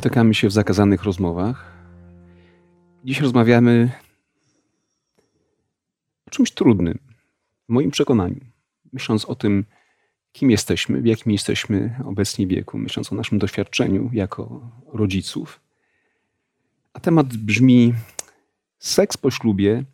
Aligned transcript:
Spotykamy 0.00 0.34
się 0.34 0.48
w 0.48 0.52
zakazanych 0.52 1.02
rozmowach. 1.02 1.72
Dziś 3.04 3.20
rozmawiamy 3.20 3.92
o 6.26 6.30
czymś 6.30 6.50
trudnym, 6.50 6.98
w 7.68 7.72
moim 7.72 7.90
przekonaniu. 7.90 8.40
Myśląc 8.92 9.24
o 9.24 9.34
tym, 9.34 9.64
kim 10.32 10.50
jesteśmy, 10.50 11.00
w 11.00 11.06
jakim 11.06 11.32
jesteśmy 11.32 12.00
obecnie 12.04 12.46
wieku, 12.46 12.78
myśląc 12.78 13.12
o 13.12 13.14
naszym 13.14 13.38
doświadczeniu 13.38 14.10
jako 14.12 14.70
rodziców. 14.92 15.60
A 16.92 17.00
temat 17.00 17.26
brzmi 17.26 17.94
seks 18.78 19.16
po 19.16 19.30
ślubie, 19.30 19.84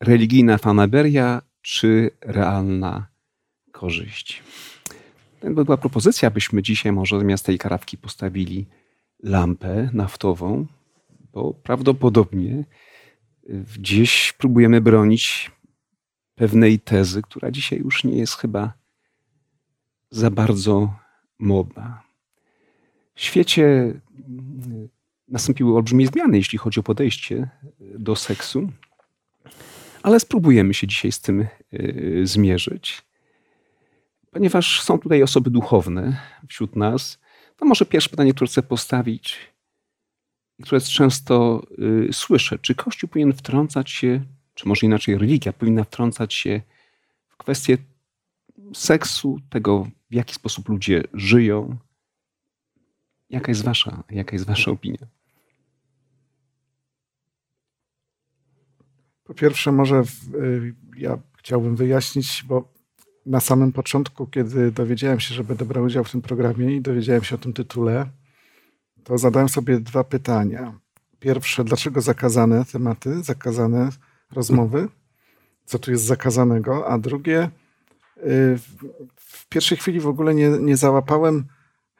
religijna 0.00 0.58
fanaberia 0.58 1.42
czy 1.62 2.10
realna 2.20 3.06
korzyść. 3.72 4.42
To 5.40 5.64
była 5.64 5.76
propozycja, 5.76 6.30
byśmy 6.30 6.62
dzisiaj 6.62 6.92
może 6.92 7.18
zamiast 7.18 7.46
tej 7.46 7.58
karawki 7.58 7.98
postawili 7.98 8.66
lampę 9.24 9.90
naftową, 9.92 10.66
bo 11.32 11.54
prawdopodobnie 11.54 12.64
gdzieś 13.78 14.32
próbujemy 14.32 14.80
bronić 14.80 15.50
pewnej 16.34 16.80
tezy, 16.80 17.22
która 17.22 17.50
dzisiaj 17.50 17.78
już 17.78 18.04
nie 18.04 18.18
jest 18.18 18.34
chyba 18.34 18.72
za 20.10 20.30
bardzo 20.30 20.94
modna. 21.38 22.02
W 23.14 23.20
świecie 23.20 23.94
nastąpiły 25.28 25.76
olbrzymie 25.76 26.06
zmiany, 26.06 26.36
jeśli 26.36 26.58
chodzi 26.58 26.80
o 26.80 26.82
podejście 26.82 27.48
do 27.80 28.16
seksu, 28.16 28.70
ale 30.02 30.20
spróbujemy 30.20 30.74
się 30.74 30.86
dzisiaj 30.86 31.12
z 31.12 31.20
tym 31.20 31.46
zmierzyć. 32.24 33.02
Ponieważ 34.30 34.82
są 34.82 34.98
tutaj 34.98 35.22
osoby 35.22 35.50
duchowne 35.50 36.16
wśród 36.48 36.76
nas, 36.76 37.18
to 37.56 37.64
może 37.64 37.86
pierwsze 37.86 38.10
pytanie, 38.10 38.34
które 38.34 38.48
chcę 38.48 38.62
postawić, 38.62 39.36
które 40.62 40.80
często 40.80 41.62
y, 42.08 42.12
słyszę, 42.12 42.58
czy 42.58 42.74
Kościół 42.74 43.08
powinien 43.08 43.32
wtrącać 43.32 43.90
się, 43.90 44.24
czy 44.54 44.68
może 44.68 44.86
inaczej 44.86 45.18
religia 45.18 45.52
powinna 45.52 45.84
wtrącać 45.84 46.34
się 46.34 46.60
w 47.28 47.36
kwestię 47.36 47.78
seksu, 48.74 49.38
tego 49.50 49.86
w 50.10 50.14
jaki 50.14 50.34
sposób 50.34 50.68
ludzie 50.68 51.02
żyją. 51.14 51.76
Jaka 53.30 53.50
jest 53.50 53.64
wasza, 53.64 54.04
jaka 54.10 54.36
jest 54.36 54.46
wasza 54.46 54.70
opinia? 54.70 55.06
Po 59.24 59.34
pierwsze, 59.34 59.72
może 59.72 60.02
w, 60.04 60.34
y, 60.34 60.74
ja 60.96 61.18
chciałbym 61.38 61.76
wyjaśnić, 61.76 62.44
bo 62.46 62.73
na 63.26 63.40
samym 63.40 63.72
początku, 63.72 64.26
kiedy 64.26 64.72
dowiedziałem 64.72 65.20
się, 65.20 65.34
że 65.34 65.44
będę 65.44 65.64
brał 65.64 65.84
udział 65.84 66.04
w 66.04 66.10
tym 66.10 66.22
programie 66.22 66.76
i 66.76 66.80
dowiedziałem 66.80 67.24
się 67.24 67.34
o 67.34 67.38
tym 67.38 67.52
tytule, 67.52 68.06
to 69.04 69.18
zadałem 69.18 69.48
sobie 69.48 69.80
dwa 69.80 70.04
pytania. 70.04 70.78
Pierwsze, 71.20 71.64
dlaczego 71.64 72.00
zakazane 72.00 72.64
tematy, 72.64 73.22
zakazane 73.22 73.88
rozmowy? 74.32 74.88
Co 75.64 75.78
tu 75.78 75.90
jest 75.90 76.04
zakazanego? 76.04 76.88
A 76.88 76.98
drugie, 76.98 77.50
y, 78.16 78.58
w 79.16 79.48
pierwszej 79.48 79.78
chwili 79.78 80.00
w 80.00 80.06
ogóle 80.06 80.34
nie, 80.34 80.48
nie 80.48 80.76
załapałem, 80.76 81.44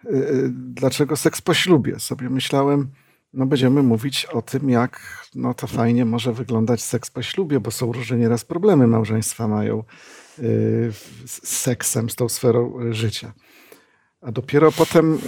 y, 0.05 0.09
y, 0.09 0.51
dlaczego 0.53 1.17
seks 1.17 1.41
po 1.41 1.55
ślubie. 1.55 2.01
Sobie 2.01 2.31
myślałem, 2.31 2.89
no 3.35 3.47
będziemy 3.47 3.83
mówić 3.83 4.25
o 4.25 4.43
tym, 4.43 4.71
jak 4.71 5.01
no 5.35 5.55
to 5.55 5.67
fajnie 5.67 6.05
może 6.05 6.33
wyglądać 6.33 6.83
seks 6.83 7.11
po 7.11 7.23
ślubie, 7.23 7.61
bo 7.61 7.71
są 7.71 7.93
różne 7.93 8.17
nieraz 8.17 8.45
problemy 8.45 8.87
małżeństwa 8.87 9.49
mają 9.49 9.85
z 11.27 11.49
seksem, 11.49 12.11
z 12.11 12.15
tą 12.15 12.29
sferą 12.29 12.79
życia. 12.91 13.33
A 14.21 14.33
dopiero 14.33 14.73
potem 14.73 15.19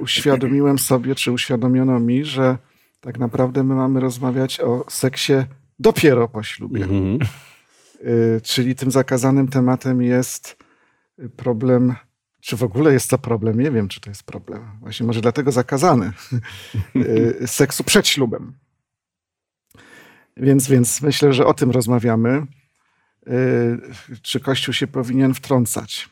uświadomiłem 0.00 0.78
sobie, 0.78 1.14
czy 1.14 1.32
uświadomiono 1.32 2.00
mi, 2.00 2.24
że 2.24 2.58
tak 3.00 3.18
naprawdę 3.18 3.64
my 3.64 3.74
mamy 3.74 4.00
rozmawiać 4.00 4.60
o 4.60 4.84
seksie 4.88 5.32
dopiero 5.78 6.28
po 6.28 6.42
ślubie. 6.42 6.84
Mm 6.84 7.18
-hmm. 7.18 7.26
Czyli 8.42 8.74
tym 8.74 8.90
zakazanym 8.90 9.48
tematem 9.48 10.02
jest 10.02 10.56
problem, 11.36 11.94
czy 12.44 12.56
w 12.56 12.62
ogóle 12.62 12.92
jest 12.92 13.10
to 13.10 13.18
problem? 13.18 13.60
Nie 13.60 13.70
wiem, 13.70 13.88
czy 13.88 14.00
to 14.00 14.10
jest 14.10 14.22
problem. 14.22 14.78
Właśnie 14.80 15.06
może 15.06 15.20
dlatego 15.20 15.52
zakazany. 15.52 16.12
Y, 16.96 17.46
seksu 17.46 17.84
przed 17.84 18.08
ślubem. 18.08 18.58
Więc, 20.36 20.68
więc 20.68 21.02
myślę, 21.02 21.32
że 21.32 21.46
o 21.46 21.54
tym 21.54 21.70
rozmawiamy. 21.70 22.46
Y, 23.28 23.80
czy 24.22 24.40
Kościół 24.40 24.74
się 24.74 24.86
powinien 24.86 25.34
wtrącać? 25.34 26.08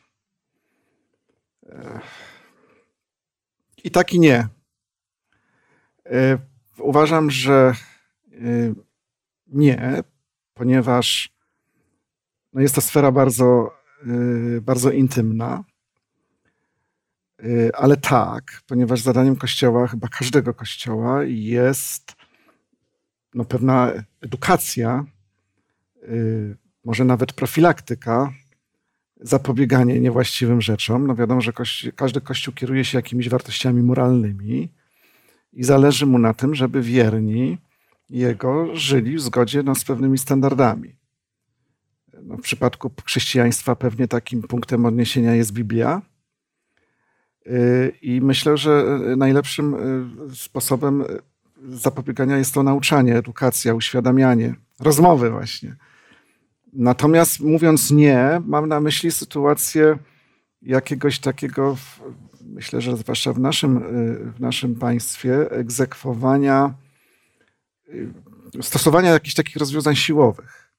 I 3.85 3.91
tak 3.91 4.13
i 4.13 4.21
nie. 4.21 4.49
Uważam, 6.79 7.31
że 7.31 7.75
nie, 9.47 10.03
ponieważ 10.55 11.33
no 12.53 12.61
jest 12.61 12.75
to 12.75 12.81
sfera 12.81 13.13
bardzo, 13.13 13.71
bardzo 14.63 14.91
intymna. 14.91 15.65
Ale 17.75 17.97
tak, 17.97 18.63
ponieważ 18.67 19.01
zadaniem 19.01 19.37
Kościoła, 19.37 19.87
chyba 19.87 20.09
każdego 20.09 20.55
Kościoła, 20.55 21.25
jest 21.25 22.15
no, 23.35 23.45
pewna 23.45 23.93
edukacja, 24.21 25.05
może 26.85 27.05
nawet 27.05 27.33
profilaktyka, 27.33 28.33
zapobieganie 29.21 30.01
niewłaściwym 30.01 30.61
rzeczom. 30.61 31.07
No 31.07 31.15
wiadomo, 31.15 31.41
że 31.41 31.53
każdy 31.97 32.21
Kościół 32.21 32.55
kieruje 32.55 32.85
się 32.85 32.99
jakimiś 32.99 33.29
wartościami 33.29 33.83
moralnymi 33.83 34.69
i 35.53 35.65
zależy 35.65 36.07
mu 36.07 36.19
na 36.19 36.35
tym, 36.35 36.55
żeby 36.55 36.83
wierni 36.83 37.59
jego 38.11 38.77
żyli 38.77 39.17
w 39.17 39.21
zgodzie 39.21 39.63
no, 39.63 39.75
z 39.75 39.85
pewnymi 39.85 40.19
standardami. 40.19 40.97
No, 42.23 42.37
w 42.37 42.41
przypadku 42.41 42.91
chrześcijaństwa 43.05 43.77
pewnie 43.77 44.09
takim 44.09 44.43
punktem 44.43 44.87
odniesienia 44.87 45.35
jest 45.35 45.53
Biblia. 45.53 46.03
Y, 47.47 47.93
I 48.03 48.21
myślę, 48.21 48.57
że 48.57 48.99
najlepszym 49.17 49.75
y, 50.31 50.37
sposobem 50.37 51.05
zapobiegania 51.69 52.39
jest 52.39 52.55
to 52.55 52.63
nauczanie, 52.63 53.17
edukacja, 53.17 53.75
uświadamianie, 53.75 54.55
rozmowy 54.81 55.31
właśnie. 55.31 55.77
Natomiast 56.73 57.41
mówiąc 57.41 57.91
nie, 57.91 58.41
mam 58.47 58.69
na 58.69 58.81
myśli 58.81 59.11
sytuację 59.11 59.99
jakiegoś 60.63 61.19
takiego, 61.19 61.77
myślę, 62.41 62.81
że 62.81 62.97
zwłaszcza 62.97 63.33
w 63.33 63.39
naszym, 63.39 63.83
w 64.35 64.41
naszym 64.41 64.75
państwie, 64.75 65.51
egzekwowania, 65.51 66.75
stosowania 68.63 69.11
jakichś 69.11 69.35
takich 69.35 69.57
rozwiązań 69.57 69.97
siłowych. 69.97 70.73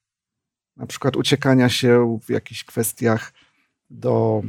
Na 0.76 0.86
przykład 0.86 1.16
uciekania 1.16 1.68
się 1.68 2.18
w 2.26 2.30
jakichś 2.30 2.64
kwestiach 2.64 3.32
do 3.90 4.42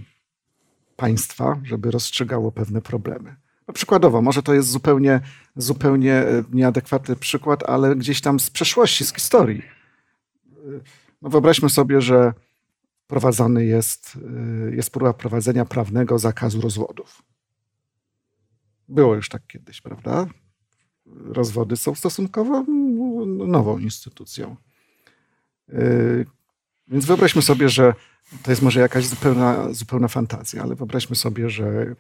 państwa, 0.96 1.60
żeby 1.64 1.92
rozstrzygało 1.92 2.52
pewne 2.52 2.82
problemy. 2.82 3.36
No 3.68 3.74
przykładowo, 3.74 4.22
może 4.22 4.44
to 4.44 4.54
jest 4.54 4.70
zupełnie, 4.70 5.22
zupełnie 5.56 6.24
nieadekwatny 6.52 7.16
przykład, 7.16 7.70
ale 7.70 7.96
gdzieś 7.96 8.22
tam 8.22 8.40
z 8.40 8.50
przeszłości, 8.50 9.06
z 9.06 9.14
historii 9.14 9.76
no 11.22 11.30
wyobraźmy 11.30 11.70
sobie, 11.70 12.02
że 12.02 12.34
prowadzony 13.08 13.66
jest, 13.66 14.16
y, 14.70 14.76
jest 14.76 14.90
próba 14.90 15.14
prowadzenia 15.14 15.66
prawnego 15.66 16.20
zakazu 16.20 16.62
rozwodów. 16.62 17.22
Było 18.90 19.16
już 19.16 19.30
tak 19.30 19.48
kiedyś, 19.48 19.82
prawda? 19.82 20.26
Rozwody 21.06 21.78
są 21.78 21.96
stosunkowo 21.96 22.66
nową 23.48 23.78
instytucją. 23.78 24.56
Y, 26.88 26.92
więc 26.92 27.06
wyobraźmy 27.06 27.42
sobie, 27.42 27.70
że 27.70 27.94
to 28.44 28.52
jest 28.52 28.62
może 28.62 28.80
jakaś 28.80 29.06
zupełna, 29.06 29.74
zupełna 29.74 30.08
fantazja, 30.08 30.64
ale 30.64 30.76
wyobraźmy 30.76 31.16
sobie, 31.16 31.50
że 31.50 31.96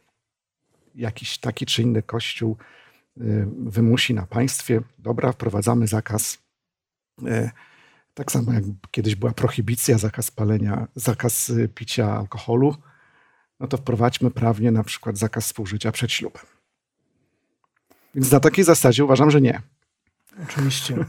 jakiś 0.95 1.37
taki 1.37 1.65
czy 1.65 1.81
inny 1.81 2.03
kościół 2.03 2.57
y, 3.17 3.47
wymusi 3.65 4.13
na 4.13 4.25
państwie, 4.25 4.81
dobra, 4.99 5.31
wprowadzamy 5.31 5.87
zakaz 5.87 6.45
tak 8.15 8.31
samo 8.31 8.53
jak 8.53 8.63
kiedyś 8.91 9.15
była 9.15 9.31
prohibicja, 9.31 9.97
zakaz 9.97 10.31
palenia, 10.31 10.87
zakaz 10.95 11.49
y, 11.49 11.69
picia 11.75 12.17
alkoholu, 12.17 12.75
no 13.59 13.67
to 13.67 13.77
wprowadźmy 13.77 14.31
prawnie 14.31 14.71
na 14.71 14.83
przykład 14.83 15.17
zakaz 15.17 15.45
współżycia 15.45 15.91
przed 15.91 16.11
ślubem. 16.11 16.43
Więc 18.15 18.31
na 18.31 18.39
takiej 18.39 18.65
zasadzie 18.65 19.05
uważam, 19.05 19.31
że 19.31 19.41
nie. 19.41 19.61
Oczywiście. 20.43 20.95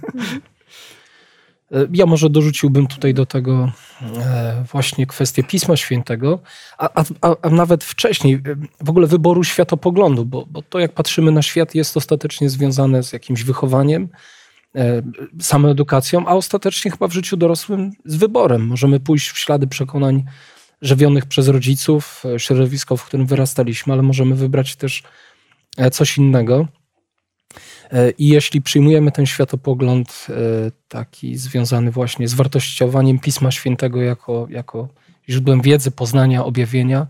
E, 1.73 1.87
ja 1.93 2.07
może 2.07 2.31
dorzuciłbym 2.31 2.87
tutaj 2.87 3.15
do 3.15 3.27
tego 3.27 3.73
e, 4.03 4.65
właśnie 4.73 5.07
kwestię 5.07 5.43
Pisma 5.43 5.77
Świętego, 5.77 6.39
a, 6.79 7.03
a, 7.21 7.37
a 7.43 7.51
nawet 7.51 7.85
wcześniej 7.85 8.35
e, 8.35 8.41
w 8.85 8.91
ogóle 8.91 9.07
wyboru 9.07 9.45
światopoglądu, 9.45 10.25
bo, 10.25 10.47
bo 10.47 10.63
to 10.63 10.79
jak 10.79 10.93
patrzymy 10.93 11.33
na 11.33 11.43
świat 11.43 11.75
jest 11.75 11.97
ostatecznie 11.97 12.51
związane 12.51 13.03
z 13.03 13.13
jakimś 13.13 13.43
wychowaniem, 13.43 14.09
samą 15.41 15.69
edukacją, 15.69 16.27
a 16.27 16.35
ostatecznie 16.35 16.91
chyba 16.91 17.09
w 17.09 17.13
życiu 17.13 17.37
dorosłym 17.37 17.93
z 18.05 18.17
wyborem. 18.17 18.67
Możemy 18.67 19.01
pójść 19.01 19.31
w 19.31 19.39
ślady 19.39 19.67
przekonań 19.67 20.25
żywionych 20.83 21.27
przez 21.27 21.49
rodziców, 21.49 22.23
środowisko, 22.39 22.97
w 22.97 23.05
którym 23.05 23.27
wyrastaliśmy, 23.27 23.93
ale 23.93 24.03
możemy 24.03 24.35
wybrać 24.35 24.77
też 24.77 25.03
coś 25.93 26.19
innego. 26.19 26.67
I 28.19 28.29
jeśli 28.29 28.63
przyjmujemy 28.63 29.13
ten 29.13 29.27
światopogląd 29.27 30.27
taki 30.89 31.37
związany 31.37 31.91
właśnie 31.91 32.29
z 32.29 32.35
wartościowaniem 32.35 33.19
Pisma 33.19 33.51
Świętego 33.51 34.03
jako, 34.03 34.47
jako 34.51 34.89
źródłem 35.29 35.61
wiedzy, 35.61 35.91
poznania, 35.91 36.45
objawienia, 36.45 37.07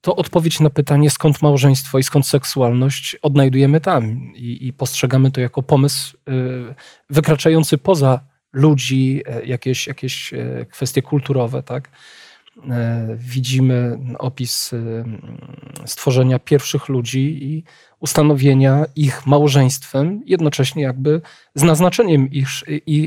to 0.00 0.16
odpowiedź 0.16 0.60
na 0.60 0.70
pytanie, 0.70 1.10
skąd 1.10 1.42
małżeństwo 1.42 1.98
i 1.98 2.02
skąd 2.02 2.26
seksualność, 2.26 3.16
odnajdujemy 3.22 3.80
tam 3.80 4.34
i, 4.34 4.66
i 4.66 4.72
postrzegamy 4.72 5.30
to 5.30 5.40
jako 5.40 5.62
pomysł 5.62 6.16
wykraczający 7.10 7.78
poza 7.78 8.20
ludzi, 8.52 9.22
e, 9.26 9.44
jakieś, 9.44 9.86
jakieś 9.86 10.34
e, 10.34 10.66
kwestie 10.70 11.02
kulturowe. 11.02 11.62
Tak? 11.62 11.88
E, 12.70 13.08
widzimy 13.18 13.98
opis 14.18 14.70
stworzenia 15.86 16.38
pierwszych 16.38 16.88
ludzi 16.88 17.44
i 17.44 17.64
ustanowienia 18.00 18.84
ich 18.96 19.26
małżeństwem, 19.26 20.22
jednocześnie 20.26 20.82
jakby 20.82 21.20
z 21.54 21.62
naznaczeniem 21.62 22.30
ich, 22.30 22.48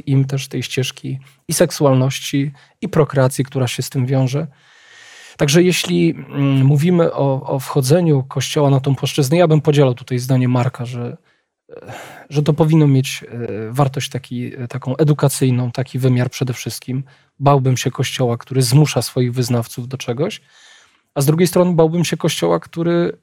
im 0.05 0.25
też 0.25 0.47
tej 0.47 0.63
ścieżki 0.63 1.19
i 1.47 1.53
seksualności, 1.53 2.51
i 2.81 2.89
prokreacji, 2.89 3.45
która 3.45 3.67
się 3.67 3.83
z 3.83 3.89
tym 3.89 4.05
wiąże. 4.05 4.47
Także 5.37 5.63
jeśli 5.63 6.11
mm, 6.11 6.65
mówimy 6.65 7.13
o, 7.13 7.41
o 7.41 7.59
wchodzeniu 7.59 8.23
Kościoła 8.23 8.69
na 8.69 8.79
tą 8.79 8.95
płaszczyznę, 8.95 9.37
ja 9.37 9.47
bym 9.47 9.61
podzielał 9.61 9.93
tutaj 9.93 10.19
zdanie 10.19 10.47
Marka, 10.47 10.85
że, 10.85 11.01
e, 11.03 11.17
że 12.29 12.43
to 12.43 12.53
powinno 12.53 12.87
mieć 12.87 13.23
e, 13.23 13.71
wartość 13.71 14.09
taki, 14.09 14.55
e, 14.55 14.67
taką 14.67 14.97
edukacyjną, 14.97 15.71
taki 15.71 15.99
wymiar 15.99 16.29
przede 16.29 16.53
wszystkim. 16.53 17.03
Bałbym 17.39 17.77
się 17.77 17.91
Kościoła, 17.91 18.37
który 18.37 18.61
zmusza 18.61 19.01
swoich 19.01 19.33
wyznawców 19.33 19.87
do 19.87 19.97
czegoś, 19.97 20.41
a 21.13 21.21
z 21.21 21.25
drugiej 21.25 21.47
strony 21.47 21.73
bałbym 21.73 22.05
się 22.05 22.17
Kościoła, 22.17 22.59
który 22.59 23.17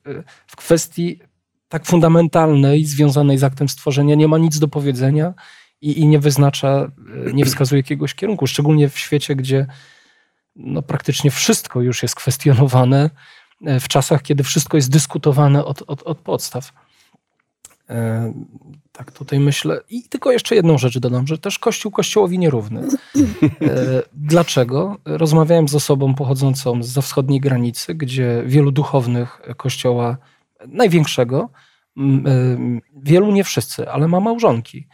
w 0.47 0.57
kwestii 0.57 1.21
tak 1.69 1.87
fundamentalnej, 1.87 2.85
związanej 2.85 3.39
z 3.39 3.45
aktem 3.45 3.69
stworzenia, 3.69 4.15
nie 4.15 4.29
ma 4.29 4.39
nic 4.39 4.59
do 4.59 4.69
powiedzenia 4.69 5.35
i, 5.81 6.01
i 6.01 6.07
nie 6.07 6.19
wyznacza, 6.19 6.91
nie 7.33 7.45
wskazuje 7.45 7.79
jakiegoś 7.79 8.15
kierunku, 8.15 8.47
szczególnie 8.47 8.89
w 8.89 8.99
świecie, 8.99 9.37
gdzie 9.37 9.67
no, 10.57 10.83
praktycznie 10.83 11.31
wszystko 11.31 11.81
już 11.81 12.03
jest 12.03 12.15
kwestionowane 12.15 13.11
e, 13.67 13.81
w 13.81 13.89
czasach, 13.89 14.23
kiedy 14.23 14.43
wszystko 14.43 14.77
jest 14.77 14.91
dyskutowane 14.91 15.65
od, 15.65 15.83
od, 15.87 16.03
od 16.03 16.19
podstaw. 16.19 16.73
E, 17.91 18.33
tak 18.93 19.13
tutaj 19.13 19.41
myślę. 19.41 19.81
I 19.91 20.03
tylko 20.03 20.33
jeszcze 20.33 20.55
jedną 20.55 20.79
rzecz 20.79 20.99
dodam, 20.99 21.27
że 21.27 21.39
też 21.39 21.59
Kościół 21.59 21.93
Kościołowi 21.93 22.39
nierówny. 22.39 22.89
E, 23.63 24.03
dlaczego? 24.13 24.97
Rozmawiałem 25.05 25.69
z 25.69 25.75
osobą 25.75 26.15
pochodzącą 26.15 26.83
z 26.83 26.99
wschodniej 26.99 27.41
granicy, 27.41 27.95
gdzie 27.95 28.43
wielu 28.47 28.73
duchownych 28.73 29.41
Kościoła 29.57 30.17
największego, 30.67 31.51
wielu 32.97 33.33
nie 33.33 33.45
wszyscy, 33.45 33.91
ale 33.91 34.09
ma 34.09 34.21
małżonki. 34.21 34.87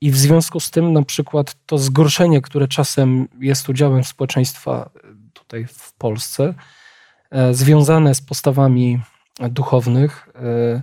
I 0.00 0.10
w 0.10 0.16
związku 0.16 0.60
z 0.60 0.70
tym 0.70 0.92
na 0.92 1.02
przykład 1.02 1.56
to 1.66 1.78
zgorszenie, 1.78 2.42
które 2.42 2.68
czasem 2.68 3.28
jest 3.40 3.68
udziałem 3.68 4.04
społeczeństwa 4.04 4.90
e, 4.94 5.08
tutaj 5.32 5.66
w 5.66 5.92
Polsce, 5.92 6.54
e, 7.30 7.54
związane 7.54 8.14
z 8.14 8.20
postawami 8.20 9.00
duchownych, 9.50 10.28
e, 10.34 10.82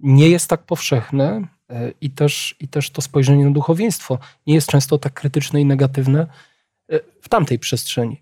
nie 0.00 0.28
jest 0.28 0.48
tak 0.48 0.62
powszechne 0.62 1.42
i 2.00 2.10
też, 2.10 2.56
i 2.60 2.68
też 2.68 2.90
to 2.90 3.02
spojrzenie 3.02 3.44
na 3.44 3.50
duchowieństwo 3.50 4.18
nie 4.46 4.54
jest 4.54 4.68
często 4.68 4.98
tak 4.98 5.12
krytyczne 5.12 5.60
i 5.60 5.64
negatywne 5.64 6.26
w 7.22 7.28
tamtej 7.28 7.58
przestrzeni. 7.58 8.20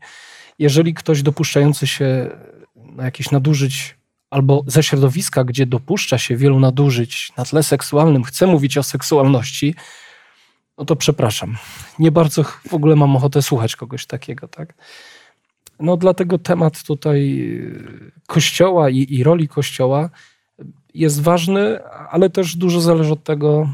Jeżeli 0.59 0.95
ktoś 0.95 1.23
dopuszczający 1.23 1.87
się 1.87 2.31
na 2.77 3.05
jakieś 3.05 3.31
nadużyć 3.31 3.99
albo 4.31 4.65
ze 4.67 4.83
środowiska, 4.83 5.45
gdzie 5.45 5.67
dopuszcza 5.67 6.19
się 6.19 6.37
wielu 6.37 6.61
nadużyć 6.61 7.33
na 7.37 7.45
tle 7.45 7.63
seksualnym, 7.63 8.25
chce 8.25 8.47
mówić 8.47 8.79
o 8.79 8.83
seksualności, 8.83 9.75
no 10.79 10.85
to 10.85 10.97
przepraszam. 10.97 11.57
Nie 11.99 12.11
bardzo 12.11 12.45
w 12.45 12.75
ogóle 12.75 12.97
mam 12.97 13.17
ochotę 13.17 13.43
słuchać 13.43 13.77
kogoś 13.77 14.07
takiego, 14.07 14.49
tak? 14.49 14.75
No 15.81 15.97
dlatego 15.97 16.39
temat 16.39 16.83
tutaj 16.83 17.41
y, 17.41 18.13
kościoła 18.27 18.91
i, 18.91 19.07
i 19.15 19.25
roli 19.25 19.49
kościoła 19.49 20.11
jest 20.99 21.23
ważny, 21.23 21.85
ale 22.11 22.31
też 22.31 22.57
dużo 22.57 22.81
zależy 22.81 23.13
od 23.13 23.25
tego, 23.25 23.69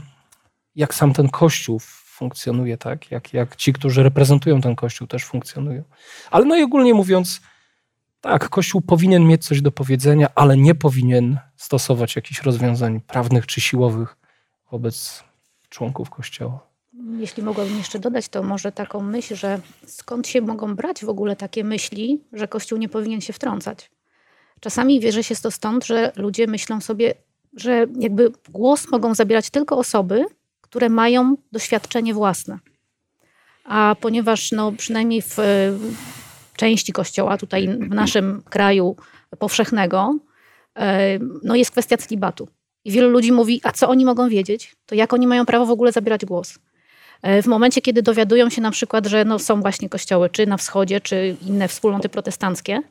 jak 0.74 0.94
sam 0.94 1.12
ten 1.12 1.28
kościół 1.28 1.80
funkcjonuje, 2.04 2.78
tak? 2.78 3.10
Jak, 3.10 3.32
jak 3.32 3.56
ci, 3.56 3.72
którzy 3.72 4.02
reprezentują 4.02 4.60
ten 4.60 4.76
kościół, 4.76 5.06
też 5.06 5.24
funkcjonują. 5.24 5.82
Ale 6.30 6.44
najogólniej 6.44 6.94
mówiąc, 6.94 7.40
tak, 8.20 8.48
kościół 8.48 8.80
powinien 8.80 9.26
mieć 9.26 9.46
coś 9.46 9.62
do 9.62 9.72
powiedzenia, 9.72 10.28
ale 10.34 10.56
nie 10.56 10.74
powinien 10.74 11.38
stosować 11.56 12.16
jakichś 12.16 12.42
rozwiązań 12.42 13.00
prawnych 13.00 13.46
czy 13.46 13.60
siłowych 13.60 14.16
wobec 14.70 15.24
członków 15.68 16.10
kościoła. 16.10 16.66
Jeśli 17.18 17.42
mogłabym 17.42 17.78
jeszcze 17.78 17.98
dodać, 17.98 18.28
to 18.28 18.42
może 18.42 18.72
taką 18.72 19.00
myśl, 19.00 19.36
że 19.36 19.60
skąd 19.86 20.28
się 20.28 20.40
mogą 20.40 20.74
brać 20.74 21.04
w 21.04 21.08
ogóle 21.08 21.36
takie 21.36 21.64
myśli, 21.64 22.20
że 22.32 22.48
Kościół 22.48 22.78
nie 22.78 22.88
powinien 22.88 23.20
się 23.20 23.32
wtrącać. 23.32 23.90
Czasami 24.60 25.00
wierzy 25.00 25.22
się 25.24 25.36
to 25.36 25.50
stąd, 25.50 25.86
że 25.86 26.12
ludzie 26.16 26.46
myślą 26.46 26.80
sobie, 26.80 27.14
że 27.56 27.86
jakby 27.98 28.32
głos 28.48 28.90
mogą 28.90 29.14
zabierać 29.14 29.50
tylko 29.50 29.79
osoby, 29.79 30.24
które 30.60 30.88
mają 30.88 31.36
doświadczenie 31.52 32.14
własne. 32.14 32.58
A 33.64 33.96
ponieważ 34.00 34.52
no, 34.52 34.72
przynajmniej 34.72 35.22
w 35.22 35.36
części 36.56 36.93
kościoła, 36.93 37.38
tutaj 37.38 37.69
w 37.69 37.94
naszym 37.94 38.43
kraju 38.43 38.96
powszechnego, 39.38 40.19
e, 40.76 41.19
no 41.43 41.55
jest 41.55 41.70
kwestia 41.70 41.96
celibatu. 41.96 42.48
I 42.84 42.90
wielu 42.90 43.10
ludzi 43.10 43.32
mówi, 43.32 43.60
a 43.64 43.72
co 43.72 43.88
oni 43.88 44.05
mogą 44.05 44.29
wiedzieć? 44.29 44.76
To 44.86 44.94
jak 44.94 45.12
oni 45.12 45.26
mają 45.26 45.46
prawo 45.46 45.67
w 45.67 45.70
ogóle 45.70 45.93
zabierać 45.93 46.24
głos? 46.24 46.58
E, 47.22 47.43
w 47.43 47.46
momencie, 47.46 47.81
kiedy 47.81 48.02
dowiadują 48.02 48.50
się 48.50 48.62
na 48.62 48.70
przykład, 48.70 49.06
że 49.06 49.24
no 49.24 49.38
są 49.38 49.60
właśnie 49.60 49.88
kościoły, 49.88 50.31
czy 50.31 50.46
na 50.46 50.56
wschodzie, 50.56 51.00
czy 51.00 51.36
inne 51.46 51.69
wspólnoty 51.69 52.08
protestanckie, 52.08 52.82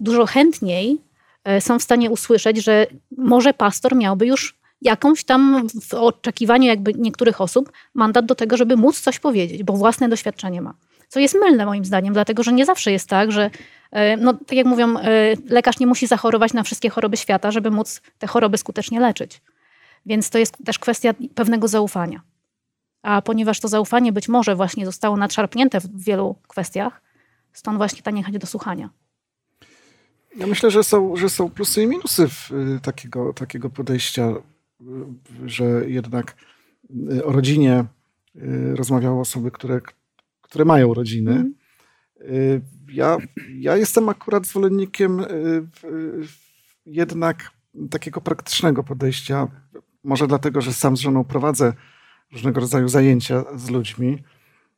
dużo 0.00 0.26
chętniej 0.26 0.98
e, 1.44 1.60
są 1.60 1.78
w 1.78 1.82
stanie 1.82 2.10
usłyszeć, 2.10 2.64
że 2.64 2.86
może 3.18 3.54
pastor 3.54 3.96
miałby 3.96 4.26
już 4.26 4.58
jakąś 4.82 5.24
tam 5.24 5.68
w 5.90 5.94
oczekiwaniu 5.94 6.66
jakby 6.66 6.94
niektórych 6.94 7.40
osób 7.40 7.72
mandat 7.94 8.26
do 8.26 8.34
tego, 8.34 8.56
żeby 8.56 8.76
móc 8.76 9.00
coś 9.00 9.18
powiedzieć, 9.18 9.62
bo 9.62 9.72
własne 9.72 10.08
doświadczenie 10.08 10.62
ma. 10.62 10.74
Co 11.08 11.20
jest 11.20 11.34
mylne 11.34 11.66
moim 11.66 11.84
zdaniem, 11.84 12.14
dlatego 12.14 12.42
że 12.42 12.52
nie 12.52 12.66
zawsze 12.66 12.92
jest 12.92 13.08
tak, 13.08 13.32
że 13.32 13.50
no, 14.18 14.34
tak 14.34 14.52
jak 14.52 14.66
mówią, 14.66 14.94
lekarz 15.48 15.78
nie 15.78 15.86
musi 15.86 16.06
zachorować 16.06 16.52
na 16.52 16.62
wszystkie 16.62 16.90
choroby 16.90 17.16
świata, 17.16 17.50
żeby 17.50 17.70
móc 17.70 18.02
te 18.18 18.26
choroby 18.26 18.58
skutecznie 18.58 19.00
leczyć. 19.00 19.42
Więc 20.06 20.30
to 20.30 20.38
jest 20.38 20.56
też 20.64 20.78
kwestia 20.78 21.14
pewnego 21.34 21.68
zaufania. 21.68 22.20
A 23.02 23.22
ponieważ 23.22 23.60
to 23.60 23.68
zaufanie 23.68 24.12
być 24.12 24.28
może 24.28 24.56
właśnie 24.56 24.86
zostało 24.86 25.16
nadszarpnięte 25.16 25.80
w 25.80 26.04
wielu 26.04 26.36
kwestiach, 26.48 27.02
stąd 27.52 27.76
właśnie 27.78 28.02
ta 28.02 28.10
niechęć 28.10 28.38
do 28.38 28.46
słuchania. 28.46 28.90
Ja 30.36 30.46
myślę, 30.46 30.70
że 30.70 30.84
są, 30.84 31.16
że 31.16 31.28
są 31.28 31.50
plusy 31.50 31.82
i 31.82 31.86
minusy 31.86 32.28
y, 32.76 32.80
takiego, 32.82 33.32
takiego 33.32 33.70
podejścia, 33.70 34.28
y, 34.28 35.48
że 35.48 35.64
jednak 35.86 36.36
y, 37.12 37.24
o 37.24 37.32
rodzinie 37.32 37.84
rozmawiały 38.74 39.20
osoby, 39.20 39.50
które, 39.50 39.80
które 40.42 40.64
mają 40.64 40.94
rodziny. 40.94 41.32
Mm. 41.32 41.54
Ja, 42.88 43.16
ja 43.58 43.76
jestem 43.76 44.08
akurat 44.08 44.46
zwolennikiem 44.46 45.24
jednak 46.86 47.50
takiego 47.90 48.20
praktycznego 48.20 48.84
podejścia. 48.84 49.48
Może 50.04 50.26
dlatego, 50.26 50.60
że 50.60 50.72
sam 50.72 50.96
z 50.96 51.00
żoną 51.00 51.24
prowadzę 51.24 51.72
różnego 52.32 52.60
rodzaju 52.60 52.88
zajęcia 52.88 53.44
z 53.54 53.70
ludźmi. 53.70 54.22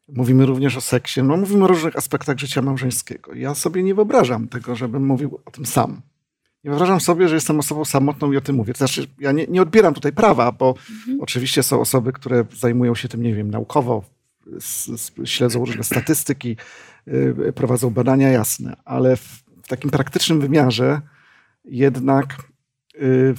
Mówimy 0.09 0.47
również 0.47 0.77
o 0.77 0.81
seksie, 0.81 1.23
no 1.23 1.37
mówimy 1.37 1.65
o 1.65 1.67
różnych 1.67 1.97
aspektach 1.97 2.39
życia 2.39 2.63
małżeńskiego. 2.63 3.35
Ja 3.35 3.55
sobie 3.55 3.83
nie 3.83 3.95
wyobrażam 3.95 4.49
tego, 4.49 4.77
żebym 4.77 5.07
mówił 5.07 5.41
o 5.45 5.51
tym 5.51 5.67
sam. 5.67 6.03
Nie 6.65 6.71
wyobrażam 6.71 7.01
sobie, 7.01 7.29
że 7.29 7.35
jestem 7.35 7.59
osobą 7.59 7.85
samotną 7.85 8.33
i 8.33 8.37
o 8.37 8.41
tym 8.41 8.57
mówię. 8.57 8.73
To 8.73 8.79
znaczy, 8.79 9.07
ja 9.19 9.33
nie, 9.33 9.47
nie 9.47 9.63
odbieram 9.63 9.95
tutaj 9.95 10.13
prawa, 10.13 10.53
bo 10.53 10.69
mhm. 10.69 11.21
oczywiście 11.21 11.63
są 11.63 11.81
osoby, 11.81 12.13
które 12.13 12.45
zajmują 12.57 12.95
się 12.95 13.09
tym, 13.09 13.23
nie 13.23 13.35
wiem, 13.35 13.51
naukowo, 13.51 14.05
śledzą 15.25 15.65
różne 15.65 15.85
statystyki, 15.85 16.57
yy, 17.07 17.53
prowadzą 17.55 17.91
badania 17.91 18.29
jasne, 18.29 18.77
ale 18.85 19.17
w, 19.17 19.45
w 19.63 19.69
takim 19.69 19.91
praktycznym 19.91 20.41
wymiarze 20.41 21.01
jednak 21.65 22.37
yy, 22.95 23.35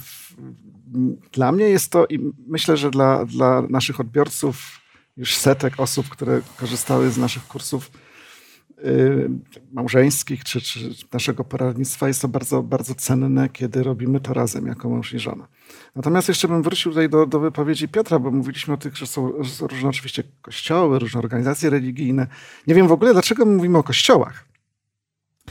dla 1.32 1.52
mnie 1.52 1.68
jest 1.68 1.92
to 1.92 2.06
i 2.06 2.32
myślę, 2.46 2.76
że 2.76 2.90
dla, 2.90 3.24
dla 3.24 3.62
naszych 3.62 4.00
odbiorców, 4.00 4.80
już 5.16 5.36
setek 5.36 5.80
osób, 5.80 6.08
które 6.08 6.40
korzystały 6.56 7.10
z 7.10 7.18
naszych 7.18 7.46
kursów 7.46 7.90
yy, 8.84 9.30
małżeńskich 9.72 10.44
czy, 10.44 10.60
czy 10.60 10.80
naszego 11.12 11.44
poradnictwa, 11.44 12.08
jest 12.08 12.22
to 12.22 12.28
bardzo, 12.28 12.62
bardzo 12.62 12.94
cenne, 12.94 13.48
kiedy 13.48 13.82
robimy 13.82 14.20
to 14.20 14.34
razem 14.34 14.66
jako 14.66 14.88
mąż 14.88 15.12
i 15.12 15.18
żona. 15.18 15.48
Natomiast 15.94 16.28
jeszcze 16.28 16.48
bym 16.48 16.62
wrócił 16.62 16.92
tutaj 16.92 17.08
do, 17.08 17.26
do 17.26 17.40
wypowiedzi 17.40 17.88
Piotra, 17.88 18.18
bo 18.18 18.30
mówiliśmy 18.30 18.74
o 18.74 18.76
tych, 18.76 18.96
że 18.96 19.06
są, 19.06 19.32
że 19.40 19.50
są 19.50 19.66
różne 19.66 19.88
oczywiście 19.88 20.22
kościoły, 20.42 20.98
różne 20.98 21.20
organizacje 21.20 21.70
religijne. 21.70 22.26
Nie 22.66 22.74
wiem 22.74 22.88
w 22.88 22.92
ogóle, 22.92 23.12
dlaczego 23.12 23.46
my 23.46 23.56
mówimy 23.56 23.78
o 23.78 23.82
kościołach. 23.82 24.46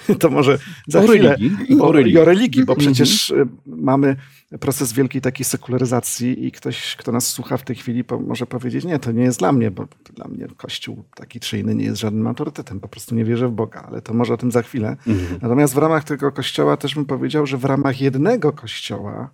To 0.20 0.30
może 0.30 0.60
za 0.88 1.00
o 1.00 1.08
chwilę 1.08 1.30
religii. 1.30 1.80
o, 1.82 1.88
o 2.22 2.26
religii, 2.26 2.66
bo 2.66 2.76
przecież 2.76 3.32
mhm. 3.32 3.58
mamy 3.66 4.16
proces 4.60 4.94
wielkiej 4.94 5.22
takiej 5.22 5.46
sekularyzacji 5.46 6.46
i 6.46 6.52
ktoś, 6.52 6.96
kto 6.96 7.12
nas 7.12 7.28
słucha 7.28 7.58
w 7.58 7.64
tej 7.64 7.76
chwili, 7.76 8.04
może 8.28 8.46
powiedzieć, 8.46 8.86
nie, 8.86 9.00
to 9.00 9.12
nie 9.12 9.24
jest 9.24 9.40
dla 9.40 9.52
mnie, 9.52 9.72
bo 9.72 9.88
dla 10.14 10.28
mnie 10.28 10.48
Kościół 10.58 11.04
taki 11.16 11.40
czy 11.40 11.60
inny 11.60 11.76
nie 11.76 11.86
jest 11.86 12.02
żadnym 12.02 12.28
autorytetem, 12.28 12.80
po 12.80 12.88
prostu 12.88 13.16
nie 13.16 13.26
wierzę 13.26 13.48
w 13.48 13.52
Boga, 13.52 13.82
ale 13.88 14.02
to 14.02 14.14
może 14.14 14.34
o 14.34 14.38
tym 14.38 14.52
za 14.52 14.62
chwilę. 14.62 14.98
Mhm. 15.08 15.40
Natomiast 15.42 15.74
w 15.74 15.78
ramach 15.78 16.04
tego 16.04 16.32
Kościoła 16.32 16.78
też 16.78 16.96
bym 16.96 17.06
powiedział, 17.06 17.46
że 17.46 17.58
w 17.58 17.66
ramach 17.66 18.02
jednego 18.02 18.52
Kościoła 18.54 19.30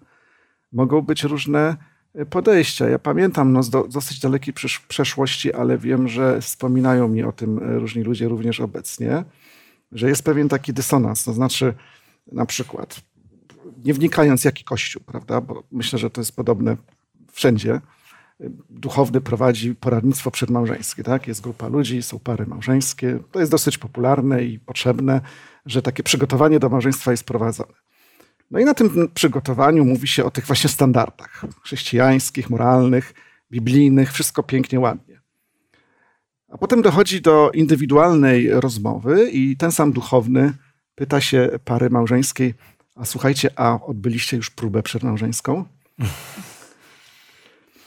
mogą 0.72 1.02
być 1.02 1.24
różne 1.24 1.78
podejścia. 2.30 2.90
Ja 2.90 3.00
pamiętam 3.00 3.54
no, 3.54 3.64
z 3.64 3.70
do, 3.70 3.88
dosyć 3.88 4.20
dalekiej 4.20 4.54
przeszłości, 4.88 5.54
ale 5.54 5.78
wiem, 5.78 6.08
że 6.08 6.42
wspominają 6.42 7.08
mi 7.08 7.24
o 7.24 7.32
tym 7.32 7.60
różni 7.60 8.04
ludzie 8.04 8.28
również 8.28 8.60
obecnie, 8.60 9.24
że 9.92 10.10
jest 10.10 10.24
pewien 10.24 10.50
taki 10.50 10.74
dysonans. 10.74 11.24
To 11.24 11.34
znaczy, 11.34 11.74
na 12.32 12.46
przykład, 12.46 13.02
nie 13.86 13.94
wnikając 13.94 14.44
jaki 14.44 14.64
kościół, 14.64 15.02
prawda, 15.06 15.42
bo 15.42 15.64
myślę, 15.72 16.00
że 16.00 16.10
to 16.10 16.22
jest 16.22 16.36
podobne 16.36 16.78
wszędzie, 17.32 17.82
duchowny 18.70 19.22
prowadzi 19.22 19.76
poradnictwo 19.76 20.32
przedmałżeńskie, 20.32 21.04
tak? 21.04 21.28
Jest 21.28 21.42
grupa 21.42 21.68
ludzi, 21.68 22.02
są 22.02 22.20
pary 22.20 22.46
małżeńskie. 22.46 23.20
To 23.32 23.40
jest 23.40 23.52
dosyć 23.52 23.78
popularne 23.78 24.44
i 24.44 24.60
potrzebne, 24.60 25.22
że 25.66 25.82
takie 25.82 26.04
przygotowanie 26.04 26.60
do 26.60 26.70
małżeństwa 26.70 27.12
jest 27.12 27.24
prowadzone. 27.24 27.74
No 28.52 28.60
i 28.60 28.66
na 28.66 28.74
tym 28.74 29.10
przygotowaniu 29.14 29.86
mówi 29.86 30.08
się 30.08 30.24
o 30.24 30.32
tych 30.32 30.46
właśnie 30.46 30.70
standardach 30.70 31.46
chrześcijańskich, 31.64 32.50
moralnych, 32.50 33.14
biblijnych, 33.52 34.14
wszystko 34.14 34.44
pięknie, 34.44 34.80
ładnie. 34.80 35.22
A 36.50 36.58
potem 36.58 36.82
dochodzi 36.82 37.22
do 37.22 37.52
indywidualnej 37.54 38.50
rozmowy 38.52 39.30
i 39.30 39.58
ten 39.58 39.72
sam 39.72 39.92
duchowny 39.92 40.54
pyta 40.96 41.22
się 41.22 41.50
pary 41.66 41.90
małżeńskiej, 41.90 42.54
a 42.96 43.06
słuchajcie, 43.06 43.50
a 43.56 43.80
odbyliście 43.86 44.38
już 44.38 44.50
próbę 44.50 44.84
przedmałżeńską? 44.84 45.66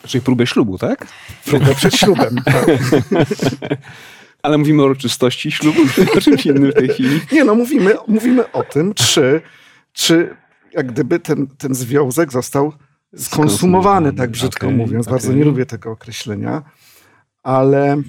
Czyli 0.07 0.23
próbę 0.23 0.47
ślubu, 0.47 0.79
tak? 0.79 1.07
Próbę 1.45 1.75
przed 1.75 1.95
ślubem, 1.95 2.37
tak. 2.45 2.67
Ale 4.43 4.59
mówimy 4.59 4.83
o 4.83 4.85
uroczystości 4.85 5.53
ślubu, 5.53 5.81
o 6.17 6.21
czymś 6.21 6.47
innym 6.47 6.71
w 6.71 6.75
tej 6.75 6.89
chwili? 6.89 7.21
Nie, 7.33 7.45
no 7.45 7.55
mówimy, 7.55 7.95
mówimy 8.09 8.53
o 8.53 8.63
tym, 8.63 8.95
czy, 8.95 9.41
czy 9.93 10.37
jak 10.73 10.93
gdyby 10.93 11.21
ten, 11.21 11.47
ten 11.47 11.75
związek 11.75 12.33
został 12.33 12.73
skonsumowany, 13.17 14.13
tak 14.13 14.31
brzydko 14.31 14.67
okay, 14.67 14.77
mówiąc. 14.77 15.07
Bardzo 15.07 15.29
okay. 15.29 15.39
nie 15.39 15.45
lubię 15.45 15.67
tego 15.67 15.91
określenia, 15.91 16.63
ale 17.43 18.03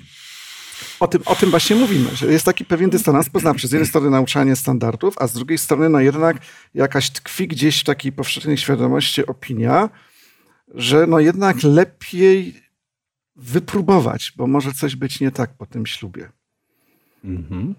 o 1.00 1.08
tym, 1.08 1.22
o 1.26 1.36
tym 1.36 1.50
właśnie 1.50 1.76
mówimy, 1.76 2.16
że 2.16 2.32
jest 2.32 2.46
taki 2.46 2.66
pewien 2.66 2.90
dysonans 2.90 3.30
poznawczy. 3.30 3.68
Z 3.68 3.72
jednej 3.72 3.88
strony 3.88 4.10
nauczanie 4.10 4.56
standardów, 4.56 5.16
a 5.18 5.28
z 5.28 5.34
drugiej 5.34 5.58
strony 5.58 5.90
no 5.90 6.00
jednak 6.00 6.38
jakaś 6.74 7.10
tkwi 7.10 7.48
gdzieś 7.48 7.82
w 7.82 7.84
takiej 7.84 8.12
powszechnej 8.12 8.58
świadomości 8.58 9.26
opinia, 9.26 9.90
że 10.74 11.08
no 11.08 11.20
jednak 11.20 11.64
lepiej 11.64 12.64
wypróbować, 13.36 14.34
bo 14.38 14.48
może 14.48 14.74
coś 14.74 14.96
być 14.96 15.20
nie 15.20 15.32
tak 15.32 15.54
po 15.54 15.66
tym 15.66 15.86
ślubie. 15.86 16.30
Mhm. 17.24 17.76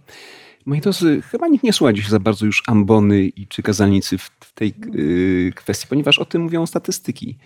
Moi 0.67 0.81
drodzy, 0.81 1.23
chyba 1.23 1.49
nikt 1.49 1.65
nie 1.65 1.73
słucha 1.73 1.93
dziś 1.93 2.09
za 2.09 2.21
bardzo 2.21 2.47
już 2.47 2.63
ambony 2.67 3.23
i 3.23 3.47
czy 3.47 3.63
kazalnicy 3.63 4.19
w, 4.19 4.31
w 4.41 4.53
tej 4.53 4.75
yy, 4.93 5.53
kwestii, 5.53 5.87
ponieważ 5.89 6.19
o 6.19 6.25
tym 6.25 6.43
mówią 6.43 6.67
statystyki. 6.67 7.39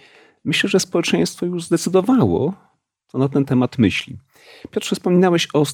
Myślę, 0.44 0.70
że 0.70 0.80
społeczeństwo 0.80 1.46
już 1.46 1.64
zdecydowało, 1.64 2.54
co 3.12 3.18
na 3.18 3.28
ten 3.28 3.44
temat 3.44 3.78
myśli. 3.78 4.18
Piotrze, 4.70 4.96
wspominałeś 4.96 5.48
o 5.54 5.64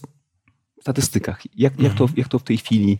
statystykach. 0.80 1.42
Jak, 1.56 1.80
jak, 1.80 1.94
to, 1.94 2.04
mhm. 2.04 2.12
jak 2.16 2.28
to 2.28 2.38
w 2.38 2.42
tej 2.42 2.56
chwili 2.56 2.98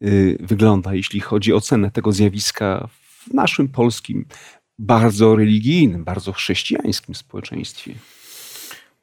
yy, 0.00 0.38
wygląda, 0.40 0.94
jeśli 0.94 1.20
chodzi 1.20 1.52
o 1.52 1.60
cenę 1.60 1.90
tego 1.90 2.12
zjawiska 2.12 2.88
w 3.02 3.34
naszym 3.34 3.68
polskim, 3.68 4.26
bardzo 4.78 5.36
religijnym, 5.36 6.04
bardzo 6.04 6.32
chrześcijańskim 6.32 7.14
społeczeństwie? 7.14 7.94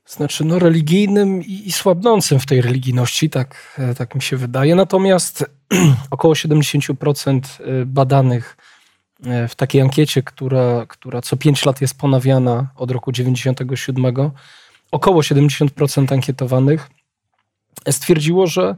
Znaczy, 0.08 0.46
no, 0.46 0.60
religijnym 0.60 1.44
i, 1.44 1.68
i 1.68 1.72
słabnącym 1.72 2.40
w 2.40 2.46
tej 2.46 2.62
religijności, 2.62 3.30
tak, 3.30 3.76
e, 3.78 3.96
tak 3.96 4.16
mi 4.16 4.22
się 4.22 4.38
wydaje. 4.38 4.76
Natomiast 4.76 5.46
około 6.12 6.34
70% 6.34 7.40
e, 7.42 7.86
badanych 7.86 8.58
e, 9.26 9.48
w 9.48 9.56
takiej 9.56 9.82
ankiecie, 9.82 10.24
która, 10.24 10.86
która 10.86 11.22
co 11.22 11.38
5 11.38 11.66
lat 11.66 11.82
jest 11.82 11.98
ponawiana 11.98 12.68
od 12.76 12.92
roku 12.92 13.12
97, 13.12 14.06
około 14.92 15.22
70% 15.22 16.14
ankietowanych 16.14 16.90
stwierdziło, 17.90 18.48
że 18.48 18.76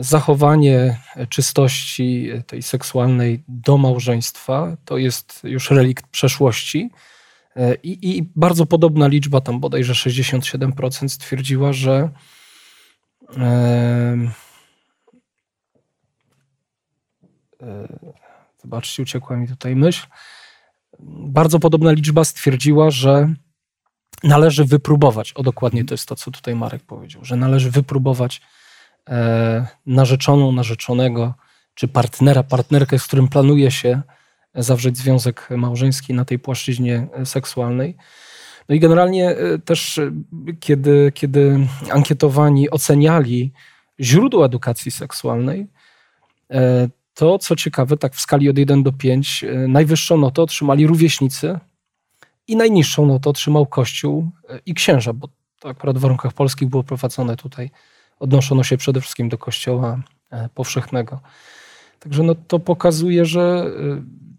zachowanie 0.00 0.98
czystości 1.28 2.30
tej 2.46 2.62
seksualnej 2.62 3.42
do 3.48 3.78
małżeństwa 3.78 4.76
to 4.84 4.98
jest 4.98 5.40
już 5.44 5.70
relikt 5.70 6.06
przeszłości 6.06 6.90
E, 7.58 7.74
I, 7.74 8.16
I, 8.16 8.30
bardzo 8.36 8.66
podobna 8.66 9.08
liczba, 9.08 9.40
tam 9.40 9.60
bodajże 9.60 9.92
67% 9.92 11.08
stwierdziła, 11.08 11.72
że 11.72 12.10
e, 13.36 14.30
e, 17.62 17.88
zobaczcie, 18.62 19.02
uciekła 19.02 19.36
mi 19.36 19.48
tutaj 19.48 19.76
myśl. 19.76 20.06
Bardzo 21.28 21.58
podobna 21.58 21.92
liczba 21.92 22.24
stwierdziła, 22.24 22.90
że 22.90 23.34
należy 24.22 24.64
wypróbować, 24.64 25.32
o 25.32 25.42
dokładnie 25.42 25.84
to 25.84 25.94
jest 25.94 26.08
to, 26.08 26.16
co 26.16 26.30
tutaj 26.30 26.54
Marek 26.54 26.82
powiedział, 26.82 27.24
że 27.24 27.36
należy 27.36 27.70
wypróbować 27.70 28.40
e, 29.08 29.66
narzeczoną, 29.86 30.52
narzeczonego, 30.52 31.34
czy 31.74 31.88
partnera, 31.88 32.42
partnerkę, 32.42 32.98
z 32.98 33.06
którym 33.06 33.28
planuje 33.28 33.70
się 33.70 34.02
zawrzeć 34.54 34.96
związek 34.96 35.48
małżeński 35.50 36.14
na 36.14 36.24
tej 36.24 36.38
płaszczyźnie 36.38 37.06
seksualnej. 37.24 37.96
No 38.68 38.74
i 38.74 38.80
generalnie 38.80 39.30
e, 39.30 39.58
też, 39.58 39.98
e, 39.98 40.10
kiedy, 40.60 41.12
kiedy 41.14 41.66
ankietowani 41.90 42.70
oceniali 42.70 43.52
źródło 44.00 44.46
edukacji 44.46 44.90
seksualnej, 44.90 45.66
e, 46.50 46.88
to 47.14 47.38
co 47.38 47.56
ciekawe, 47.56 47.96
tak 47.96 48.14
w 48.14 48.20
skali 48.20 48.48
od 48.48 48.58
1 48.58 48.82
do 48.82 48.92
5, 48.92 49.44
najwyższą 49.68 50.18
notę 50.18 50.42
otrzymali 50.42 50.86
rówieśnicy 50.86 51.58
i 52.48 52.56
najniższą 52.56 53.06
notę 53.06 53.30
otrzymał 53.30 53.66
Kościół 53.66 54.30
i 54.66 54.74
księża, 54.74 55.12
bo 55.12 55.28
to 55.60 55.68
akurat 55.68 55.98
w 55.98 56.00
warunkach 56.00 56.32
polskich 56.32 56.68
było 56.68 56.82
prowadzone 56.82 57.36
tutaj. 57.36 57.70
Odnoszono 58.20 58.64
się 58.64 58.76
przede 58.76 59.00
wszystkim 59.00 59.28
do 59.28 59.38
Kościoła 59.38 60.00
powszechnego. 60.54 61.20
Także 62.00 62.22
no, 62.22 62.34
to 62.34 62.58
pokazuje, 62.58 63.24
że 63.24 63.70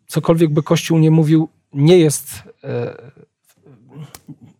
cokolwiek 0.07 0.53
by 0.53 0.63
Kościół 0.63 0.97
nie 0.97 1.11
mówił, 1.11 1.49
nie 1.73 1.97
jest, 1.97 2.43
e, 2.63 2.95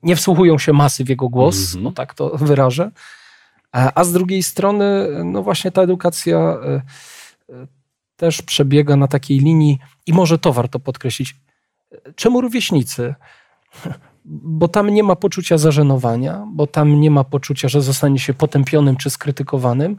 nie 0.03 0.15
wsłuchują 0.15 0.57
się 0.57 0.73
masy 0.73 1.03
w 1.03 1.09
jego 1.09 1.29
głos, 1.29 1.55
mm 1.55 1.67
-hmm. 1.67 1.83
no 1.83 1.91
tak 1.91 2.13
to 2.13 2.29
wyrażę. 2.47 2.91
A 3.71 4.03
z 4.03 4.13
drugiej 4.13 4.43
strony, 4.43 5.07
no 5.25 5.43
właśnie 5.43 5.71
ta 5.71 5.81
edukacja 5.81 6.37
e, 6.37 6.81
e, 7.49 7.67
też 8.15 8.41
przebiega 8.41 8.95
na 8.95 9.07
takiej 9.07 9.39
linii 9.39 9.79
i 10.05 10.13
może 10.13 10.39
to 10.39 10.53
warto 10.53 10.79
podkreślić. 10.79 11.35
Czemu 12.15 12.41
rówieśnicy? 12.41 13.15
Bo 14.25 14.67
tam 14.67 14.89
nie 14.89 15.03
ma 15.03 15.15
poczucia 15.15 15.57
zażenowania, 15.57 16.47
bo 16.53 16.67
tam 16.67 16.99
nie 16.99 17.11
ma 17.11 17.23
poczucia, 17.23 17.69
że 17.69 17.81
zostanie 17.81 18.19
się 18.19 18.33
potępionym 18.33 18.95
czy 18.95 19.09
skrytykowanym, 19.09 19.97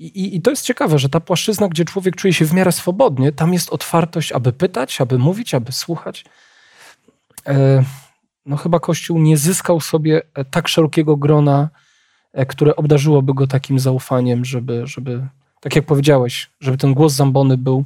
i, 0.00 0.36
I, 0.36 0.42
to 0.42 0.50
jest 0.50 0.64
ciekawe, 0.64 0.98
że 0.98 1.08
ta 1.08 1.20
płaszczyzna, 1.20 1.68
gdzie 1.68 1.84
człowiek 1.84 2.16
czuje 2.16 2.32
się 2.34 2.44
w 2.44 2.52
miarę 2.52 2.72
swobodnie, 2.72 3.32
tam 3.32 3.52
jest 3.52 3.70
otwartość, 3.70 4.32
aby 4.32 4.52
pytać, 4.52 5.00
aby 5.00 5.18
mówić, 5.18 5.54
aby 5.54 5.72
słuchać. 5.72 6.24
E, 7.46 7.84
no 8.46 8.56
chyba 8.56 8.80
Kościół 8.80 9.18
nie 9.18 9.36
zyskał 9.36 9.80
sobie 9.80 10.22
e, 10.34 10.44
tak 10.44 10.68
szerokiego 10.68 11.16
grona, 11.16 11.68
e, 12.32 12.46
które 12.46 12.76
obdarzyłoby 12.76 13.34
go 13.34 13.46
takim 13.46 13.78
zaufaniem, 13.78 14.44
żeby, 14.44 14.86
żeby, 14.86 15.26
tak 15.60 15.76
jak 15.76 15.86
powiedziałeś, 15.86 16.50
żeby 16.60 16.78
ten 16.78 16.94
głos 16.94 17.12
Zambony 17.12 17.58
był 17.58 17.84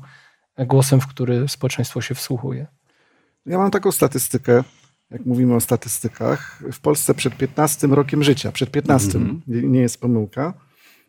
głosem, 0.59 1.00
w 1.00 1.06
który 1.06 1.49
społeczeństwo 1.49 2.00
się 2.00 2.14
wsłuchuje. 2.14 2.66
Ja 3.47 3.59
mam 3.59 3.71
taką 3.71 3.92
statystykę, 3.92 4.64
jak 5.11 5.26
mówimy 5.26 5.54
o 5.54 5.61
statystykach. 5.61 6.62
W 6.73 6.80
Polsce 6.80 7.14
przed 7.14 7.37
15 7.37 7.87
rokiem 7.87 8.25
życia, 8.25 8.52
przed 8.52 8.70
15, 8.70 9.18
mm 9.18 9.40
-hmm. 9.49 9.62
nie 9.64 9.80
jest 9.80 10.00
pomyłka, 10.00 10.54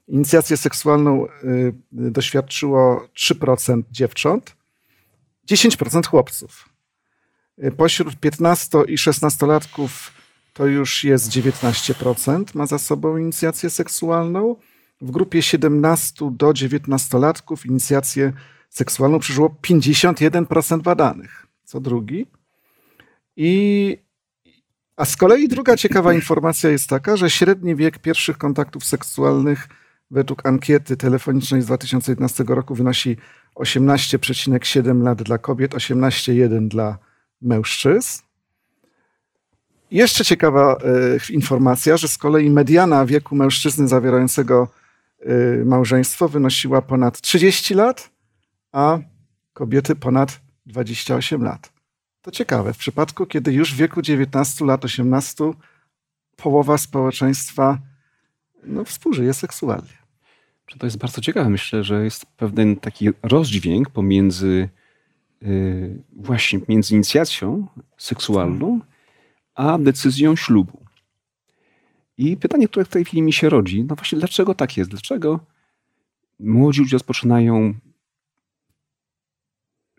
Inicjację 0.07 0.57
seksualną 0.57 1.25
y, 1.25 1.73
doświadczyło 1.91 3.07
3% 3.17 3.83
dziewcząt, 3.91 4.55
10% 5.49 6.07
chłopców. 6.07 6.69
Y, 7.63 7.71
pośród 7.71 8.15
15 8.15 8.77
i 8.87 8.95
16-latków 8.95 9.89
to 10.53 10.65
już 10.65 11.03
jest 11.03 11.29
19%, 11.29 12.43
ma 12.53 12.65
za 12.65 12.79
sobą 12.79 13.17
inicjację 13.17 13.69
seksualną. 13.69 14.55
W 15.01 15.11
grupie 15.11 15.41
17 15.41 16.31
do 16.31 16.47
19-latków 16.47 17.65
inicjację 17.65 18.33
seksualną 18.69 19.19
przeżyło 19.19 19.55
51% 19.63 20.81
badanych, 20.81 21.47
co 21.63 21.79
drugi. 21.79 22.27
I, 23.37 23.97
a 24.97 25.05
z 25.05 25.15
kolei 25.15 25.47
druga 25.47 25.77
ciekawa 25.77 26.13
informacja 26.13 26.69
jest 26.69 26.89
taka, 26.89 27.17
że 27.17 27.29
średni 27.29 27.75
wiek 27.75 27.99
pierwszych 27.99 28.37
kontaktów 28.37 28.85
seksualnych 28.85 29.67
według 30.11 30.45
ankiety 30.45 30.97
telefonicznej 30.97 31.61
z 31.61 31.65
2011 31.65 32.43
roku 32.47 32.75
wynosi 32.75 33.17
18,7 33.55 35.03
lat 35.03 35.23
dla 35.23 35.37
kobiet, 35.37 35.73
18,1 35.73 36.67
dla 36.67 36.97
mężczyzn. 37.41 38.21
Jeszcze 39.91 40.25
ciekawa 40.25 40.77
y, 41.29 41.33
informacja, 41.33 41.97
że 41.97 42.07
z 42.07 42.17
kolei 42.17 42.49
mediana 42.49 43.05
wieku 43.05 43.35
mężczyzny 43.35 43.87
zawierającego 43.87 44.67
y, 45.61 45.65
małżeństwo 45.65 46.29
wynosiła 46.29 46.81
ponad 46.81 47.21
30 47.21 47.73
lat, 47.73 48.09
a 48.71 48.99
kobiety 49.53 49.95
ponad 49.95 50.41
28 50.65 51.43
lat. 51.43 51.74
To 52.25 52.31
ciekawe, 52.31 52.73
w 52.73 52.77
przypadku, 52.77 53.25
kiedy 53.25 53.53
już 53.53 53.73
w 53.73 53.77
wieku 53.77 54.01
19 54.01 54.65
lat, 54.65 54.85
18 54.85 55.43
połowa 56.35 56.77
społeczeństwa 56.77 57.77
no, 58.63 58.85
współżyje 58.85 59.33
seksualnie. 59.33 59.97
To 60.79 60.85
jest 60.85 60.97
bardzo 60.97 61.21
ciekawe. 61.21 61.49
Myślę, 61.49 61.83
że 61.83 62.03
jest 62.03 62.25
pewien 62.25 62.75
taki 62.75 63.09
rozdźwięk 63.23 63.89
pomiędzy 63.89 64.69
yy, 65.41 66.03
właśnie 66.15 66.59
między 66.67 66.95
inicjacją 66.95 67.67
seksualną 67.97 68.79
a 69.55 69.77
decyzją 69.77 70.35
ślubu. 70.35 70.85
I 72.17 72.37
pytanie, 72.37 72.67
które 72.67 72.85
w 72.85 72.89
tej 72.89 73.05
chwili 73.05 73.21
mi 73.21 73.33
się 73.33 73.49
rodzi, 73.49 73.83
no 73.83 73.95
właśnie 73.95 74.19
dlaczego 74.19 74.55
tak 74.55 74.77
jest? 74.77 74.89
Dlaczego 74.89 75.39
młodzi 76.39 76.81
ludzie 76.81 76.95
rozpoczynają 76.95 77.73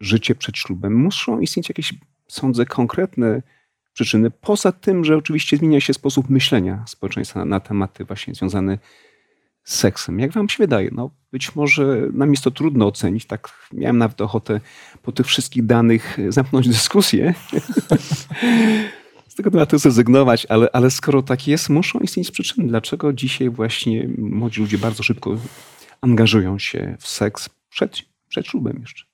życie 0.01 0.35
przed 0.35 0.59
ślubem? 0.59 0.95
Muszą 0.95 1.41
istnieć 1.41 1.69
jakieś, 1.69 1.95
sądzę, 2.29 2.67
konkretne 2.67 3.43
przyczyny, 3.93 4.31
poza 4.31 4.73
tym, 4.73 5.05
że 5.05 5.17
oczywiście 5.17 5.57
zmienia 5.57 5.81
się 5.81 5.95
sposób 5.95 6.31
myślenia 6.31 6.85
społeczeństwa 6.87 7.45
na, 7.45 7.61
tematy 7.61 8.05
właśnie 8.05 8.35
związane 8.35 8.79
z 9.65 9.77
seksem. 9.77 10.21
Jak 10.21 10.33
wam 10.33 10.49
się 10.49 10.57
wydaje? 10.59 10.91
No, 10.93 11.11
być 11.33 11.55
może 11.55 12.09
nam 12.13 12.31
jest 12.31 12.45
to 12.45 12.51
trudno 12.51 12.87
ocenić. 12.87 13.27
Tak 13.27 13.69
miałem 13.73 13.99
nawet 13.99 14.21
ochotę 14.21 14.61
po 15.03 15.13
tych 15.13 15.27
wszystkich 15.27 15.67
danych 15.67 16.19
zamknąć 16.29 16.69
dyskusję. 16.69 17.35
z 19.29 19.35
tego 19.35 19.51
tematu 19.51 19.79
zrezygnować, 19.79 20.47
ale, 20.47 20.69
ale 20.73 20.91
skoro 20.91 21.23
tak 21.23 21.49
jest, 21.49 21.69
muszą 21.69 21.99
istnieć 21.99 22.31
przyczyny. 22.31 22.69
Dlaczego 22.69 23.13
dzisiaj 23.13 23.51
właśnie 23.51 24.09
młodzi 24.19 24.61
ludzie 24.61 24.79
bardzo 24.79 25.03
szybko 25.03 25.37
angażują 26.01 26.59
się 26.59 26.97
w 27.01 27.09
seks 27.09 27.49
przed, 27.69 28.03
przed 28.29 28.47
ślubem 28.47 28.79
jeszcze? 28.81 29.06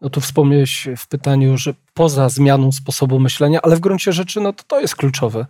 No 0.00 0.10
tu 0.10 0.20
wspomniałeś 0.20 0.88
w 0.96 1.08
pytaniu, 1.08 1.58
że 1.58 1.74
poza 1.94 2.28
zmianą 2.28 2.72
sposobu 2.72 3.20
myślenia, 3.20 3.60
ale 3.62 3.76
w 3.76 3.80
gruncie 3.80 4.12
rzeczy 4.12 4.40
no 4.40 4.52
to, 4.52 4.64
to 4.64 4.80
jest 4.80 4.96
kluczowe. 4.96 5.46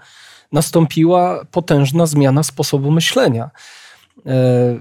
Nastąpiła 0.53 1.45
potężna 1.45 2.07
zmiana 2.07 2.43
sposobu 2.43 2.91
myślenia. 2.91 3.51
E, 4.27 4.81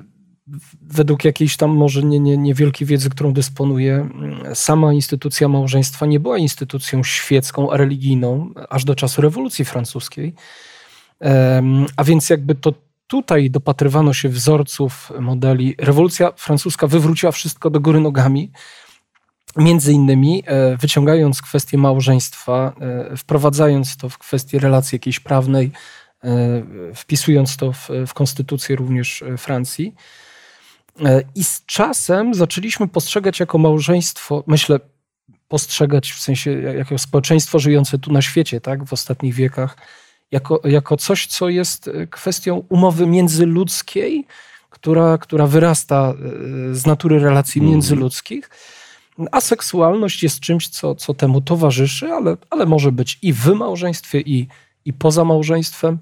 według 0.81 1.25
jakiejś 1.25 1.57
tam 1.57 1.69
może 1.69 2.03
nie, 2.03 2.19
nie, 2.19 2.37
niewielkiej 2.37 2.87
wiedzy, 2.87 3.09
którą 3.09 3.33
dysponuję, 3.33 4.09
sama 4.53 4.93
instytucja 4.93 5.47
małżeństwa 5.47 6.05
nie 6.05 6.19
była 6.19 6.37
instytucją 6.37 7.03
świecką, 7.03 7.69
religijną, 7.71 8.53
aż 8.69 8.83
do 8.83 8.95
czasu 8.95 9.21
rewolucji 9.21 9.65
francuskiej. 9.65 10.33
A 11.97 12.03
więc 12.03 12.29
jakby 12.29 12.55
to 12.55 12.73
tutaj 13.07 13.51
dopatrywano 13.51 14.13
się 14.13 14.29
wzorców 14.29 15.11
modeli. 15.19 15.75
Rewolucja 15.77 16.31
francuska 16.35 16.87
wywróciła 16.87 17.31
wszystko 17.31 17.69
do 17.69 17.79
góry 17.79 17.99
nogami. 17.99 18.51
Między 19.57 19.93
innymi 19.93 20.43
e, 20.45 20.77
wyciągając 20.77 21.41
kwestię 21.41 21.77
małżeństwa, 21.77 22.73
e, 23.11 23.17
wprowadzając 23.17 23.97
to 23.97 24.09
w 24.09 24.17
kwestię 24.17 24.59
relacji 24.59 24.95
jakiejś 24.95 25.19
prawnej, 25.19 25.71
e, 26.23 26.29
wpisując 26.95 27.57
to 27.57 27.73
w, 27.73 27.89
w 28.07 28.13
konstytucję 28.13 28.75
również 28.75 29.23
Francji. 29.37 29.95
I 31.35 31.43
z 31.43 31.65
czasem 31.65 32.33
zaczęliśmy 32.33 32.87
postrzegać 32.87 33.39
jako 33.39 33.57
małżeństwo, 33.57 34.43
myślę, 34.47 34.79
postrzegać 35.47 36.11
w 36.11 36.19
sensie 36.19 36.51
jako 36.51 36.97
społeczeństwo 36.97 37.59
żyjące 37.59 37.97
tu 37.97 38.11
na 38.11 38.21
świecie, 38.21 38.61
tak, 38.61 38.85
w 38.85 38.93
ostatnich 38.93 39.33
wiekach, 39.33 39.77
jako, 40.31 40.61
jako 40.63 40.97
coś, 40.97 41.27
co 41.27 41.49
jest 41.49 41.89
kwestią 42.09 42.65
umowy 42.69 43.07
międzyludzkiej, 43.07 44.25
która, 44.69 45.17
która 45.17 45.47
wyrasta 45.47 46.13
z 46.71 46.85
natury 46.85 47.19
relacji 47.19 47.59
mhm. 47.59 47.71
międzyludzkich. 47.71 48.49
A 48.49 48.76
seksualność 49.39 50.23
jest 50.23 50.39
czymś, 50.39 50.67
co, 50.67 50.95
co 50.95 51.13
temu 51.13 51.41
towarzyszy, 51.41 52.07
ale, 52.07 52.37
ale 52.49 52.65
może 52.65 52.91
być 52.91 53.19
i 53.21 53.33
w 53.33 53.47
małżeństwie, 53.47 54.21
i, 54.21 54.47
i 54.85 54.93
poza 54.93 55.23
małżeństwem. 55.23 55.99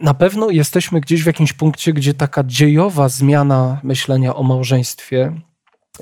Na 0.00 0.14
pewno 0.14 0.50
jesteśmy 0.50 1.00
gdzieś 1.00 1.22
w 1.22 1.26
jakimś 1.26 1.52
punkcie, 1.52 1.92
gdzie 1.92 2.14
taka 2.14 2.44
dziejowa 2.44 3.08
zmiana 3.08 3.80
myślenia 3.82 4.34
o 4.34 4.42
małżeństwie 4.42 5.40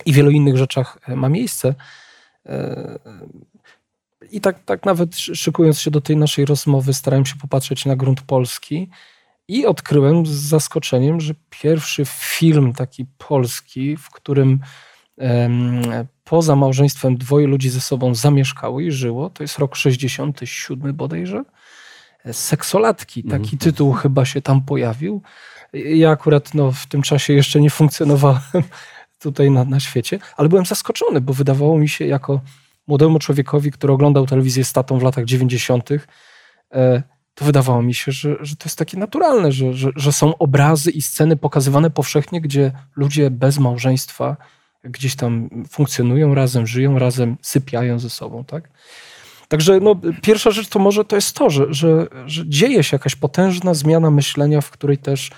i 0.07 0.13
wielu 0.13 0.31
innych 0.31 0.57
rzeczach 0.57 0.99
e, 1.09 1.17
ma 1.17 1.29
miejsce. 1.29 1.75
E, 2.47 2.99
I 4.31 4.41
tak, 4.41 4.65
tak 4.65 4.85
nawet 4.85 5.17
szykując 5.17 5.81
się 5.81 5.91
do 5.91 6.01
tej 6.01 6.17
naszej 6.17 6.45
rozmowy, 6.45 6.95
starałem 6.95 7.27
się 7.27 7.35
popatrzeć 7.37 7.87
na 7.87 7.97
grunt 7.97 8.21
polski 8.21 8.91
i 9.49 9.67
odkryłem 9.67 10.27
z 10.27 10.31
zaskoczeniem, 10.31 11.21
że 11.21 11.35
pierwszy 11.51 12.05
film 12.07 12.73
taki 12.73 13.07
polski, 13.19 13.97
w 13.97 14.11
którym 14.11 14.61
poza 16.27 16.57
małżeństwem 16.57 17.17
dwoje 17.17 17.47
ludzi 17.47 17.71
ze 17.71 17.81
sobą 17.81 18.15
zamieszkało 18.15 18.81
i 18.81 18.91
żyło, 18.91 19.31
to 19.31 19.43
jest 19.43 19.59
rok 19.59 19.77
67 19.77 20.97
bodajże. 20.97 21.45
Seksolatki, 22.33 23.23
taki 23.23 23.35
mhm. 23.35 23.59
tytuł 23.59 23.93
chyba 23.93 24.25
się 24.25 24.43
tam 24.43 24.63
pojawił. 24.63 25.23
Ja 25.73 26.11
akurat 26.11 26.55
no, 26.55 26.73
w 26.73 26.87
tym 26.87 27.03
czasie 27.03 27.33
jeszcze 27.33 27.61
nie 27.61 27.71
funkcjonowałem 27.71 28.41
tutaj 29.19 29.51
na, 29.51 29.65
na 29.65 29.81
świecie, 29.81 30.19
ale 30.37 30.49
byłem 30.49 30.67
zaskoczony, 30.67 31.21
bo 31.21 31.33
wydawało 31.33 31.79
mi 31.79 31.89
się 31.89 32.07
jako 32.07 32.41
młodemu 32.87 33.19
człowiekowi, 33.19 33.73
który 33.73 33.93
oglądał 33.93 34.27
telewizję 34.27 34.65
z 34.65 34.73
tatą 34.73 34.99
w 34.99 35.03
latach 35.03 35.25
90., 35.25 35.91
e, 36.73 37.03
to 37.35 37.45
wydawało 37.45 37.83
mi 37.83 37.95
się, 37.95 38.13
że, 38.13 38.37
że 38.41 38.57
to 38.57 38.65
jest 38.65 38.79
takie 38.79 38.99
naturalne, 38.99 39.53
że, 39.53 39.73
że, 39.73 39.91
że 39.97 40.13
są 40.13 40.39
obrazy 40.39 40.91
i 40.91 41.03
sceny 41.03 41.37
pokazywane 41.37 41.91
powszechnie, 41.91 42.41
gdzie 42.41 42.73
ludzie 42.97 43.31
bez 43.31 43.59
małżeństwa 43.59 44.37
gdzieś 44.91 45.17
tam 45.17 45.49
funkcjonują 45.69 46.35
razem, 46.35 46.67
żyją 46.67 46.99
razem, 46.99 47.37
sypiają 47.43 47.99
ze 47.99 48.11
sobą, 48.11 48.45
tak? 48.45 48.69
Także 49.49 49.81
no, 49.81 50.01
pierwsza 50.23 50.51
rzecz 50.51 50.69
to 50.69 50.79
może 50.79 51.05
to 51.05 51.17
jest 51.17 51.37
to, 51.37 51.51
że, 51.51 51.67
że, 51.69 52.07
że 52.27 52.49
dzieje 52.49 52.85
się 52.85 52.95
jakaś 52.95 53.17
potężna 53.17 53.75
zmiana 53.75 54.11
myślenia, 54.11 54.61
w 54.61 54.71
której 54.71 54.99
też 54.99 55.31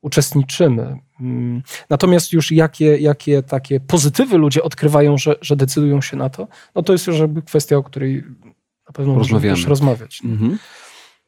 uczestniczymy. 0.00 0.98
Mm. 1.20 1.62
Natomiast 1.90 2.32
już 2.32 2.52
jakie, 2.52 2.96
jakie 2.96 3.42
takie 3.42 3.80
pozytywy 3.80 4.38
ludzie 4.38 4.62
odkrywają, 4.62 5.18
że, 5.18 5.36
że 5.40 5.56
decydują 5.56 6.00
się 6.00 6.16
na 6.16 6.30
to, 6.30 6.48
no 6.74 6.82
to 6.82 6.92
jest 6.92 7.06
już 7.06 7.18
jakby 7.18 7.42
kwestia, 7.42 7.76
o 7.76 7.82
której 7.82 8.24
na 8.86 8.92
pewno 8.92 9.14
możemy 9.14 9.40
też 9.40 9.66
rozmawiać. 9.66 10.20
Mhm. 10.24 10.58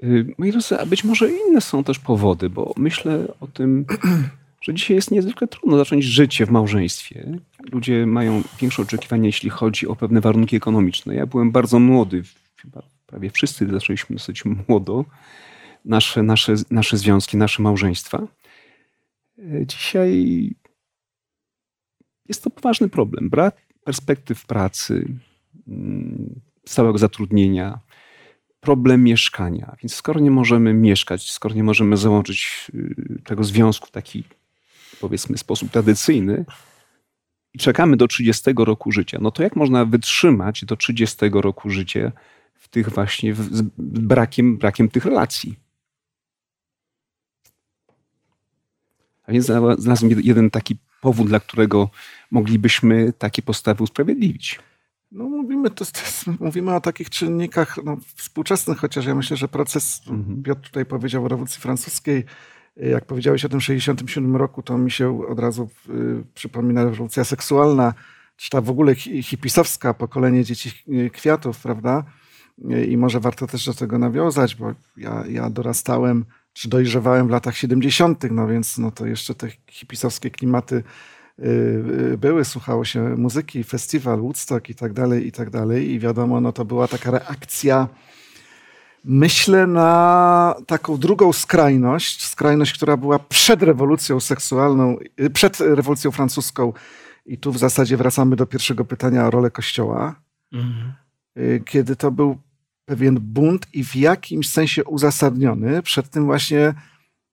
Y, 0.03 0.35
moi 0.39 0.53
drodzy, 0.53 0.79
a 0.79 0.87
być 0.87 1.05
może 1.05 1.31
inne 1.31 1.61
są 1.61 1.85
też 1.85 1.99
powody, 1.99 2.51
bo 2.51 2.73
myślę 2.77 3.19
o 3.41 3.47
tym, 3.47 3.87
że 4.63 4.75
dzisiaj 4.75 4.97
jest 4.97 5.11
niezwykle 5.11 5.49
trudno 5.49 5.79
zacząć 5.79 6.05
życie 6.05 6.47
w 6.47 6.51
małżeństwie. 6.51 7.39
Ludzie 7.73 8.07
mają 8.07 8.43
większe 8.61 8.83
oczekiwania, 8.83 9.27
jeśli 9.27 9.51
chodzi 9.51 9.87
o 9.87 9.97
pewne 9.97 10.21
warunki 10.21 10.57
ekonomiczne. 10.57 11.15
Ja 11.15 11.27
byłem 11.27 11.53
bardzo 11.53 11.79
młody, 11.79 12.23
chyba 12.57 12.83
prawie 13.07 13.31
wszyscy 13.31 13.67
zaczęliśmy 13.67 14.17
dosyć 14.17 14.43
młodo, 14.45 15.05
nasze, 15.85 16.23
nasze, 16.23 16.55
nasze 16.71 16.97
związki, 16.97 17.37
nasze 17.37 17.63
małżeństwa. 17.63 18.27
E, 19.39 19.67
dzisiaj 19.67 20.55
jest 22.29 22.45
to 22.45 22.51
poważny 22.51 22.89
problem. 22.89 23.31
Brak 23.31 23.57
perspektyw 23.85 24.47
pracy, 24.47 25.09
mm, 25.69 26.41
stałego 26.67 26.99
zatrudnienia, 26.99 27.79
problem 28.61 29.05
mieszkania. 29.05 29.77
Więc 29.83 29.95
skoro 29.95 30.21
nie 30.21 30.31
możemy 30.31 30.75
mieszkać, 30.75 31.31
skoro 31.31 31.55
nie 31.55 31.65
możemy 31.65 31.97
załączyć 31.97 32.71
y, 32.75 33.23
tego 33.25 33.45
związku 33.45 33.87
w 33.87 33.91
taki 33.91 34.25
powiedzmy 35.03 35.39
sposób 35.39 35.71
tradycyjny 35.71 36.45
i 37.55 37.59
czekamy 37.59 37.97
do 37.97 38.09
30 38.09 38.51
roku 38.57 38.93
życia, 38.93 39.19
no 39.21 39.31
to 39.31 39.43
jak 39.43 39.57
można 39.57 39.85
wytrzymać 39.85 40.65
do 40.65 40.77
30 40.77 41.17
roku 41.33 41.71
życia 41.71 42.13
w 42.55 42.69
tych 42.69 42.89
właśnie 42.91 43.35
z 43.35 43.63
brakiem, 43.79 44.59
brakiem 44.59 44.89
tych 44.89 45.05
relacji? 45.05 45.59
A 49.27 49.33
więc 49.33 49.47
znalazłem 49.79 50.21
jeden 50.23 50.51
taki 50.51 50.77
powód, 51.01 51.29
dla 51.29 51.41
którego 51.41 51.91
moglibyśmy 52.31 53.13
takie 53.13 53.43
postawy 53.43 53.85
usprawiedliwić. 53.85 54.61
No 55.13 55.25
mówimy, 55.25 55.71
to, 55.71 55.85
to 55.85 56.33
mówimy 56.41 56.75
o 56.75 56.81
takich 56.81 57.11
czynnikach 57.11 57.77
no, 57.85 57.97
współczesnych, 58.17 58.79
chociaż 58.79 59.07
ja 59.07 59.15
myślę, 59.15 59.37
że 59.37 59.49
proces, 59.49 60.03
mhm. 60.09 60.43
Piotr 60.43 60.61
tutaj 60.63 60.87
powiedział 60.87 61.25
o 61.25 61.29
rewolucji 61.29 61.61
francuskiej, 61.61 62.25
jak 62.77 63.05
powiedziałeś 63.05 63.45
o 63.45 63.49
tym 63.49 63.61
67 63.61 64.37
roku, 64.37 64.63
to 64.63 64.79
mi 64.79 64.91
się 64.91 65.27
od 65.29 65.39
razu 65.39 65.69
y, 65.89 66.25
przypomina 66.35 66.85
rewolucja 66.85 67.25
seksualna, 67.25 67.95
czy 68.37 68.51
ta 68.51 68.61
w 68.61 68.71
ogóle 68.71 68.95
hipisowska, 68.95 69.95
pokolenie 69.95 70.45
dzieci 70.45 70.71
kwiatów, 71.13 71.63
prawda? 71.63 72.05
I 72.89 72.97
może 72.97 73.21
warto 73.21 73.47
też 73.47 73.67
do 73.67 73.75
tego 73.75 73.99
nawiązać, 73.99 74.55
bo 74.55 74.75
ja, 74.97 75.25
ja 75.29 75.51
dorastałem 75.51 76.25
czy 76.53 76.69
dojrzewałem 76.69 77.27
w 77.27 77.31
latach 77.31 77.57
70., 77.57 78.25
no 78.31 78.49
więc 78.49 78.79
no 78.79 78.91
to 78.91 79.07
jeszcze 79.07 79.35
te 79.35 79.49
hipisowskie 79.67 80.31
klimaty 80.31 80.83
y, 81.39 81.45
y, 82.13 82.19
były, 82.19 82.45
słuchało 82.45 82.85
się 82.85 83.01
muzyki, 83.01 83.65
festiwal, 83.65 84.21
Woodstock 84.21 84.71
i 84.71 84.75
tak 84.75 84.93
dalej, 84.93 85.27
i 85.27 85.33
tak 85.33 85.51
dalej. 85.51 85.91
I 85.91 85.99
wiadomo, 85.99 86.41
no 86.41 86.53
to 86.53 86.65
była 86.65 86.89
taka 86.89 87.11
reakcja, 87.11 87.89
myślę, 89.05 89.67
na 89.67 90.55
taką 90.67 90.97
drugą 90.97 91.33
skrajność, 91.33 92.27
skrajność, 92.27 92.73
która 92.73 92.97
była 92.97 93.19
przed 93.19 93.63
rewolucją 93.63 94.21
seksualną, 94.21 94.97
y, 95.21 95.31
przed 95.31 95.61
rewolucją 95.61 96.11
francuską. 96.11 96.73
I 97.27 97.39
tu 97.39 97.53
w 97.53 97.59
zasadzie 97.59 97.97
wracamy 97.97 98.37
do 98.37 98.47
pierwszego 98.47 98.85
pytania 98.85 99.27
o 99.27 99.31
rolę 99.31 99.51
Kościoła. 99.51 100.15
Mhm. 100.53 100.93
Kiedy 101.65 101.97
to 101.97 102.11
był 102.11 102.39
pewien 102.85 103.19
bunt 103.21 103.67
i 103.73 103.85
w 103.85 103.97
jakimś 103.97 104.49
sensie 104.49 104.85
uzasadniony 104.85 105.83
przed 105.83 106.09
tym 106.09 106.25
właśnie 106.25 106.75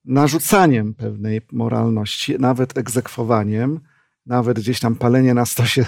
narzucaniem 0.05 0.93
pewnej 0.93 1.41
moralności, 1.51 2.39
nawet 2.39 2.77
egzekwowaniem, 2.77 3.79
nawet 4.25 4.59
gdzieś 4.59 4.79
tam 4.79 4.95
palenie 4.95 5.33
na 5.33 5.45
stosie 5.45 5.85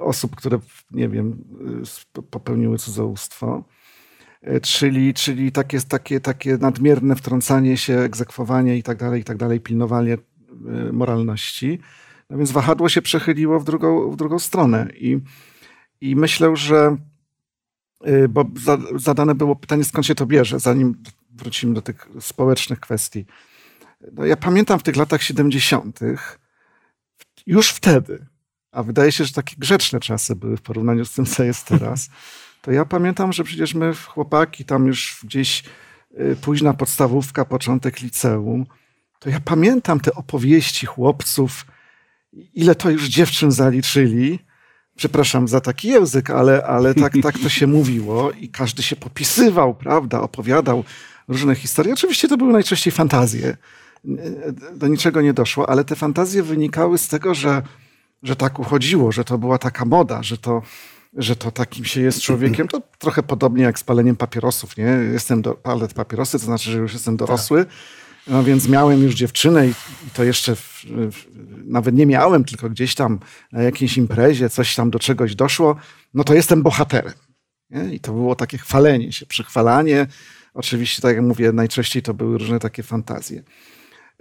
osób, 0.00 0.36
które, 0.36 0.58
nie 0.90 1.08
wiem, 1.08 1.44
popełniły 2.30 2.78
cudzołóstwo. 2.78 3.64
E, 4.42 4.60
czyli, 4.60 5.14
czyli 5.14 5.52
takie, 5.52 5.80
takie, 5.80 6.20
takie 6.20 6.56
nadmierne 6.56 7.16
wtrącanie 7.16 7.76
się, 7.76 7.98
egzekwowanie 7.98 8.76
i 8.76 8.82
tak 8.82 8.98
dalej, 8.98 9.20
i 9.20 9.24
tak 9.24 9.36
dalej, 9.36 9.60
pilnowanie 9.60 10.14
e, 10.14 10.92
moralności. 10.92 11.78
No 12.30 12.38
więc 12.38 12.50
wahadło 12.50 12.88
się 12.88 13.02
przechyliło 13.02 13.60
w 13.60 13.64
drugą, 13.64 14.10
w 14.10 14.16
drugą 14.16 14.38
stronę. 14.38 14.88
I, 14.94 15.18
i 16.00 16.16
myślę, 16.16 16.56
że 16.56 16.96
Y, 18.08 18.28
bo 18.28 18.44
zadane 18.96 19.34
było 19.34 19.56
pytanie, 19.56 19.84
skąd 19.84 20.06
się 20.06 20.14
to 20.14 20.26
bierze, 20.26 20.60
zanim 20.60 21.02
wrócimy 21.30 21.74
do 21.74 21.82
tych 21.82 22.08
społecznych 22.20 22.80
kwestii. 22.80 23.26
No 24.12 24.26
ja 24.26 24.36
pamiętam 24.36 24.78
w 24.78 24.82
tych 24.82 24.96
latach 24.96 25.22
70., 25.22 26.00
już 27.46 27.70
wtedy, 27.70 28.26
a 28.72 28.82
wydaje 28.82 29.12
się, 29.12 29.24
że 29.24 29.32
takie 29.32 29.56
grzeczne 29.58 30.00
czasy 30.00 30.36
były 30.36 30.56
w 30.56 30.62
porównaniu 30.62 31.04
z 31.04 31.12
tym, 31.12 31.26
co 31.26 31.44
jest 31.44 31.66
teraz, 31.66 32.10
to 32.62 32.72
ja 32.72 32.84
pamiętam, 32.84 33.32
że 33.32 33.44
przecież 33.44 33.74
my, 33.74 33.94
chłopaki, 33.94 34.64
tam 34.64 34.86
już 34.86 35.20
gdzieś 35.24 35.64
y, 36.20 36.36
późna 36.40 36.74
podstawówka, 36.74 37.44
początek 37.44 38.00
liceum, 38.00 38.66
to 39.18 39.30
ja 39.30 39.40
pamiętam 39.40 40.00
te 40.00 40.14
opowieści 40.14 40.86
chłopców, 40.86 41.66
ile 42.32 42.74
to 42.74 42.90
już 42.90 43.08
dziewczyn 43.08 43.52
zaliczyli, 43.52 44.38
przepraszam 44.96 45.48
za 45.48 45.60
taki 45.60 45.88
język, 45.88 46.30
ale, 46.30 46.64
ale 46.66 46.94
tak, 46.94 47.12
tak 47.22 47.38
to 47.38 47.48
się 47.48 47.66
mówiło 47.66 48.32
i 48.32 48.48
każdy 48.48 48.82
się 48.82 48.96
popisywał, 48.96 49.74
prawda, 49.74 50.20
opowiadał 50.20 50.84
różne 51.28 51.54
historie. 51.54 51.92
Oczywiście 51.92 52.28
to 52.28 52.36
były 52.36 52.52
najczęściej 52.52 52.92
fantazje. 52.92 53.56
Do 54.74 54.88
niczego 54.88 55.22
nie 55.22 55.32
doszło, 55.32 55.70
ale 55.70 55.84
te 55.84 55.96
fantazje 55.96 56.42
wynikały 56.42 56.98
z 56.98 57.08
tego, 57.08 57.34
że, 57.34 57.62
że 58.22 58.36
tak 58.36 58.58
uchodziło, 58.58 59.12
że 59.12 59.24
to 59.24 59.38
była 59.38 59.58
taka 59.58 59.84
moda, 59.84 60.22
że 60.22 60.38
to, 60.38 60.62
że 61.12 61.36
to 61.36 61.50
takim 61.50 61.84
się 61.84 62.00
jest 62.00 62.20
człowiekiem. 62.20 62.68
To 62.68 62.82
trochę 62.98 63.22
podobnie 63.22 63.62
jak 63.62 63.78
z 63.78 63.84
paleniem 63.84 64.16
papierosów, 64.16 64.76
nie? 64.76 64.98
Jestem 65.12 65.42
do, 65.42 65.54
palę 65.54 65.88
papierosy, 65.88 66.38
to 66.38 66.44
znaczy, 66.44 66.70
że 66.70 66.78
już 66.78 66.92
jestem 66.92 67.16
dorosły. 67.16 67.66
No 68.26 68.44
więc 68.44 68.68
miałem 68.68 69.02
już 69.02 69.14
dziewczynę 69.14 69.66
i, 69.66 69.70
i 69.70 70.10
to 70.14 70.24
jeszcze 70.24 70.56
w, 70.56 70.84
w, 71.10 71.26
nawet 71.64 71.94
nie 71.94 72.06
miałem, 72.06 72.44
tylko 72.44 72.70
gdzieś 72.70 72.94
tam 72.94 73.20
na 73.52 73.62
jakiejś 73.62 73.96
imprezie 73.96 74.50
coś 74.50 74.74
tam 74.74 74.90
do 74.90 74.98
czegoś 74.98 75.34
doszło, 75.34 75.76
no 76.14 76.24
to 76.24 76.34
jestem 76.34 76.62
bohaterem. 76.62 77.12
Nie? 77.70 77.94
I 77.94 78.00
to 78.00 78.12
było 78.12 78.36
takie 78.36 78.58
chwalenie 78.58 79.12
się, 79.12 79.26
przychwalanie. 79.26 80.06
Oczywiście, 80.54 81.02
tak 81.02 81.16
jak 81.16 81.24
mówię, 81.24 81.52
najczęściej 81.52 82.02
to 82.02 82.14
były 82.14 82.38
różne 82.38 82.58
takie 82.58 82.82
fantazje. 82.82 83.42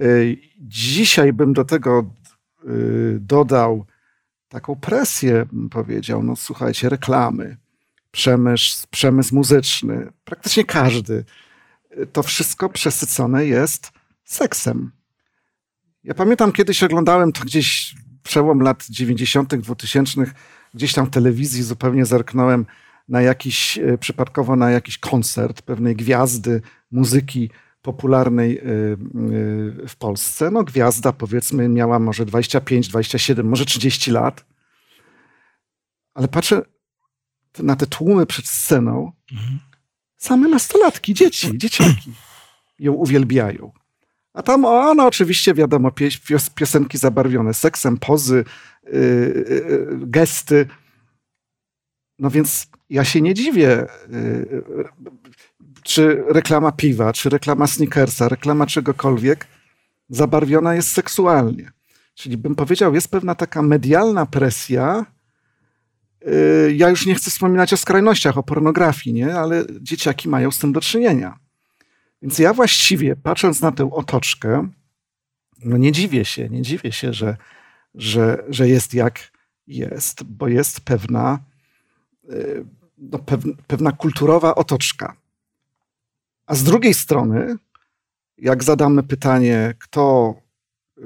Y, 0.01 0.37
dzisiaj 0.57 1.33
bym 1.33 1.53
do 1.53 1.65
tego 1.65 2.13
y, 2.69 3.17
dodał 3.19 3.85
taką 4.49 4.75
presję, 4.75 5.45
powiedział, 5.71 6.23
no 6.23 6.35
słuchajcie, 6.35 6.89
reklamy, 6.89 7.57
przemysł, 8.11 8.87
przemysł 8.91 9.35
muzyczny, 9.35 10.11
praktycznie 10.25 10.63
każdy 10.63 11.25
to 12.13 12.23
wszystko 12.23 12.69
przesycone 12.69 13.45
jest 13.45 13.91
seksem. 14.23 14.91
Ja 16.03 16.13
pamiętam, 16.13 16.51
kiedyś 16.51 16.83
oglądałem 16.83 17.31
to 17.31 17.41
gdzieś 17.41 17.95
przełom 18.23 18.61
lat 18.61 18.85
90., 18.89 19.55
2000, 19.55 20.25
gdzieś 20.73 20.93
tam 20.93 21.05
w 21.05 21.09
telewizji 21.09 21.63
zupełnie 21.63 22.05
zerknąłem 22.05 22.65
na 23.09 23.21
jakiś, 23.21 23.77
e, 23.77 23.97
przypadkowo 23.97 24.55
na 24.55 24.71
jakiś 24.71 24.97
koncert 24.97 25.61
pewnej 25.61 25.95
gwiazdy 25.95 26.61
muzyki 26.91 27.49
popularnej 27.81 28.57
e, 28.57 28.61
e, 28.61 28.95
w 29.87 29.95
Polsce. 29.99 30.51
No 30.51 30.63
gwiazda 30.63 31.13
powiedzmy 31.13 31.69
miała 31.69 31.99
może 31.99 32.25
25, 32.25 32.87
27, 32.87 33.47
może 33.47 33.65
30 33.65 34.11
lat. 34.11 34.45
Ale 36.13 36.27
patrzę 36.27 36.61
na 37.59 37.75
te 37.75 37.87
tłumy 37.87 38.25
przed 38.25 38.47
sceną 38.47 39.11
mhm. 39.31 39.59
Same 40.19 40.49
nastolatki, 40.49 41.13
dzieci, 41.13 41.57
dzieciaki 41.57 42.11
ją 42.79 42.93
uwielbiają. 42.93 43.71
A 44.33 44.43
tam 44.43 44.65
ona 44.65 45.07
oczywiście, 45.07 45.53
wiadomo, 45.53 45.91
piosenki 46.55 46.97
zabarwione 46.97 47.53
seksem, 47.53 47.97
pozy, 47.97 48.43
yy, 48.83 48.91
yy, 49.49 49.99
gesty. 50.01 50.67
No 52.19 52.29
więc 52.29 52.67
ja 52.89 53.05
się 53.05 53.21
nie 53.21 53.33
dziwię, 53.33 53.87
yy, 54.09 54.63
czy 55.83 56.23
reklama 56.27 56.71
piwa, 56.71 57.13
czy 57.13 57.29
reklama 57.29 57.67
sneakersa, 57.67 58.29
reklama 58.29 58.65
czegokolwiek 58.65 59.47
zabarwiona 60.09 60.75
jest 60.75 60.91
seksualnie. 60.91 61.71
Czyli 62.15 62.37
bym 62.37 62.55
powiedział, 62.55 62.95
jest 62.95 63.11
pewna 63.11 63.35
taka 63.35 63.61
medialna 63.61 64.25
presja, 64.25 65.05
Y, 66.27 66.73
ja 66.75 66.89
już 66.89 67.05
nie 67.05 67.15
chcę 67.15 67.31
wspominać 67.31 67.73
o 67.73 67.77
skrajnościach, 67.77 68.37
o 68.37 68.43
pornografii, 68.43 69.13
nie? 69.13 69.35
ale 69.35 69.65
dzieciaki 69.81 70.29
mają 70.29 70.51
z 70.51 70.59
tym 70.59 70.73
do 70.73 70.81
czynienia. 70.81 71.39
Więc 72.21 72.39
ja 72.39 72.53
właściwie, 72.53 73.15
patrząc 73.15 73.61
na 73.61 73.71
tę 73.71 73.91
otoczkę, 73.91 74.69
no 75.65 75.77
nie 75.77 75.91
dziwię 75.91 76.25
się, 76.25 76.49
nie 76.49 76.61
dziwię 76.61 76.91
się, 76.91 77.13
że, 77.13 77.37
że, 77.95 78.43
że 78.49 78.67
jest 78.69 78.93
jak 78.93 79.31
jest, 79.67 80.23
bo 80.23 80.47
jest 80.47 80.81
pewna, 80.81 81.39
y, 82.29 82.65
no 82.97 83.19
pewna 83.67 83.91
kulturowa 83.91 84.55
otoczka. 84.55 85.15
A 86.49 86.55
z 86.55 86.63
drugiej 86.63 86.93
strony, 86.93 87.55
jak 88.37 88.63
zadamy 88.63 89.03
pytanie, 89.03 89.73
kto 89.79 90.33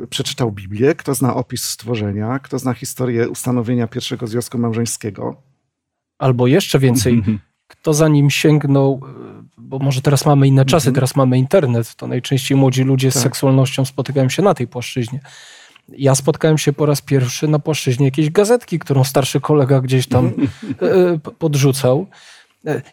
przeczytał 0.09 0.51
Biblię, 0.51 0.95
kto 0.95 1.15
zna 1.15 1.35
opis 1.35 1.63
stworzenia, 1.63 2.39
kto 2.39 2.59
zna 2.59 2.73
historię 2.73 3.29
ustanowienia 3.29 3.87
pierwszego 3.87 4.27
związku 4.27 4.57
małżeńskiego. 4.57 5.35
Albo 6.17 6.47
jeszcze 6.47 6.79
więcej, 6.79 7.13
mhm. 7.13 7.39
kto 7.67 7.93
za 7.93 8.07
nim 8.07 8.29
sięgnął, 8.29 9.01
bo 9.57 9.79
może 9.79 10.01
teraz 10.01 10.25
mamy 10.25 10.47
inne 10.47 10.65
czasy, 10.65 10.87
mhm. 10.89 10.95
teraz 10.95 11.15
mamy 11.15 11.37
internet, 11.37 11.95
to 11.95 12.07
najczęściej 12.07 12.57
młodzi 12.57 12.83
ludzie 12.83 13.11
z 13.11 13.13
tak. 13.13 13.23
seksualnością 13.23 13.85
spotykają 13.85 14.29
się 14.29 14.41
na 14.41 14.53
tej 14.53 14.67
płaszczyźnie. 14.67 15.19
Ja 15.89 16.15
spotkałem 16.15 16.57
się 16.57 16.73
po 16.73 16.85
raz 16.85 17.01
pierwszy 17.01 17.47
na 17.47 17.59
płaszczyźnie 17.59 18.05
jakiejś 18.05 18.29
gazetki, 18.29 18.79
którą 18.79 19.03
starszy 19.03 19.41
kolega 19.41 19.81
gdzieś 19.81 20.07
tam 20.07 20.25
e, 20.81 21.19
podrzucał. 21.39 22.07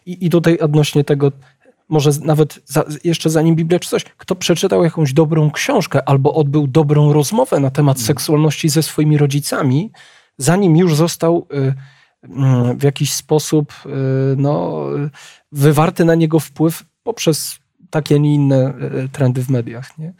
I, 0.05 0.25
I 0.25 0.29
tutaj 0.29 0.59
odnośnie 0.59 1.03
tego, 1.03 1.31
może 1.91 2.11
nawet 2.21 2.59
za, 2.65 2.83
jeszcze 3.03 3.29
zanim 3.29 3.55
Biblia 3.55 3.79
czy 3.79 3.89
coś, 3.89 4.03
kto 4.03 4.35
przeczytał 4.35 4.83
jakąś 4.83 5.13
dobrą 5.13 5.51
książkę 5.51 6.09
albo 6.09 6.33
odbył 6.33 6.67
dobrą 6.67 7.13
rozmowę 7.13 7.59
na 7.59 7.71
temat 7.71 7.97
mm. 7.97 8.05
seksualności 8.05 8.69
ze 8.69 8.83
swoimi 8.83 9.17
rodzicami, 9.17 9.91
zanim 10.37 10.77
już 10.77 10.95
został 10.95 11.47
y, 11.53 11.73
mm, 12.23 12.77
w 12.77 12.83
jakiś 12.83 13.13
sposób 13.13 13.73
y, 13.85 13.89
no, 14.37 14.85
wywarty 15.51 16.05
na 16.05 16.15
niego 16.15 16.39
wpływ 16.39 16.83
poprzez 17.03 17.59
takie, 17.89 18.15
a 18.15 18.17
nie 18.17 18.35
inne 18.35 18.73
y, 19.05 19.09
trendy 19.09 19.43
w 19.43 19.49
mediach. 19.49 19.97
Nie? 19.97 20.13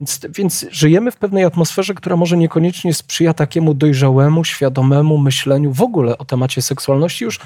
Więc, 0.00 0.20
więc 0.30 0.66
żyjemy 0.70 1.10
w 1.10 1.16
pewnej 1.16 1.44
atmosferze, 1.44 1.94
która 1.94 2.16
może 2.16 2.36
niekoniecznie 2.36 2.94
sprzyja 2.94 3.34
takiemu 3.34 3.74
dojrzałemu, 3.74 4.44
świadomemu 4.44 5.18
myśleniu 5.18 5.72
w 5.72 5.82
ogóle 5.82 6.18
o 6.18 6.24
temacie 6.24 6.62
seksualności, 6.62 7.24
już 7.24 7.40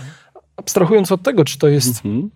abstrahując 0.57 1.13
od 1.13 1.23
tego, 1.23 1.45
czy 1.45 1.59
to 1.59 1.69
jest 1.69 2.03
-hmm 2.03 2.29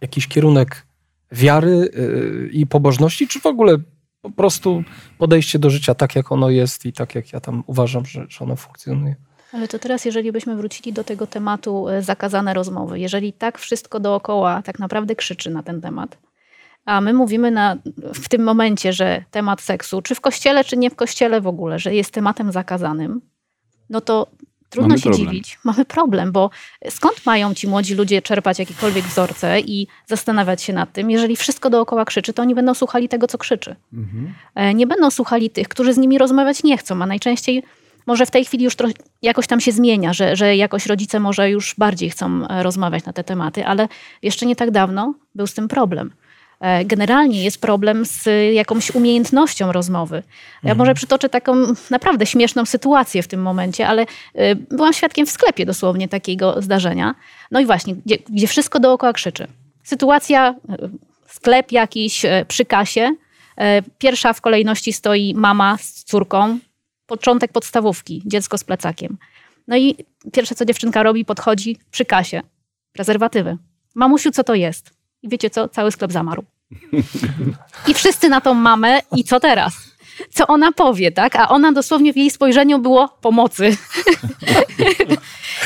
jakiś 0.00 0.28
kierunek 0.28 0.86
wiary 1.32 1.70
y, 1.70 2.50
i 2.52 2.66
pobożności, 2.66 3.28
czy 3.28 3.40
w 3.40 3.46
ogóle 3.46 3.76
po 4.22 4.30
prostu 4.30 4.84
podejście 5.18 5.58
do 5.58 5.70
życia 5.70 5.94
tak, 5.94 6.16
jak 6.16 6.32
ono 6.32 6.50
jest 6.50 6.86
i 6.86 6.92
tak, 6.92 7.14
jak 7.14 7.32
ja 7.32 7.40
tam 7.40 7.64
uważam, 7.66 8.06
że, 8.06 8.26
że 8.28 8.44
ono 8.44 8.56
funkcjonuje. 8.56 9.16
Ale 9.52 9.68
to 9.68 9.78
teraz, 9.78 10.04
jeżeli 10.04 10.32
byśmy 10.32 10.56
wrócili 10.56 10.92
do 10.92 11.04
tego 11.04 11.26
tematu 11.26 11.88
y, 11.88 12.02
zakazane 12.02 12.54
rozmowy, 12.54 13.00
jeżeli 13.00 13.32
tak 13.32 13.58
wszystko 13.58 14.00
dookoła 14.00 14.62
tak 14.62 14.78
naprawdę 14.78 15.16
krzyczy 15.16 15.50
na 15.50 15.62
ten 15.62 15.80
temat, 15.80 16.18
a 16.84 17.00
my 17.00 17.12
mówimy 17.12 17.50
na, 17.50 17.76
w 18.14 18.28
tym 18.28 18.42
momencie, 18.42 18.92
że 18.92 19.24
temat 19.30 19.60
seksu, 19.60 20.02
czy 20.02 20.14
w 20.14 20.20
kościele, 20.20 20.64
czy 20.64 20.76
nie 20.76 20.90
w 20.90 20.94
kościele 20.94 21.40
w 21.40 21.46
ogóle, 21.46 21.78
że 21.78 21.94
jest 21.94 22.10
tematem 22.10 22.52
zakazanym, 22.52 23.20
no 23.90 24.00
to 24.00 24.26
Trudno 24.70 24.88
Mamy 24.88 24.98
się 24.98 25.10
problem. 25.10 25.28
dziwić. 25.28 25.58
Mamy 25.64 25.84
problem, 25.84 26.32
bo 26.32 26.50
skąd 26.88 27.26
mają 27.26 27.54
ci 27.54 27.68
młodzi 27.68 27.94
ludzie 27.94 28.22
czerpać 28.22 28.58
jakiekolwiek 28.58 29.04
wzorce 29.04 29.60
i 29.60 29.86
zastanawiać 30.06 30.62
się 30.62 30.72
nad 30.72 30.92
tym, 30.92 31.10
jeżeli 31.10 31.36
wszystko 31.36 31.70
dookoła 31.70 32.04
krzyczy, 32.04 32.32
to 32.32 32.42
oni 32.42 32.54
będą 32.54 32.74
słuchali 32.74 33.08
tego, 33.08 33.26
co 33.26 33.38
krzyczy. 33.38 33.76
Mhm. 33.92 34.34
E, 34.54 34.74
Nie 34.74 34.86
będą 34.86 35.10
słuchali 35.10 35.50
tych, 35.50 35.68
którzy 35.68 35.92
z 35.92 35.98
nimi 35.98 36.18
rozmawiać 36.18 36.62
nie 36.62 36.78
chcą, 36.78 37.02
a 37.02 37.06
najczęściej 37.06 37.62
może 38.06 38.26
w 38.26 38.30
tej 38.30 38.44
chwili 38.44 38.64
już 38.64 38.76
trochę 38.76 38.94
jakoś 39.22 39.46
tam 39.46 39.60
się 39.60 39.72
zmienia, 39.72 40.12
że, 40.12 40.36
że 40.36 40.56
jakoś 40.56 40.86
rodzice 40.86 41.20
może 41.20 41.50
już 41.50 41.74
bardziej 41.78 42.10
chcą 42.10 42.48
e, 42.48 42.62
rozmawiać 42.62 43.04
na 43.04 43.12
te 43.12 43.24
tematy, 43.24 43.66
ale 43.66 43.88
jeszcze 44.22 44.46
nie 44.46 44.56
tak 44.56 44.70
dawno 44.70 45.14
był 45.34 45.46
z 45.46 45.54
tym 45.54 45.68
problem. 45.68 46.12
E, 46.60 46.84
Generalnie 46.84 47.44
jest 47.44 47.60
problem 47.60 48.06
z 48.06 48.26
e, 48.26 48.52
jakąś 48.52 48.90
umiejętnością 48.90 49.72
rozmowy. 49.72 50.22
Ja 50.62 50.74
może 50.74 50.94
przytoczę 50.94 51.28
taką 51.28 51.56
naprawdę 51.90 52.26
śmieszną 52.26 52.66
sytuację 52.66 53.22
w 53.22 53.28
tym 53.28 53.42
momencie, 53.42 53.88
ale 53.88 54.06
e, 54.34 54.54
byłam 54.54 54.92
świadkiem 54.92 55.26
w 55.26 55.30
sklepie 55.30 55.66
dosłownie 55.66 56.08
takiego 56.08 56.62
zdarzenia. 56.62 57.14
No 57.50 57.60
i 57.60 57.66
właśnie, 57.66 57.94
gdzie, 57.94 58.18
gdzie 58.30 58.46
wszystko 58.46 58.80
dookoła 58.80 59.12
krzyczy. 59.12 59.46
Sytuacja, 59.82 60.54
e, 60.68 60.88
sklep 61.26 61.72
jakiś 61.72 62.26
przy 62.48 62.64
kasie. 62.64 63.14
Pierwsza 63.98 64.32
w 64.32 64.40
kolejności 64.40 64.92
stoi 64.92 65.34
mama 65.34 65.76
z 65.80 66.04
córką, 66.04 66.58
początek 67.06 67.52
podstawówki, 67.52 68.22
dziecko 68.26 68.58
z 68.58 68.64
plecakiem. 68.64 69.18
No 69.68 69.76
i 69.76 69.96
pierwsze, 70.32 70.54
co 70.54 70.64
dziewczynka 70.64 71.02
robi, 71.02 71.24
podchodzi 71.24 71.76
przy 71.90 72.04
kasie. 72.04 72.40
Prezerwatywy. 72.92 73.56
Mamusiu, 73.94 74.30
co 74.30 74.44
to 74.44 74.54
jest? 74.54 74.97
I 75.22 75.28
wiecie 75.28 75.50
co? 75.50 75.68
Cały 75.68 75.92
sklep 75.92 76.12
zamarł. 76.12 76.44
I 77.88 77.94
wszyscy 77.94 78.28
na 78.28 78.40
tą 78.40 78.54
mamę 78.54 79.00
i 79.16 79.24
co 79.24 79.40
teraz? 79.40 79.74
Co 80.30 80.46
ona 80.46 80.72
powie, 80.72 81.12
tak? 81.12 81.36
A 81.36 81.48
ona 81.48 81.72
dosłownie 81.72 82.12
w 82.12 82.16
jej 82.16 82.30
spojrzeniu 82.30 82.78
było 82.78 83.08
pomocy. 83.08 83.76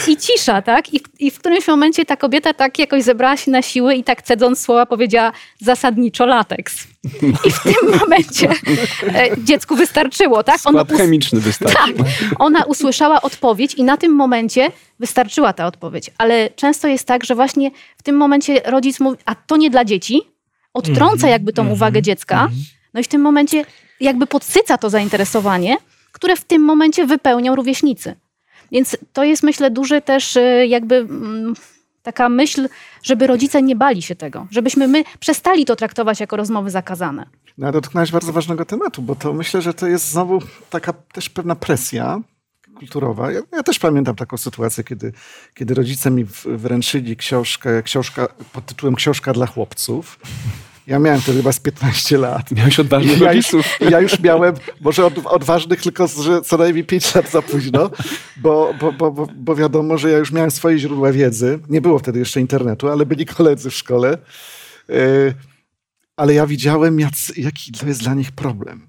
I 0.08 0.16
cisza, 0.16 0.62
tak? 0.62 0.94
I, 0.94 1.00
I 1.18 1.30
w 1.30 1.38
którymś 1.38 1.66
momencie 1.68 2.04
ta 2.04 2.16
kobieta 2.16 2.54
tak 2.54 2.78
jakoś 2.78 3.02
zebrała 3.02 3.36
się 3.36 3.50
na 3.50 3.62
siły 3.62 3.94
i 3.94 4.04
tak 4.04 4.22
cedząc 4.22 4.60
słowa 4.60 4.86
powiedziała 4.86 5.32
zasadniczo 5.60 6.26
lateks. 6.26 6.86
I 7.46 7.50
w 7.50 7.62
tym 7.62 7.90
momencie 8.00 8.50
e, 9.14 9.28
dziecku 9.38 9.76
wystarczyło, 9.76 10.42
tak? 10.42 10.58
Ono 10.64 10.84
Skład 10.84 10.98
chemiczny 10.98 11.40
wystarczy. 11.40 11.94
tak. 11.94 12.06
Ona 12.38 12.64
usłyszała 12.64 13.22
odpowiedź 13.22 13.74
i 13.74 13.84
na 13.84 13.96
tym 13.96 14.12
momencie 14.12 14.70
wystarczyła 15.00 15.52
ta 15.52 15.66
odpowiedź. 15.66 16.10
Ale 16.18 16.50
często 16.50 16.88
jest 16.88 17.06
tak, 17.06 17.24
że 17.24 17.34
właśnie 17.34 17.70
w 17.96 18.02
tym 18.02 18.16
momencie 18.16 18.60
rodzic 18.64 19.00
mówi, 19.00 19.18
a 19.24 19.34
to 19.34 19.56
nie 19.56 19.70
dla 19.70 19.84
dzieci, 19.84 20.20
odtrąca 20.74 21.28
jakby 21.28 21.52
tą 21.52 21.68
uwagę 21.68 22.02
dziecka, 22.02 22.48
no 22.94 23.00
i 23.00 23.04
w 23.04 23.08
tym 23.08 23.20
momencie 23.22 23.64
jakby 24.00 24.26
podsyca 24.26 24.78
to 24.78 24.90
zainteresowanie, 24.90 25.76
które 26.12 26.36
w 26.36 26.44
tym 26.44 26.62
momencie 26.62 27.06
wypełnią 27.06 27.56
rówieśnicy. 27.56 28.16
Więc 28.72 28.96
to 29.12 29.24
jest 29.24 29.42
myślę 29.42 29.70
duży 29.70 30.00
też 30.02 30.36
y, 30.36 30.66
jakby 30.68 30.96
mm, 30.96 31.54
taka 32.02 32.28
myśl, 32.28 32.68
żeby 33.02 33.26
rodzice 33.26 33.62
nie 33.62 33.76
bali 33.76 34.02
się 34.02 34.14
tego, 34.14 34.46
żebyśmy 34.50 34.88
my 34.88 35.04
przestali 35.20 35.64
to 35.64 35.76
traktować 35.76 36.20
jako 36.20 36.36
rozmowy 36.36 36.70
zakazane. 36.70 37.26
No, 37.58 37.72
dotknąłeś 37.72 38.10
bardzo 38.10 38.32
ważnego 38.32 38.64
tematu, 38.64 39.02
bo 39.02 39.14
to 39.14 39.32
myślę, 39.32 39.62
że 39.62 39.74
to 39.74 39.86
jest 39.86 40.10
znowu 40.10 40.38
taka 40.70 40.92
też 40.92 41.30
pewna 41.30 41.56
presja 41.56 42.20
kulturowa. 42.78 43.32
Ja, 43.32 43.40
ja 43.52 43.62
też 43.62 43.78
pamiętam 43.78 44.16
taką 44.16 44.36
sytuację, 44.36 44.84
kiedy, 44.84 45.12
kiedy 45.54 45.74
rodzice 45.74 46.10
mi 46.10 46.24
wręczyli 46.44 47.16
książkę, 47.16 47.82
książka 47.82 48.28
pod 48.52 48.66
tytułem 48.66 48.94
Książka 48.94 49.32
dla 49.32 49.46
chłopców. 49.46 50.18
Ja 50.86 50.98
miałem 50.98 51.20
wtedy 51.20 51.38
chyba 51.38 51.52
z 51.52 51.60
15 51.60 52.18
lat. 52.18 52.50
Miałeś 52.50 52.80
odważnych 52.80 53.20
Ja 53.20 53.32
już, 53.32 53.52
rodziców. 53.52 53.78
ja 53.90 54.00
już 54.00 54.20
miałem, 54.20 54.54
może 54.80 55.06
od, 55.06 55.14
odważnych, 55.26 55.82
tylko 55.82 56.06
że 56.06 56.42
co 56.42 56.56
najmniej 56.56 56.84
5 56.84 57.14
lat 57.14 57.30
za 57.30 57.42
późno, 57.42 57.90
bo, 58.36 58.74
bo, 58.80 58.92
bo, 58.92 59.10
bo, 59.10 59.26
bo 59.36 59.54
wiadomo, 59.54 59.98
że 59.98 60.10
ja 60.10 60.18
już 60.18 60.32
miałem 60.32 60.50
swoje 60.50 60.78
źródła 60.78 61.12
wiedzy. 61.12 61.58
Nie 61.68 61.80
było 61.80 61.98
wtedy 61.98 62.18
jeszcze 62.18 62.40
internetu, 62.40 62.88
ale 62.88 63.06
byli 63.06 63.26
koledzy 63.26 63.70
w 63.70 63.74
szkole. 63.74 64.18
Yy, 64.88 65.34
ale 66.16 66.34
ja 66.34 66.46
widziałem, 66.46 67.00
jaki 67.36 67.72
to 67.72 67.86
jest 67.86 68.02
dla 68.02 68.14
nich 68.14 68.32
problem. 68.32 68.88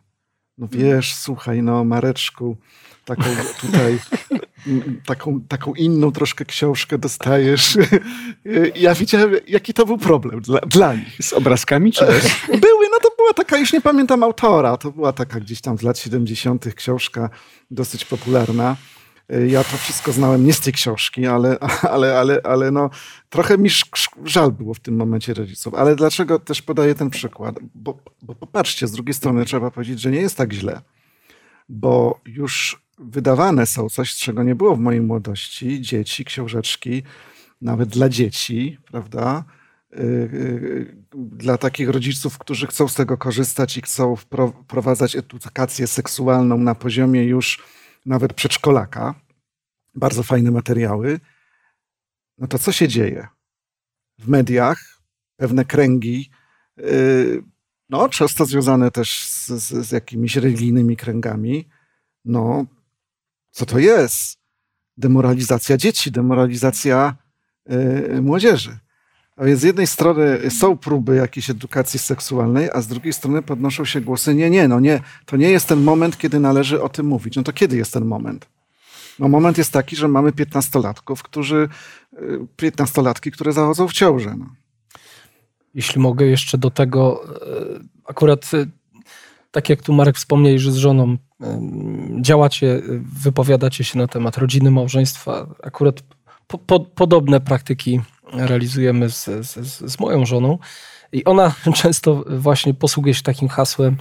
No 0.58 0.67
wiesz, 0.71 1.15
słuchaj, 1.15 1.63
no 1.63 1.84
Mareczku, 1.86 2.58
taką 3.05 3.23
tutaj, 3.61 3.99
taką, 5.05 5.41
taką 5.41 5.73
inną 5.73 6.11
troszkę 6.11 6.45
książkę 6.45 6.97
dostajesz. 6.97 7.77
Ja 8.75 8.95
widziałem, 8.95 9.31
jaki 9.47 9.73
to 9.73 9.85
był 9.85 9.97
problem 9.97 10.41
dla, 10.41 10.59
dla 10.59 10.93
nich. 10.93 11.17
Z 11.21 11.33
obrazkami 11.33 11.91
czy? 11.91 12.05
Były, 12.47 12.85
no 12.91 12.97
to 13.01 13.09
była 13.17 13.33
taka, 13.35 13.57
już 13.57 13.73
nie 13.73 13.81
pamiętam 13.81 14.23
autora, 14.23 14.77
to 14.77 14.91
była 14.91 15.13
taka 15.13 15.39
gdzieś 15.39 15.61
tam 15.61 15.77
z 15.77 15.81
lat 15.81 15.99
70. 15.99 16.75
książka 16.75 17.29
dosyć 17.71 18.05
popularna. 18.05 18.75
Ja 19.47 19.63
to 19.63 19.77
wszystko 19.77 20.11
znałem 20.11 20.45
nie 20.45 20.53
z 20.53 20.59
tej 20.59 20.73
książki, 20.73 21.25
ale, 21.25 21.57
ale, 21.91 22.19
ale, 22.19 22.41
ale 22.43 22.71
no, 22.71 22.89
trochę 23.29 23.57
mi 23.57 23.69
żal 24.25 24.51
było 24.51 24.73
w 24.73 24.79
tym 24.79 24.95
momencie 24.95 25.33
rodziców. 25.33 25.73
Ale 25.73 25.95
dlaczego 25.95 26.39
też 26.39 26.61
podaję 26.61 26.95
ten 26.95 27.09
przykład? 27.09 27.55
Bo, 27.75 27.97
bo 28.21 28.35
popatrzcie, 28.35 28.87
z 28.87 28.91
drugiej 28.91 29.13
strony 29.13 29.45
trzeba 29.45 29.71
powiedzieć, 29.71 29.99
że 29.99 30.11
nie 30.11 30.21
jest 30.21 30.37
tak 30.37 30.53
źle, 30.53 30.81
bo 31.69 32.19
już 32.25 32.82
wydawane 33.03 33.65
są 33.65 33.89
coś, 33.89 34.15
czego 34.15 34.43
nie 34.43 34.55
było 34.55 34.75
w 34.75 34.79
mojej 34.79 35.01
młodości, 35.01 35.81
dzieci, 35.81 36.25
książeczki, 36.25 37.03
nawet 37.61 37.89
dla 37.89 38.09
dzieci, 38.09 38.77
prawda? 38.91 39.45
Y, 39.93 39.99
y, 40.01 40.95
Dla 41.15 41.57
takich 41.57 41.89
rodziców, 41.89 42.37
którzy 42.37 42.67
chcą 42.67 42.87
z 42.87 42.95
tego 42.95 43.17
korzystać 43.17 43.77
i 43.77 43.81
chcą 43.81 44.13
wpro- 44.15 44.63
wprowadzać 44.63 45.15
edukację 45.15 45.87
seksualną 45.87 46.57
na 46.57 46.75
poziomie 46.75 47.23
już 47.23 47.63
nawet 48.05 48.33
przedszkolaka. 48.33 49.15
Bardzo 49.95 50.23
fajne 50.23 50.51
materiały. 50.51 51.19
No 52.37 52.47
to 52.47 52.59
co 52.59 52.71
się 52.71 52.87
dzieje? 52.87 53.27
W 54.19 54.27
mediach 54.27 54.99
pewne 55.37 55.65
kręgi, 55.65 56.29
y, 56.79 57.43
no 57.89 58.09
często 58.09 58.45
związane 58.45 58.91
też 58.91 59.27
z, 59.27 59.47
z, 59.47 59.87
z 59.87 59.91
jakimiś 59.91 60.35
religijnymi 60.35 60.97
kręgami, 60.97 61.69
no 62.25 62.65
co 63.53 63.65
to 63.65 63.79
jest? 63.79 64.37
Demoralizacja 64.97 65.77
dzieci, 65.77 66.11
demoralizacja 66.11 67.15
y, 67.71 68.21
młodzieży. 68.21 68.77
A 69.37 69.45
więc 69.45 69.59
z 69.59 69.63
jednej 69.63 69.87
strony 69.87 70.51
są 70.51 70.77
próby 70.77 71.15
jakiejś 71.15 71.49
edukacji 71.49 71.99
seksualnej, 71.99 72.69
a 72.73 72.81
z 72.81 72.87
drugiej 72.87 73.13
strony 73.13 73.41
podnoszą 73.41 73.85
się 73.85 74.01
głosy, 74.01 74.35
nie, 74.35 74.49
nie, 74.49 74.67
no 74.67 74.79
nie, 74.79 75.01
to 75.25 75.37
nie 75.37 75.49
jest 75.49 75.67
ten 75.67 75.81
moment, 75.83 76.17
kiedy 76.17 76.39
należy 76.39 76.81
o 76.81 76.89
tym 76.89 77.05
mówić. 77.05 77.35
No 77.35 77.43
to 77.43 77.53
kiedy 77.53 77.77
jest 77.77 77.93
ten 77.93 78.05
moment? 78.05 78.49
No 79.19 79.27
moment 79.27 79.57
jest 79.57 79.71
taki, 79.71 79.95
że 79.95 80.07
mamy 80.07 80.31
piętnastolatków, 80.31 81.23
którzy, 81.23 81.69
y, 82.13 82.39
piętnastolatki, 82.55 83.31
które 83.31 83.53
zachodzą 83.53 83.87
w 83.87 83.93
ciążę. 83.93 84.35
No. 84.37 84.45
Jeśli 85.73 86.01
mogę 86.01 86.25
jeszcze 86.25 86.57
do 86.57 86.71
tego, 86.71 87.23
e, 87.25 87.79
akurat 88.05 88.51
e, 88.53 88.65
tak 89.51 89.69
jak 89.69 89.81
tu 89.81 89.93
Marek 89.93 90.15
wspomniał, 90.15 90.59
że 90.59 90.71
z 90.71 90.75
żoną 90.75 91.11
e, 91.11 91.17
działacie, 92.21 92.75
e, 92.75 92.82
wypowiadacie 93.23 93.84
się 93.84 93.97
na 93.97 94.08
temat 94.08 94.38
rodziny, 94.38 94.71
małżeństwa, 94.71 95.47
akurat 95.63 96.03
po, 96.47 96.58
po, 96.58 96.79
podobne 96.79 97.39
praktyki 97.41 98.01
realizujemy 98.34 99.10
z, 99.10 99.25
z, 99.25 99.58
z- 99.91 99.99
moją 99.99 100.25
żoną. 100.25 100.58
I 101.12 101.23
ona 101.25 101.53
często 101.82 102.23
właśnie 102.29 102.73
posługuje 102.73 103.13
się 103.13 103.23
takim 103.23 103.47
hasłem 103.47 103.97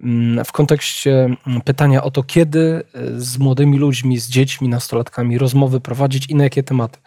mm, 0.00 0.44
w 0.44 0.52
kontekście 0.52 1.24
mm, 1.46 1.60
pytania 1.60 2.02
o 2.02 2.10
to, 2.10 2.22
kiedy 2.22 2.82
e, 2.94 3.20
z 3.20 3.38
młodymi 3.38 3.78
ludźmi, 3.78 4.18
z 4.18 4.28
dziećmi, 4.28 4.68
nastolatkami 4.68 5.38
rozmowy 5.38 5.80
prowadzić 5.80 6.26
i 6.26 6.34
na 6.34 6.44
jakie 6.44 6.62
tematy. 6.62 6.98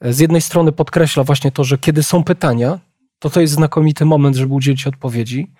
Z 0.00 0.18
jednej 0.18 0.40
strony 0.40 0.72
podkreśla 0.72 1.24
właśnie 1.24 1.52
to, 1.52 1.64
że 1.64 1.78
kiedy 1.78 2.02
są 2.02 2.24
pytania, 2.24 2.78
to 3.18 3.30
to 3.30 3.40
jest 3.40 3.52
znakomity 3.52 4.04
moment, 4.04 4.36
żeby 4.36 4.54
udzielić 4.54 4.86
odpowiedzi, 4.86 5.50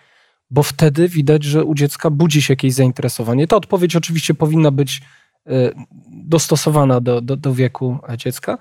bo 0.52 0.62
wtedy 0.62 1.08
widać, 1.08 1.44
że 1.44 1.64
u 1.64 1.74
dziecka 1.74 2.10
budzi 2.10 2.42
się 2.42 2.52
jakieś 2.52 2.74
zainteresowanie. 2.74 3.46
Ta 3.46 3.56
odpowiedź 3.56 3.96
oczywiście 3.96 4.34
powinna 4.34 4.70
być 4.70 5.00
e, 5.46 5.50
dostosowana 6.10 7.00
do, 7.00 7.20
do, 7.20 7.36
do 7.36 7.54
wieku 7.54 7.98
dziecka. 8.16 8.58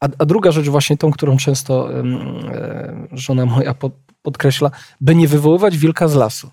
A, 0.00 0.08
a 0.18 0.24
druga 0.26 0.52
rzecz, 0.52 0.68
właśnie 0.68 0.96
tą, 0.96 1.10
którą 1.10 1.36
często 1.36 1.92
e, 2.00 2.02
żona 3.12 3.46
moja 3.46 3.74
pod, 3.74 3.92
podkreśla, 4.22 4.70
by 5.00 5.14
nie 5.14 5.28
wywoływać 5.28 5.78
wilka 5.78 6.08
z 6.08 6.14
lasu. 6.14 6.50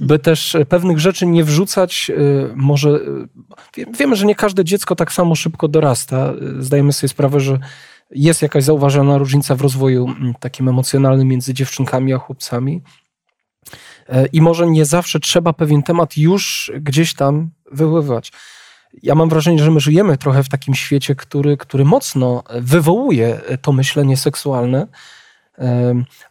By 0.00 0.18
też 0.18 0.54
e, 0.54 0.64
pewnych 0.66 0.98
rzeczy 0.98 1.26
nie 1.26 1.44
wrzucać, 1.44 2.10
może. 2.54 3.00
wie- 3.76 3.86
Wiemy, 3.98 4.16
że 4.16 4.26
nie 4.26 4.34
każde 4.34 4.64
dziecko 4.64 4.96
tak 4.96 5.12
samo 5.12 5.34
szybko 5.34 5.68
dorasta. 5.68 6.32
Zdajemy 6.58 6.92
sobie 6.92 7.08
sprawę, 7.08 7.40
że 7.40 7.58
jest 8.10 8.42
jakaś 8.42 8.64
zauważalna 8.64 9.18
różnica 9.18 9.54
w 9.54 9.60
rozwoju 9.60 10.06
takim 10.40 10.68
emocjonalnym 10.68 11.28
między 11.28 11.54
dziewczynkami 11.54 12.12
a 12.12 12.18
chłopcami. 12.18 12.82
E, 14.08 14.26
I 14.26 14.40
może 14.40 14.66
nie 14.66 14.84
zawsze 14.84 15.20
trzeba 15.20 15.52
pewien 15.52 15.82
temat 15.82 16.16
już 16.16 16.72
gdzieś 16.80 17.14
tam 17.14 17.50
wywoływać. 17.72 18.32
Ja 19.02 19.14
mam 19.14 19.28
wrażenie, 19.28 19.58
że 19.58 19.70
my 19.70 19.80
żyjemy 19.80 20.18
trochę 20.18 20.42
w 20.42 20.48
takim 20.48 20.74
świecie, 20.74 21.14
który, 21.14 21.56
który 21.56 21.84
mocno 21.84 22.42
wywołuje 22.60 23.40
to 23.62 23.72
myślenie 23.72 24.16
seksualne, 24.16 24.86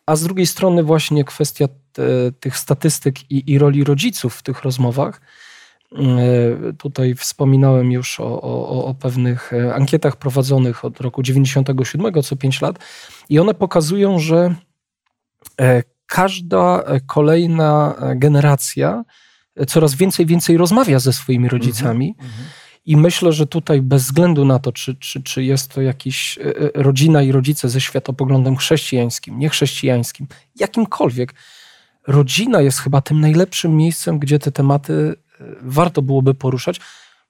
a 0.06 0.16
z 0.16 0.24
drugiej 0.24 0.48
strony 0.48 0.84
właśnie 0.84 1.24
kwestia 1.24 1.68
te, 1.94 2.32
tych 2.40 2.58
statystyk 2.58 3.32
i, 3.32 3.52
i 3.52 3.60
roli 3.60 3.84
rodziców 3.84 4.36
w 4.36 4.44
tych 4.44 4.62
rozmowach 4.64 5.22
Tutaj 6.78 7.16
wspominałem 7.16 7.92
już 7.92 8.20
o, 8.20 8.42
o, 8.42 8.86
o 8.86 8.94
pewnych 8.94 9.52
ankietach 9.74 10.16
prowadzonych 10.16 10.86
od 10.86 11.02
roku 11.02 11.24
97, 11.24 12.24
co 12.24 12.36
5 12.36 12.62
lat, 12.62 12.80
i 13.30 13.40
one 13.40 13.54
pokazują, 13.54 14.20
że 14.20 14.56
każda 16.08 16.84
kolejna 17.08 17.96
generacja 18.16 19.04
coraz 19.68 19.96
więcej 19.96 20.26
więcej 20.26 20.58
rozmawia 20.58 21.00
ze 21.00 21.14
swoimi 21.14 21.50
rodzicami. 21.50 22.16
Mm 22.20 22.32
-hmm. 22.32 22.68
I 22.88 22.98
myślę, 22.98 23.34
że 23.34 23.48
tutaj 23.48 23.82
bez 23.82 24.04
względu 24.04 24.46
na 24.46 24.60
to, 24.60 24.72
czy, 24.72 24.96
czy, 24.96 25.24
czy 25.24 25.44
jest 25.44 25.74
to 25.74 25.82
jakiś 25.82 26.38
e, 26.38 26.42
e, 26.42 26.84
rodzina 26.84 27.22
i 27.22 27.32
rodzice 27.32 27.70
ze 27.70 27.82
światopoglądem 27.82 28.58
chrześcijańskim, 28.58 29.40
niechrześcijańskim, 29.40 30.28
jakimkolwiek, 30.60 31.34
rodzina 32.08 32.62
jest 32.62 32.80
chyba 32.80 33.02
tym 33.02 33.22
najlepszym 33.22 33.78
miejscem, 33.78 34.20
gdzie 34.20 34.40
te 34.40 34.52
tematy 34.52 35.16
e, 35.42 35.44
warto 35.62 36.02
byłoby 36.02 36.34
poruszać, 36.34 36.80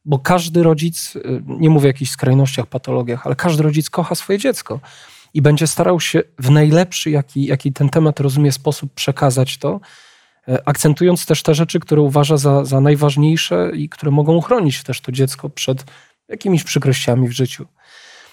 bo 0.06 0.20
każdy 0.20 0.64
rodzic, 0.64 1.14
nie 1.46 1.70
mówię 1.70 1.86
o 1.86 1.88
jakichś 1.88 2.12
skrajnościach, 2.12 2.66
patologiach, 2.68 3.26
ale 3.26 3.36
każdy 3.36 3.64
rodzic 3.64 3.90
kocha 3.90 4.16
swoje 4.16 4.40
dziecko 4.40 4.80
i 5.34 5.42
będzie 5.42 5.68
starał 5.68 6.00
się 6.00 6.22
w 6.40 6.50
najlepszy, 6.50 7.10
jaki, 7.10 7.46
jaki 7.46 7.74
ten 7.74 7.90
temat 7.90 8.20
rozumie, 8.20 8.52
sposób 8.52 8.94
przekazać 8.94 9.58
to, 9.58 9.80
E, 10.48 10.68
akcentując 10.68 11.26
też 11.26 11.44
te 11.44 11.56
rzeczy, 11.56 11.80
które 11.80 12.02
uważa 12.02 12.38
za, 12.38 12.66
za 12.66 12.82
najważniejsze 12.82 13.72
i 13.74 13.90
które 13.90 14.12
mogą 14.12 14.42
chronić 14.42 14.84
też 14.84 15.02
to 15.02 15.12
dziecko 15.12 15.50
przed 15.50 15.86
jakimiś 16.28 16.64
przykrościami 16.64 17.28
w 17.28 17.32
życiu. 17.32 17.66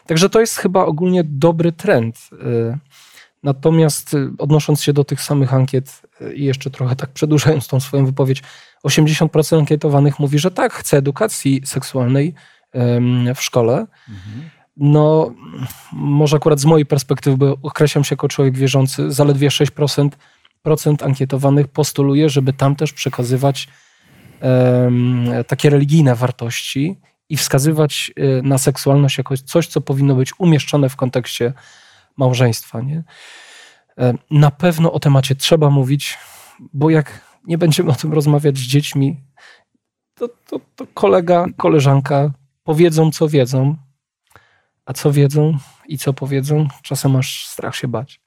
Także 0.06 0.30
to 0.30 0.40
jest 0.40 0.56
chyba 0.56 0.84
ogólnie 0.84 1.24
dobry 1.24 1.72
trend. 1.72 2.16
E, 2.32 2.78
natomiast 3.42 4.14
e, 4.14 4.30
odnosząc 4.38 4.82
się 4.82 4.92
do 4.92 5.04
tych 5.04 5.22
samych 5.22 5.54
ankiet 5.54 6.02
i 6.34 6.44
jeszcze 6.44 6.70
trochę 6.70 6.96
tak 6.96 7.10
przedłużając 7.10 7.68
tą 7.68 7.80
swoją 7.80 8.06
wypowiedź, 8.06 8.42
80% 8.86 9.58
ankietowanych 9.58 10.18
mówi, 10.18 10.38
że 10.38 10.50
tak, 10.50 10.72
chce 10.72 10.96
edukacji 10.96 11.62
seksualnej 11.64 12.34
w 13.34 13.40
szkole. 13.42 13.86
Mhm. 14.08 14.50
No, 14.76 15.34
może 15.92 16.36
akurat 16.36 16.60
z 16.60 16.64
mojej 16.64 16.86
perspektywy, 16.86 17.36
bo 17.36 17.56
określam 17.62 18.04
się 18.04 18.12
jako 18.12 18.28
człowiek 18.28 18.56
wierzący, 18.56 19.12
zaledwie 19.12 19.48
6% 19.48 20.08
procent 20.62 21.02
ankietowanych 21.02 21.68
postuluje, 21.68 22.28
żeby 22.28 22.52
tam 22.52 22.76
też 22.76 22.92
przekazywać 22.92 23.68
um, 24.40 25.26
takie 25.46 25.70
religijne 25.70 26.14
wartości 26.14 27.00
i 27.28 27.36
wskazywać 27.36 28.12
e, 28.16 28.42
na 28.42 28.58
seksualność 28.58 29.18
jako 29.18 29.36
coś, 29.36 29.66
co 29.66 29.80
powinno 29.80 30.14
być 30.14 30.32
umieszczone 30.38 30.88
w 30.88 30.96
kontekście 30.96 31.52
małżeństwa. 32.16 32.80
Nie? 32.80 33.04
E, 33.98 34.14
na 34.30 34.50
pewno 34.50 34.92
o 34.92 35.00
temacie 35.00 35.34
trzeba 35.34 35.70
mówić, 35.70 36.18
bo 36.72 36.90
jak 36.90 37.20
nie 37.46 37.58
będziemy 37.58 37.90
o 37.90 37.94
tym 37.94 38.12
rozmawiać 38.12 38.58
z 38.58 38.62
dziećmi, 38.62 39.20
to, 40.14 40.28
to, 40.28 40.60
to 40.76 40.86
kolega, 40.94 41.46
koleżanka 41.56 42.30
powiedzą, 42.64 43.10
co 43.10 43.28
wiedzą, 43.28 43.76
a 44.86 44.92
co 44.92 45.12
wiedzą 45.12 45.58
i 45.88 45.98
co 45.98 46.12
powiedzą, 46.12 46.68
czasem 46.82 47.16
aż 47.16 47.46
strach 47.46 47.76
się 47.76 47.88
bać. 47.88 48.20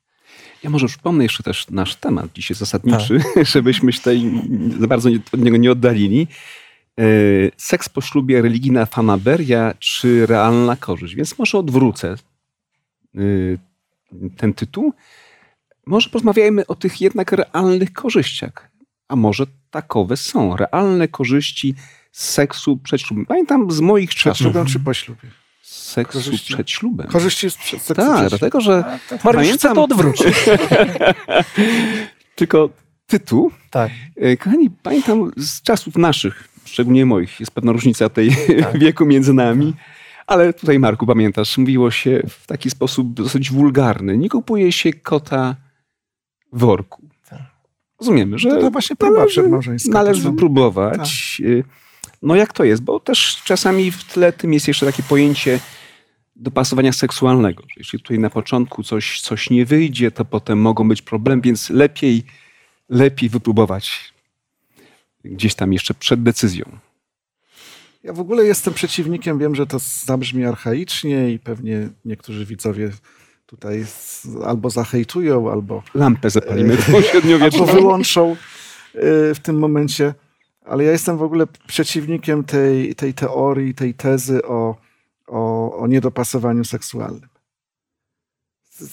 Ja 0.63 0.69
może 0.69 0.87
przypomnę 0.87 1.23
jeszcze 1.23 1.43
też 1.43 1.69
nasz 1.69 1.95
temat 1.95 2.33
dzisiaj 2.33 2.57
zasadniczy, 2.57 3.19
tak. 3.35 3.45
żebyśmy 3.53 3.93
się 3.93 3.97
tutaj 3.97 4.31
za 4.79 4.87
bardzo 4.87 5.09
od 5.33 5.41
niego 5.41 5.57
nie 5.57 5.71
oddalili. 5.71 6.27
E, 6.99 7.03
seks 7.57 7.89
po 7.89 8.01
ślubie, 8.01 8.41
religijna 8.41 8.85
fanaberia 8.85 9.73
czy 9.79 10.25
realna 10.25 10.75
korzyść? 10.75 11.15
Więc 11.15 11.39
może 11.39 11.57
odwrócę 11.57 12.15
e, 13.15 13.19
ten 14.37 14.53
tytuł. 14.53 14.93
Może 15.85 16.09
porozmawiajmy 16.09 16.67
o 16.67 16.75
tych 16.75 17.01
jednak 17.01 17.31
realnych 17.31 17.93
korzyściach. 17.93 18.71
A 19.07 19.15
może 19.15 19.45
takowe 19.71 20.17
są. 20.17 20.57
Realne 20.57 21.07
korzyści 21.07 21.75
z 22.11 22.29
seksu 22.29 22.77
przed 22.77 23.01
ślubem. 23.01 23.25
Pamiętam 23.25 23.71
z 23.71 23.79
moich 23.79 24.09
czasów. 24.09 24.23
Przed 24.23 24.37
ślubem 24.37 24.65
czy 24.65 24.79
po 24.79 24.93
ślubie? 24.93 25.29
Seksu 25.69 26.17
korzyści. 26.17 26.53
przed 26.53 26.69
ślubem. 26.69 27.07
Korzyści 27.07 27.49
z 27.51 27.53
seksu 27.53 27.93
Tak, 27.93 28.17
przed... 28.17 28.29
dlatego 28.29 28.61
że... 28.61 28.99
tak, 29.09 29.23
Mariusz 29.23 29.43
pamiętam... 29.43 29.75
to 29.75 29.83
odwrócić. 29.83 30.35
Tylko 32.35 32.69
tytuł. 33.07 33.51
Tak. 33.69 33.91
E, 34.15 34.37
kochani, 34.37 34.69
pamiętam 34.69 35.31
z 35.37 35.61
czasów 35.61 35.95
naszych, 35.95 36.47
szczególnie 36.65 37.05
moich, 37.05 37.39
jest 37.39 37.51
pewna 37.51 37.71
różnica 37.71 38.09
tej 38.09 38.29
tak. 38.63 38.77
wieku 38.79 39.05
między 39.05 39.33
nami, 39.33 39.73
ale 40.27 40.53
tutaj 40.53 40.79
Marku 40.79 41.05
pamiętasz, 41.05 41.57
mówiło 41.57 41.91
się 41.91 42.23
w 42.29 42.47
taki 42.47 42.69
sposób 42.69 43.13
dosyć 43.13 43.51
wulgarny. 43.51 44.17
Nie 44.17 44.29
kupuje 44.29 44.71
się 44.71 44.93
kota 44.93 45.55
w 46.53 46.59
worku. 46.59 47.09
Tak. 47.29 47.39
Rozumiemy, 47.99 48.39
że 48.39 48.49
to 48.49 48.71
właśnie 48.71 48.95
próba 48.95 49.19
należy. 49.19 49.43
Należy 49.89 50.21
wypróbować. 50.21 51.37
Tak. 51.37 51.67
No 52.21 52.35
jak 52.35 52.53
to 52.53 52.63
jest? 52.63 52.83
Bo 52.83 52.99
też 52.99 53.41
czasami 53.43 53.91
w 53.91 54.03
tle 54.03 54.33
tym 54.33 54.53
jest 54.53 54.67
jeszcze 54.67 54.85
takie 54.85 55.03
pojęcie 55.03 55.59
dopasowania 56.35 56.93
seksualnego. 56.93 57.63
Że 57.63 57.73
jeśli 57.77 57.99
tutaj 57.99 58.19
na 58.19 58.29
początku 58.29 58.83
coś, 58.83 59.21
coś 59.21 59.49
nie 59.49 59.65
wyjdzie, 59.65 60.11
to 60.11 60.25
potem 60.25 60.59
mogą 60.59 60.87
być 60.87 61.01
problemy, 61.01 61.41
więc 61.41 61.69
lepiej, 61.69 62.23
lepiej 62.89 63.29
wypróbować 63.29 64.13
gdzieś 65.31 65.55
tam 65.55 65.73
jeszcze 65.73 65.93
przed 65.93 66.23
decyzją. 66.23 66.77
Ja 68.03 68.13
w 68.13 68.19
ogóle 68.19 68.43
jestem 68.43 68.73
przeciwnikiem, 68.73 69.39
wiem, 69.39 69.55
że 69.55 69.67
to 69.67 69.77
zabrzmi 70.05 70.45
archaicznie 70.45 71.31
i 71.31 71.39
pewnie 71.39 71.89
niektórzy 72.05 72.45
widzowie 72.45 72.91
tutaj 73.45 73.85
albo 74.45 74.69
zahejtują, 74.69 75.51
albo... 75.51 75.83
Lampę 75.93 76.29
zapalimy 76.29 76.73
e, 76.73 77.43
Albo 77.43 77.65
wyłączą 77.65 78.31
e, 78.31 78.35
w 79.33 79.39
tym 79.39 79.59
momencie. 79.59 80.13
Ale 80.67 80.83
ja 80.83 80.91
jestem 80.91 81.17
w 81.17 81.21
ogóle 81.21 81.47
przeciwnikiem 81.67 82.43
tej, 82.43 82.95
tej 82.95 83.13
teorii, 83.13 83.73
tej 83.73 83.93
tezy 83.93 84.43
o, 84.43 84.75
o, 85.27 85.77
o 85.77 85.87
niedopasowaniu 85.87 86.63
seksualnym. 86.63 87.29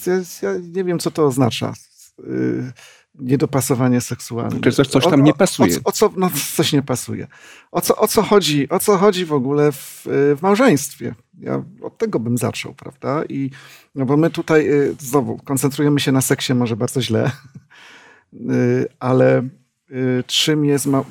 Ja, 0.06 0.14
ja, 0.42 0.58
nie 0.72 0.84
wiem, 0.84 0.98
co 0.98 1.10
to 1.10 1.26
oznacza. 1.26 1.72
Yy, 2.18 2.72
niedopasowanie 3.14 4.00
seksualne. 4.00 4.60
Czy 4.60 4.72
coś, 4.72 4.88
coś 4.88 5.04
tam 5.04 5.24
nie 5.24 5.34
pasuje. 5.34 5.76
O, 5.76 5.80
o, 5.88 5.92
co, 5.92 6.10
no, 6.16 6.30
coś 6.56 6.72
nie 6.72 6.82
pasuje. 6.82 7.26
O 7.72 7.80
co, 7.80 7.96
o 7.96 8.08
co 8.08 8.22
chodzi? 8.22 8.68
O 8.68 8.78
co 8.78 8.96
chodzi 8.98 9.24
w 9.24 9.32
ogóle 9.32 9.72
w, 9.72 10.02
w 10.06 10.38
małżeństwie? 10.42 11.14
Ja 11.38 11.64
od 11.82 11.98
tego 11.98 12.20
bym 12.20 12.38
zaczął, 12.38 12.74
prawda? 12.74 13.24
I, 13.28 13.50
no 13.94 14.06
bo 14.06 14.16
my 14.16 14.30
tutaj 14.30 14.70
y, 14.70 14.96
znowu 14.98 15.36
koncentrujemy 15.36 16.00
się 16.00 16.12
na 16.12 16.20
seksie 16.20 16.54
może 16.54 16.76
bardzo 16.76 17.02
źle, 17.02 17.30
y, 18.32 18.86
ale 18.98 19.48
y, 19.90 20.24
czym 20.26 20.64
jest 20.64 20.86
ma 20.86 21.04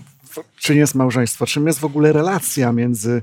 czym 0.56 0.78
jest 0.78 0.96
małżeństwo, 0.96 1.46
czym 1.46 1.68
jest 1.68 1.80
w 1.80 1.86
ogóle 1.86 2.14
relacja 2.14 2.72
między, 2.72 3.22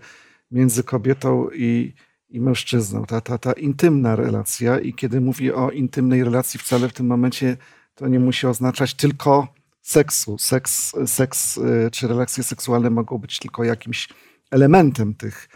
między 0.50 0.84
kobietą 0.84 1.48
i, 1.54 1.94
i 2.28 2.40
mężczyzną, 2.40 3.04
ta, 3.04 3.20
ta, 3.20 3.38
ta 3.38 3.52
intymna 3.52 4.16
relacja. 4.16 4.78
I 4.78 4.94
kiedy 4.94 5.20
mówię 5.20 5.54
o 5.54 5.70
intymnej 5.70 6.24
relacji, 6.24 6.60
wcale 6.60 6.88
w 6.88 6.92
tym 6.92 7.06
momencie 7.06 7.56
to 7.94 8.08
nie 8.08 8.20
musi 8.20 8.46
oznaczać 8.46 8.94
tylko 8.94 9.48
seksu. 9.82 10.38
Seks, 10.38 10.92
seks 11.06 11.56
y, 11.56 11.88
czy 11.92 12.08
relacje 12.08 12.44
seksualne 12.44 12.90
mogą 12.90 13.18
być 13.18 13.38
tylko 13.38 13.64
jakimś 13.64 14.08
elementem 14.50 15.14
tych, 15.14 15.48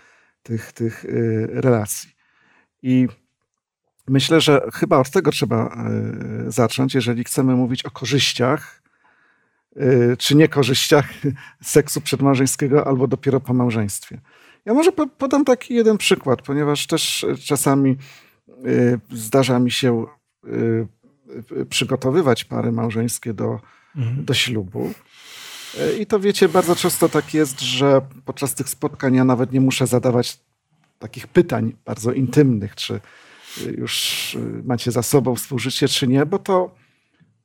tych, 0.43 0.73
tych 0.73 1.05
y, 1.05 1.47
relacji. 1.51 2.11
I 2.83 3.09
myślę, 4.09 4.41
że 4.41 4.61
chyba 4.73 4.99
od 4.99 5.11
tego 5.11 5.31
trzeba 5.31 5.87
y, 6.47 6.51
zacząć, 6.51 6.95
jeżeli 6.95 7.25
chcemy 7.25 7.57
mówić 7.57 7.85
o 7.85 7.91
korzyściach 7.91 8.84
czy 10.19 10.37
niekorzyściach 10.37 11.09
seksu 11.63 12.01
przedmałżeńskiego 12.01 12.87
albo 12.87 13.07
dopiero 13.07 13.41
po 13.41 13.55
małżeństwie. 13.55 14.21
Ja 14.65 14.75
może 14.75 14.93
podam 14.93 15.45
taki 15.45 15.75
jeden 15.75 15.99
przykład, 15.99 16.43
ponieważ 16.43 16.87
też 16.87 17.27
czasami 17.45 17.97
y, 18.67 19.01
zdarza 19.13 19.59
mi 19.59 19.71
się 19.71 20.07
y, 20.45 21.67
przygotowywać 21.71 22.45
pary 22.45 22.73
małżeńskie 22.73 23.35
do, 23.35 23.61
mhm. 23.97 24.25
do 24.25 24.35
ślubu. 24.35 24.93
I 26.01 26.07
to 26.07 26.21
wiecie, 26.21 26.49
bardzo 26.49 26.77
często 26.77 27.09
tak 27.09 27.35
jest, 27.35 27.61
że 27.61 28.01
podczas 28.25 28.55
tych 28.55 28.69
spotkań 28.69 29.15
ja 29.15 29.25
nawet 29.25 29.53
nie 29.53 29.61
muszę 29.61 29.87
zadawać 29.87 30.39
takich 30.99 31.27
pytań 31.27 31.73
bardzo 31.85 32.13
intymnych, 32.13 32.75
czy 32.75 33.01
już 33.77 34.37
macie 34.65 34.91
za 34.93 35.03
sobą 35.03 35.35
współżycie, 35.35 35.89
czy 35.89 36.07
nie, 36.07 36.27
bo 36.27 36.39
to, 36.39 36.75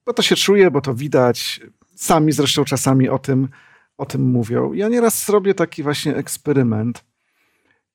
bo 0.05 0.13
to 0.13 0.21
się 0.21 0.35
czuje, 0.35 0.71
bo 0.71 0.81
to 0.81 0.95
widać. 0.95 1.61
Sami 1.99 2.31
zresztą 2.31 2.65
czasami 2.65 3.09
o 3.09 3.19
tym, 3.19 3.49
o 3.97 4.05
tym 4.05 4.21
mówią. 4.21 4.73
Ja 4.73 4.89
nieraz 4.89 5.29
robię 5.29 5.53
taki 5.53 5.83
właśnie 5.83 6.15
eksperyment 6.15 7.05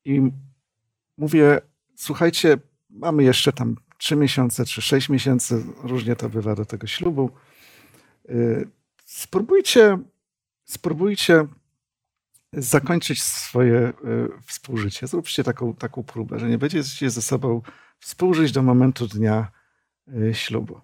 i 0.04 0.22
mówię, 1.18 1.60
słuchajcie, 1.96 2.58
mamy 2.90 3.24
jeszcze 3.24 3.52
tam 3.52 3.76
trzy 3.98 4.16
miesiące 4.16 4.64
czy 4.64 4.82
sześć 4.82 5.08
miesięcy, 5.08 5.64
różnie 5.82 6.16
to 6.16 6.28
bywa 6.28 6.54
do 6.54 6.64
tego 6.64 6.86
ślubu. 6.86 7.30
Y, 8.30 8.68
spróbujcie, 9.04 9.98
spróbujcie 10.64 11.46
zakończyć 12.52 13.22
swoje 13.22 13.88
y, 13.88 13.92
współżycie. 14.46 15.06
Zróbcie 15.06 15.44
taką, 15.44 15.74
taką 15.74 16.02
próbę, 16.02 16.38
że 16.38 16.48
nie 16.48 16.58
będziecie 16.58 17.10
ze 17.10 17.22
sobą 17.22 17.62
współżyć 17.98 18.52
do 18.52 18.62
momentu 18.62 19.06
dnia 19.06 19.50
y, 20.08 20.34
ślubu. 20.34 20.80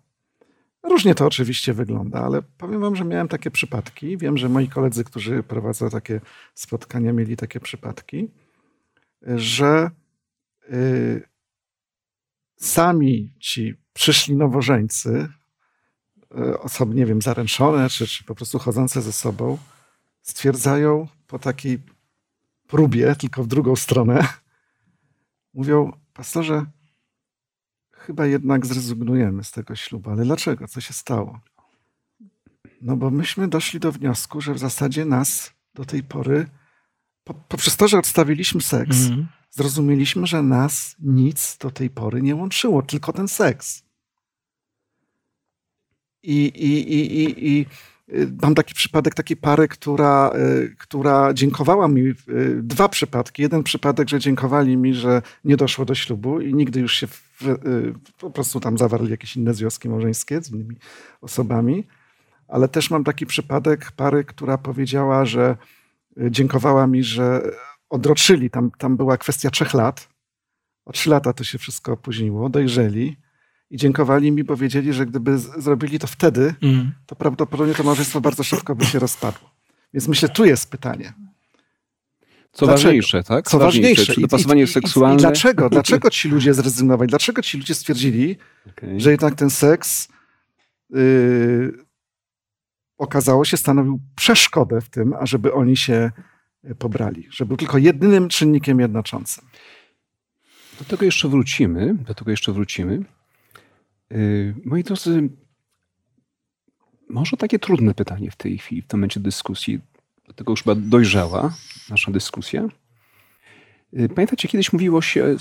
Różnie 0.83 1.15
to 1.15 1.27
oczywiście 1.27 1.75
wygląda, 1.75 2.21
ale 2.21 2.43
powiem 2.43 2.81
wam, 2.81 2.97
że 2.97 3.05
miałem 3.05 3.29
takie 3.29 3.51
przypadki. 3.51 4.17
Wiem, 4.17 4.39
że 4.39 4.49
moi 4.49 4.69
koledzy, 4.69 5.05
którzy 5.05 5.43
prowadzą 5.43 5.91
takie 5.91 6.21
spotkania, 6.55 7.13
mieli 7.13 7.37
takie 7.37 7.61
przypadki, 7.61 8.29
że 9.23 9.91
y, 10.73 11.29
sami 12.57 13.33
ci 13.39 13.75
przyszli 13.93 14.37
nowożeńcy, 14.37 15.29
y, 16.39 16.59
osoby, 16.59 16.95
nie 16.95 17.07
wiem, 17.07 17.23
zaręczone, 17.23 17.89
czy, 17.89 18.07
czy 18.07 18.25
po 18.25 18.35
prostu 18.35 18.59
chodzące 18.59 19.03
ze 19.03 19.13
sobą, 19.13 19.59
stwierdzają 20.23 21.09
po 21.27 21.39
takiej 21.39 21.79
próbie, 22.67 23.17
tylko 23.17 23.43
w 23.43 23.47
drugą 23.47 23.77
stronę, 23.77 24.29
mówią, 25.55 25.93
pastorze, 26.13 26.67
chyba 28.01 28.27
jednak 28.27 28.67
zrezygnujemy 28.67 29.45
z 29.45 29.51
tego 29.51 29.77
ślubu. 29.77 30.11
Ale 30.11 30.25
dlaczego? 30.25 30.69
Co 30.69 30.81
się 30.81 30.93
stało? 30.93 31.41
No 32.83 32.97
bo 32.97 33.11
myśmy 33.11 33.49
doszli 33.49 33.81
do 33.81 33.93
wniosku, 33.93 34.41
że 34.41 34.55
w 34.55 34.59
zasadzie 34.59 35.05
nas 35.05 35.53
do 35.75 35.85
tej 35.85 36.03
pory, 36.03 36.47
po, 37.25 37.35
poprzez 37.35 37.77
to, 37.77 37.89
że 37.89 37.99
odstawiliśmy 37.99 38.61
seks, 38.61 39.07
mm. 39.07 39.27
zrozumieliśmy, 39.51 40.27
że 40.27 40.43
nas 40.43 40.97
nic 40.99 41.57
do 41.61 41.71
tej 41.71 41.91
pory 41.91 42.23
nie 42.23 42.37
łączyło, 42.37 42.83
tylko 42.83 43.13
ten 43.13 43.29
seks. 43.29 43.83
I, 46.23 46.37
i, 46.47 46.93
i, 46.95 47.23
i, 47.23 47.49
i 47.49 47.67
Y, 48.15 48.33
mam 48.43 48.55
taki 48.55 48.75
przypadek 48.75 49.15
takiej 49.15 49.37
pary, 49.37 49.69
która, 49.69 50.33
y, 50.35 50.75
która 50.79 51.35
dziękowała 51.35 51.89
mi, 51.89 52.01
y, 52.01 52.15
dwa 52.63 52.89
przypadki. 52.89 53.43
Jeden 53.43 53.63
przypadek, 53.63 54.09
że 54.09 54.19
dziękowali 54.19 54.77
mi, 54.77 54.95
że 54.95 55.23
nie 55.45 55.57
doszło 55.57 55.85
do 55.85 55.95
ślubu 55.95 56.41
i 56.41 56.55
nigdy 56.55 56.81
już 56.81 56.95
się 56.95 57.07
po 58.19 58.31
prostu 58.31 58.61
tam 58.61 58.79
zawarli 58.79 59.11
jakieś 59.11 59.37
inne 59.37 59.55
związki 59.55 59.89
małżeńskie 59.89 60.43
z 60.43 60.51
innymi 60.51 60.77
osobami. 61.21 61.87
Ale 62.49 62.69
też 62.69 62.91
mam 62.91 63.05
taki 63.05 63.27
przypadek 63.27 63.93
pary, 63.93 64.25
która 64.25 64.59
powiedziała, 64.59 65.25
że 65.25 65.57
dziękowała 66.31 66.87
mi, 66.87 67.05
że 67.05 67.43
odroczyli. 67.91 68.51
Tam, 68.51 68.71
tam 68.79 68.97
była 68.97 69.17
kwestia 69.17 69.51
trzech 69.51 69.75
lat. 69.75 70.09
O 70.85 70.93
trzy 70.93 71.11
lata 71.11 71.33
to 71.33 71.45
się 71.45 71.59
wszystko 71.59 71.93
opóźniło, 71.93 72.49
dojrzeli 72.49 73.17
i 73.71 73.77
dziękowali 73.77 74.33
mi, 74.33 74.45
bo 74.45 74.57
wiedzieli, 74.57 74.93
że 74.93 75.07
gdyby 75.07 75.39
zrobili 75.39 75.99
to 75.99 76.07
wtedy, 76.07 76.55
mm. 76.63 76.93
to 77.07 77.17
prawdopodobnie 77.17 77.75
to 77.75 77.83
małżeństwo 77.83 78.21
bardzo 78.21 78.43
szybko 78.43 78.75
by 78.75 78.85
się 78.85 78.99
rozpadło. 78.99 79.51
Więc 79.95 80.09
myślę, 80.09 80.29
tu 80.29 80.45
jest 80.45 80.71
pytanie. 80.71 81.13
Co 82.53 82.67
dlaczego? 82.67 82.89
ważniejsze, 82.89 83.23
tak? 83.23 83.49
Co 83.49 83.59
ważniejsze? 83.59 84.15
Czy 84.15 84.21
dopasowanie 84.21 84.61
I, 84.61 84.65
i, 84.65 84.69
seksualne? 84.69 85.17
I, 85.17 85.19
dlaczego? 85.19 85.71
Dlaczego 85.71 86.11
ci 86.11 86.29
ludzie 86.29 86.55
zrezygnowali? 86.55 87.09
Dlaczego 87.09 87.43
ci 87.43 87.59
ludzie 87.59 87.75
stwierdzili, 87.75 88.37
okay. 88.71 89.01
że 89.01 89.11
jednak 89.11 89.35
ten 89.35 89.51
seks 89.51 90.09
yy, 90.91 91.73
okazało 92.99 93.45
się 93.45 93.57
stanowił 93.57 94.01
przeszkodę 94.17 94.81
w 94.81 94.91
tym, 94.91 95.15
ażeby 95.21 95.53
oni 95.53 95.77
się 95.77 96.11
pobrali? 96.79 97.29
Że 97.31 97.47
był 97.47 97.57
tylko 97.57 97.79
jedynym 97.79 98.29
czynnikiem 98.29 98.81
jednoczącym. 98.81 99.45
Do 100.79 100.85
tego 100.85 101.05
jeszcze 101.05 101.29
wrócimy. 101.29 101.95
Do 101.95 102.15
tego 102.15 102.31
jeszcze 102.31 102.53
wrócimy. 102.53 103.05
Y, 104.13 104.55
moi 104.65 104.85
drodzy, 104.85 105.29
może 107.09 107.37
takie 107.37 107.59
trudne 107.59 107.95
pytanie 107.95 108.31
w 108.31 108.37
tej 108.37 108.59
chwili, 108.59 108.83
w 108.83 108.87
tym 108.87 109.01
momencie 109.01 109.21
dyskusji, 109.21 109.81
dlatego 110.31 110.53
już 110.53 110.63
chyba 110.63 110.75
dojrzała 110.75 111.55
nasza 111.91 112.11
dyskusja. 112.11 112.69
Y, 113.99 114.09
pamiętacie, 114.09 114.49
kiedyś 114.49 114.73
mówiło 114.73 115.03
się 115.03 115.37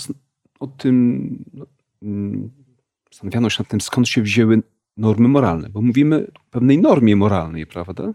o 0.59 0.67
tym, 0.67 1.45
no, 1.53 1.65
mm, 2.01 2.49
zastanawiano 3.11 3.49
się 3.49 3.63
nad 3.63 3.67
tym, 3.67 3.81
skąd 3.81 4.09
się 4.09 4.21
wzięły 4.21 4.61
normy 4.97 5.27
moralne, 5.27 5.69
bo 5.69 5.81
mówimy 5.81 6.27
o 6.35 6.39
pewnej 6.51 6.77
normie 6.77 7.15
moralnej, 7.15 7.65
prawda? 7.67 8.13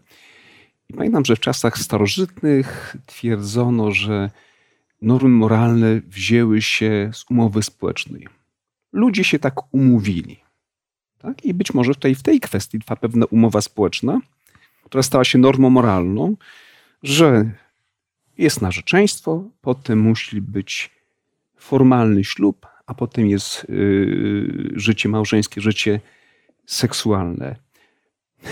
I 0.89 0.95
pamiętam, 0.95 1.25
że 1.25 1.37
w 1.37 1.41
czasach 1.41 1.79
starożytnych 1.79 2.97
twierdzono, 3.07 3.91
że 3.91 4.31
normy 5.03 5.29
moralne 5.29 6.01
wzięły 6.01 6.63
się 6.63 7.11
z 7.13 7.25
umowy 7.31 7.63
społecznej. 7.63 8.29
Ludzie 8.93 9.25
się 9.25 9.39
tak 9.39 9.75
umówili. 9.75 10.37
Tak? 11.19 11.45
I 11.45 11.55
być 11.55 11.75
może 11.75 11.95
tutaj 11.95 12.15
w 12.15 12.23
tej 12.23 12.41
kwestii 12.41 12.79
trwa 12.79 12.97
pewna 12.97 13.27
umowa 13.27 13.61
społeczna, 13.61 14.21
która 14.85 15.03
stała 15.03 15.25
się 15.25 15.39
normą 15.39 15.71
moralną, 15.71 16.37
że 17.05 17.51
jest 18.39 18.63
narzeczeństwo, 18.63 19.45
potem 19.61 20.01
musi 20.01 20.41
być 20.41 20.91
formalny 21.57 22.25
ślub, 22.25 22.67
a 22.87 22.95
potem 22.95 23.27
jest 23.27 23.67
yy, 23.69 24.73
życie 24.75 25.09
małżeńskie, 25.09 25.61
życie 25.61 26.01
seksualne. 26.67 27.57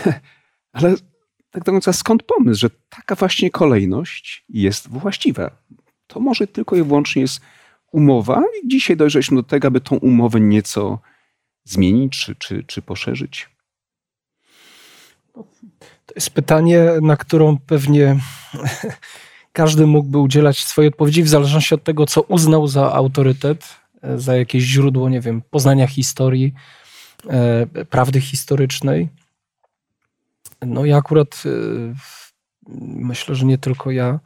Ale 0.73 0.95
tak 1.51 1.65
do 1.65 1.93
skąd 1.93 2.23
pomysł, 2.23 2.61
że 2.61 2.71
taka 2.89 3.15
właśnie 3.15 3.51
kolejność 3.51 4.45
jest 4.49 4.89
właściwa? 4.89 5.51
To 6.07 6.21
może 6.21 6.47
tylko 6.47 6.77
i 6.77 6.83
wyłącznie 6.83 7.23
jest 7.23 7.41
umowa 7.93 8.43
i 8.63 8.69
dzisiaj 8.69 8.97
dojrzeliśmy 8.97 9.37
do 9.37 9.43
tego, 9.43 9.69
aby 9.69 9.81
tą 9.81 9.97
umowę 9.97 10.41
nieco 10.41 10.99
zmienić 11.65 12.19
czy, 12.19 12.35
czy, 12.35 12.65
czy 12.65 12.83
poszerzyć? 12.83 13.52
To 16.07 16.15
jest 16.15 16.31
pytanie, 16.31 16.89
na 17.03 17.17
którą 17.17 17.59
pewnie 17.59 18.17
każdy 19.53 19.87
mógłby 19.87 20.19
udzielać 20.19 20.65
swojej 20.65 20.89
odpowiedzi 20.89 21.23
w 21.23 21.29
zależności 21.29 21.75
od 21.75 21.85
tego, 21.85 22.07
co 22.07 22.23
uznał 22.23 22.67
za 22.67 22.93
autorytet, 22.93 23.83
za 24.17 24.37
jakieś 24.37 24.63
źródło, 24.63 25.09
nie 25.09 25.21
wiem, 25.21 25.43
poznania 25.51 25.87
historii, 25.87 26.55
e, 27.29 27.67
prawdy 27.67 28.21
historycznej. 28.21 29.09
No 30.63 30.85
ja 30.85 30.97
akurat 30.97 31.43
e, 31.47 31.49
myślę, 32.79 33.35
że 33.35 33.47
nie 33.47 33.59
tylko 33.59 33.91
ja 33.91 34.21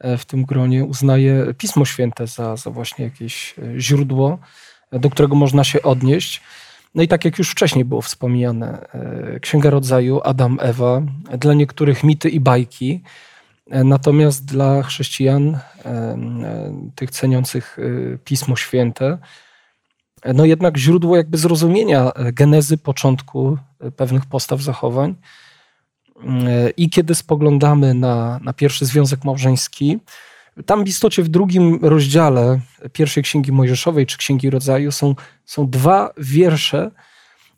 e, 0.00 0.18
w 0.18 0.24
tym 0.24 0.44
gronie 0.44 0.84
uznaję 0.84 1.54
Pismo 1.58 1.84
Święte 1.84 2.26
za, 2.26 2.56
za 2.56 2.70
właśnie 2.70 3.04
jakieś 3.04 3.54
źródło, 3.76 4.38
do 4.92 5.10
którego 5.10 5.34
można 5.34 5.64
się 5.64 5.82
odnieść. 5.82 6.42
No 6.94 7.02
i 7.02 7.08
tak 7.08 7.24
jak 7.24 7.38
już 7.38 7.50
wcześniej 7.50 7.84
było 7.84 8.02
wspomniane, 8.02 8.86
e, 8.92 9.40
Księga 9.40 9.70
Rodzaju, 9.70 10.20
Adam, 10.24 10.58
Ewa, 10.60 11.02
dla 11.38 11.54
niektórych 11.54 12.04
mity 12.04 12.28
i 12.28 12.40
bajki, 12.40 13.02
e, 13.70 13.84
natomiast 13.84 14.44
dla 14.44 14.82
chrześcijan, 14.82 15.58
e, 15.84 16.18
tych 16.94 17.10
ceniących 17.10 17.78
Pismo 18.24 18.56
Święte, 18.56 19.18
no 20.34 20.44
jednak 20.44 20.78
źródło 20.78 21.16
jakby 21.16 21.38
zrozumienia 21.38 22.12
genezy, 22.32 22.78
początku 22.78 23.58
pewnych 23.96 24.26
postaw 24.26 24.60
zachowań. 24.60 25.14
I 26.76 26.90
kiedy 26.90 27.14
spoglądamy 27.14 27.94
na, 27.94 28.40
na 28.42 28.52
pierwszy 28.52 28.86
związek 28.86 29.24
małżeński, 29.24 29.98
tam 30.66 30.84
w 30.84 30.88
istocie 30.88 31.22
w 31.22 31.28
drugim 31.28 31.78
rozdziale 31.82 32.60
pierwszej 32.92 33.22
Księgi 33.22 33.52
Mojżeszowej 33.52 34.06
czy 34.06 34.18
Księgi 34.18 34.50
Rodzaju 34.50 34.92
są, 34.92 35.14
są 35.44 35.70
dwa 35.70 36.10
wiersze 36.18 36.90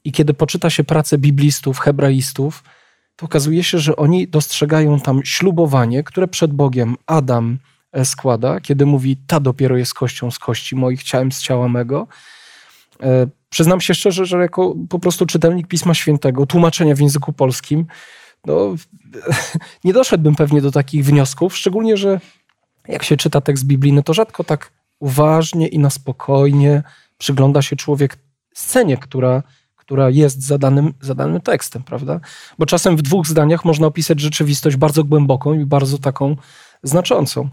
i 0.05 0.13
kiedy 0.13 0.35
poczyta 0.35 0.71
się 0.71 0.85
pracę 0.85 1.19
biblistów, 1.19 1.79
hebraistów, 1.79 2.63
to 3.17 3.27
okazuje 3.27 3.65
się, 3.65 3.79
że 3.79 3.97
oni 3.97 4.29
dostrzegają 4.29 5.01
tam 5.01 5.21
ślubowanie, 5.25 6.03
które 6.05 6.29
przed 6.29 6.53
Bogiem 6.53 6.97
Adam 7.07 7.59
e, 7.93 8.05
składa, 8.05 8.61
kiedy 8.61 8.87
mówi, 8.87 9.17
ta 9.27 9.41
dopiero 9.41 9.77
jest 9.77 9.95
kością 9.95 10.31
z 10.31 10.39
kości 10.39 10.77
moich, 10.77 11.03
ciałem 11.03 11.33
z 11.33 11.43
ciała 11.43 11.69
mego. 11.69 12.07
E, 13.03 13.27
przyznam 13.49 13.81
się 13.81 13.95
szczerze, 13.95 14.27
że 14.27 14.39
jako 14.39 14.75
po 14.89 14.99
prostu 14.99 15.27
czytelnik 15.27 15.69
Pisma 15.69 15.95
Świętego, 15.95 16.47
tłumaczenia 16.47 16.95
w 16.95 17.01
języku 17.01 17.33
polskim, 17.33 17.87
no, 18.47 18.75
nie 19.85 19.93
doszedłbym 19.93 20.35
pewnie 20.35 20.61
do 20.61 20.71
takich 20.71 21.05
wniosków, 21.05 21.57
szczególnie, 21.57 21.97
że 21.97 22.21
jak 22.91 23.03
się 23.03 23.17
czyta 23.17 23.41
tekst 23.41 23.65
biblijny, 23.65 24.03
to 24.03 24.15
rzadko 24.15 24.45
tak 24.45 24.73
uważnie 25.01 25.69
i 25.69 25.79
na 25.79 25.91
spokojnie 25.91 26.83
przygląda 27.19 27.63
się 27.63 27.77
człowiek 27.77 28.19
scenie, 28.55 28.97
która, 28.97 29.43
która 29.77 30.11
jest 30.11 30.43
za 30.43 30.59
danym, 30.59 30.95
tekstem, 31.45 31.83
prawda? 31.83 32.21
Bo 32.59 32.67
czasem 32.67 32.97
w 32.97 33.03
dwóch 33.03 33.27
zdaniach 33.27 33.65
można 33.65 33.87
opisać 33.87 34.21
rzeczywistość 34.21 34.77
bardzo 34.77 35.05
głęboką 35.05 35.55
i 35.55 35.65
bardzo 35.65 35.99
taką 35.99 36.37
znaczącą. 36.83 37.49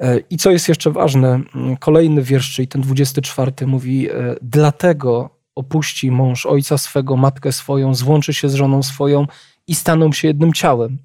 E, 0.00 0.18
I 0.18 0.36
co 0.36 0.50
jest 0.50 0.68
jeszcze 0.68 0.90
ważne, 0.90 1.40
kolejny 1.80 2.22
wiersz, 2.22 2.54
czyli 2.54 2.68
ten 2.68 2.82
24 2.82 3.52
mówi, 3.66 4.10
e, 4.10 4.36
dlatego 4.42 5.30
opuści 5.54 6.10
mąż 6.10 6.46
ojca 6.46 6.78
swego, 6.78 7.16
matkę 7.16 7.52
swoją, 7.52 7.94
złączy 7.94 8.34
się 8.34 8.48
z 8.48 8.54
żoną 8.54 8.82
swoją 8.82 9.26
i 9.66 9.74
staną 9.74 10.12
się 10.12 10.28
jednym 10.28 10.52
ciałem. 10.52 10.98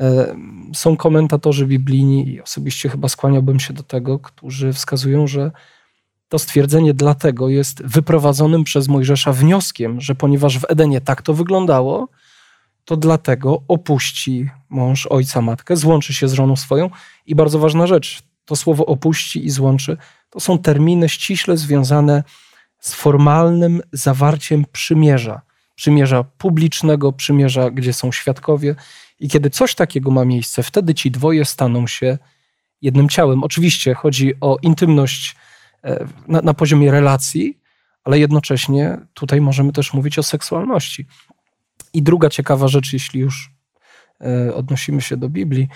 E, 0.00 0.36
są 0.74 0.96
komentatorzy 0.96 1.66
biblijni 1.66 2.28
i 2.28 2.40
osobiście 2.40 2.88
chyba 2.88 3.08
skłaniałbym 3.08 3.60
się 3.60 3.74
do 3.74 3.82
tego, 3.82 4.18
którzy 4.18 4.72
wskazują, 4.72 5.26
że 5.26 5.50
to 6.28 6.38
stwierdzenie 6.38 6.94
dlatego 6.94 7.48
jest 7.48 7.82
wyprowadzonym 7.82 8.64
przez 8.64 8.88
Mojżesza 8.88 9.32
wnioskiem, 9.32 10.00
że 10.00 10.14
ponieważ 10.14 10.58
w 10.58 10.64
Edenie 10.68 11.00
tak 11.00 11.22
to 11.22 11.34
wyglądało, 11.34 12.08
to 12.84 12.96
dlatego 12.96 13.62
opuści 13.68 14.50
mąż 14.68 15.06
ojca 15.06 15.40
matkę, 15.40 15.76
złączy 15.76 16.14
się 16.14 16.28
z 16.28 16.32
żoną 16.32 16.56
swoją. 16.56 16.90
I 17.26 17.34
bardzo 17.34 17.58
ważna 17.58 17.86
rzecz, 17.86 18.22
to 18.44 18.56
słowo 18.56 18.86
opuści 18.86 19.46
i 19.46 19.50
złączy 19.50 19.96
to 20.30 20.40
są 20.40 20.58
terminy 20.58 21.08
ściśle 21.08 21.56
związane 21.56 22.24
z 22.80 22.94
formalnym 22.94 23.80
zawarciem 23.92 24.64
przymierza. 24.72 25.40
przymierza 25.74 26.24
publicznego, 26.24 27.12
przymierza, 27.12 27.70
gdzie 27.70 27.92
są 27.92 28.12
świadkowie. 28.12 28.74
I 29.20 29.28
kiedy 29.28 29.50
coś 29.50 29.74
takiego 29.74 30.10
ma 30.10 30.24
miejsce, 30.24 30.62
wtedy 30.62 30.94
ci 30.94 31.10
dwoje 31.10 31.44
staną 31.44 31.86
się 31.86 32.18
jednym 32.82 33.08
ciałem. 33.08 33.44
Oczywiście 33.44 33.94
chodzi 33.94 34.34
o 34.40 34.56
intymność 34.62 35.36
e, 35.84 36.06
na, 36.28 36.40
na 36.40 36.54
poziomie 36.54 36.90
relacji, 36.90 37.60
ale 38.04 38.18
jednocześnie 38.18 38.98
tutaj 39.14 39.40
możemy 39.40 39.72
też 39.72 39.94
mówić 39.94 40.18
o 40.18 40.22
seksualności. 40.22 41.06
I 41.92 42.02
druga 42.02 42.30
ciekawa 42.30 42.68
rzecz, 42.68 42.92
jeśli 42.92 43.20
już 43.20 43.50
e, 44.20 44.54
odnosimy 44.54 45.00
się 45.00 45.16
do 45.16 45.28
Biblii, 45.28 45.68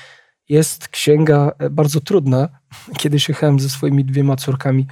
jest 0.49 0.89
księga 0.89 1.53
e, 1.59 1.71
bardzo 1.71 2.01
trudna. 2.01 2.49
Kiedyś 2.99 3.29
jechałem 3.29 3.61
ze 3.61 3.69
swoimi 3.69 4.05
dwiema 4.05 4.37
córkami, 4.37 4.87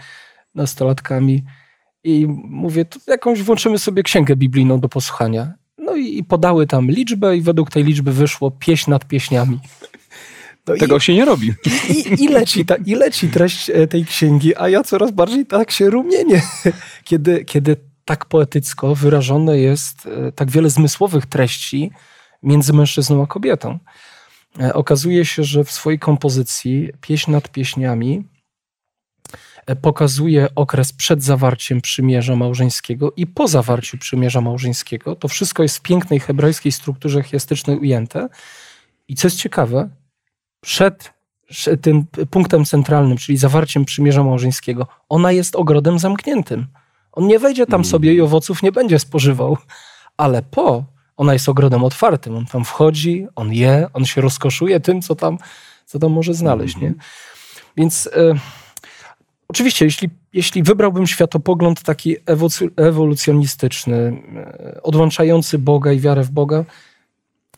nastolatkami 0.55 1.45
i 2.05 2.27
mówię, 2.45 2.85
to 2.85 2.99
jakąś 3.07 3.43
włączymy 3.43 3.79
sobie 3.79 4.03
księgę 4.03 4.37
biblijną 4.37 4.81
do 4.81 4.89
posłuchania. 4.89 5.53
No 5.91 5.97
i, 5.97 6.19
i 6.19 6.25
podały 6.25 6.67
tam 6.67 6.91
liczbę 6.91 7.37
i 7.37 7.41
według 7.41 7.71
tej 7.71 7.85
liczby 7.85 8.13
wyszło 8.13 8.51
pieśń 8.51 8.91
nad 8.91 9.05
pieśniami. 9.05 9.59
No 10.67 10.77
Tego 10.77 10.97
i, 10.97 11.01
się 11.01 11.15
nie 11.15 11.25
robi. 11.25 11.53
I, 11.89 12.25
i, 12.25 12.29
leci 12.29 12.67
ta, 12.67 12.77
I 12.87 12.95
leci 12.95 13.29
treść 13.29 13.71
e, 13.71 13.87
tej 13.87 14.05
księgi, 14.05 14.57
a 14.57 14.69
ja 14.69 14.83
coraz 14.83 15.11
bardziej 15.11 15.47
tak 15.47 15.71
się 15.71 15.91
rumienię, 15.91 16.43
kiedy, 17.09 17.45
kiedy 17.45 17.77
tak 18.05 18.25
poetycko 18.25 18.95
wyrażone 18.95 19.59
jest 19.59 20.07
e, 20.07 20.33
tak 20.33 20.51
wiele 20.51 20.71
zmysłowych 20.71 21.27
treści 21.27 21.91
między 22.43 22.73
mężczyzną 22.73 23.23
a 23.23 23.27
kobietą. 23.27 23.79
E, 24.61 24.75
okazuje 24.75 25.25
się, 25.25 25.45
że 25.45 25.65
w 25.65 25.71
swojej 25.71 25.99
kompozycji 25.99 26.91
pieśń 27.01 27.31
nad 27.31 27.49
pieśniami 27.49 28.25
pokazuje 29.77 30.49
okres 30.55 30.93
przed 30.93 31.23
zawarciem 31.23 31.81
przymierza 31.81 32.37
małżeńskiego 32.37 33.13
i 33.17 33.27
po 33.27 33.49
zawarciu 33.49 33.99
przymierza 33.99 34.41
małżeńskiego. 34.41 35.17
To 35.17 35.29
wszystko 35.29 35.63
jest 35.63 35.79
w 35.79 35.83
pięknej 35.83 36.21
hebrajskiej 36.21 36.73
strukturze 36.73 37.23
chiastycznej 37.23 37.79
ujęte. 37.79 38.29
I 39.09 39.15
co 39.15 39.27
jest 39.27 39.39
ciekawe, 39.39 39.89
przed 40.61 41.13
tym 41.83 42.07
punktem 42.31 42.65
centralnym, 42.65 43.19
czyli 43.19 43.39
zawarciem 43.39 43.85
przymierza 43.85 44.25
małżeńskiego, 44.25 44.87
ona 45.09 45.33
jest 45.33 45.57
ogrodem 45.57 45.99
zamkniętym. 45.99 46.67
On 47.13 47.27
nie 47.27 47.39
wejdzie 47.39 47.67
tam 47.67 47.85
sobie 47.85 48.15
i 48.15 48.21
owoców 48.21 48.63
nie 48.63 48.73
będzie 48.73 48.99
spożywał, 48.99 49.57
ale 50.17 50.43
po 50.43 50.85
ona 51.17 51.33
jest 51.33 51.49
ogrodem 51.49 51.85
otwartym. 51.85 52.37
On 52.37 52.47
tam 52.47 52.65
wchodzi, 52.65 53.27
on 53.37 53.53
je, 53.53 53.89
on 53.93 54.05
się 54.05 54.21
rozkoszuje 54.21 54.81
tym, 54.81 55.03
co 55.03 55.15
tam, 55.15 55.39
co 55.87 55.99
tam 55.99 56.13
może 56.13 56.35
znaleźć. 56.35 56.77
Nie? 56.77 56.95
Więc 57.77 58.09
e, 58.13 58.35
oczywiście, 59.51 59.85
jeśli, 59.85 60.11
jeśli 60.33 60.63
wybrałbym 60.63 61.07
światopogląd 61.07 61.83
taki 61.83 62.17
ewolucjonistyczny, 62.77 64.23
e, 64.37 64.83
odłączający 64.83 65.59
Boga 65.59 65.93
i 65.93 66.01
wiarę 66.01 66.23
w 66.23 66.31
Boga, 66.31 66.65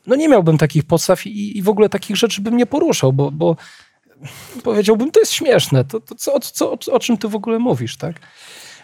no 0.07 0.17
nie 0.17 0.29
miałbym 0.29 0.59
takich 0.59 0.85
podstaw 0.85 1.27
i, 1.27 1.59
i 1.59 1.63
w 1.63 1.69
ogóle 1.69 1.89
takich 1.89 2.17
rzeczy 2.17 2.41
bym 2.41 2.57
nie 2.57 2.67
poruszał, 2.67 3.13
bo, 3.13 3.31
bo 3.31 3.57
powiedziałbym, 4.65 5.11
to 5.11 5.21
jest 5.21 5.33
śmieszne, 5.33 5.85
to, 5.85 6.01
to 6.01 6.15
co, 6.15 6.41
co, 6.41 6.73
o, 6.73 6.79
o 6.93 6.99
czym 6.99 7.19
ty 7.19 7.29
w 7.29 7.35
ogóle 7.35 7.59
mówisz, 7.59 7.97
tak? 7.97 8.21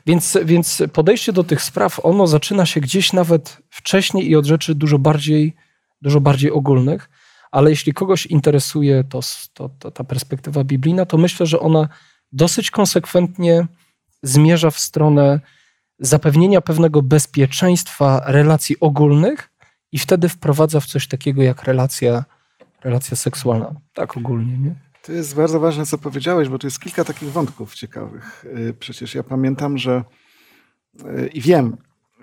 Więc, 0.07 0.39
więc 0.45 0.83
podejście 0.93 1.33
do 1.33 1.45
tych 1.45 1.63
spraw, 1.63 2.05
ono 2.05 2.27
zaczyna 2.27 2.67
się 2.67 2.81
gdzieś 2.81 3.13
nawet 3.13 3.57
wcześniej 3.71 4.31
i 4.31 4.37
od 4.37 4.47
rzeczy 4.47 4.75
dużo 4.75 4.99
bardziej, 4.99 5.57
dużo 6.03 6.21
bardziej 6.21 6.51
ogólnych, 6.51 7.11
ale 7.51 7.71
jeśli 7.71 7.93
kogoś 7.93 8.27
interesuje 8.27 9.05
to, 9.05 9.21
to, 9.55 9.71
to 9.79 9.91
ta 9.91 10.05
perspektywa 10.05 10.65
biblijna, 10.65 11.07
to 11.07 11.19
myślę, 11.19 11.47
że 11.47 11.61
ona 11.61 11.89
dosyć 12.33 12.71
konsekwentnie 12.71 13.67
zmierza 14.23 14.71
w 14.71 14.79
stronę 14.79 15.41
zapewnienia 15.99 16.61
pewnego 16.61 17.03
bezpieczeństwa 17.03 18.23
relacji 18.27 18.81
ogólnych, 18.81 19.51
i 19.93 19.99
wtedy 19.99 20.29
wprowadza 20.29 20.81
w 20.81 20.87
coś 20.87 21.09
takiego 21.09 21.43
jak 21.43 21.63
relacja, 21.63 22.25
relacja 22.85 23.17
seksualna. 23.17 23.75
Tak 23.95 24.17
ogólnie, 24.17 24.59
nie? 24.59 24.75
To 25.03 25.13
jest 25.13 25.37
bardzo 25.37 25.61
ważne, 25.61 25.87
co 25.87 25.99
powiedziałeś, 25.99 26.49
bo 26.49 26.59
tu 26.59 26.67
jest 26.67 26.81
kilka 26.81 27.05
takich 27.05 27.33
wątków 27.33 27.75
ciekawych. 27.75 28.45
Y, 28.45 28.75
przecież 28.79 29.15
ja 29.15 29.23
pamiętam, 29.23 29.79
że 29.79 30.05
y, 31.01 31.29
i 31.29 31.41
wiem, 31.41 31.77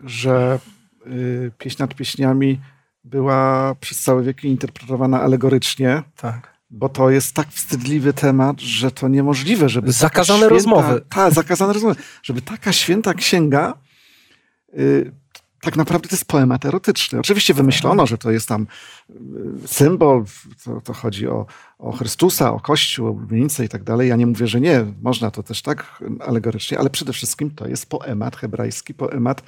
że 0.03 0.59
y, 1.07 1.51
pieśń 1.57 1.83
nad 1.83 1.95
pieśniami 1.95 2.61
była 3.03 3.75
przez 3.79 4.01
całe 4.01 4.23
wieki 4.23 4.47
interpretowana 4.47 5.21
alegorycznie. 5.21 6.03
Tak. 6.15 6.54
Bo 6.75 6.89
to 6.89 7.09
jest 7.09 7.33
tak 7.33 7.49
wstydliwy 7.49 8.13
temat, 8.13 8.61
że 8.61 8.91
to 8.91 9.07
niemożliwe, 9.07 9.69
żeby. 9.69 9.91
Zakazane 9.91 10.39
święta, 10.39 10.55
rozmowy. 10.55 11.01
Tak, 11.09 11.33
zakazane 11.33 11.73
rozmowy. 11.73 11.95
Żeby 12.23 12.41
taka 12.41 12.73
święta 12.73 13.13
księga 13.13 13.73
tak 15.61 15.75
naprawdę 15.75 16.09
to 16.09 16.15
jest 16.15 16.25
poemat 16.25 16.65
erotyczny. 16.65 17.19
Oczywiście 17.19 17.53
wymyślono, 17.53 18.07
że 18.07 18.17
to 18.17 18.31
jest 18.31 18.47
tam 18.47 18.67
y, 19.09 19.67
symbol, 19.67 20.25
to, 20.63 20.81
to 20.81 20.93
chodzi 20.93 21.27
o, 21.27 21.45
o 21.79 21.91
Chrystusa, 21.91 22.53
o 22.53 22.59
Kościół, 22.59 23.07
o 23.07 23.11
ulubienicę 23.11 23.65
i 23.65 23.69
tak 23.69 23.83
dalej. 23.83 24.09
Ja 24.09 24.15
nie 24.15 24.27
mówię, 24.27 24.47
że 24.47 24.61
nie, 24.61 24.85
można 25.01 25.31
to 25.31 25.43
też 25.43 25.61
tak 25.61 26.03
alegorycznie, 26.19 26.79
ale 26.79 26.89
przede 26.89 27.13
wszystkim 27.13 27.51
to 27.51 27.67
jest 27.67 27.85
poemat 27.89 28.35
hebrajski, 28.35 28.93
poemat 28.93 29.43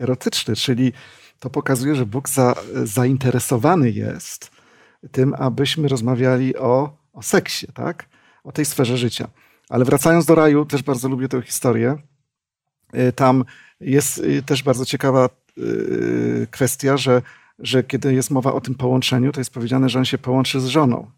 erotyczny, 0.00 0.56
czyli 0.56 0.92
to 1.40 1.50
pokazuje, 1.50 1.94
że 1.94 2.06
Bóg 2.06 2.28
za, 2.28 2.54
zainteresowany 2.84 3.90
jest 3.90 4.50
tym, 5.10 5.34
abyśmy 5.38 5.88
rozmawiali 5.88 6.56
o, 6.56 6.96
o 7.12 7.22
seksie, 7.22 7.66
tak? 7.74 8.08
o 8.44 8.52
tej 8.52 8.64
sferze 8.64 8.96
życia. 8.96 9.28
Ale 9.68 9.84
wracając 9.84 10.26
do 10.26 10.34
raju, 10.34 10.64
też 10.64 10.82
bardzo 10.82 11.08
lubię 11.08 11.28
tę 11.28 11.42
historię. 11.42 11.96
Y, 12.94 13.12
tam 13.12 13.44
jest 13.80 14.18
y, 14.18 14.42
też 14.42 14.62
bardzo 14.62 14.84
ciekawa 14.84 15.28
Y, 15.58 16.46
kwestia, 16.50 16.96
że, 16.96 17.22
że 17.58 17.84
kiedy 17.84 18.14
jest 18.14 18.30
mowa 18.30 18.52
o 18.52 18.60
tym 18.60 18.74
połączeniu, 18.74 19.32
to 19.32 19.40
jest 19.40 19.50
powiedziane, 19.50 19.88
że 19.88 19.98
on 19.98 20.04
się 20.04 20.18
połączy 20.18 20.60
z 20.60 20.66
żoną 20.66 21.10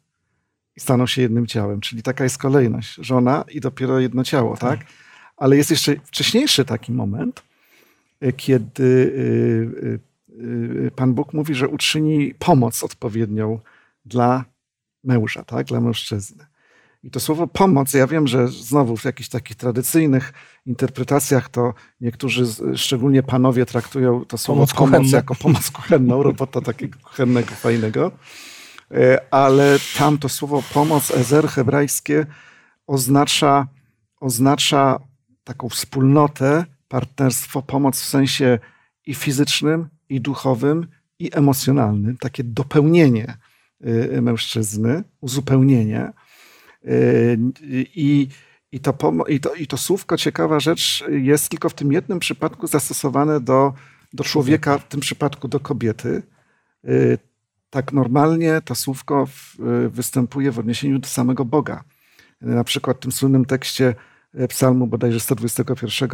i 0.77 0.81
staną 0.81 1.07
się 1.07 1.23
jednym 1.23 1.47
ciałem. 1.47 1.81
Czyli 1.81 2.03
taka 2.03 2.25
jest 2.25 2.39
kolejność. 2.39 2.95
Żona 2.95 3.45
i 3.51 3.61
dopiero 3.61 4.01
jedno 4.01 4.25
ciało, 4.25 4.57
tak? 4.57 4.79
tak? 4.79 4.89
Ale 5.37 5.57
jest 5.57 5.71
jeszcze 5.71 5.97
wcześniejszy 6.05 6.65
taki 6.65 6.93
moment, 6.93 7.43
kiedy 8.37 9.13
Pan 10.97 11.15
Bóg 11.15 11.33
mówi, 11.33 11.55
że 11.55 11.69
uczyni 11.69 12.35
pomoc 12.39 12.85
odpowiednią 12.85 13.61
dla 14.05 14.45
męża, 15.05 15.45
tak? 15.45 15.67
dla 15.67 15.81
mężczyzny. 15.81 16.47
I 17.03 17.11
to 17.11 17.21
słowo 17.21 17.47
pomoc, 17.47 17.95
ja 17.95 18.07
wiem, 18.07 18.27
że 18.27 18.49
znowu 18.49 18.97
w 18.97 19.05
jakichś 19.05 19.29
takich 19.29 19.57
tradycyjnych 19.57 20.33
interpretacjach 20.67 21.49
to 21.49 21.75
niektórzy, 22.01 22.45
szczególnie 22.77 23.23
panowie, 23.23 23.67
traktują 23.67 24.25
to 24.25 24.39
słowo 24.39 24.67
pomoc, 24.67 24.93
pomoc 24.93 25.13
jako 25.13 25.35
pomoc 25.35 25.71
kuchenną, 25.71 26.23
robota 26.23 26.61
takiego 26.61 26.99
kuchennego, 27.03 27.51
fajnego. 27.51 28.13
E, 28.91 29.21
ale 29.31 29.79
tam 29.99 30.19
to 30.19 30.29
słowo 30.29 30.63
pomoc, 30.75 31.11
ezer 31.11 31.49
hebrajskie, 31.49 32.27
oznacza, 32.87 33.67
oznacza 34.21 35.01
taką 35.45 35.69
wspólnotę, 35.69 36.65
partnerstwo, 36.89 37.63
pomoc 37.63 38.01
w 38.01 38.05
sensie 38.05 38.59
i 39.07 39.15
fizycznym, 39.15 39.89
i 40.09 40.21
duchowym, 40.21 40.87
i 41.19 41.31
emocjonalnym, 41.33 42.17
takie 42.17 42.45
dopełnienie 42.45 43.37
mężczyzny, 44.23 45.05
uzupełnienie. 45.21 46.13
I, 47.95 48.29
i, 48.73 48.81
to, 48.81 48.95
i, 49.29 49.41
to, 49.41 49.55
I 49.55 49.67
to 49.67 49.77
słówko, 49.77 50.17
ciekawa 50.17 50.61
rzecz, 50.61 51.05
jest 51.09 51.49
tylko 51.49 51.69
w 51.69 51.75
tym 51.75 51.93
jednym 51.93 52.19
przypadku 52.19 52.67
zastosowane 52.67 53.41
do, 53.41 53.73
do 54.13 54.25
człowieka, 54.25 54.79
w 54.79 54.89
tym 54.89 55.01
przypadku 55.01 55.49
do 55.49 55.61
kobiety. 55.61 56.23
Y, 56.89 57.19
tak 57.71 57.93
normalnie 57.93 58.61
to 58.65 58.75
słówko 58.75 59.29
występuje 59.89 60.53
w 60.53 60.59
odniesieniu 60.59 60.99
do 60.99 61.09
samego 61.09 61.45
Boga. 61.45 61.85
Na 62.41 62.65
przykład 62.65 62.97
w 62.97 63.01
tym 63.01 63.13
słynnym 63.13 63.45
tekście 63.45 63.95
psalmu 64.49 64.87
bodajże 64.87 65.21
121 65.21 66.11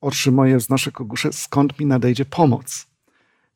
oczy 0.00 0.32
moje 0.32 0.56
wznoszę 0.56 0.92
ku 0.92 1.06
górze, 1.06 1.32
skąd 1.32 1.80
mi 1.80 1.86
nadejdzie 1.86 2.24
pomoc. 2.24 2.86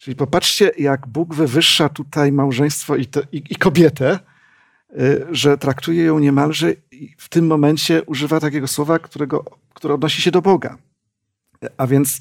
Czyli 0.03 0.17
popatrzcie, 0.17 0.71
jak 0.79 1.07
Bóg 1.07 1.35
wywyższa 1.35 1.89
tutaj 1.89 2.33
małżeństwo 2.33 2.97
i, 2.97 3.09
i, 3.33 3.43
i 3.51 3.57
kobietę, 3.57 4.19
Y, 5.01 5.27
że 5.31 5.59
traktuje 5.59 6.05
ją 6.05 6.19
niemalże 6.19 6.73
i 6.91 7.15
w 7.19 7.29
tym 7.29 7.47
momencie 7.47 8.03
używa 8.03 8.41
takiego 8.41 8.69
słowa, 8.69 8.99
którego, 8.99 9.45
które 9.75 9.95
odnosi 9.95 10.23
się 10.23 10.31
do 10.31 10.43
Boga. 10.43 10.79
A 11.77 11.87
więc 11.87 12.19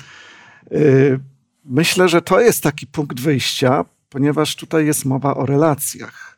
yy, 0.72 1.20
myślę, 1.66 2.10
że 2.10 2.22
to 2.22 2.40
jest 2.40 2.64
taki 2.64 2.88
punkt 2.88 3.20
wyjścia, 3.20 3.86
ponieważ 4.10 4.56
tutaj 4.56 4.86
jest 4.86 5.06
mowa 5.06 5.36
o 5.36 5.46
relacjach. 5.46 6.38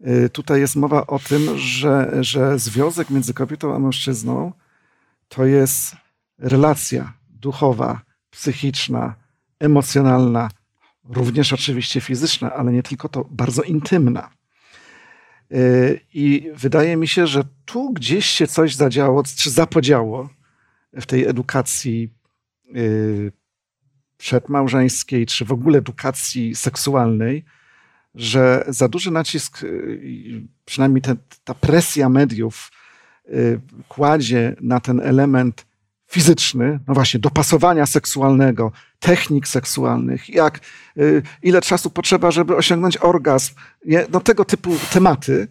Yy, 0.00 0.28
tutaj 0.28 0.60
jest 0.60 0.76
mowa 0.76 1.06
o 1.06 1.18
tym, 1.18 1.58
że, 1.58 2.10
że 2.20 2.58
związek 2.58 3.10
między 3.10 3.34
kobietą 3.34 3.74
a 3.74 3.78
mężczyzną 3.78 4.52
to 5.28 5.44
jest 5.44 5.96
relacja 6.38 7.12
duchowa, 7.30 8.00
psychiczna, 8.30 9.14
emocjonalna, 9.58 10.50
również 11.08 11.52
oczywiście 11.52 12.00
fizyczna, 12.00 12.52
ale 12.52 12.72
nie 12.72 12.82
tylko 12.82 13.08
to, 13.08 13.24
bardzo 13.30 13.62
intymna. 13.62 14.30
Y, 15.52 16.00
I 16.14 16.50
wydaje 16.54 16.96
mi 16.96 17.08
się, 17.08 17.26
że 17.26 17.44
tu 17.64 17.92
gdzieś 17.92 18.26
się 18.26 18.46
coś 18.46 18.74
zadziało, 18.74 19.22
czy 19.36 19.50
zapodziało 19.50 20.28
w 20.92 21.06
tej 21.06 21.24
edukacji 21.24 22.14
y, 22.76 23.32
przedmałżeńskiej, 24.16 25.26
czy 25.26 25.44
w 25.44 25.52
ogóle 25.52 25.78
edukacji 25.78 26.54
seksualnej, 26.54 27.44
że 28.14 28.64
za 28.68 28.88
duży 28.88 29.10
nacisk, 29.10 29.62
y, 29.62 30.42
przynajmniej 30.64 31.02
ta 31.44 31.54
presja 31.54 32.08
mediów 32.08 32.72
kładzie 33.88 34.56
na 34.60 34.80
ten 34.80 35.00
element 35.00 35.66
fizyczny, 36.14 36.80
no 36.88 36.94
właśnie, 36.94 37.20
dopasowania 37.20 37.86
seksualnego, 37.86 38.72
technik 38.98 39.48
seksualnych, 39.48 40.28
jak, 40.28 40.60
y, 40.98 41.22
ile 41.42 41.60
czasu 41.60 41.90
potrzeba, 41.90 42.30
żeby 42.30 42.56
osiągnąć 42.56 42.96
orgazm, 42.96 43.54
nie? 43.84 44.06
no 44.12 44.20
tego 44.20 44.44
typu 44.44 44.70
tematy, 44.92 45.48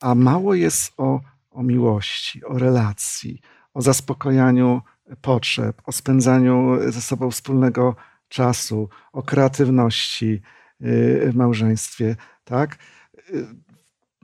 a 0.00 0.14
mało 0.14 0.54
jest 0.54 0.92
o, 0.96 1.20
o 1.50 1.62
miłości, 1.62 2.44
o 2.44 2.58
relacji, 2.58 3.40
o 3.74 3.82
zaspokojaniu 3.82 4.82
potrzeb, 5.20 5.82
o 5.84 5.92
spędzaniu 5.92 6.78
ze 6.88 7.00
sobą 7.00 7.30
wspólnego 7.30 7.96
czasu, 8.28 8.88
o 9.12 9.22
kreatywności 9.22 10.42
y, 10.82 11.30
w 11.32 11.36
małżeństwie, 11.36 12.16
tak? 12.44 12.78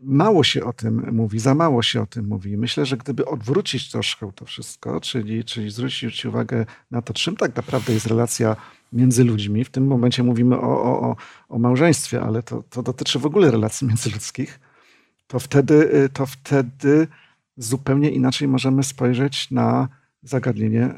Mało 0.02 0.44
się 0.44 0.64
o 0.64 0.72
tym 0.72 1.12
mówi, 1.12 1.38
za 1.38 1.54
mało 1.54 1.82
się 1.82 2.02
o 2.02 2.06
tym 2.06 2.26
mówi. 2.28 2.56
Myślę, 2.56 2.86
że 2.86 2.96
gdyby 2.96 3.26
odwrócić 3.26 3.90
troszkę 3.90 4.32
to 4.34 4.44
wszystko, 4.44 5.00
czyli, 5.00 5.44
czyli 5.44 5.70
zwrócić 5.70 6.24
uwagę 6.24 6.66
na 6.90 7.02
to, 7.02 7.14
czym 7.14 7.36
tak 7.36 7.56
naprawdę 7.56 7.92
jest 7.92 8.06
relacja 8.06 8.56
między 8.92 9.24
ludźmi, 9.24 9.64
w 9.64 9.70
tym 9.70 9.86
momencie 9.86 10.22
mówimy 10.22 10.56
o, 10.60 11.00
o, 11.00 11.16
o 11.48 11.58
małżeństwie, 11.58 12.22
ale 12.22 12.42
to, 12.42 12.62
to 12.70 12.82
dotyczy 12.82 13.18
w 13.18 13.26
ogóle 13.26 13.50
relacji 13.50 13.86
międzyludzkich, 13.88 14.60
to 15.26 15.38
wtedy, 15.38 15.94
y, 16.04 16.08
to 16.08 16.26
wtedy 16.26 17.08
zupełnie 17.56 18.10
inaczej 18.10 18.48
możemy 18.48 18.82
spojrzeć 18.82 19.50
na 19.50 19.88
zagadnienie 20.22 20.94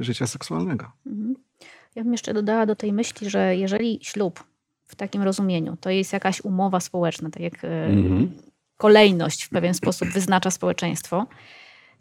y, 0.00 0.04
życia 0.04 0.26
seksualnego. 0.26 0.92
Mhm. 1.06 1.34
Ja 1.94 2.02
bym 2.02 2.12
jeszcze 2.12 2.34
dodała 2.34 2.66
do 2.66 2.76
tej 2.76 2.92
myśli, 2.92 3.30
że 3.30 3.56
jeżeli 3.56 3.98
ślub 4.02 4.44
w 4.88 4.96
takim 4.96 5.22
rozumieniu 5.22 5.76
to 5.80 5.90
jest 5.90 6.12
jakaś 6.12 6.40
umowa 6.40 6.80
społeczna, 6.80 7.30
tak 7.30 7.42
jak 7.42 7.64
mhm. 7.64 8.32
kolejność 8.76 9.44
w 9.44 9.48
pewien 9.48 9.74
sposób 9.74 10.08
wyznacza 10.08 10.50
społeczeństwo, 10.50 11.26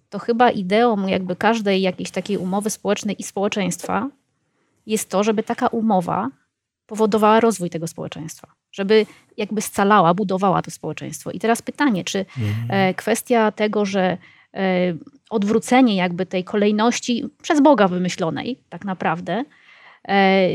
to 0.09 0.19
chyba 0.19 0.51
ideą 0.51 1.07
jakby 1.07 1.35
każdej 1.35 1.81
jakiejś 1.81 2.11
takiej 2.11 2.37
umowy 2.37 2.69
społecznej 2.69 3.21
i 3.21 3.23
społeczeństwa 3.23 4.09
jest 4.85 5.09
to, 5.09 5.23
żeby 5.23 5.43
taka 5.43 5.67
umowa 5.67 6.29
powodowała 6.85 7.39
rozwój 7.39 7.69
tego 7.69 7.87
społeczeństwa, 7.87 8.47
żeby 8.71 9.05
jakby 9.37 9.61
scalała, 9.61 10.13
budowała 10.13 10.61
to 10.61 10.71
społeczeństwo. 10.71 11.31
I 11.31 11.39
teraz 11.39 11.61
pytanie, 11.61 12.03
czy 12.03 12.19
mhm. 12.19 12.67
E, 12.69 12.93
kwestia 12.93 13.51
tego, 13.51 13.85
że 13.85 14.17
e, 14.53 14.93
odwrócenie 15.29 15.95
jakby 15.95 16.25
tej 16.25 16.43
kolejności 16.43 17.25
przez 17.41 17.61
Boga 17.61 17.87
wymyślonej, 17.87 18.59
tak 18.69 18.85
naprawdę, 18.85 19.43
e, 20.07 20.47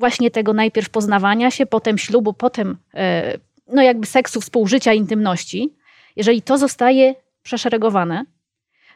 właśnie 0.00 0.30
tego 0.30 0.52
najpierw 0.52 0.90
poznawania 0.90 1.50
się, 1.50 1.66
potem 1.66 1.98
ślubu, 1.98 2.32
potem 2.32 2.76
no 3.72 3.82
jakby 3.82 4.06
seksu, 4.06 4.40
współżycia, 4.40 4.92
intymności, 4.92 5.74
jeżeli 6.16 6.42
to 6.42 6.58
zostaje 6.58 7.14
przeszeregowane, 7.42 8.24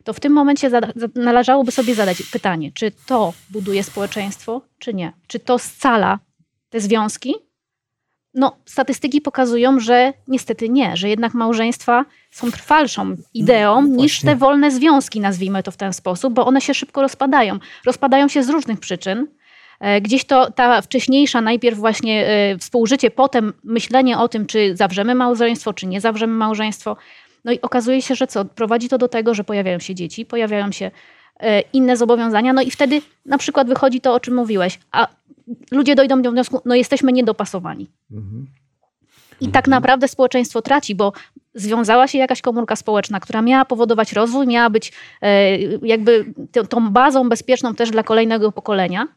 to 0.05 0.13
w 0.13 0.21
tym 0.21 0.33
momencie 0.33 0.71
należałoby 1.15 1.73
sobie 1.73 1.95
zadać 1.95 2.23
pytanie, 2.33 2.73
czy 2.75 2.93
to 3.07 3.33
buduje 3.51 3.85
społeczeństwo, 3.85 4.63
czy 4.79 4.95
nie? 4.95 5.13
Czy 5.27 5.41
to 5.41 5.59
scala 5.59 6.19
te 6.71 6.81
związki? 6.81 7.35
No, 8.35 8.57
statystyki 8.65 9.21
pokazują, 9.21 9.81
że 9.81 10.13
niestety 10.29 10.69
nie, 10.69 10.97
że 10.97 11.09
jednak 11.09 11.35
małżeństwa 11.35 12.05
są 12.31 12.51
trwalszą 12.51 13.17
ideą 13.35 13.83
no, 13.83 13.97
niż 13.97 14.21
te 14.21 14.37
wolne 14.37 14.71
związki, 14.71 15.21
nazwijmy 15.21 15.63
to 15.63 15.71
w 15.71 15.77
ten 15.77 15.93
sposób, 15.93 16.35
bo 16.35 16.47
one 16.47 16.61
się 16.61 16.75
szybko 16.75 17.03
rozpadają. 17.03 17.59
Rozpadają 17.85 18.29
się 18.29 18.43
z 18.43 18.49
różnych 18.49 18.81
przyczyn. 18.81 19.27
E, 19.85 20.01
gdzieś 20.01 20.25
to 20.25 20.51
ta 20.51 20.83
wcześniejsza, 20.83 21.41
najpierw 21.41 21.79
właśnie 21.79 22.27
e, 22.27 22.59
współżycie, 22.59 23.11
potem 23.11 23.53
myślenie 23.65 24.19
o 24.19 24.29
tym, 24.29 24.47
czy 24.47 24.77
zawrzemy 24.77 25.15
małżeństwo, 25.15 25.73
czy 25.73 25.87
nie 25.87 26.01
zawrzemy 26.01 26.33
małżeństwo. 26.33 26.97
No 27.45 27.53
i 27.53 27.61
okazuje 27.61 28.03
się, 28.03 28.15
że 28.15 28.27
co? 28.27 28.45
Prowadzi 28.45 28.89
to 28.89 28.99
do 28.99 29.09
tego, 29.09 29.35
że 29.35 29.45
pojawiają 29.45 29.79
się 29.79 29.95
dzieci, 29.95 30.27
pojawiają 30.27 30.73
się 30.73 30.91
e, 31.41 31.61
inne 31.61 31.97
zobowiązania, 31.97 32.53
no 32.53 32.63
i 32.63 32.71
wtedy 32.71 33.03
na 33.27 33.39
przykład 33.39 33.69
wychodzi 33.69 34.01
to, 34.01 34.15
o 34.15 34.21
czym 34.21 34.35
mówiłeś, 34.35 34.79
a 34.93 35.09
ludzie 35.71 35.95
dojdą 35.95 36.23
do 36.23 36.31
wniosku, 36.31 36.61
no 36.65 36.75
jesteśmy 36.75 37.13
niedopasowani. 37.13 37.89
Mhm. 38.13 38.47
I 39.41 39.49
tak 39.49 39.69
naprawdę 39.69 40.09
społeczeństwo 40.09 40.63
traci, 40.63 40.95
bo 40.95 41.13
związała 41.55 42.09
się 42.09 42.19
jakaś 42.19 42.43
komórka 42.43 42.77
społeczna, 42.77 43.21
która 43.21 43.43
miała 43.43 43.65
powodować 43.65 44.13
rozwój, 44.13 44.47
miała 44.47 44.71
być 44.71 44.93
jakby 45.83 46.35
tą 46.69 46.91
bazą 46.91 47.29
bezpieczną 47.29 47.75
też 47.75 47.91
dla 47.91 48.03
kolejnego 48.03 48.53
pokolenia. 48.53 49.09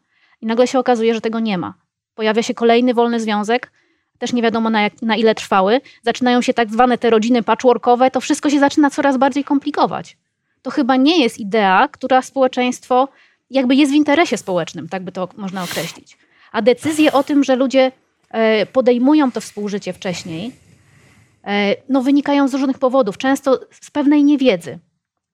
I 0.41 0.45
nagle 0.45 0.67
się 0.67 0.79
okazuje, 0.79 1.13
że 1.13 1.21
tego 1.21 1.39
nie 1.39 1.57
ma. 1.57 1.73
Pojawia 2.15 2.43
się 2.43 2.53
kolejny 2.53 2.93
wolny 2.93 3.19
związek, 3.19 3.71
też 4.19 4.33
nie 4.33 4.41
wiadomo 4.41 4.69
na, 4.69 4.81
jak, 4.81 5.01
na 5.01 5.15
ile 5.15 5.35
trwały. 5.35 5.81
Zaczynają 6.03 6.41
się 6.41 6.53
tak 6.53 6.71
zwane 6.71 6.97
te 6.97 7.09
rodziny 7.09 7.43
patchworkowe, 7.43 8.11
to 8.11 8.21
wszystko 8.21 8.49
się 8.49 8.59
zaczyna 8.59 8.89
coraz 8.89 9.17
bardziej 9.17 9.43
komplikować. 9.43 10.17
To 10.61 10.71
chyba 10.71 10.95
nie 10.95 11.21
jest 11.23 11.39
idea, 11.39 11.87
która 11.87 12.21
społeczeństwo 12.21 13.07
jakby 13.49 13.75
jest 13.75 13.91
w 13.91 13.95
interesie 13.95 14.37
społecznym, 14.37 14.89
tak 14.89 15.03
by 15.03 15.11
to 15.11 15.29
można 15.37 15.63
określić. 15.63 16.17
A 16.51 16.61
decyzje 16.61 17.11
o 17.11 17.23
tym, 17.23 17.43
że 17.43 17.55
ludzie 17.55 17.91
e, 18.29 18.65
podejmują 18.65 19.31
to 19.31 19.41
współżycie 19.41 19.93
wcześniej, 19.93 20.51
e, 21.43 21.75
no 21.89 22.01
wynikają 22.01 22.47
z 22.47 22.53
różnych 22.53 22.79
powodów, 22.79 23.17
często 23.17 23.59
z 23.81 23.91
pewnej 23.91 24.23
niewiedzy. 24.23 24.79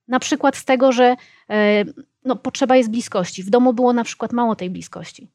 Na 0.07 0.19
przykład 0.19 0.55
z 0.55 0.65
tego, 0.65 0.91
że 0.91 1.15
e, 1.49 1.85
no, 2.25 2.35
potrzeba 2.35 2.75
jest 2.75 2.89
bliskości. 2.89 3.43
W 3.43 3.49
domu 3.49 3.73
było 3.73 3.93
na 3.93 4.03
przykład 4.03 4.33
mało 4.33 4.55
tej 4.55 4.69
bliskości. 4.69 5.31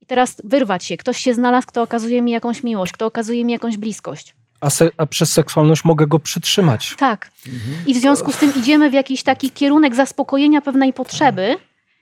I 0.00 0.06
teraz 0.06 0.36
wyrwać 0.44 0.84
się. 0.84 0.96
Ktoś 0.96 1.18
się 1.18 1.34
znalazł, 1.34 1.66
kto 1.66 1.82
okazuje 1.82 2.22
mi 2.22 2.32
jakąś 2.32 2.62
miłość, 2.62 2.92
kto 2.92 3.06
okazuje 3.06 3.44
mi 3.44 3.52
jakąś 3.52 3.76
bliskość. 3.76 4.34
A, 4.60 4.70
se, 4.70 4.90
a, 4.96 5.06
przez 5.06 5.32
seksualność 5.32 5.84
mogę 5.84 6.06
go 6.06 6.18
przytrzymać. 6.18 6.94
Tak. 6.98 7.30
I 7.86 7.94
w 7.94 7.96
związku 7.96 8.32
z 8.32 8.36
tym 8.36 8.52
idziemy 8.56 8.90
w 8.90 8.92
jakiś 8.92 9.22
taki 9.22 9.50
kierunek 9.50 9.94
zaspokojenia 9.94 10.60
pewnej 10.60 10.92
potrzeby, 10.92 11.56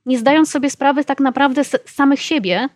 nie 0.06 0.18
zdając 0.18 0.50
sobie 0.50 0.70
sprawy 0.70 1.04
tak 1.04 1.20
naprawdę 1.20 1.64
z 1.64 1.76
samych 1.86 2.20
siebie, 2.20 2.68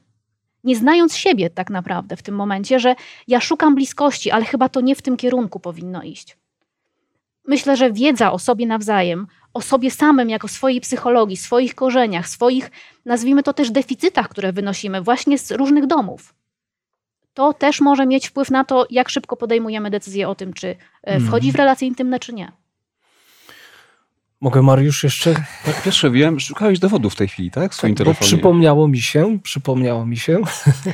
nie 0.65 0.77
znając 0.77 1.17
siebie 1.17 1.51
tak 1.51 1.71
naprawdę 1.71 2.17
w 2.17 2.23
tym 2.23 2.35
momencie, 2.35 2.81
że 2.81 2.95
ja 3.29 3.41
szukam 3.41 3.75
bliskości, 3.75 4.31
ale 4.31 4.45
chyba 4.45 4.69
to 4.69 4.81
nie 4.81 4.95
w 4.95 5.03
tym 5.03 5.17
kierunku 5.17 5.61
powinno 5.61 6.03
iść. 6.03 6.37
Myślę, 7.49 7.77
że 7.77 7.93
wiedza 7.93 8.33
o 8.33 8.39
sobie 8.39 8.67
nawzajem, 8.67 9.27
o 9.55 9.61
sobie 9.61 9.91
samym, 9.91 10.31
jako 10.31 10.49
swojej 10.49 10.81
psychologii, 10.81 11.37
swoich 11.37 11.75
korzeniach, 11.75 12.29
swoich, 12.29 12.71
nazwijmy 13.05 13.43
to 13.43 13.53
też 13.53 13.71
deficytach, 13.71 14.29
które 14.29 14.53
wynosimy 14.53 15.03
właśnie 15.03 15.39
z 15.39 15.51
różnych 15.51 15.87
domów. 15.87 16.35
To 17.35 17.53
też 17.53 17.81
może 17.81 18.07
mieć 18.07 18.29
wpływ 18.29 18.51
na 18.51 18.65
to, 18.65 18.87
jak 18.91 19.09
szybko 19.09 19.37
podejmujemy 19.37 19.91
decyzję 19.91 20.29
o 20.29 20.35
tym, 20.35 20.53
czy 20.53 20.77
e, 21.03 21.21
wchodzi 21.21 21.47
w 21.47 21.55
mhm. 21.55 21.65
relacje 21.65 21.89
intymne, 21.89 22.19
czy 22.19 22.33
nie. 22.33 22.53
Mogę 24.41 24.63
Mariusz 24.63 25.05
jeszcze? 25.05 25.35
Tak, 25.65 25.83
pierwsze 25.83 26.11
wiem, 26.11 26.41
szukałeś 26.41 26.79
dowodów 26.79 27.13
w 27.13 27.17
tej 27.17 27.29
chwili, 27.29 27.51
tak? 27.51 27.73
W 27.73 27.75
swoim 27.75 27.95
tak, 27.95 28.05
telefonie. 28.05 28.21
Bo 28.21 28.27
przypomniało 28.27 28.89
mi 28.89 29.01
się, 29.01 29.39
przypomniało 29.43 30.07
mi 30.07 30.17
się 30.17 30.41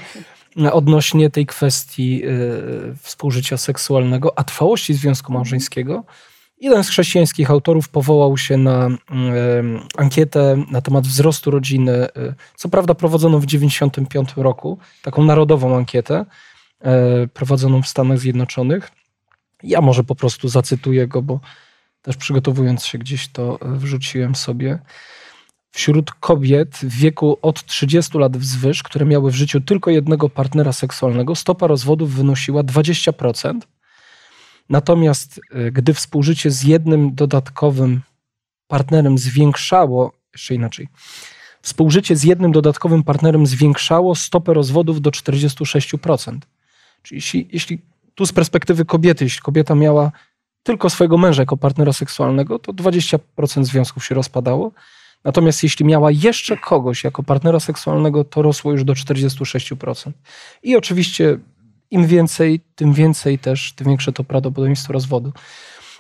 odnośnie 0.73 1.31
tej 1.31 1.47
kwestii 1.47 2.23
y, 2.25 2.97
współżycia 3.03 3.57
seksualnego, 3.57 4.39
a 4.39 4.45
trwałości 4.45 4.95
związku 4.95 5.33
małżeńskiego. 5.33 6.05
Jeden 6.65 6.85
z 6.85 6.89
chrześcijańskich 6.89 7.51
autorów 7.51 7.89
powołał 7.89 8.39
się 8.39 8.57
na 8.57 8.89
y, 8.89 8.95
ankietę 9.97 10.65
na 10.71 10.81
temat 10.81 11.07
wzrostu 11.07 11.51
rodziny, 11.51 11.93
y, 11.93 12.35
co 12.57 12.69
prawda 12.69 12.95
prowadzoną 12.95 13.41
w 13.41 13.47
1995 13.47 14.37
roku, 14.37 14.79
taką 15.03 15.25
narodową 15.25 15.77
ankietę 15.77 16.25
prowadzoną 17.35 17.83
w 17.83 17.89
Stanach 17.89 18.19
Zjednoczonych. 18.19 18.91
Ja 19.63 19.81
może 19.81 20.05
po 20.05 20.15
prostu 20.15 20.49
zacytuję 20.49 21.07
go, 21.07 21.23
bo 21.23 21.41
też 22.03 22.17
przygotowując 22.17 22.85
się 22.85 22.99
gdzieś 22.99 23.29
to 23.29 23.59
e, 23.61 23.77
wrzuciłem 23.77 24.35
sobie. 24.35 24.79
Wśród 25.71 26.11
kobiet 26.11 26.77
w 26.77 26.99
wieku 26.99 27.39
od 27.43 27.65
30 27.65 28.19
lat 28.19 28.37
wzwyż, 28.37 28.83
które 28.83 29.07
miały 29.07 29.31
w 29.31 29.35
życiu 29.35 29.61
tylko 29.61 29.91
jednego 29.91 30.29
partnera 30.29 30.73
seksualnego, 30.73 31.35
stopa 31.35 31.67
rozwodów 31.67 32.15
wynosiła 32.15 32.63
20%. 32.63 33.61
Natomiast 34.69 35.41
e, 35.51 35.71
gdy 35.71 35.95
współżycie 35.95 36.51
z 36.51 36.63
jednym 36.63 37.15
dodatkowym 37.15 38.01
partnerem 38.67 39.19
zwiększało, 39.19 40.13
jeszcze 40.33 40.55
inaczej, 40.55 40.89
współżycie 41.63 42.17
z 42.17 42.25
jednym 42.25 42.53
dodatkowym 42.53 43.03
partnerem 43.03 43.47
zwiększało 43.47 44.15
stopę 44.15 44.55
rozwodów 44.55 45.01
do 45.01 45.11
46%. 45.11 46.39
Czyli 47.03 47.17
jeśli, 47.17 47.49
jeśli 47.53 47.79
tu 48.15 48.27
z 48.27 48.33
perspektywy 48.33 48.85
kobiety, 48.85 49.25
jeśli 49.25 49.41
kobieta 49.43 49.75
miała 49.75 50.13
tylko 50.63 50.91
swojego 50.91 51.19
męża 51.19 51.43
jako 51.43 51.57
partnera 51.57 51.93
seksualnego, 51.93 52.59
to 52.59 52.73
20% 52.73 53.19
związków 53.65 54.05
się 54.05 54.15
rozpadało. 54.15 54.73
Natomiast 55.25 55.63
jeśli 55.63 55.87
miała 55.87 56.11
jeszcze 56.11 56.57
kogoś 56.57 57.05
jako 57.05 57.23
partnera 57.23 57.61
seksualnego, 57.61 58.25
to 58.25 58.43
rosło 58.43 58.73
już 58.73 58.85
do 58.85 58.93
46%. 58.93 60.11
I 60.63 60.77
oczywiście 60.77 61.39
im 61.95 62.07
więcej, 62.07 62.61
tym 62.75 62.93
więcej 62.93 63.39
też, 63.39 63.73
tym 63.73 63.87
większe 63.87 64.13
to 64.13 64.25
prawdopodobieństwo 64.25 64.93
rozwodu. 64.93 65.33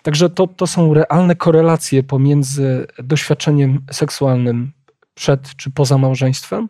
Także 0.02 0.30
to, 0.30 0.46
to 0.46 0.66
są 0.66 0.94
realne 0.94 1.34
korelacje 1.36 2.02
pomiędzy 2.02 2.86
doświadczeniem 2.98 3.80
seksualnym 3.92 4.72
przed 5.14 5.56
czy 5.56 5.70
poza 5.70 5.98
małżeństwem, 5.98 6.68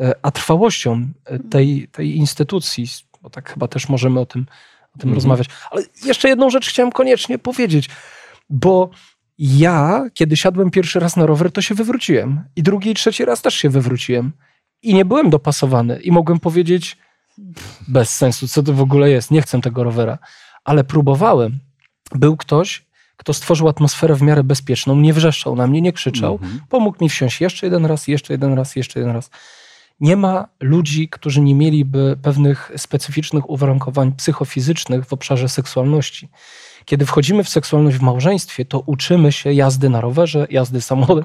e, 0.00 0.14
a 0.22 0.30
trwałością 0.30 1.08
e, 1.24 1.38
tej, 1.38 1.88
tej 1.88 2.16
instytucji, 2.16 2.86
bo 3.22 3.30
tak 3.30 3.52
chyba 3.52 3.68
też 3.68 3.88
możemy 3.88 4.20
o 4.20 4.26
tym, 4.26 4.46
o 4.94 4.98
tym 4.98 5.08
Mhm. 5.08 5.14
rozmawiać. 5.14 5.46
Ale 5.70 5.82
jeszcze 6.04 6.28
jedną 6.28 6.50
rzecz 6.50 6.68
chciałem 6.68 6.92
koniecznie 6.92 7.38
powiedzieć, 7.38 7.88
bo 8.50 8.90
ja, 9.38 10.04
kiedy 10.14 10.36
siadłem 10.36 10.70
pierwszy 10.70 11.00
raz 11.00 11.16
na 11.16 11.26
rower, 11.26 11.52
to 11.52 11.62
się 11.62 11.74
wywróciłem. 11.74 12.44
I 12.56 12.62
drugi 12.62 12.90
i 12.90 12.94
trzeci 12.94 13.24
raz 13.24 13.42
też 13.42 13.54
się 13.54 13.70
wywróciłem. 13.70 14.32
I 14.82 14.94
nie 14.94 15.04
byłem 15.04 15.30
dopasowany. 15.30 16.00
I 16.00 16.12
mogłem 16.12 16.40
powiedzieć, 16.40 16.96
bez 17.88 18.16
sensu, 18.16 18.48
co 18.48 18.62
to 18.62 18.72
w 18.72 18.80
ogóle 18.80 19.10
jest, 19.10 19.30
nie 19.30 19.42
chcę 19.42 19.60
tego 19.60 19.84
rowera. 19.84 20.18
Ale 20.64 20.84
próbowałem. 20.84 21.58
Był 22.14 22.36
ktoś, 22.36 22.86
kto 23.16 23.34
stworzył 23.34 23.68
atmosferę 23.68 24.14
w 24.14 24.22
miarę 24.22 24.44
bezpieczną, 24.44 24.96
nie 24.96 25.12
wrzeszczał 25.12 25.56
na 25.56 25.66
mnie, 25.66 25.80
nie 25.80 25.92
krzyczał, 25.92 26.32
Mhm. 26.32 26.60
pomógł 26.68 27.04
mi 27.04 27.08
wsiąść 27.10 27.40
jeszcze 27.40 27.66
jeden 27.66 27.86
raz, 27.86 28.08
jeszcze 28.08 28.34
jeden 28.34 28.54
raz, 28.54 28.76
jeszcze 28.76 29.00
jeden 29.00 29.14
raz. 29.14 29.30
Nie 30.00 30.16
ma 30.16 30.48
ludzi, 30.60 31.08
którzy 31.08 31.40
nie 31.40 31.54
mieliby 31.54 32.16
pewnych 32.22 32.72
specyficznych 32.76 33.50
uwarunkowań 33.50 34.12
psychofizycznych 34.12 35.04
w 35.04 35.12
obszarze 35.12 35.48
seksualności. 35.48 36.28
Kiedy 36.84 37.06
wchodzimy 37.06 37.44
w 37.44 37.48
seksualność 37.48 37.96
w 37.96 38.02
małżeństwie, 38.02 38.64
to 38.64 38.80
uczymy 38.86 39.32
się 39.32 39.52
jazdy 39.52 39.88
na 39.88 40.00
rowerze, 40.00 40.46
jazdy 40.50 40.80
samochodem, 40.80 41.24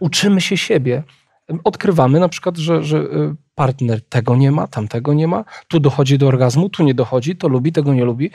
uczymy 0.00 0.40
się 0.40 0.56
siebie. 0.56 1.02
Odkrywamy 1.64 2.20
na 2.20 2.28
przykład, 2.28 2.56
że, 2.56 2.82
że 2.84 2.98
y, 2.98 3.34
partner 3.54 4.00
tego 4.08 4.36
nie 4.36 4.52
ma, 4.52 4.66
tamtego 4.66 5.14
nie 5.14 5.28
ma, 5.28 5.44
tu 5.68 5.80
dochodzi 5.80 6.18
do 6.18 6.26
orgazmu, 6.28 6.68
tu 6.68 6.82
nie 6.84 6.94
dochodzi, 6.94 7.36
to 7.36 7.48
lubi, 7.48 7.72
tego 7.72 7.94
nie 7.94 8.04
lubi. 8.04 8.30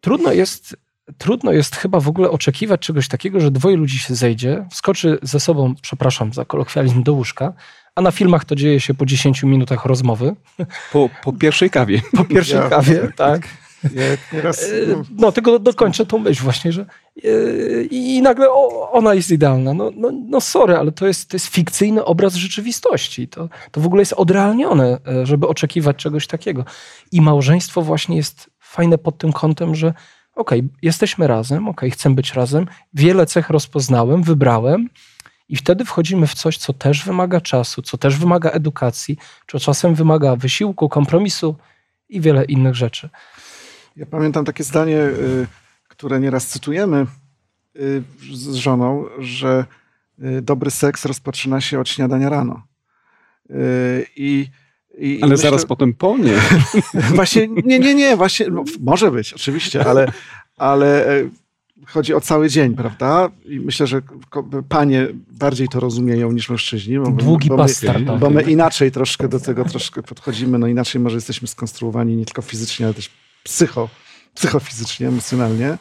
Trudno 0.00 0.32
jest, 0.32 0.76
trudno 1.18 1.52
jest 1.52 1.76
chyba 1.76 2.00
w 2.00 2.08
ogóle 2.08 2.30
oczekiwać 2.30 2.80
czegoś 2.80 3.08
takiego, 3.08 3.40
że 3.40 3.50
dwoje 3.50 3.76
ludzi 3.76 3.98
się 3.98 4.14
zejdzie, 4.14 4.66
wskoczy 4.70 5.18
ze 5.22 5.40
sobą, 5.40 5.74
przepraszam 5.82 6.32
za 6.32 6.44
kolokwializm, 6.44 7.02
do 7.02 7.12
łóżka, 7.12 7.52
a 7.94 8.00
na 8.00 8.10
filmach 8.10 8.44
to 8.44 8.54
dzieje 8.54 8.80
się 8.80 8.94
po 8.94 9.06
10 9.06 9.42
minutach 9.42 9.84
rozmowy, 9.84 10.34
Po, 10.92 11.10
po 11.24 11.32
pierwszej 11.32 11.70
kawie. 11.70 12.00
po 12.16 12.24
pierwszej 12.24 12.56
Ja- 12.60 12.68
kawie, 12.68 13.08
tak. 13.16 13.48
E, 13.92 14.86
no, 14.86 15.02
No, 15.18 15.32
tylko 15.32 15.58
dokończę 15.58 16.06
tą 16.06 16.18
myśl 16.18 16.42
właśnie, 16.42 16.72
że 16.72 16.86
e, 17.24 17.28
i 17.90 18.22
nagle 18.22 18.50
o, 18.50 18.90
ona 18.92 19.14
jest 19.14 19.30
idealna. 19.30 19.74
No, 19.74 19.90
no, 19.96 20.10
no 20.28 20.40
sorry, 20.40 20.76
ale 20.76 20.92
to 20.92 21.06
jest, 21.06 21.30
to 21.30 21.36
jest 21.36 21.46
fikcyjny 21.46 22.04
obraz 22.04 22.34
rzeczywistości. 22.34 23.28
To, 23.28 23.48
to 23.70 23.80
w 23.80 23.86
ogóle 23.86 24.02
jest 24.02 24.12
odrealnione, 24.12 24.98
e, 25.08 25.26
żeby 25.26 25.48
oczekiwać 25.48 25.96
czegoś 25.96 26.26
takiego. 26.26 26.64
I 27.12 27.20
małżeństwo 27.20 27.82
właśnie 27.82 28.16
jest 28.16 28.50
fajne 28.60 28.98
pod 28.98 29.18
tym 29.18 29.32
kątem, 29.32 29.74
że 29.74 29.94
okej, 30.34 30.68
jesteśmy 30.82 31.26
razem, 31.26 31.68
okej, 31.68 31.90
chcę 31.90 32.10
być 32.10 32.34
razem, 32.34 32.66
wiele 32.94 33.26
cech 33.26 33.50
rozpoznałem, 33.50 34.22
wybrałem 34.22 34.88
i 35.48 35.56
wtedy 35.56 35.84
wchodzimy 35.84 36.26
w 36.26 36.34
coś, 36.34 36.58
co 36.58 36.72
też 36.72 37.04
wymaga 37.04 37.40
czasu, 37.40 37.82
co 37.82 37.98
też 37.98 38.16
wymaga 38.16 38.50
edukacji, 38.50 39.16
co 39.50 39.60
czasem 39.60 39.94
wymaga 39.94 40.36
wysiłku, 40.36 40.88
kompromisu 40.88 41.56
i 42.08 42.20
wiele 42.20 42.44
innych 42.44 42.74
rzeczy. 42.74 43.10
Ja 43.96 44.06
pamiętam 44.06 44.44
takie 44.44 44.64
zdanie, 44.64 44.96
y, 45.00 45.46
które 45.88 46.20
nieraz 46.20 46.46
cytujemy 46.46 47.06
y, 47.76 48.02
z 48.32 48.54
żoną, 48.54 49.04
że 49.18 49.64
y, 50.24 50.42
dobry 50.42 50.70
seks 50.70 51.04
rozpoczyna 51.04 51.60
się 51.60 51.80
od 51.80 51.88
śniadania 51.88 52.28
rano. 52.28 52.62
I, 54.16 54.46
i, 54.98 55.14
i 55.14 55.22
Ale 55.22 55.30
myślę- 55.30 55.36
zaraz 55.50 55.66
potem 55.66 55.94
po 55.94 56.18
nie. 56.18 56.34
Właśnie, 57.14 57.48
nie, 57.48 57.78
nie, 57.78 57.94
nie, 57.94 58.16
właśnie, 58.16 58.46
no, 58.48 58.64
może 58.80 59.10
być, 59.10 59.32
oczywiście, 59.32 59.84
ale, 59.86 60.12
ale 60.56 61.08
e, 61.20 61.28
chodzi 61.86 62.14
o 62.14 62.20
cały 62.20 62.48
dzień, 62.48 62.74
prawda? 62.74 63.30
I 63.44 63.60
myślę, 63.60 63.86
że 63.86 64.02
panie 64.68 65.08
bardziej 65.32 65.68
to 65.68 65.80
rozumieją 65.80 66.32
niż 66.32 66.50
mężczyźni. 66.50 66.98
Bo, 66.98 67.10
Długi 67.10 67.48
bo 67.48 67.56
my, 67.56 67.68
startowy. 67.68 68.18
bo 68.18 68.30
my 68.30 68.42
inaczej 68.42 68.90
troszkę 68.92 69.28
do 69.28 69.40
tego 69.40 69.64
troszkę 69.64 70.02
podchodzimy, 70.02 70.58
no 70.58 70.66
inaczej 70.66 71.00
może 71.00 71.16
jesteśmy 71.16 71.48
skonstruowani 71.48 72.16
nie 72.16 72.24
tylko 72.24 72.42
fizycznie, 72.42 72.86
ale 72.86 72.94
też 72.94 73.10
psycho, 73.46 73.88
psychofizycznie, 74.34 75.08
emocjonalnie, 75.08 75.78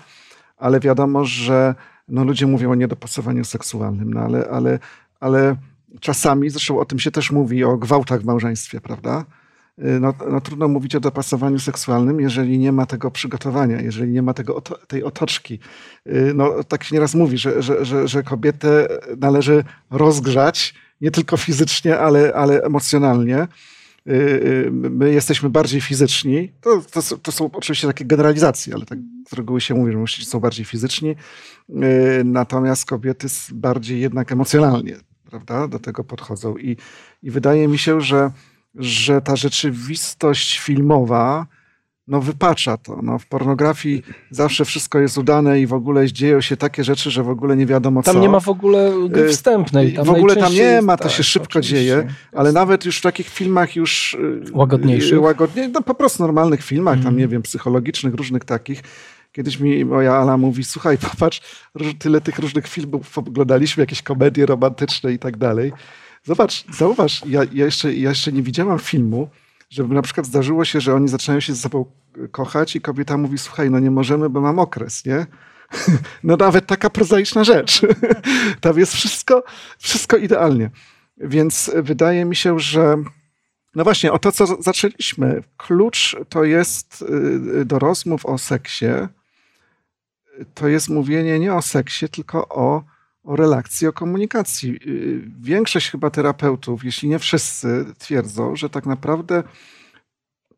ale 0.58 0.80
wiadomo, 0.80 1.26
że 1.26 1.76
no, 2.08 2.24
ludzie 2.24 2.48
mówią 2.48 2.72
o 2.72 2.76
niedopasowaniu 2.76 3.46
seksualnym, 3.46 4.14
no 4.14 4.20
ale, 4.20 4.48
ale, 4.50 4.80
ale 5.20 5.56
czasami, 6.00 6.50
zresztą 6.50 6.80
o 6.80 6.86
tym 6.86 7.00
się 7.00 7.12
też 7.12 7.32
mówi, 7.32 7.64
o 7.64 7.78
gwałtach 7.78 8.22
w 8.22 8.26
małżeństwie, 8.26 8.82
prawda? 8.82 9.26
Y, 9.80 10.00
No, 10.00 10.14
no 10.32 10.42
trudno 10.42 10.68
mówić 10.68 10.96
o 10.96 11.00
dopasowaniu 11.00 11.60
seksualnym, 11.60 12.20
jeżeli 12.20 12.60
nie 12.60 12.72
ma 12.72 12.86
tego 12.86 13.12
przygotowania, 13.12 13.82
jeżeli 13.82 14.12
nie 14.12 14.22
ma 14.22 14.34
tego, 14.34 14.62
tej 14.88 15.04
otoczki. 15.04 15.60
Y, 16.08 16.34
No, 16.36 16.64
tak 16.64 16.84
się 16.84 16.96
nieraz 16.96 17.16
mówi, 17.16 17.38
że, 17.38 17.62
że, 17.62 17.86
że, 17.86 18.08
że 18.08 18.24
kobietę 18.24 18.88
należy 19.18 19.64
rozgrzać, 19.92 20.74
nie 21.02 21.12
tylko 21.12 21.38
fizycznie, 21.38 22.00
ale, 22.00 22.34
ale 22.34 22.62
emocjonalnie. 22.64 23.48
Y, 24.08 24.12
y, 24.14 24.72
My 24.72 25.12
jesteśmy 25.14 25.50
bardziej 25.50 25.82
fizyczni. 25.82 26.52
To, 26.62 26.82
to, 26.92 27.02
są- 27.02 27.18
to 27.18 27.32
są 27.32 27.50
oczywiście 27.54 27.88
takie 27.88 28.06
generalizacje, 28.06 28.74
ale 28.74 28.86
tak 28.86 29.00
z 29.30 29.34
reguły 29.34 29.62
się 29.62 29.74
mówi, 29.74 29.92
że 29.92 29.98
mężczyźni 29.98 30.26
są 30.26 30.40
bardziej 30.40 30.66
fizyczni, 30.66 31.10
y, 31.70 32.24
natomiast 32.26 32.86
kobiety 32.86 33.28
bardziej 33.52 34.02
jednak 34.02 34.32
emocjonalnie 34.32 34.96
prawda, 35.30 35.68
do 35.68 35.80
tego 35.80 36.04
podchodzą. 36.04 36.58
I, 36.58 36.78
i 37.24 37.32
wydaje 37.32 37.68
mi 37.68 37.78
się, 37.78 38.02
że, 38.02 38.32
że 38.76 39.22
ta 39.22 39.36
rzeczywistość 39.36 40.60
filmowa 40.60 41.48
no 42.08 42.22
wypacza 42.22 42.78
to. 42.78 43.00
No, 43.04 43.20
w 43.20 43.26
pornografii 43.26 44.04
zawsze 44.32 44.66
wszystko 44.66 45.00
jest 45.00 45.18
udane 45.18 45.62
i 45.62 45.68
w 45.68 45.74
ogóle 45.74 46.12
dzieją 46.12 46.42
się 46.42 46.58
takie 46.58 46.84
rzeczy, 46.84 47.12
że 47.12 47.24
w 47.24 47.30
ogóle 47.30 47.56
nie 47.56 47.66
wiadomo 47.66 48.04
co. 48.04 48.14
Tam 48.14 48.22
nie 48.22 48.30
ma 48.30 48.40
w 48.40 48.50
ogóle 48.50 48.92
gry 49.10 49.24
Y, 49.24 49.30
wstępnej. 49.30 49.94
Tam 49.94 50.06
w 50.06 50.10
ogóle 50.10 50.36
tam 50.36 50.54
nie 50.54 50.82
ma, 50.82 50.98
to 50.98 51.04
tak, 51.04 51.14
się 51.14 51.24
szybko 51.24 51.60
oczywiście. 51.60 51.76
dzieje, 51.76 52.08
ale 52.34 52.52
nawet 52.52 52.86
już 52.86 52.98
w 52.98 53.02
takich 53.02 53.30
filmach 53.30 53.76
już... 53.76 54.14
y, 54.14 54.44
Łagodniejszych? 54.54 55.14
y, 55.14 55.20
Łagodnie, 55.20 55.68
no 55.68 55.82
po 55.82 55.96
prostu 55.96 56.24
normalnych 56.24 56.64
filmach, 56.64 57.04
tam 57.04 57.18
nie 57.18 57.28
wiem, 57.28 57.42
psychologicznych, 57.42 58.14
różnych 58.14 58.46
takich. 58.46 58.82
Kiedyś 59.32 59.60
mi 59.60 59.86
moja 59.86 60.14
Ala 60.14 60.38
mówi, 60.38 60.64
słuchaj, 60.64 60.98
popatrz, 61.12 61.42
tyle 62.00 62.22
tych 62.22 62.40
różnych 62.40 62.68
filmów 62.68 63.18
oglądaliśmy, 63.18 63.82
jakieś 63.82 64.02
komedie 64.02 64.46
romantyczne 64.46 65.14
i 65.14 65.20
tak 65.20 65.38
dalej. 65.38 65.72
Zobacz, 66.24 66.66
zauważ, 66.78 67.22
ja, 67.26 67.42
ja, 67.54 67.66
jeszcze, 67.66 67.94
ja 67.94 68.10
jeszcze 68.10 68.32
nie 68.32 68.42
widziałam 68.42 68.80
filmu, 68.80 69.30
żeby 69.70 69.96
na 69.96 70.02
przykład 70.02 70.26
zdarzyło 70.26 70.66
się, 70.66 70.82
że 70.82 70.96
oni 70.96 71.08
zaczynają 71.08 71.40
się 71.40 71.54
ze 71.54 71.62
sobą 71.62 71.86
kochać 72.32 72.76
i 72.76 72.82
kobieta 72.82 73.18
mówi, 73.18 73.38
słuchaj, 73.38 73.72
no 73.72 73.80
nie 73.80 73.92
możemy, 73.92 74.30
bo 74.30 74.42
mam 74.42 74.60
okres, 74.60 75.06
nie? 75.06 75.26
No 76.24 76.38
nawet 76.38 76.66
taka 76.66 76.90
prozaiczna 76.90 77.44
rzecz. 77.44 77.82
Tam 78.62 78.80
jest 78.80 78.94
wszystko, 78.94 79.44
wszystko 79.78 80.18
idealnie. 80.18 80.70
Więc 81.18 81.72
wydaje 81.76 82.26
mi 82.26 82.36
się, 82.36 82.60
że 82.60 82.98
no 83.76 83.84
właśnie, 83.84 84.12
o 84.12 84.20
to, 84.20 84.32
co 84.32 84.62
zaczęliśmy. 84.62 85.44
Klucz 85.58 86.16
to 86.30 86.44
jest 86.44 87.02
y, 87.62 87.66
do 87.66 87.80
rozmów 87.80 88.26
o 88.26 88.38
seksie, 88.38 88.86
to 90.54 90.68
jest 90.68 90.90
mówienie 90.90 91.40
nie 91.40 91.54
o 91.54 91.62
seksie, 91.62 92.10
tylko 92.10 92.48
o, 92.48 92.84
o 93.26 93.36
relacji, 93.36 93.88
o 93.88 93.94
komunikacji. 93.94 94.80
Y, 94.88 95.22
Większość 95.42 95.92
chyba 95.92 96.10
terapeutów, 96.10 96.84
jeśli 96.84 97.10
nie 97.10 97.20
wszyscy, 97.20 97.86
twierdzą, 97.98 98.56
że 98.56 98.70
tak 98.70 98.86
naprawdę 98.86 99.44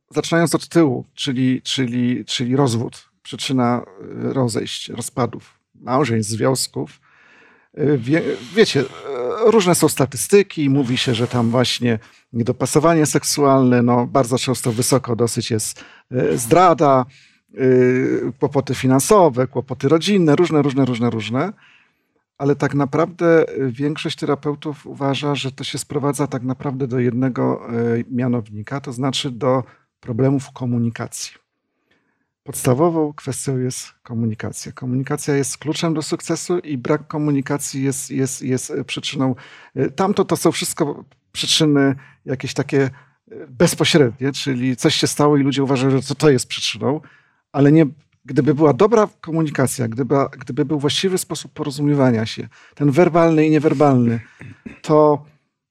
zaczynając 0.10 0.56
od 0.56 0.68
tyłu, 0.68 1.06
czyli, 1.14 1.62
czyli, 1.62 2.26
czyli 2.26 2.56
rozwód, 2.56 3.10
przyczyna 3.24 3.82
y, 4.30 4.34
rozejść, 4.34 4.90
rozpadów, 4.90 5.60
małżeństw, 5.76 6.32
związków, 6.32 7.00
y, 7.80 7.98
Wie, 7.98 8.24
wiecie, 8.56 8.84
różne 9.46 9.76
są 9.76 9.90
statystyki, 9.90 10.70
mówi 10.70 10.98
się, 10.98 11.16
że 11.16 11.28
tam 11.28 11.50
właśnie 11.50 12.00
niedopasowanie 12.34 13.06
seksualne, 13.06 13.82
no 13.82 14.08
bardzo 14.08 14.38
często 14.38 14.72
wysoko 14.72 15.16
dosyć 15.16 15.52
jest 15.52 15.84
zdrada, 16.36 17.06
kłopoty 18.40 18.76
finansowe, 18.76 19.48
kłopoty 19.48 19.90
rodzinne, 19.90 20.36
różne, 20.36 20.62
różne, 20.62 20.86
różne, 20.86 21.10
różne. 21.10 21.54
Ale 22.38 22.56
tak 22.56 22.74
naprawdę 22.74 23.50
y, 23.50 23.72
większość 23.72 24.16
terapeutów 24.16 24.88
uważa, 24.88 25.36
że 25.36 25.52
to 25.52 25.64
się 25.64 25.78
sprowadza 25.78 26.28
tak 26.28 26.44
naprawdę 26.44 26.88
do 26.88 27.00
jednego 27.00 27.74
y, 27.74 28.06
mianownika, 28.12 28.82
to 28.82 28.94
znaczy 28.94 29.32
do 29.32 29.64
problemów 30.00 30.52
komunikacji. 30.52 31.34
Podstawową 32.44 33.14
kwestią 33.14 33.58
jest 33.58 33.92
komunikacja. 34.04 34.72
Komunikacja 34.72 35.36
jest 35.36 35.58
kluczem 35.58 35.94
do 35.94 36.02
sukcesu 36.02 36.60
i 36.60 36.78
brak 36.78 37.08
komunikacji 37.08 37.84
jest, 37.84 38.12
jest, 38.12 38.42
jest 38.42 38.74
przyczyną. 38.88 39.36
y, 39.78 39.92
Tamto 39.92 40.26
to 40.26 40.38
są 40.38 40.52
wszystko 40.52 41.06
przyczyny 41.32 41.96
jakieś 42.26 42.54
takie 42.54 42.90
bezpośrednie, 43.50 44.32
czyli 44.32 44.76
coś 44.76 44.96
się 44.96 45.08
stało 45.08 45.38
i 45.38 45.44
ludzie 45.44 45.64
uważają, 45.64 45.92
że 45.92 46.02
to, 46.02 46.16
to 46.16 46.30
jest 46.30 46.48
przyczyną, 46.48 47.02
ale 47.52 47.72
nie, 47.72 47.86
gdyby 48.28 48.54
była 48.54 48.74
dobra 48.74 49.08
komunikacja, 49.22 49.88
gdyby, 49.88 50.16
gdyby 50.40 50.66
był 50.66 50.80
właściwy 50.80 51.18
sposób 51.18 51.54
porozumiewania 51.54 52.26
się, 52.26 52.48
ten 52.76 52.92
werbalny 52.92 53.48
i 53.48 53.50
niewerbalny, 53.50 54.20
to 54.82 55.26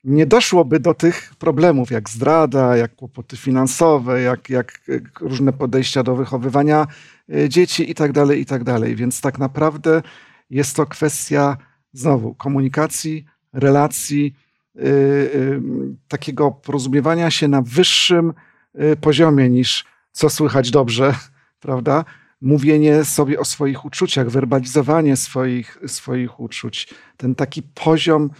nie 0.04 0.26
doszłoby 0.26 0.80
do 0.80 0.94
tych 0.94 1.34
problemów, 1.38 1.90
jak 1.90 2.10
zdrada, 2.10 2.76
jak 2.76 2.96
kłopoty 2.96 3.36
finansowe, 3.36 4.22
jak, 4.22 4.50
jak 4.50 4.80
różne 5.20 5.52
podejścia 5.52 6.02
do 6.02 6.16
wychowywania 6.16 6.86
y, 7.34 7.48
dzieci 7.48 7.90
i 7.90 7.94
tak 7.94 8.12
dalej, 8.12 8.40
i 8.40 8.46
tak. 8.46 8.62
Więc 8.94 9.20
tak 9.20 9.38
naprawdę 9.38 10.02
jest 10.50 10.76
to 10.76 10.86
kwestia 10.86 11.56
znowu 11.92 12.34
komunikacji, 12.34 13.24
relacji, 13.52 14.34
y, 14.76 14.80
y, 14.80 15.60
takiego 16.08 16.50
porozumiewania 16.50 17.30
się 17.30 17.48
na 17.48 17.62
wyższym 17.62 18.32
y, 18.74 18.96
poziomie 18.96 19.50
niż 19.50 19.84
co 20.12 20.30
słychać 20.30 20.70
dobrze, 20.70 21.14
prawda? 21.66 22.04
Mówienie 22.40 23.04
sobie 23.04 23.40
o 23.40 23.44
swoich 23.44 23.84
uczuciach, 23.84 24.30
werbalizowanie 24.30 25.16
swoich, 25.16 25.78
swoich 25.86 26.40
uczuć, 26.40 26.94
ten 27.16 27.34
taki 27.34 27.62
poziom, 27.62 28.30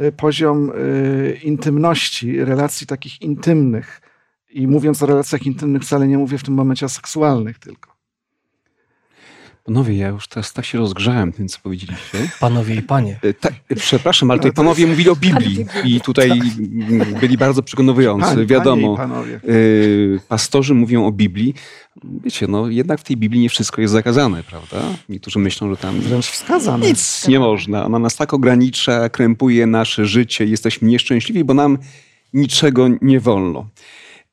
y, 0.00 0.12
poziom 0.12 0.70
y, 0.70 1.40
intymności, 1.42 2.44
relacji 2.44 2.86
takich 2.86 3.22
intymnych. 3.22 4.00
I 4.50 4.66
mówiąc 4.66 5.02
o 5.02 5.06
relacjach 5.06 5.46
intymnych, 5.46 5.82
wcale 5.82 6.08
nie 6.08 6.18
mówię 6.18 6.38
w 6.38 6.42
tym 6.42 6.54
momencie 6.54 6.86
o 6.86 6.88
seksualnych 6.88 7.58
tylko. 7.58 7.95
Panowie, 9.66 9.96
ja 9.96 10.08
już 10.08 10.28
teraz 10.28 10.52
tak 10.52 10.64
się 10.64 10.78
rozgrzałem 10.78 11.32
tym, 11.32 11.48
co 11.48 11.58
powiedzieliście. 11.62 12.28
Panowie 12.40 12.74
i 12.74 12.82
panie. 12.82 13.18
E, 13.22 13.34
Tak, 13.34 13.52
przepraszam, 13.76 14.30
ale 14.30 14.38
tutaj 14.38 14.50
to 14.52 14.56
panowie 14.56 14.86
mówili 14.86 15.08
o 15.10 15.16
Biblii 15.16 15.66
i 15.84 16.00
tutaj 16.00 16.30
mm, 16.30 17.14
byli 17.20 17.38
bardzo 17.38 17.62
przekonujący. 17.62 18.46
Wiadomo, 18.46 18.98
y, 19.48 20.20
pastorzy 20.28 20.74
mówią 20.74 21.06
o 21.06 21.12
Biblii. 21.12 21.54
Wiecie, 22.24 22.46
no 22.46 22.68
jednak 22.68 23.00
w 23.00 23.02
tej 23.02 23.16
Biblii 23.16 23.40
nie 23.40 23.48
wszystko 23.48 23.80
jest 23.80 23.92
zakazane, 23.92 24.42
prawda? 24.42 24.76
Niektórzy 25.08 25.38
myślą, 25.38 25.70
że 25.70 25.76
tam 25.76 26.00
Wręcz 26.00 26.26
wskazane. 26.26 26.86
nic 26.86 27.28
nie 27.28 27.38
można. 27.38 27.86
Ona 27.86 27.98
nas 27.98 28.16
tak 28.16 28.34
ogranicza, 28.34 29.08
krępuje 29.08 29.66
nasze 29.66 30.06
życie, 30.06 30.44
jesteśmy 30.46 30.88
nieszczęśliwi, 30.88 31.44
bo 31.44 31.54
nam 31.54 31.78
niczego 32.32 32.88
nie 33.02 33.20
wolno. 33.20 33.66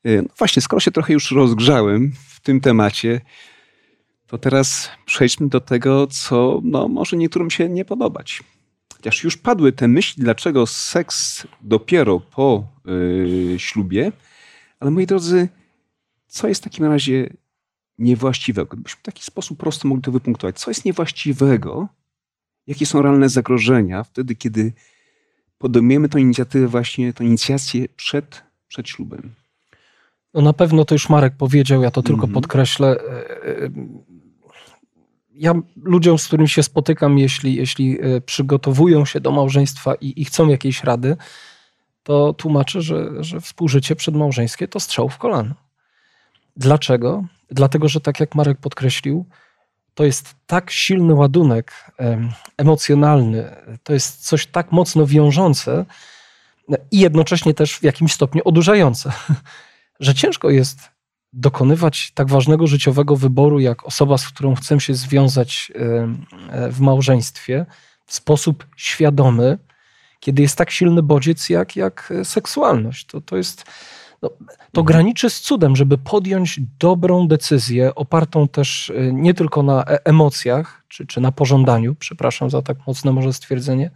Y, 0.06 0.22
No 0.22 0.28
właśnie, 0.38 0.62
skoro 0.62 0.80
się 0.80 0.90
trochę 0.90 1.12
już 1.12 1.30
rozgrzałem 1.30 2.12
w 2.28 2.40
tym 2.40 2.60
temacie, 2.60 3.20
to 4.34 4.38
teraz 4.38 4.90
przejdźmy 5.06 5.48
do 5.48 5.60
tego, 5.60 6.06
co 6.06 6.60
no, 6.64 6.88
może 6.88 7.16
niektórym 7.16 7.50
się 7.50 7.68
nie 7.68 7.84
podobać. 7.84 8.42
Chociaż 8.96 9.24
już 9.24 9.36
padły 9.36 9.72
te 9.72 9.88
myśli, 9.88 10.22
dlaczego 10.22 10.66
seks 10.66 11.46
dopiero 11.60 12.20
po 12.20 12.64
y, 12.88 13.54
ślubie, 13.58 14.12
ale 14.80 14.90
moi 14.90 15.06
drodzy, 15.06 15.48
co 16.26 16.48
jest 16.48 16.60
w 16.60 16.64
takim 16.64 16.84
razie 16.84 17.30
niewłaściwego? 17.98 18.76
Gdybyśmy 18.76 19.00
w 19.00 19.02
taki 19.02 19.22
sposób 19.24 19.58
prosto 19.58 19.88
mogli 19.88 20.02
to 20.02 20.12
wypunktować. 20.12 20.58
Co 20.58 20.70
jest 20.70 20.84
niewłaściwego? 20.84 21.88
Jakie 22.66 22.86
są 22.86 23.02
realne 23.02 23.28
zagrożenia 23.28 24.04
wtedy, 24.04 24.34
kiedy 24.34 24.72
podejmujemy 25.58 26.08
tę 26.08 26.20
inicjatywę, 26.20 26.68
właśnie 26.68 27.12
tę 27.12 27.24
inicjację 27.24 27.88
przed, 27.88 28.42
przed 28.68 28.88
ślubem? 28.88 29.34
No 30.34 30.40
na 30.40 30.52
pewno 30.52 30.84
to 30.84 30.94
już 30.94 31.08
Marek 31.08 31.34
powiedział, 31.36 31.82
ja 31.82 31.90
to 31.90 32.02
tylko 32.02 32.24
Mhm. 32.24 32.32
podkreślę. 32.34 32.96
E, 35.34 35.36
e, 35.36 35.40
Ja 35.40 35.54
ludziom, 35.82 36.18
z 36.18 36.26
którymi 36.26 36.48
się 36.48 36.62
spotykam, 36.62 37.18
jeśli, 37.18 37.54
jeśli 37.54 37.98
e, 38.00 38.20
przygotowują 38.20 39.04
się 39.04 39.20
do 39.20 39.30
małżeństwa 39.30 39.94
i, 39.94 40.22
i 40.22 40.24
chcą 40.24 40.48
jakiejś 40.48 40.84
rady, 40.84 41.16
to 42.02 42.32
tłumaczę, 42.32 42.82
że, 42.82 43.24
że 43.24 43.40
współżycie 43.40 43.96
przedmałżeńskie 43.96 44.68
to 44.68 44.80
strzał 44.80 45.08
w 45.08 45.18
kolano. 45.18 45.54
Dlaczego? 46.56 47.24
Dlatego, 47.50 47.88
że 47.88 48.00
tak 48.00 48.20
jak 48.20 48.34
Marek 48.34 48.58
podkreślił, 48.58 49.26
to 49.94 50.04
jest 50.04 50.34
tak 50.46 50.70
silny 50.70 51.14
ładunek 51.14 51.72
em, 51.98 52.32
emocjonalny, 52.56 53.56
to 53.82 53.92
jest 53.92 54.26
coś 54.26 54.46
tak 54.46 54.72
mocno 54.72 55.06
wiążące 55.06 55.84
no, 56.68 56.76
i 56.90 56.98
jednocześnie 56.98 57.54
też 57.54 57.76
w 57.76 57.82
jakimś 57.82 58.12
stopniu 58.12 58.42
odurzające, 58.44 59.12
że 60.00 60.14
ciężko 60.14 60.50
jest 60.50 60.93
dokonywać 61.34 62.12
tak 62.14 62.28
ważnego 62.28 62.66
życiowego 62.66 63.16
wyboru, 63.16 63.60
jak 63.60 63.86
osoba, 63.86 64.18
z 64.18 64.28
którą 64.28 64.54
chcę 64.54 64.80
się 64.80 64.94
związać 64.94 65.72
em, 65.74 66.26
e, 66.50 66.70
w 66.70 66.80
małżeństwie 66.80 67.66
w 68.06 68.14
sposób 68.14 68.66
świadomy, 68.76 69.58
kiedy 70.20 70.42
jest 70.42 70.58
tak 70.58 70.70
silny 70.70 71.02
bodziec 71.02 71.48
jak, 71.48 71.76
jak 71.76 72.12
e, 72.20 72.24
seksualność. 72.24 73.06
To, 73.06 73.20
to 73.20 73.36
jest. 73.36 73.64
No, 74.22 74.30
to 74.72 74.82
graniczy 74.82 75.30
z 75.30 75.40
cudem, 75.40 75.76
żeby 75.76 75.98
podjąć 75.98 76.60
dobrą 76.78 77.28
decyzję, 77.28 77.94
opartą 77.94 78.48
też 78.48 78.90
e, 78.90 79.12
nie 79.12 79.34
tylko 79.34 79.62
na 79.62 79.84
e- 79.84 80.04
emocjach, 80.04 80.84
czy, 80.88 81.06
czy 81.06 81.20
na 81.20 81.32
pożądaniu, 81.32 81.94
przepraszam 81.94 82.50
za 82.50 82.62
tak 82.62 82.76
mocne 82.86 83.12
może 83.12 83.32
stwierdzenie, 83.32 83.90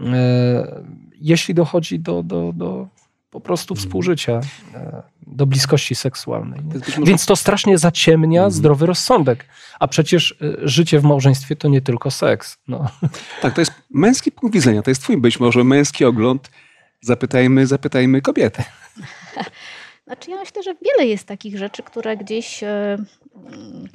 e, 0.00 0.82
jeśli 1.20 1.54
dochodzi 1.54 2.00
do, 2.00 2.22
do, 2.22 2.52
do 2.52 2.88
po 3.36 3.40
prostu 3.40 3.74
współżycia, 3.74 4.40
e, 4.74 5.02
do 5.26 5.46
bliskości 5.46 5.94
seksualnej. 5.94 6.60
Więc 7.04 7.26
to 7.26 7.36
strasznie 7.36 7.78
zaciemnia 7.78 8.40
Mhm. 8.40 8.50
zdrowy 8.50 8.86
rozsądek. 8.86 9.46
A 9.80 9.88
przecież 9.88 10.32
e, 10.32 10.68
życie 10.68 11.00
w 11.00 11.04
małżeństwie 11.04 11.56
to 11.56 11.68
nie 11.68 11.80
tylko 11.80 12.10
seks. 12.10 12.58
No. 12.68 12.90
Tak, 13.42 13.54
to 13.54 13.60
jest 13.60 13.72
męski 13.90 14.32
punkt 14.32 14.54
widzenia, 14.54 14.82
to 14.82 14.90
jest 14.90 15.02
twój 15.02 15.16
być 15.16 15.40
może 15.40 15.64
męski 15.64 16.04
ogląd. 16.04 16.50
Zapytajmy, 17.00 17.66
zapytajmy 17.66 18.22
kobietę. 18.22 18.64
Znaczy 20.06 20.30
ja 20.30 20.36
myślę, 20.36 20.62
że 20.62 20.74
wiele 20.84 21.06
jest 21.06 21.26
takich 21.28 21.58
rzeczy, 21.58 21.82
które 21.82 22.16
gdzieś 22.16 22.62
e, 22.62 22.68
mm, 22.68 23.88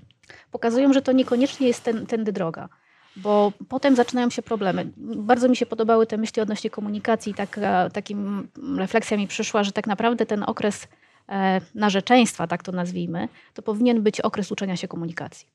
pokazują, 0.52 0.94
że 0.94 1.02
to 1.02 1.12
niekoniecznie 1.12 1.68
jest 1.68 1.84
ten, 1.84 2.06
tędy 2.06 2.32
droga. 2.32 2.70
Bo 3.16 3.52
potem 3.70 3.96
zaczynają 3.96 4.30
się 4.30 4.42
problemy. 4.42 4.88
Bardzo 4.98 5.50
mi 5.50 5.56
się 5.56 5.66
podobały 5.66 6.08
te 6.08 6.18
myśli 6.18 6.42
odnośnie 6.42 6.70
komunikacji. 6.70 7.34
Taka, 7.34 7.90
takim 7.90 8.48
refleksja 8.78 9.18
mi 9.18 9.28
przyszła, 9.28 9.64
że 9.64 9.72
tak 9.72 9.88
naprawdę 9.88 10.26
ten 10.26 10.44
okres 10.48 10.88
e, 11.30 11.62
narzeczeństwa, 11.76 12.48
tak 12.48 12.64
to 12.64 12.72
nazwijmy, 12.72 13.28
to 13.54 13.62
powinien 13.62 14.02
być 14.04 14.22
okres 14.22 14.52
uczenia 14.52 14.76
się 14.78 14.88
komunikacji. 14.88 15.48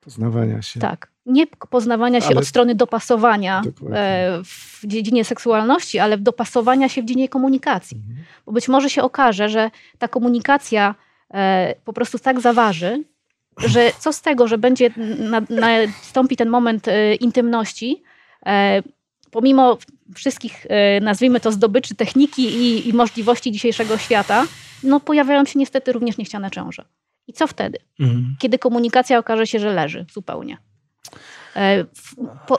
Poznawania 0.00 0.62
się. 0.62 0.80
Tak. 0.80 1.10
Nie 1.26 1.46
poznawania 1.46 2.20
się 2.20 2.26
Ale- 2.26 2.36
od 2.38 2.46
strony 2.46 2.74
dopasowania 2.74 3.62
Dokładnie. 3.64 3.98
e, 3.98 4.40
w 4.44 4.80
dziedzinie 4.86 5.24
seksualności, 5.24 5.98
ale 5.98 6.18
dopasowania 6.18 6.88
się 6.88 7.02
w 7.02 7.04
dziedzinie 7.04 7.28
komunikacji. 7.28 7.96
Mhm. 7.96 8.24
Bo 8.46 8.52
być 8.52 8.68
może 8.68 8.90
się 8.90 9.02
okaże, 9.02 9.48
że 9.48 9.70
ta 9.98 10.08
komunikacja 10.08 10.94
e, 11.34 11.74
po 11.84 11.92
prostu 11.92 12.18
tak 12.18 12.40
zaważy, 12.40 13.04
że 13.58 13.92
co 13.98 14.12
z 14.12 14.20
tego, 14.20 14.48
że 14.48 14.58
będzie 14.58 14.90
na, 15.18 15.42
nastąpi 15.50 16.36
ten 16.36 16.48
moment 16.48 16.88
e, 16.88 17.14
intymności, 17.14 18.02
e, 18.46 18.82
pomimo 19.30 19.78
wszystkich, 20.14 20.66
e, 20.68 21.00
nazwijmy 21.00 21.40
to, 21.40 21.52
zdobyczy 21.52 21.94
techniki 21.94 22.42
i, 22.42 22.88
i 22.88 22.92
możliwości 22.92 23.52
dzisiejszego 23.52 23.98
świata, 23.98 24.46
no 24.82 25.00
pojawiają 25.00 25.44
się 25.44 25.58
niestety 25.58 25.92
również 25.92 26.18
niechciane 26.18 26.50
ciąże. 26.50 26.84
I 27.26 27.32
co 27.32 27.46
wtedy? 27.46 27.78
Mhm. 28.00 28.36
kiedy 28.38 28.58
komunikacja 28.58 29.18
okaże 29.18 29.46
się, 29.46 29.58
że 29.58 29.72
leży 29.72 30.06
zupełnie. 30.12 30.58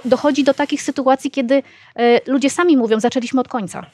Dochodzi 0.05 0.43
do 0.43 0.53
takich 0.53 0.81
sytuacji, 0.81 1.31
kiedy 1.31 1.63
ludzie 2.27 2.49
sami 2.49 2.77
mówią, 2.77 2.99
zaczęliśmy 2.99 3.41
od 3.41 3.47
końca. 3.47 3.85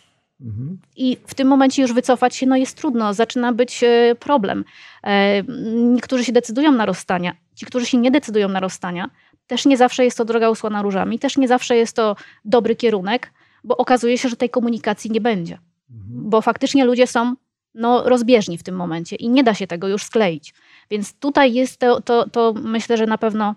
Mhm. 0.42 0.80
I 0.96 1.18
w 1.28 1.34
tym 1.34 1.48
momencie 1.48 1.82
już 1.82 1.94
wycofać 1.94 2.36
się 2.36 2.46
no 2.46 2.56
jest 2.56 2.78
trudno, 2.78 3.14
zaczyna 3.14 3.54
być 3.54 3.84
e, 3.84 4.16
problem. 4.20 4.66
E, 5.04 5.44
Niektórzy 5.74 6.26
się 6.26 6.32
decydują 6.32 6.72
na 6.72 6.86
rozstania. 6.86 7.36
Ci, 7.56 7.66
którzy 7.66 7.86
się 7.86 7.98
nie 7.98 8.12
decydują 8.12 8.50
na 8.50 8.60
rozstania, 8.60 9.10
też 9.48 9.66
nie 9.66 9.78
zawsze 9.78 10.06
jest 10.06 10.18
to 10.18 10.26
droga 10.26 10.50
usłana 10.50 10.82
różami, 10.82 11.20
też 11.20 11.38
nie 11.38 11.48
zawsze 11.48 11.76
jest 11.76 11.96
to 11.96 12.16
dobry 12.46 12.76
kierunek, 12.76 13.34
bo 13.64 13.78
okazuje 13.78 14.18
się, 14.18 14.30
że 14.30 14.36
tej 14.36 14.50
komunikacji 14.50 15.12
nie 15.12 15.22
będzie. 15.22 15.58
Mhm. 15.92 16.30
Bo 16.30 16.42
faktycznie 16.42 16.86
ludzie 16.86 17.08
są 17.08 17.36
no, 17.74 18.04
rozbieżni 18.04 18.58
w 18.58 18.64
tym 18.64 18.76
momencie 18.76 19.16
i 19.16 19.30
nie 19.30 19.44
da 19.44 19.54
się 19.54 19.68
tego 19.68 19.88
już 19.88 20.04
skleić. 20.04 20.54
Więc 20.92 21.14
tutaj 21.14 21.54
jest 21.54 21.80
to, 21.80 22.02
to, 22.02 22.30
to 22.30 22.54
myślę, 22.54 22.98
że 22.98 23.06
na 23.06 23.18
pewno 23.18 23.56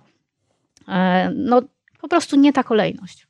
e, 0.89 1.31
no, 1.35 1.63
po 2.01 2.09
prostu 2.09 2.37
nie 2.37 2.53
ta 2.53 2.63
kolejność. 2.63 3.27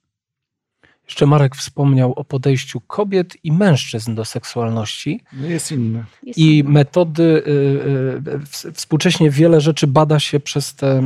Jeszcze 1.08 1.26
Marek 1.26 1.56
wspomniał 1.56 2.12
o 2.12 2.24
podejściu 2.24 2.80
kobiet 2.80 3.36
i 3.44 3.52
mężczyzn 3.52 4.14
do 4.14 4.24
seksualności. 4.24 5.20
No 5.32 5.46
jest 5.46 5.72
inne. 5.72 6.04
I 6.22 6.64
metody, 6.66 7.22
y, 7.22 8.64
y, 8.66 8.72
współcześnie 8.72 9.30
wiele 9.30 9.60
rzeczy 9.60 9.86
bada 9.86 10.20
się 10.20 10.40
przez 10.40 10.74
te 10.74 10.98
y, 10.98 11.02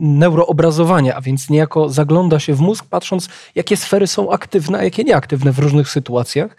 neuroobrazowanie, 0.00 1.14
a 1.14 1.20
więc 1.20 1.50
niejako 1.50 1.88
zagląda 1.88 2.40
się 2.40 2.54
w 2.54 2.60
mózg, 2.60 2.86
patrząc, 2.90 3.28
jakie 3.54 3.76
sfery 3.76 4.06
są 4.06 4.30
aktywne, 4.30 4.78
a 4.78 4.84
jakie 4.84 5.04
nieaktywne 5.04 5.52
w 5.52 5.58
różnych 5.58 5.88
sytuacjach. 5.90 6.56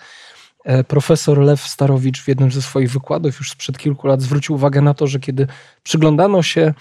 E, 0.65 0.83
Profesor 0.83 1.39
Lew 1.39 1.61
Starowicz 1.61 2.21
w 2.21 2.27
jednym 2.27 2.51
ze 2.51 2.61
swoich 2.61 2.91
wykładów 2.91 3.39
już 3.39 3.51
sprzed 3.51 3.77
kilku 3.77 4.07
lat 4.07 4.21
zwrócił 4.21 4.55
uwagę 4.55 4.81
na 4.81 4.93
to, 4.93 5.07
że 5.07 5.19
kiedy 5.19 5.47
przyglądano 5.83 6.43
się, 6.43 6.73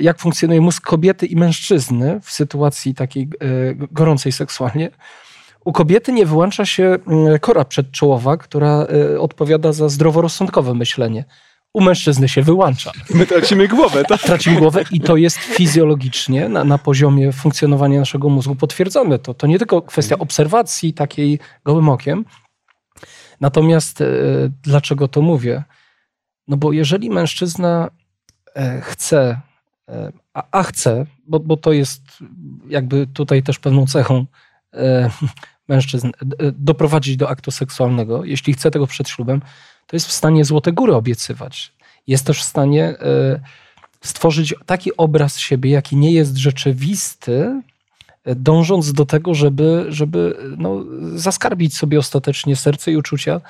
jak 0.00 0.18
funkcjonuje 0.18 0.60
mózg 0.60 0.82
kobiety 0.82 1.26
i 1.26 1.36
mężczyzny 1.36 2.20
w 2.22 2.30
sytuacji 2.30 2.94
takiej 2.94 3.22
e, 3.22 3.26
gorącej 3.74 4.32
seksualnie, 4.32 4.90
u 5.64 5.72
kobiety 5.72 6.12
nie 6.12 6.26
wyłącza 6.26 6.66
się 6.66 6.98
kora 7.40 7.64
przedczołowa, 7.64 8.36
która 8.36 8.86
e, 9.12 9.20
odpowiada 9.20 9.72
za 9.72 9.88
zdroworozsądkowe 9.88 10.74
myślenie. 10.74 11.24
U 11.74 11.80
mężczyzny 11.80 12.28
się 12.28 12.42
wyłącza. 12.42 12.92
My 13.14 13.26
tracimy 13.26 13.68
głowę, 13.68 14.04
tak? 14.04 14.20
Tracimy 14.20 14.56
głowę 14.56 14.84
i 14.90 15.00
to 15.00 15.16
jest 15.16 15.38
fizjologicznie 15.38 16.48
na, 16.48 16.64
na 16.64 16.78
poziomie 16.78 17.32
funkcjonowania 17.32 17.98
naszego 17.98 18.28
mózgu 18.28 18.54
potwierdzone. 18.54 19.18
To, 19.18 19.34
to 19.34 19.46
nie 19.46 19.58
tylko 19.58 19.82
kwestia 19.82 20.18
obserwacji 20.18 20.94
takiej 20.94 21.38
gołym 21.64 21.88
okiem. 21.88 22.24
Natomiast 23.40 24.00
e, 24.00 24.06
dlaczego 24.62 25.08
to 25.08 25.22
mówię? 25.22 25.62
No 26.48 26.56
bo 26.56 26.72
jeżeli 26.72 27.10
mężczyzna 27.10 27.90
e, 28.54 28.80
chce, 28.80 29.20
e, 29.20 29.40
a, 30.34 30.42
a 30.50 30.62
chce, 30.62 31.06
bo, 31.26 31.40
bo 31.40 31.56
to 31.56 31.72
jest 31.72 32.02
jakby 32.68 33.06
tutaj 33.06 33.42
też 33.42 33.58
pewną 33.58 33.86
cechą 33.86 34.26
e, 34.74 35.10
mężczyzn 35.68 36.10
doprowadzić 36.52 37.16
do 37.16 37.28
aktu 37.28 37.50
seksualnego, 37.50 38.24
jeśli 38.24 38.52
chce 38.52 38.70
tego 38.70 38.86
przed 38.86 39.08
ślubem, 39.08 39.40
to 39.86 39.96
jest 39.96 40.06
w 40.06 40.12
stanie 40.12 40.44
złote 40.44 40.72
góry 40.72 40.94
obiecywać. 40.94 41.72
Jest 42.06 42.26
też 42.26 42.40
w 42.40 42.44
stanie 42.44 42.94
stworzyć 44.00 44.54
taki 44.66 44.96
obraz 44.96 45.38
siebie, 45.38 45.70
jaki 45.70 45.96
nie 45.96 46.12
jest 46.12 46.36
rzeczywisty, 46.36 47.62
dążąc 48.24 48.92
do 48.92 49.06
tego, 49.06 49.34
żeby, 49.34 49.86
żeby 49.88 50.36
no, 50.58 50.84
zaskarbić 51.14 51.76
sobie 51.76 51.98
ostatecznie 51.98 52.56
serce 52.56 52.92
i 52.92 52.96
uczucia 52.96 53.40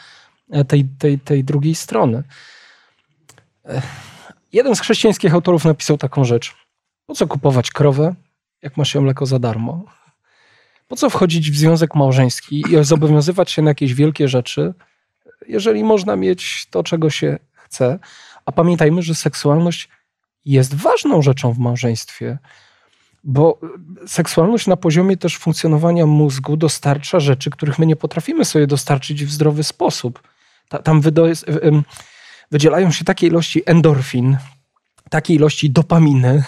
tej, 0.69 0.85
tej, 0.99 1.19
tej 1.19 1.45
drugiej 1.45 1.75
strony. 1.75 2.23
Jeden 4.53 4.77
z 4.77 4.81
chrześcijańskich 4.81 5.35
autorów 5.35 5.65
napisał 5.65 5.99
taką 5.99 6.25
rzecz. 6.25 6.55
Po 7.07 7.15
co 7.15 7.27
kupować 7.27 7.71
krowę, 7.71 8.15
jak 8.63 8.77
ma 8.77 8.85
się 8.85 9.01
mleko 9.01 9.27
za 9.27 9.39
darmo? 9.39 9.85
Po 10.89 10.97
co 10.97 11.11
wchodzić 11.11 11.51
w 11.51 11.57
związek 11.57 11.95
małżeński 11.95 12.65
i 12.71 12.85
zobowiązywać 12.85 13.51
się 13.51 13.63
na 13.63 13.71
jakieś 13.71 13.95
wielkie 13.95 14.29
rzeczy, 14.29 14.75
jeżeli 15.49 15.85
można 15.85 16.17
mieć 16.17 16.67
to, 16.71 16.83
czego 16.83 17.11
się 17.11 17.39
chce? 17.53 17.99
A 18.47 18.53
pamiętajmy, 18.53 19.03
że 19.03 19.15
seksualność 19.15 19.89
jest 20.45 20.75
ważną 20.75 21.23
rzeczą 21.23 21.53
w 21.53 21.59
małżeństwie, 21.59 22.39
bo 23.25 23.61
seksualność 24.07 24.67
na 24.67 24.77
poziomie 24.77 25.17
też 25.17 25.39
funkcjonowania 25.39 26.07
mózgu 26.07 26.57
dostarcza 26.57 27.21
rzeczy, 27.21 27.51
których 27.51 27.79
my 27.79 27.87
nie 27.87 27.97
potrafimy 27.97 28.45
sobie 28.45 28.67
dostarczyć 28.67 29.25
w 29.25 29.33
zdrowy 29.33 29.65
sposób. 29.65 30.23
Tam 30.85 31.01
wydzielają 32.51 32.91
się 32.91 33.05
takie 33.05 33.27
ilości 33.27 33.63
endorfin, 33.67 34.37
takiej 35.11 35.37
ilości 35.37 35.71
dopaminy, 35.71 36.45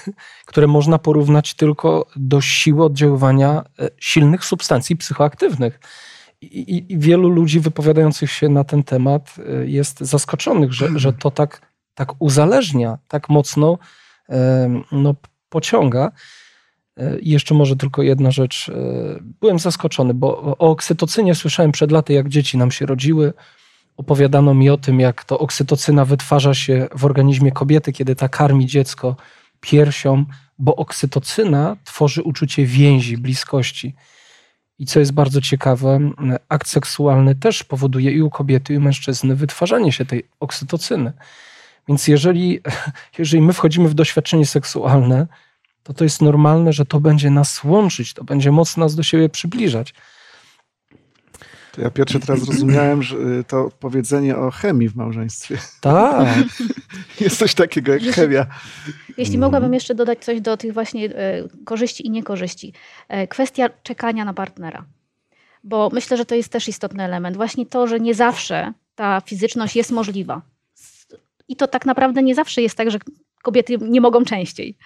które 0.47 0.67
można 0.67 0.99
porównać 0.99 1.55
tylko 1.55 2.07
do 2.17 2.41
siły 2.41 2.85
oddziaływania 2.85 3.63
e, 3.79 3.89
silnych 3.99 4.45
substancji 4.45 4.97
psychoaktywnych. 4.97 5.81
I, 6.43 6.87
i 6.89 6.99
wielu 6.99 7.29
ludzi 7.29 7.61
wypowiadających 7.61 8.33
się 8.33 8.49
na 8.49 8.65
ten 8.65 8.83
temat 8.83 9.35
e, 9.39 9.67
jest 9.67 10.01
zaskoczonych, 10.01 10.73
że, 10.73 10.89
że 10.97 11.13
to 11.13 11.31
tak, 11.31 11.61
tak 11.95 12.23
uzależnia, 12.23 12.99
tak 13.09 13.29
mocno 13.29 13.79
no, 14.93 15.15
pociąga. 15.49 16.13
E, 16.97 17.19
I 17.19 17.31
jeszcze 17.31 17.55
może 17.55 17.77
tylko 17.77 18.03
jedna 18.03 18.31
rzecz. 18.31 18.71
Byłem 19.21 19.59
zaskoczony, 19.59 20.15
bo 20.15 20.43
o 20.43 20.71
oksytocynie 20.71 21.35
słyszałem 21.35 21.73
przed 21.73 21.93
laty, 21.93 22.13
jak 22.13 22.29
dzieci 22.29 22.59
nam 22.59 22.71
się 22.71 22.87
rodziły 22.87 23.33
opowiadano 23.97 24.55
mi 24.55 24.71
o 24.71 24.77
tym, 24.77 25.01
jak 25.01 25.25
to 25.25 25.39
oksytocyna 25.39 26.05
wytwarza 26.05 26.55
się 26.55 26.89
w 26.97 27.05
organizmie 27.05 27.53
kobiety, 27.53 27.93
kiedy 27.93 28.17
ta 28.17 28.29
karmi 28.29 28.67
dziecko 28.67 29.17
piersią, 29.61 30.25
bo 30.59 30.77
oksytocyna 30.77 31.77
tworzy 31.85 32.23
uczucie 32.23 32.67
więzi, 32.67 33.19
bliskości. 33.19 33.95
I 34.79 34.87
co 34.87 35.01
jest 35.01 35.13
bardzo 35.13 35.41
ciekawe, 35.41 35.99
akt 36.49 36.69
seksualny 36.69 37.35
też 37.35 37.65
powoduje 37.65 38.13
i 38.13 38.23
u 38.23 38.31
kobiety, 38.31 38.75
i 38.75 38.77
u 38.77 38.81
mężczyzny 38.81 39.37
wytwarzanie 39.37 39.93
się 39.93 40.05
tej 40.05 40.25
oksytocyny. 40.41 41.13
Więc 41.89 42.09
jeżeli, 42.09 42.61
jeżeli 43.19 43.43
my 43.43 43.53
wchodzimy 43.53 43.89
w 43.89 43.95
doświadczenie 43.95 44.47
seksualne, 44.47 45.27
to 45.83 45.93
to 45.93 46.05
jest 46.05 46.23
normalne, 46.23 46.73
że 46.73 46.87
to 46.87 47.01
będzie 47.01 47.31
nas 47.31 47.65
łączyć, 47.65 48.15
to 48.15 48.25
będzie 48.25 48.53
mocno 48.53 48.85
nas 48.85 48.95
do 48.95 49.03
siebie 49.03 49.29
przybliżać. 49.29 49.95
Ja 51.83 51.91
pierwszy 51.91 52.21
teraz 52.21 52.41
zrozumiałem, 52.41 53.03
że 53.03 53.17
y, 53.17 53.45
to 53.45 53.71
powiedzenie 53.81 54.37
o 54.37 54.51
chemii 54.51 54.89
w 54.89 54.97
małżeństwie. 54.97 55.59
Tak. 55.81 56.29
Jest 57.21 57.39
coś 57.39 57.55
takiego 57.55 57.93
jak 57.93 58.03
chemia. 58.03 58.47
Jeśli 59.17 59.39
mogłabym 59.39 59.75
jeszcze 59.75 59.95
dodać 59.95 60.25
coś 60.25 60.41
do 60.41 60.57
tych 60.57 60.75
właśnie 60.75 61.07
e, 61.07 61.49
korzyści 61.65 62.07
i 62.07 62.11
niekorzyści. 62.11 62.73
E, 63.09 63.27
kwestia 63.27 63.71
czekania 63.83 64.25
na 64.25 64.35
partnera. 64.35 64.85
Bo 65.65 65.91
myślę, 65.93 66.17
że 66.17 66.25
to 66.25 66.35
jest 66.35 66.53
też 66.53 66.69
istotny 66.69 67.05
element. 67.05 67.37
Właśnie 67.37 67.67
to, 67.67 67.87
że 67.87 68.01
nie 68.01 68.15
zawsze 68.15 68.73
ta 68.95 69.21
fizyczność 69.21 69.77
jest 69.77 69.91
możliwa. 69.91 70.43
I 71.49 71.57
to 71.57 71.67
tak 71.67 71.87
naprawdę 71.87 72.23
nie 72.23 72.35
zawsze 72.35 72.63
jest 72.63 72.77
tak, 72.77 72.91
że 72.91 72.99
kobiety 73.43 73.79
nie 73.81 74.01
mogą 74.01 74.25
częściej. 74.25 74.77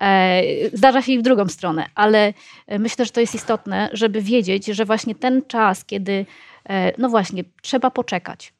E, 0.00 0.42
zdarza 0.72 1.02
się 1.02 1.12
i 1.12 1.18
w 1.18 1.22
drugą 1.22 1.48
stronę, 1.48 1.86
ale 1.94 2.34
e, 2.66 2.78
myślę, 2.78 3.04
że 3.04 3.10
to 3.10 3.20
jest 3.20 3.34
istotne, 3.34 3.88
żeby 3.92 4.22
wiedzieć, 4.22 4.66
że 4.66 4.84
właśnie 4.84 5.14
ten 5.14 5.42
czas, 5.48 5.84
kiedy, 5.84 6.26
e, 6.68 6.92
no 6.98 7.08
właśnie, 7.08 7.44
trzeba 7.62 7.90
poczekać 7.90 8.52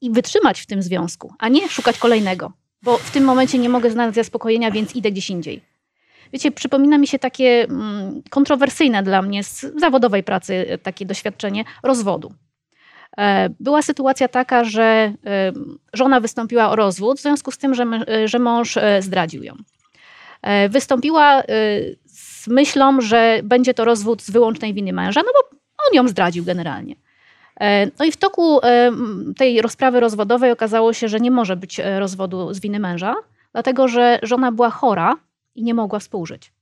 i 0.00 0.10
wytrzymać 0.10 0.60
w 0.60 0.66
tym 0.66 0.82
związku, 0.82 1.34
a 1.38 1.48
nie 1.48 1.68
szukać 1.68 1.98
kolejnego, 1.98 2.52
bo 2.82 2.98
w 2.98 3.10
tym 3.10 3.24
momencie 3.24 3.58
nie 3.58 3.68
mogę 3.68 3.90
znaleźć 3.90 4.14
zaspokojenia, 4.14 4.70
więc 4.70 4.96
idę 4.96 5.10
gdzieś 5.12 5.30
indziej. 5.30 5.62
Wiecie, 6.32 6.50
przypomina 6.50 6.98
mi 6.98 7.06
się 7.06 7.18
takie 7.18 7.64
mm, 7.64 8.22
kontrowersyjne 8.30 9.02
dla 9.02 9.22
mnie 9.22 9.44
z 9.44 9.60
zawodowej 9.80 10.22
pracy 10.22 10.78
takie 10.82 11.06
doświadczenie 11.06 11.64
rozwodu. 11.82 12.32
Była 13.60 13.82
sytuacja 13.82 14.28
taka, 14.28 14.64
że 14.64 15.14
żona 15.92 16.20
wystąpiła 16.20 16.70
o 16.70 16.76
rozwód 16.76 17.18
w 17.18 17.22
związku 17.22 17.50
z 17.50 17.58
tym, 17.58 17.74
że, 17.74 17.84
że 18.24 18.38
mąż 18.38 18.78
zdradził 19.00 19.42
ją. 19.42 19.54
E, 20.42 20.68
wystąpiła 20.68 21.40
e, 21.40 21.44
z 22.06 22.48
myślą, 22.48 23.00
że 23.00 23.40
będzie 23.44 23.74
to 23.74 23.84
rozwód 23.84 24.22
z 24.22 24.30
wyłącznej 24.30 24.74
winy 24.74 24.92
męża, 24.92 25.20
no 25.26 25.32
bo 25.32 25.58
on 25.88 25.94
ją 25.94 26.08
zdradził 26.08 26.44
generalnie. 26.44 26.94
E, 27.60 27.86
no 27.98 28.04
i 28.04 28.12
w 28.12 28.16
toku 28.16 28.60
tej 29.36 29.62
rozprawy 29.62 30.00
rozwodowej 30.00 30.52
okazało 30.52 30.92
się, 30.92 31.08
że 31.08 31.20
nie 31.20 31.30
może 31.30 31.56
być 31.56 31.80
rozwodu 31.98 32.54
z 32.54 32.60
winy 32.60 32.78
męża, 32.78 33.14
dlatego 33.52 33.88
że 33.88 34.18
żona 34.22 34.52
była 34.52 34.70
chora 34.70 35.16
i 35.54 35.62
nie 35.62 35.74
mogła 35.74 35.98
współżyć. 35.98 36.52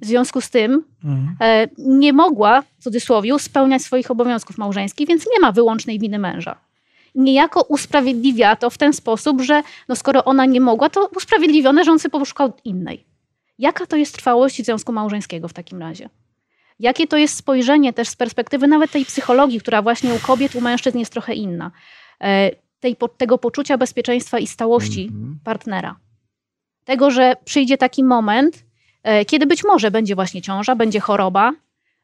W 0.00 0.06
związku 0.06 0.40
z 0.40 0.50
tym 0.50 0.84
mhm. 1.04 1.68
nie 1.78 2.12
mogła, 2.12 2.62
w 2.62 2.82
cudzysłowie, 2.82 3.38
spełniać 3.38 3.82
swoich 3.82 4.10
obowiązków 4.10 4.58
małżeńskich, 4.58 5.08
więc 5.08 5.26
nie 5.32 5.40
ma 5.40 5.52
wyłącznej 5.52 5.98
winy 5.98 6.18
męża 6.18 6.69
niejako 7.14 7.62
usprawiedliwia 7.62 8.56
to 8.56 8.70
w 8.70 8.78
ten 8.78 8.92
sposób, 8.92 9.40
że 9.40 9.62
no 9.88 9.96
skoro 9.96 10.24
ona 10.24 10.46
nie 10.46 10.60
mogła, 10.60 10.90
to 10.90 11.10
usprawiedliwione, 11.16 11.84
że 11.84 11.92
on 11.92 11.98
sobie 11.98 12.10
poszukał 12.10 12.52
innej. 12.64 13.06
Jaka 13.58 13.86
to 13.86 13.96
jest 13.96 14.14
trwałość 14.14 14.64
związku 14.64 14.92
małżeńskiego 14.92 15.48
w 15.48 15.52
takim 15.52 15.80
razie? 15.80 16.08
Jakie 16.78 17.06
to 17.06 17.16
jest 17.16 17.36
spojrzenie 17.36 17.92
też 17.92 18.08
z 18.08 18.16
perspektywy 18.16 18.66
nawet 18.66 18.90
tej 18.90 19.04
psychologii, 19.04 19.60
która 19.60 19.82
właśnie 19.82 20.14
u 20.14 20.18
kobiet, 20.18 20.54
u 20.54 20.60
mężczyzn 20.60 20.98
jest 20.98 21.12
trochę 21.12 21.34
inna. 21.34 21.70
E, 22.20 22.50
tej, 22.80 22.96
tego 23.16 23.38
poczucia 23.38 23.78
bezpieczeństwa 23.78 24.38
i 24.38 24.46
stałości 24.46 25.10
-hmm. 25.10 25.34
partnera. 25.44 25.96
Tego, 26.84 27.10
że 27.10 27.34
przyjdzie 27.44 27.78
taki 27.78 28.04
moment, 28.04 28.64
e, 29.02 29.24
kiedy 29.24 29.46
być 29.46 29.64
może 29.64 29.90
będzie 29.90 30.14
właśnie 30.14 30.42
ciąża, 30.42 30.76
będzie 30.76 31.00
choroba 31.00 31.52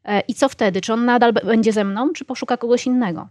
e, 0.04 0.20
i 0.20 0.34
co 0.34 0.48
wtedy? 0.48 0.80
Czy 0.80 0.92
on 0.92 1.04
nadal 1.04 1.32
będzie 1.32 1.72
ze 1.72 1.84
mną, 1.84 2.12
czy 2.12 2.24
poszuka 2.24 2.56
kogoś 2.56 2.86
innego? 2.86 3.28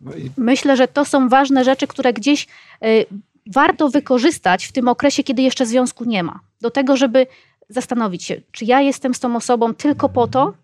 No. 0.00 0.12
Myślę, 0.36 0.76
że 0.76 0.88
to 0.88 1.04
są 1.04 1.28
ważne 1.28 1.64
rzeczy, 1.64 1.86
które 1.86 2.12
gdzieś 2.12 2.46
y, 2.84 3.06
warto 3.46 3.88
wykorzystać 3.88 4.66
w 4.66 4.72
tym 4.72 4.88
okresie, 4.88 5.22
kiedy 5.22 5.42
jeszcze 5.42 5.66
związku 5.66 6.04
nie 6.04 6.22
ma. 6.22 6.40
Do 6.60 6.70
tego, 6.70 6.96
żeby 6.96 7.26
zastanowić 7.68 8.24
się, 8.24 8.40
czy 8.52 8.64
ja 8.64 8.80
jestem 8.80 9.14
z 9.14 9.20
tą 9.20 9.36
osobą 9.36 9.74
tylko 9.74 10.08
po 10.08 10.26
to, 10.26 10.54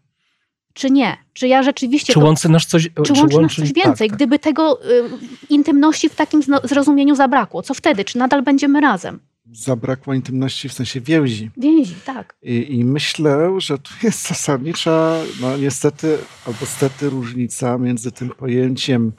czy 0.76 0.90
nie? 0.90 1.16
Czy 1.32 1.48
ja 1.48 1.62
rzeczywiście. 1.62 2.12
Czy 2.12 2.18
łączy 2.18 2.48
nas 2.48 2.66
coś, 2.66 2.82
czy 2.82 3.02
czy 3.02 3.12
łączy 3.12 3.40
nas 3.40 3.54
coś 3.54 3.72
więcej? 3.72 3.82
Tak, 3.82 3.98
tak. 3.98 4.12
Gdyby 4.12 4.38
tego 4.38 4.84
y, 4.90 5.10
intymności 5.48 6.08
w 6.08 6.14
takim 6.14 6.42
zrozumieniu 6.64 7.14
zabrakło, 7.14 7.62
co 7.62 7.74
wtedy? 7.74 8.04
Czy 8.04 8.18
nadal 8.18 8.42
będziemy 8.42 8.80
razem? 8.80 9.20
Zabrakło 9.52 10.14
intymności 10.14 10.68
w 10.68 10.72
sensie 10.72 11.00
więzi. 11.00 11.50
Więzi, 11.56 11.94
tak. 12.04 12.36
I, 12.42 12.78
I, 12.78 12.84
myślę, 12.84 13.50
że 13.58 13.78
tu 13.78 13.90
jest 14.02 14.28
zasadnicza, 14.28 15.16
no 15.40 15.56
niestety 15.56 16.18
albo 16.46 16.66
stety 16.66 17.10
różnica 17.10 17.78
między 17.78 18.12
tym 18.12 18.28
pojęciem 18.28 19.12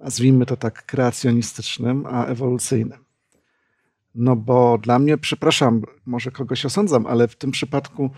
nazwijmy 0.00 0.46
to 0.46 0.56
tak, 0.56 0.86
kreacjonistycznym, 0.86 2.06
a 2.06 2.24
ewolucyjnym. 2.24 3.04
No 4.14 4.36
bo 4.36 4.78
dla 4.78 4.98
mnie, 4.98 5.18
przepraszam, 5.18 5.82
może 6.06 6.30
kogoś 6.30 6.64
osądzam, 6.64 7.06
ale 7.06 7.28
w 7.28 7.36
tym 7.36 7.50
przypadku, 7.50 8.10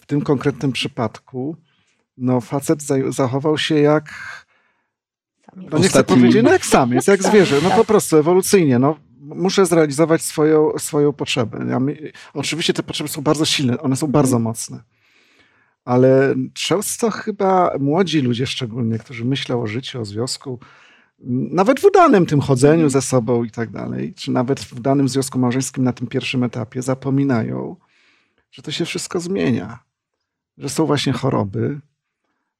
w 0.00 0.06
tym 0.06 0.20
konkretnym 0.20 0.72
przypadku, 0.72 1.56
no 2.16 2.40
facet 2.40 2.82
zachował 3.08 3.58
się 3.58 3.80
jak, 3.80 4.14
no 5.56 5.78
nie 5.78 5.88
chcę 5.88 6.04
powiedzieć, 6.04 6.42
no 6.44 6.52
jak 6.52 6.66
samiec, 6.66 7.06
jak 7.06 7.22
zwierzę, 7.22 7.56
no 7.62 7.70
po 7.70 7.84
prostu 7.84 8.16
ewolucyjnie, 8.16 8.78
no 8.78 8.96
muszę 9.20 9.66
zrealizować 9.66 10.22
swoją, 10.22 10.78
swoją 10.78 11.12
potrzebę. 11.12 11.66
Ja 11.68 11.80
oczywiście 12.34 12.72
te 12.72 12.82
potrzeby 12.82 13.08
są 13.08 13.22
bardzo 13.22 13.44
silne, 13.44 13.80
one 13.80 13.96
są 13.96 14.06
bardzo 14.06 14.38
mocne 14.38 14.82
ale 15.88 16.34
często 16.54 17.10
chyba 17.10 17.70
młodzi 17.80 18.20
ludzie 18.20 18.46
szczególnie, 18.46 18.98
którzy 18.98 19.24
myślą 19.24 19.62
o 19.62 19.66
życiu, 19.66 20.00
o 20.00 20.04
związku, 20.04 20.58
nawet 21.50 21.80
w 21.80 21.84
udanym 21.84 22.26
tym 22.26 22.40
chodzeniu 22.40 22.84
mhm. 22.84 22.90
ze 22.90 23.02
sobą 23.02 23.44
i 23.44 23.50
tak 23.50 23.70
dalej, 23.70 24.14
czy 24.14 24.30
nawet 24.30 24.60
w 24.60 24.80
danym 24.80 25.08
związku 25.08 25.38
małżeńskim 25.38 25.84
na 25.84 25.92
tym 25.92 26.06
pierwszym 26.06 26.44
etapie 26.44 26.82
zapominają, 26.82 27.76
że 28.50 28.62
to 28.62 28.70
się 28.70 28.84
wszystko 28.84 29.20
zmienia. 29.20 29.78
Że 30.58 30.68
są 30.68 30.86
właśnie 30.86 31.12
choroby, 31.12 31.80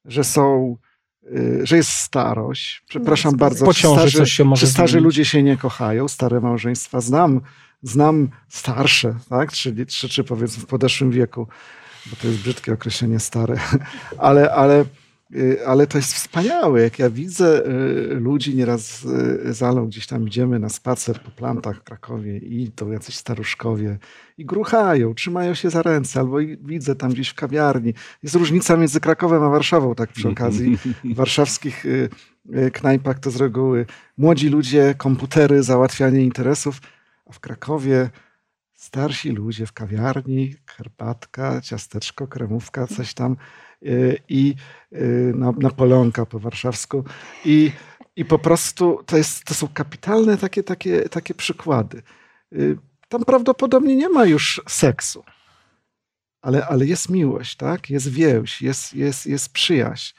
że 0.05 0.25
są, 0.25 0.77
y, 1.23 1.61
że 1.63 1.77
jest 1.77 1.91
starość. 1.91 2.85
Przepraszam 2.89 3.33
no, 3.33 3.39
bardzo, 3.39 3.73
czy 3.73 3.89
starzy, 3.89 4.19
coś 4.19 4.33
się 4.33 4.45
może 4.45 4.67
czy 4.67 4.73
starzy 4.73 5.01
ludzie 5.01 5.25
się 5.25 5.43
nie 5.43 5.57
kochają, 5.57 6.09
stare 6.09 6.41
małżeństwa. 6.41 7.01
Znam, 7.01 7.41
znam 7.83 8.29
starsze, 8.49 9.15
tak? 9.29 9.53
czy, 9.53 9.87
czy, 9.87 10.09
czy 10.09 10.25
powiedzmy 10.25 10.63
w 10.63 10.67
podeszłym 10.67 11.11
wieku 11.11 11.47
bo 12.11 12.17
to 12.17 12.27
jest 12.27 12.41
brzydkie 12.41 12.73
określenie 12.73 13.21
stare, 13.21 13.59
ale, 14.19 14.53
ale, 14.53 14.85
y, 15.35 15.67
ale 15.67 15.87
to 15.87 15.99
jest 15.99 16.15
wspaniałe. 16.15 16.83
Jak 16.83 16.99
ja 16.99 17.11
widzę 17.11 17.67
y, 17.67 18.15
ludzi, 18.21 18.57
nieraz 18.57 19.05
y, 19.05 19.53
zalą 19.55 19.87
gdzieś 19.87 20.07
tam 20.07 20.27
idziemy 20.27 20.59
na 20.59 20.69
spacer 20.69 21.21
po 21.21 21.31
plantach 21.31 21.77
w 21.77 21.83
Krakowie 21.83 22.37
i 22.37 22.71
to 22.73 22.93
jacyś 22.93 23.17
staruszkowie 23.17 23.99
i 24.39 24.45
gruchają, 24.45 25.15
trzymają 25.15 25.55
się 25.55 25.71
za 25.71 25.83
ręce, 25.83 26.21
albo 26.21 26.37
widzę 26.61 26.95
tam 26.95 27.11
gdzieś 27.11 27.29
w 27.29 27.35
kawiarni. 27.35 27.95
Jest 28.23 28.35
różnica 28.35 28.77
między 28.77 29.01
Krakowem 29.01 29.43
a 29.43 29.49
Warszawą, 29.49 29.95
tak 29.95 30.13
przy 30.13 30.29
okazji. 30.29 30.79
W 31.05 31.15
warszawskich 31.21 31.85
knajpach 32.73 33.19
to 33.19 33.31
z 33.31 33.37
reguły 33.37 33.87
młodzi 34.19 34.49
ludzie, 34.49 34.95
komputery, 34.99 35.63
załatwianie 35.63 36.25
interesów, 36.25 36.81
a 37.27 37.33
w 37.33 37.41
Krakowie 37.41 38.11
starsi 38.89 39.31
ludzie 39.31 39.67
w 39.67 39.73
kawiarni, 39.73 40.55
herbatka, 40.67 41.61
ciasteczko, 41.61 42.27
kremówka, 42.27 42.87
coś 42.87 43.15
tam 43.15 43.37
y, 43.83 44.19
i 44.29 44.55
y, 44.93 45.33
Napoleonka 45.59 46.27
po 46.27 46.39
warszawsku. 46.39 47.05
I, 47.45 47.73
i 48.17 48.25
po 48.25 48.39
prostu 48.39 49.03
to, 49.07 49.17
jest, 49.17 49.45
to 49.45 49.55
są 49.55 49.69
kapitalne 49.69 50.37
takie, 50.37 50.63
takie, 50.63 51.09
takie 51.09 51.35
przykłady. 51.35 52.03
Y, 52.53 52.79
tam 53.09 53.25
prawdopodobnie 53.25 53.97
nie 53.97 54.09
ma 54.09 54.25
już 54.25 54.63
seksu, 54.69 55.25
ale, 56.43 56.67
ale 56.67 56.87
jest 56.87 57.09
miłość, 57.09 57.57
tak? 57.57 57.91
jest 57.91 58.09
więź, 58.09 58.63
jest, 58.63 58.95
jest, 58.95 59.27
jest 59.27 59.53
przyjaźń. 59.53 60.15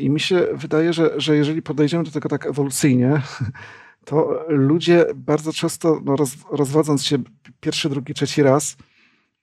I 0.00 0.10
mi 0.10 0.20
się 0.20 0.46
wydaje, 0.52 0.92
że, 0.92 1.10
że 1.16 1.36
jeżeli 1.36 1.62
podejdziemy 1.62 2.04
do 2.04 2.10
tego 2.10 2.28
tak 2.28 2.46
ewolucyjnie, 2.46 3.22
to 4.04 4.44
ludzie 4.48 5.06
bardzo 5.14 5.52
często, 5.52 6.00
no 6.04 6.16
roz, 6.16 6.30
rozwodząc 6.50 7.04
się 7.04 7.18
pierwszy, 7.60 7.88
drugi, 7.88 8.14
trzeci 8.14 8.42
raz, 8.42 8.76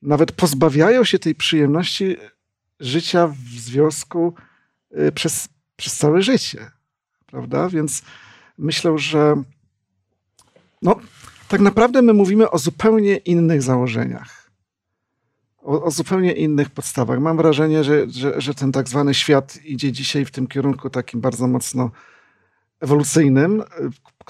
nawet 0.02 0.32
pozbawiają 0.32 1.04
się 1.04 1.20
tej 1.20 1.36
przyjemności 1.36 2.18
życia 2.80 3.28
w 3.28 3.60
związku 3.60 4.34
y, 4.98 5.12
przez, 5.12 5.50
przez 5.76 5.98
całe 5.98 6.22
życie. 6.22 6.72
Prawda? 7.26 7.70
Więc 7.70 8.04
myślę, 8.58 8.98
że 8.98 9.44
no, 10.82 10.96
tak 11.48 11.62
naprawdę 11.62 12.02
my 12.02 12.14
mówimy 12.14 12.50
o 12.50 12.58
zupełnie 12.58 13.18
innych 13.18 13.62
założeniach. 13.62 14.52
O, 15.58 15.84
o 15.84 15.92
zupełnie 15.92 16.32
innych 16.32 16.70
podstawach. 16.70 17.20
Mam 17.20 17.38
wrażenie, 17.38 17.84
że, 17.84 18.10
że, 18.10 18.42
że 18.42 18.54
ten 18.54 18.72
tak 18.72 18.90
zwany 18.90 19.14
świat 19.14 19.60
idzie 19.64 19.92
dzisiaj 19.92 20.26
w 20.26 20.32
tym 20.32 20.48
kierunku 20.48 20.90
takim 20.90 21.22
bardzo 21.22 21.48
mocno 21.48 21.92
ewolucyjnym, 22.80 23.64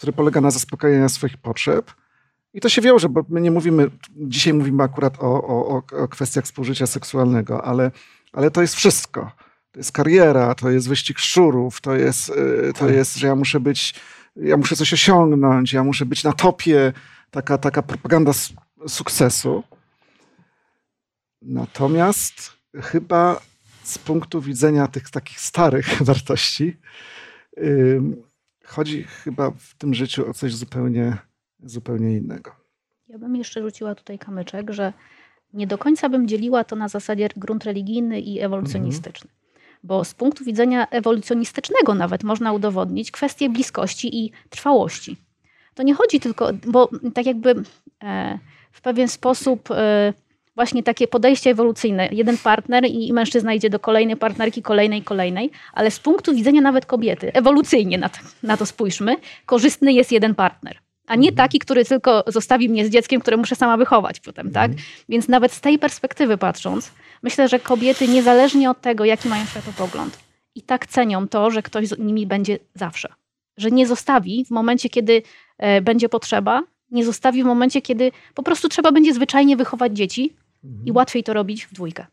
który 0.02 0.14
polega 0.14 0.42
na 0.42 0.52
zaspokajaniu 0.52 1.10
swoich 1.10 1.38
potrzeb. 1.38 1.92
I 2.54 2.60
to 2.60 2.70
się 2.70 2.82
wiąże, 2.82 3.10
bo 3.10 3.26
my 3.30 3.42
nie 3.42 3.52
mówimy, 3.52 3.92
dzisiaj 4.10 4.54
mówimy 4.54 4.84
akurat 4.84 5.20
o, 5.20 5.44
o, 5.44 5.84
o 5.92 6.08
kwestiach 6.08 6.46
współżycia 6.46 6.88
seksualnego, 6.88 7.66
ale, 7.66 7.92
ale 8.34 8.52
to 8.52 8.62
jest 8.62 8.76
wszystko. 8.76 9.32
To 9.72 9.80
jest 9.80 9.92
kariera, 9.92 10.56
to 10.56 10.70
jest 10.70 10.90
wyścig 10.90 11.20
szczurów, 11.20 11.82
to 11.82 11.96
jest, 11.96 12.30
y, 12.30 12.74
to 12.74 12.86
tak. 12.86 12.96
jest, 12.96 13.16
że 13.16 13.28
ja 13.28 13.36
muszę 13.36 13.60
być, 13.60 13.94
ja 14.36 14.58
muszę 14.58 14.76
coś 14.76 14.94
osiągnąć, 14.94 15.74
ja 15.74 15.84
muszę 15.84 16.06
być 16.06 16.24
na 16.24 16.34
topie, 16.34 16.94
taka, 17.32 17.58
taka 17.58 17.82
propaganda 17.82 18.32
sukcesu. 18.88 19.64
Natomiast 21.42 22.52
chyba 22.76 23.42
z 23.84 23.98
punktu 23.98 24.42
widzenia 24.42 24.88
tych 24.88 25.10
takich 25.10 25.40
starych 25.40 25.88
wartości, 26.10 26.78
chodzi 28.72 29.04
chyba 29.04 29.52
w 29.52 29.76
tym 29.78 29.94
życiu 29.94 30.30
o 30.30 30.34
coś 30.34 30.56
zupełnie, 30.56 31.18
zupełnie 31.64 32.18
innego. 32.18 32.52
Ja 33.08 33.18
bym 33.18 33.36
jeszcze 33.36 33.62
rzuciła 33.62 33.96
tutaj 33.96 34.20
kamyczek, 34.20 34.72
że 34.72 34.94
nie 35.54 35.68
do 35.68 35.78
końca 35.78 36.10
bym 36.10 36.28
dzieliła 36.28 36.64
to 36.64 36.76
na 36.76 36.88
zasadzie 36.88 37.30
grunt 37.36 37.64
religijny 37.64 38.20
i 38.20 38.40
ewolucjonistyczny. 38.40 39.30
Mhm. 39.30 39.42
Bo 39.84 40.06
z 40.06 40.14
punktu 40.14 40.44
widzenia 40.44 40.88
ewolucjonistycznego 40.88 41.96
nawet 41.96 42.24
można 42.24 42.54
udowodnić 42.54 43.12
kwestię 43.12 43.50
bliskości 43.50 44.26
i 44.26 44.32
trwałości. 44.50 45.18
To 45.74 45.84
nie 45.84 45.94
chodzi 45.94 46.20
tylko, 46.20 46.50
bo 46.68 46.90
tak 47.14 47.26
jakby 47.26 47.56
e, 48.04 48.40
w 48.72 48.82
pewien 48.82 49.08
sposób 49.08 49.72
e, 49.72 50.14
właśnie 50.62 50.84
takie 50.84 51.08
podejście 51.08 51.50
ewolucyjne. 51.50 52.10
Jeden 52.12 52.38
partner 52.38 52.86
i 52.86 53.14
mężczyzna 53.14 53.54
idzie 53.54 53.70
do 53.70 53.80
kolejnej 53.80 54.18
partnerki, 54.18 54.62
kolejnej, 54.62 55.02
kolejnej, 55.02 55.52
ale 55.74 55.92
z 55.92 56.00
punktu 56.00 56.36
widzenia 56.36 56.62
nawet 56.62 56.86
kobiety, 56.86 57.34
ewolucyjnie 57.34 57.98
na 57.98 58.10
to, 58.10 58.18
na 58.44 58.58
to 58.58 58.66
spójrzmy, 58.66 59.16
korzystny 59.46 59.94
jest 59.94 60.12
jeden 60.12 60.36
partner. 60.36 60.78
A 61.08 61.16
nie 61.16 61.32
taki, 61.32 61.60
który 61.60 61.86
tylko 61.86 62.24
zostawi 62.28 62.70
mnie 62.70 62.86
z 62.86 62.90
dzieckiem, 62.90 63.22
które 63.22 63.38
muszę 63.38 63.56
sama 63.56 63.78
wychować 63.78 64.20
potem, 64.20 64.52
tak? 64.52 64.72
Mhm. 64.72 64.88
Więc 65.10 65.28
nawet 65.28 65.52
z 65.52 65.62
tej 65.62 65.80
perspektywy 65.80 66.38
patrząc, 66.38 66.92
myślę, 67.24 67.48
że 67.48 67.60
kobiety 67.60 68.08
niezależnie 68.08 68.70
od 68.70 68.82
tego, 68.82 69.06
jaki 69.06 69.30
mają 69.30 69.46
światopogląd, 69.46 70.18
i 70.56 70.62
tak 70.62 70.88
cenią 70.88 71.28
to, 71.28 71.52
że 71.52 71.62
ktoś 71.62 71.88
z 71.88 72.00
nimi 72.00 72.28
będzie 72.28 72.60
zawsze. 72.76 73.10
Że 73.58 73.72
nie 73.72 73.88
zostawi 73.88 74.46
w 74.46 74.52
momencie, 74.52 74.90
kiedy 74.90 75.22
e, 75.58 75.82
będzie 75.82 76.10
potrzeba, 76.10 76.64
nie 76.92 77.06
zostawi 77.06 77.44
w 77.44 77.46
momencie, 77.46 77.82
kiedy 77.82 78.12
po 78.34 78.44
prostu 78.44 78.70
trzeba 78.70 78.92
będzie 78.92 79.14
zwyczajnie 79.14 79.58
wychować 79.58 79.98
dzieci 79.98 80.34
mhm. 80.64 80.86
i 80.86 80.92
łatwiej 80.92 81.24
to 81.24 81.34
robić 81.34 81.66
w 81.66 81.74
dwójkę. 81.74 82.06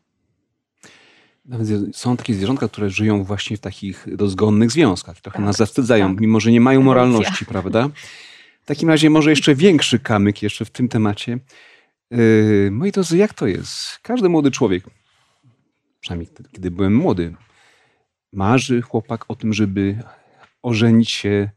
Nawet 1.45 1.67
są 1.93 2.17
takie 2.17 2.33
zwierzątka, 2.33 2.67
które 2.67 2.89
żyją 2.89 3.23
właśnie 3.23 3.57
w 3.57 3.59
takich 3.59 4.15
dozgonnych 4.15 4.71
związkach. 4.71 5.21
Trochę 5.21 5.37
tak, 5.37 5.45
nas 5.45 5.57
zawstydzają, 5.57 6.09
tak. 6.09 6.21
mimo 6.21 6.39
że 6.39 6.51
nie 6.51 6.61
mają 6.61 6.81
moralności, 6.81 7.45
prawda? 7.45 7.89
W 8.61 8.65
takim 8.65 8.89
razie 8.89 9.09
może 9.09 9.29
jeszcze 9.29 9.55
większy 9.55 9.99
kamyk 9.99 10.41
jeszcze 10.43 10.65
w 10.65 10.69
tym 10.69 10.89
temacie. 10.89 11.39
Yy, 12.11 12.69
moi 12.71 12.91
drodzy, 12.91 13.17
jak 13.17 13.33
to 13.33 13.47
jest? 13.47 13.99
Każdy 14.01 14.29
młody 14.29 14.51
człowiek, 14.51 14.83
przynajmniej 15.99 16.29
kiedy 16.51 16.71
byłem 16.71 16.95
młody, 16.95 17.35
marzy 18.33 18.81
chłopak 18.81 19.25
o 19.27 19.35
tym, 19.35 19.53
żeby 19.53 20.03
ożenić 20.61 21.11
się 21.11 21.49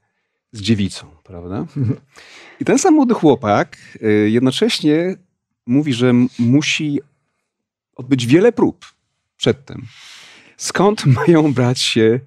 z 0.53 0.61
dziewicą, 0.61 1.07
prawda? 1.25 1.67
I 2.61 2.65
ten 2.65 2.79
sam 2.79 2.95
młody 2.95 3.15
chłopak 3.15 3.77
yy, 4.01 4.31
jednocześnie 4.31 5.17
mówi, 5.67 5.93
że 5.93 6.13
musi 6.39 7.01
odbyć 7.97 8.27
wiele 8.27 8.53
prób 8.53 8.87
przedtem. 9.37 9.83
Skąd 10.57 11.07
mają 11.27 11.53
brać 11.53 11.81
się 11.81 12.21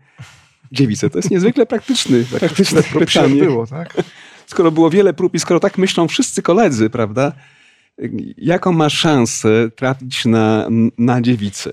dziewice? 0.72 1.10
To 1.10 1.18
jest 1.18 1.32
niezwykle 1.32 1.66
praktyczny, 1.66 2.24
praktyczne 2.40 2.84
pytanie. 2.84 3.44
Było, 3.44 3.68
tak? 3.68 3.94
Skoro 4.48 4.72
było 4.72 4.90
wiele 4.90 5.14
prób 5.14 5.36
i 5.36 5.40
skoro 5.40 5.60
tak 5.60 5.78
myślą 5.78 6.08
wszyscy 6.08 6.42
koledzy, 6.42 6.90
prawda? 6.90 7.32
Jaką 8.38 8.72
ma 8.72 8.90
szansę 8.90 9.70
trafić 9.76 10.26
na, 10.26 10.68
na 10.98 11.22
dziewicę? 11.22 11.72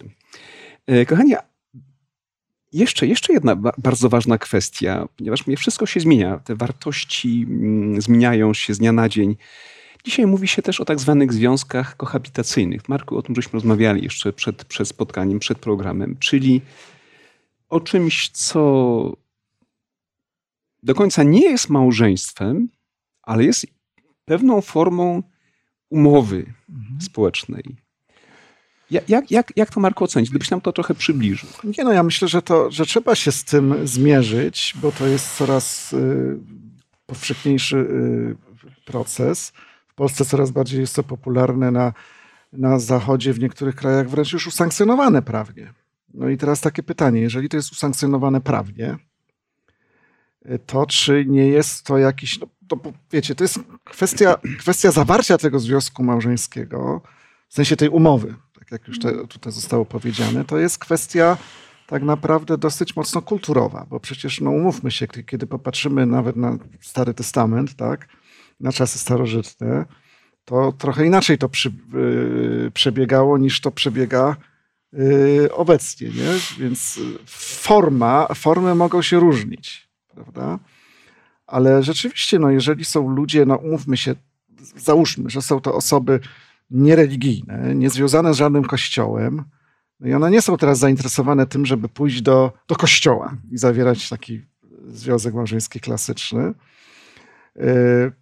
E, 0.86 1.06
kochani, 1.06 1.34
jeszcze, 2.72 3.06
jeszcze 3.06 3.32
jedna 3.32 3.56
bardzo 3.78 4.08
ważna 4.08 4.38
kwestia, 4.38 5.08
ponieważ 5.16 5.46
mnie 5.46 5.56
wszystko 5.56 5.86
się 5.86 6.00
zmienia, 6.00 6.38
te 6.38 6.54
wartości 6.54 7.46
mm, 7.48 8.02
zmieniają 8.02 8.54
się 8.54 8.74
z 8.74 8.78
dnia 8.78 8.92
na 8.92 9.08
dzień. 9.08 9.36
Dzisiaj 10.04 10.26
mówi 10.26 10.48
się 10.48 10.62
też 10.62 10.80
o 10.80 10.84
tak 10.84 11.00
zwanych 11.00 11.32
związkach 11.32 11.96
kohabitacyjnych. 11.96 12.88
Marku, 12.88 13.16
o 13.16 13.22
tym 13.22 13.34
żeśmy 13.34 13.52
rozmawiali 13.52 14.04
jeszcze 14.04 14.32
przed, 14.32 14.64
przed 14.64 14.88
spotkaniem, 14.88 15.38
przed 15.38 15.58
programem, 15.58 16.16
czyli 16.18 16.60
o 17.68 17.80
czymś, 17.80 18.30
co 18.30 19.12
do 20.82 20.94
końca 20.94 21.22
nie 21.22 21.50
jest 21.50 21.68
małżeństwem, 21.68 22.68
ale 23.22 23.44
jest 23.44 23.66
pewną 24.24 24.60
formą 24.60 25.22
umowy 25.90 26.46
mhm. 26.70 27.00
społecznej. 27.00 27.64
Jak, 29.08 29.30
jak, 29.30 29.52
jak 29.56 29.70
to 29.70 29.80
Marko 29.80 30.04
ocenić? 30.04 30.30
Gdybyś 30.30 30.50
nam 30.50 30.60
to 30.60 30.72
trochę 30.72 30.94
przybliżył. 30.94 31.48
Nie 31.64 31.84
no, 31.84 31.92
ja 31.92 32.02
myślę, 32.02 32.28
że, 32.28 32.42
to, 32.42 32.70
że 32.70 32.86
trzeba 32.86 33.14
się 33.14 33.32
z 33.32 33.44
tym 33.44 33.86
zmierzyć, 33.86 34.74
bo 34.82 34.92
to 34.92 35.06
jest 35.06 35.36
coraz 35.36 35.92
y, 35.92 36.38
powszechniejszy 37.06 37.76
y, 37.76 38.36
proces. 38.84 39.52
W 39.92 39.94
Polsce 39.94 40.24
coraz 40.24 40.50
bardziej 40.50 40.80
jest 40.80 40.96
to 40.96 41.02
popularne 41.02 41.70
na, 41.70 41.92
na 42.52 42.78
Zachodzie, 42.78 43.32
w 43.32 43.40
niektórych 43.40 43.74
krajach 43.74 44.08
wręcz 44.08 44.32
już 44.32 44.46
usankcjonowane 44.46 45.22
prawnie. 45.22 45.72
No 46.14 46.28
i 46.28 46.36
teraz 46.36 46.60
takie 46.60 46.82
pytanie, 46.82 47.20
jeżeli 47.20 47.48
to 47.48 47.56
jest 47.56 47.72
usankcjonowane 47.72 48.40
prawnie, 48.40 48.96
to 50.66 50.86
czy 50.86 51.24
nie 51.28 51.48
jest 51.48 51.86
to 51.86 51.98
jakiś, 51.98 52.40
no, 52.40 52.46
to 52.68 52.76
wiecie, 53.10 53.34
to 53.34 53.44
jest 53.44 53.58
kwestia, 53.84 54.34
kwestia 54.58 54.90
zawarcia 54.90 55.38
tego 55.38 55.60
związku 55.60 56.04
małżeńskiego, 56.04 57.02
w 57.48 57.54
sensie 57.54 57.76
tej 57.76 57.88
umowy, 57.88 58.34
tak 58.58 58.72
jak 58.72 58.88
już 58.88 58.98
te, 58.98 59.26
tutaj 59.26 59.52
zostało 59.52 59.84
powiedziane, 59.84 60.44
to 60.44 60.58
jest 60.58 60.78
kwestia 60.78 61.36
tak 61.86 62.02
naprawdę 62.02 62.58
dosyć 62.58 62.96
mocno 62.96 63.22
kulturowa, 63.22 63.86
bo 63.90 64.00
przecież, 64.00 64.40
no 64.40 64.50
umówmy 64.50 64.90
się, 64.90 65.06
kiedy 65.06 65.46
popatrzymy 65.46 66.06
nawet 66.06 66.36
na 66.36 66.58
Stary 66.80 67.14
Testament, 67.14 67.74
tak, 67.74 68.08
na 68.60 68.72
czasy 68.72 68.98
starożytne, 68.98 69.84
to 70.44 70.72
trochę 70.72 71.06
inaczej 71.06 71.38
to 71.38 71.48
przy, 71.48 71.72
yy, 71.92 72.70
przebiegało 72.74 73.38
niż 73.38 73.60
to 73.60 73.70
przebiega 73.70 74.36
yy, 74.92 75.48
obecnie, 75.52 76.08
nie? 76.08 76.30
Więc 76.58 77.00
forma, 77.26 78.26
formy 78.34 78.74
mogą 78.74 79.02
się 79.02 79.20
różnić, 79.20 79.88
prawda? 80.14 80.58
Ale 81.46 81.82
rzeczywiście, 81.82 82.38
no, 82.38 82.50
jeżeli 82.50 82.84
są 82.84 83.08
ludzie, 83.08 83.46
no 83.46 83.56
umówmy 83.56 83.96
się, 83.96 84.14
załóżmy, 84.76 85.30
że 85.30 85.42
są 85.42 85.60
to 85.60 85.74
osoby 85.74 86.20
niereligijne, 86.70 87.74
niezwiązane 87.74 88.34
z 88.34 88.36
żadnym 88.36 88.64
kościołem. 88.64 89.44
No 90.00 90.08
i 90.08 90.14
one 90.14 90.30
nie 90.30 90.42
są 90.42 90.56
teraz 90.56 90.78
zainteresowane 90.78 91.46
tym, 91.46 91.66
żeby 91.66 91.88
pójść 91.88 92.22
do, 92.22 92.52
do 92.68 92.76
kościoła 92.76 93.36
i 93.50 93.58
zawierać 93.58 94.08
taki 94.08 94.42
związek 94.86 95.34
małżeński 95.34 95.80
klasyczny, 95.80 96.54
y, 97.56 97.62
y, 97.62 98.12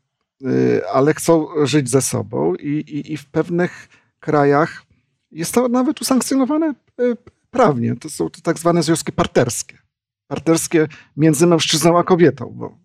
ale 0.93 1.15
chcą 1.15 1.47
żyć 1.65 1.91
ze 1.91 2.03
sobą 2.03 2.55
i, 2.55 2.69
i, 2.69 3.13
i 3.13 3.17
w 3.17 3.27
pewnych 3.27 3.89
krajach 4.21 4.83
jest 5.31 5.55
to 5.55 5.69
nawet 5.69 6.01
usankcjonowane 6.01 6.75
y, 7.01 7.17
prawnie. 7.51 7.97
To 7.97 8.11
są 8.11 8.31
to 8.31 8.41
tak 8.41 8.59
zwane 8.59 8.83
związki 8.83 9.13
parterskie. 9.13 9.79
Parterskie 10.27 10.89
między 11.17 11.47
mężczyzną 11.47 11.99
a 11.99 12.05
kobietą, 12.05 12.53
bo 12.57 12.79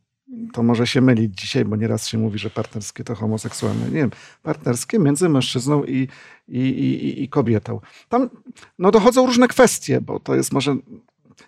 to 0.53 0.63
może 0.63 0.87
się 0.87 1.01
mylić 1.01 1.39
dzisiaj, 1.41 1.65
bo 1.65 1.75
nieraz 1.75 2.07
się 2.07 2.17
mówi, 2.17 2.39
że 2.39 2.49
partnerskie 2.49 3.03
to 3.03 3.15
homoseksualne. 3.15 3.85
Nie 3.85 3.91
wiem, 3.91 4.11
partnerskie 4.43 4.99
między 4.99 5.29
mężczyzną 5.29 5.83
i, 5.83 6.07
i, 6.47 6.59
i, 6.59 7.23
i 7.23 7.29
kobietą. 7.29 7.79
Tam 8.09 8.29
no, 8.79 8.91
dochodzą 8.91 9.25
różne 9.25 9.47
kwestie, 9.47 10.01
bo 10.01 10.19
to 10.19 10.35
jest 10.35 10.53
może 10.53 10.75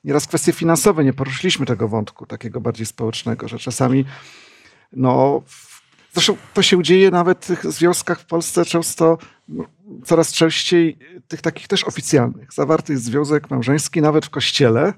nieraz 0.04 0.28
kwestie 0.28 0.54
finansowe. 0.54 1.04
Nie 1.04 1.14
poruszyliśmy 1.14 1.66
tego 1.66 1.88
wątku 1.88 2.26
takiego 2.26 2.62
bardziej 2.62 2.86
społecznego, 2.86 3.48
że 3.48 3.60
czasami 3.60 4.06
no, 4.92 5.42
Zresztą 6.18 6.38
to 6.53 6.61
się 6.61 6.84
dzieje 6.84 7.11
nawet 7.11 7.45
w 7.45 7.48
tych 7.48 7.72
związkach 7.72 8.19
w 8.19 8.26
Polsce 8.26 8.65
często, 8.65 9.18
no, 9.48 9.64
coraz 10.06 10.34
częściej 10.34 10.98
tych 11.27 11.41
takich 11.41 11.68
też 11.68 11.84
oficjalnych. 11.84 12.53
Zawarty 12.53 12.94
jest 12.94 13.06
związek 13.06 13.49
małżeński 13.49 14.02
nawet 14.02 14.26
w 14.26 14.30
kościele, 14.30 14.94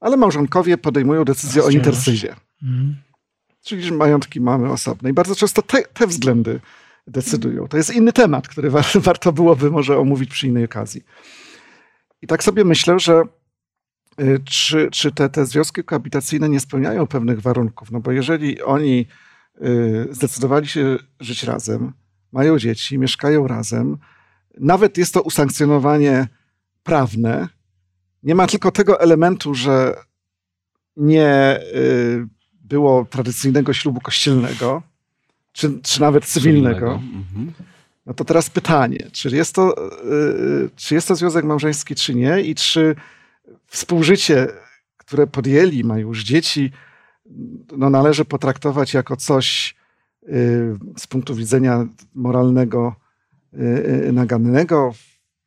ale 0.00 0.16
małżonkowie 0.16 0.78
podejmują 0.78 1.24
decyzję 1.24 1.62
o 1.62 1.70
intercyzie. 1.70 2.36
Mhm. 2.62 2.96
Czyli 3.64 3.82
że 3.82 3.94
majątki 3.94 4.40
mamy 4.40 4.70
osobne. 4.70 5.10
I 5.10 5.12
bardzo 5.12 5.34
często 5.34 5.62
te, 5.62 5.82
te 5.82 6.06
względy 6.06 6.60
decydują. 7.06 7.68
To 7.68 7.76
jest 7.76 7.94
inny 7.94 8.12
temat, 8.12 8.48
który 8.48 8.70
warto 9.10 9.32
byłoby 9.32 9.70
może 9.70 9.98
omówić 9.98 10.30
przy 10.30 10.46
innej 10.46 10.64
okazji. 10.64 11.04
I 12.22 12.26
tak 12.26 12.44
sobie 12.44 12.64
myślę, 12.64 12.98
że 12.98 13.22
y, 14.20 14.40
czy, 14.44 14.88
czy 14.92 15.12
te, 15.12 15.28
te 15.28 15.46
związki 15.46 15.84
koabitacyjne 15.84 16.48
nie 16.48 16.60
spełniają 16.60 17.06
pewnych 17.06 17.40
warunków? 17.40 17.90
No 17.90 18.00
bo 18.00 18.12
jeżeli 18.12 18.62
oni 18.62 19.06
zdecydowali 20.10 20.66
się 20.66 20.96
żyć 21.20 21.42
razem, 21.42 21.92
mają 22.32 22.58
dzieci, 22.58 22.98
mieszkają 22.98 23.46
razem, 23.46 23.98
nawet 24.60 24.98
jest 24.98 25.14
to 25.14 25.22
usankcjonowanie 25.22 26.28
prawne, 26.82 27.48
nie 28.22 28.34
ma 28.34 28.46
tylko 28.46 28.70
tego 28.70 29.00
elementu, 29.00 29.54
że 29.54 29.96
nie 30.96 31.60
y, 31.74 32.26
było 32.54 33.04
tradycyjnego 33.10 33.72
ślubu 33.72 34.00
kościelnego, 34.00 34.82
czy, 35.52 35.80
czy 35.82 36.00
nawet 36.00 36.24
cywilnego. 36.24 36.92
Mhm. 36.92 37.52
No 38.06 38.14
to 38.14 38.24
teraz 38.24 38.50
pytanie, 38.50 39.08
czy 39.12 39.36
jest, 39.36 39.54
to, 39.54 39.92
y, 40.64 40.70
czy 40.76 40.94
jest 40.94 41.08
to 41.08 41.16
związek 41.16 41.44
małżeński, 41.44 41.94
czy 41.94 42.14
nie, 42.14 42.40
i 42.40 42.54
czy 42.54 42.96
współżycie, 43.66 44.48
które 44.96 45.26
podjęli, 45.26 45.84
mają 45.84 46.08
już 46.08 46.24
dzieci, 46.24 46.72
no 47.76 47.90
należy 47.90 48.24
potraktować 48.24 48.94
jako 48.94 49.16
coś 49.16 49.76
y, 50.22 50.28
z 50.98 51.06
punktu 51.06 51.34
widzenia 51.34 51.86
moralnego 52.14 52.94
nagannego, 54.12 54.94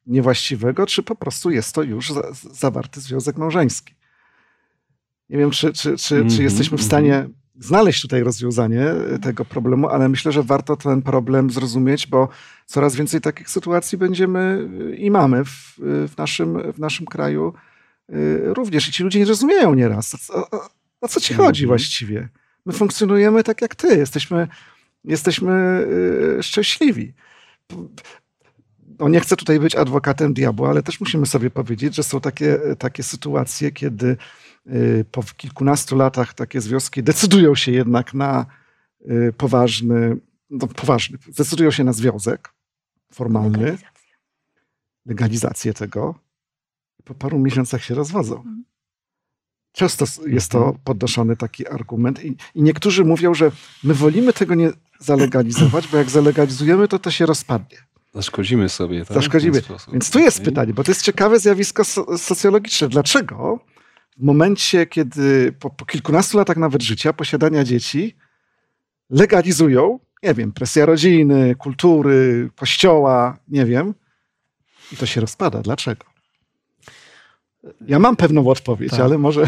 niewłaściwego, 0.06 0.86
czy 0.86 1.04
po 1.04 1.16
prostu 1.16 1.52
jest 1.52 1.76
to 1.76 1.84
już 1.84 2.14
zawarty 2.52 3.02
związek 3.02 3.38
małżeński. 3.38 3.96
Nie 5.30 5.38
wiem, 5.38 5.52
czy, 5.52 5.74
czy, 5.74 5.98
czy, 5.98 6.16
mm 6.16 6.28
-hmm, 6.28 6.36
czy 6.36 6.44
jesteśmy 6.44 6.78
w 6.78 6.82
mhm. 6.82 6.88
stanie 6.88 7.30
znaleźć 7.60 8.02
tutaj 8.02 8.24
rozwiązanie 8.24 8.86
tego 9.22 9.46
problemu, 9.46 9.90
ale 9.90 10.10
myślę, 10.10 10.32
że 10.32 10.44
warto 10.44 10.76
ten 10.76 11.02
problem 11.02 11.50
zrozumieć, 11.50 12.08
bo 12.08 12.30
coraz 12.66 12.96
więcej 12.96 13.22
takich 13.22 13.50
sytuacji 13.50 13.98
będziemy 13.98 14.70
i 14.98 15.12
mamy 15.12 15.46
w, 15.46 15.74
w, 15.78 16.14
naszym, 16.18 16.72
w 16.74 16.80
naszym 16.80 17.06
kraju 17.06 17.54
y, 18.10 18.54
również. 18.54 18.90
I 18.90 18.92
ci 18.92 19.04
ludzie 19.04 19.20
nie 19.20 19.26
rozumieją 19.26 19.74
nieraz, 19.74 20.30
o, 20.30 20.50
o, 20.50 20.70
o 21.02 21.08
co 21.08 21.20
ci 21.20 21.34
-hmm. 21.34 21.38
chodzi 21.38 21.66
właściwie. 21.66 22.30
My 22.66 22.74
funkcjonujemy 22.74 23.44
tak 23.44 23.62
jak 23.62 23.76
ty, 23.76 23.98
jesteśmy, 23.98 24.48
jesteśmy 25.04 25.86
y, 26.40 26.44
szczęśliwi 26.44 27.14
no 29.00 29.10
nie 29.10 29.20
chcę 29.20 29.36
tutaj 29.36 29.60
być 29.60 29.76
adwokatem 29.76 30.34
diabła, 30.34 30.70
ale 30.70 30.84
też 30.84 31.00
musimy 31.00 31.26
sobie 31.26 31.50
powiedzieć, 31.50 31.96
że 31.96 32.04
są 32.04 32.22
takie, 32.22 32.60
takie 32.80 33.04
sytuacje, 33.04 33.72
kiedy 33.72 34.18
y, 34.68 35.06
po 35.12 35.24
kilkunastu 35.24 35.96
latach 35.96 36.34
takie 36.34 36.62
związki 36.62 37.04
decydują 37.04 37.56
się 37.56 37.72
jednak 37.72 38.14
na 38.14 38.46
y, 39.02 39.34
poważny, 39.38 40.18
no 40.50 40.68
poważny, 40.68 41.18
decydują 41.38 41.72
się 41.72 41.84
na 41.84 41.94
związek 41.94 42.54
formalny, 43.14 43.58
legalizację, 43.58 44.10
legalizację 45.06 45.74
tego. 45.74 46.16
Po 47.04 47.14
paru 47.14 47.40
miesiącach 47.40 47.84
się 47.84 47.96
rozwodzą. 47.96 48.36
Mhm. 48.36 48.64
Często 49.78 50.06
jest 50.28 50.52
to 50.52 50.58
mhm. 50.58 50.78
podnoszony 50.84 51.36
taki 51.36 51.68
argument 51.68 52.26
i, 52.26 52.36
i 52.56 52.62
niektórzy 52.64 53.06
mówią, 53.06 53.34
że 53.34 53.52
my 53.84 53.94
wolimy 53.94 54.34
tego 54.34 54.56
nie 54.56 54.72
zalegalizować, 55.00 55.88
bo 55.88 55.98
jak 55.98 56.10
zalegalizujemy, 56.10 56.88
to 56.88 57.00
to 57.00 57.12
się 57.12 57.26
rozpadnie. 57.26 57.78
Zaszkodzimy 58.14 58.70
sobie, 58.70 59.06
tak? 59.06 59.16
Zaszkodzimy. 59.16 59.62
Więc 59.94 60.10
tu 60.12 60.20
jest 60.20 60.42
pytanie, 60.42 60.74
bo 60.74 60.84
to 60.84 60.92
jest 60.92 61.02
ciekawe 61.02 61.40
zjawisko 61.40 61.84
socjologiczne. 62.18 62.90
Dlaczego 62.90 63.60
w 64.18 64.24
momencie, 64.24 64.86
kiedy 64.86 65.52
po, 65.60 65.70
po 65.70 65.86
kilkunastu 65.86 66.38
latach 66.38 66.58
nawet 66.58 66.84
życia, 66.84 67.14
posiadania 67.14 67.64
dzieci, 67.64 68.16
legalizują, 69.10 70.00
nie 70.24 70.34
wiem, 70.34 70.52
presja 70.52 70.86
rodziny, 70.86 71.56
kultury, 71.56 72.50
kościoła, 72.56 73.38
nie 73.48 73.66
wiem, 73.66 73.94
i 74.92 74.96
to 74.96 75.06
się 75.06 75.22
rozpada. 75.22 75.62
Dlaczego? 75.62 76.17
Ja 77.88 78.00
mam 78.00 78.16
pewną 78.16 78.48
odpowiedź, 78.48 78.92
tak. 78.92 79.00
ale 79.00 79.18
może. 79.18 79.48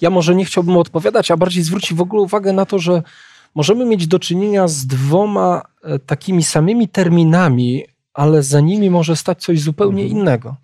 Ja 0.00 0.10
może 0.10 0.34
nie 0.34 0.44
chciałbym 0.44 0.76
odpowiadać, 0.76 1.30
a 1.30 1.36
bardziej 1.36 1.62
zwrócić 1.62 1.94
w 1.94 2.00
ogóle 2.00 2.22
uwagę 2.22 2.52
na 2.52 2.66
to, 2.66 2.78
że 2.78 3.02
możemy 3.54 3.84
mieć 3.84 4.06
do 4.06 4.18
czynienia 4.18 4.68
z 4.68 4.86
dwoma 4.86 5.62
e, 5.82 5.98
takimi 5.98 6.42
samymi 6.42 6.88
terminami, 6.88 7.84
ale 8.14 8.42
za 8.42 8.60
nimi 8.60 8.90
może 8.90 9.16
stać 9.16 9.42
coś 9.42 9.60
zupełnie 9.60 10.02
mhm. 10.02 10.20
innego. 10.20 10.56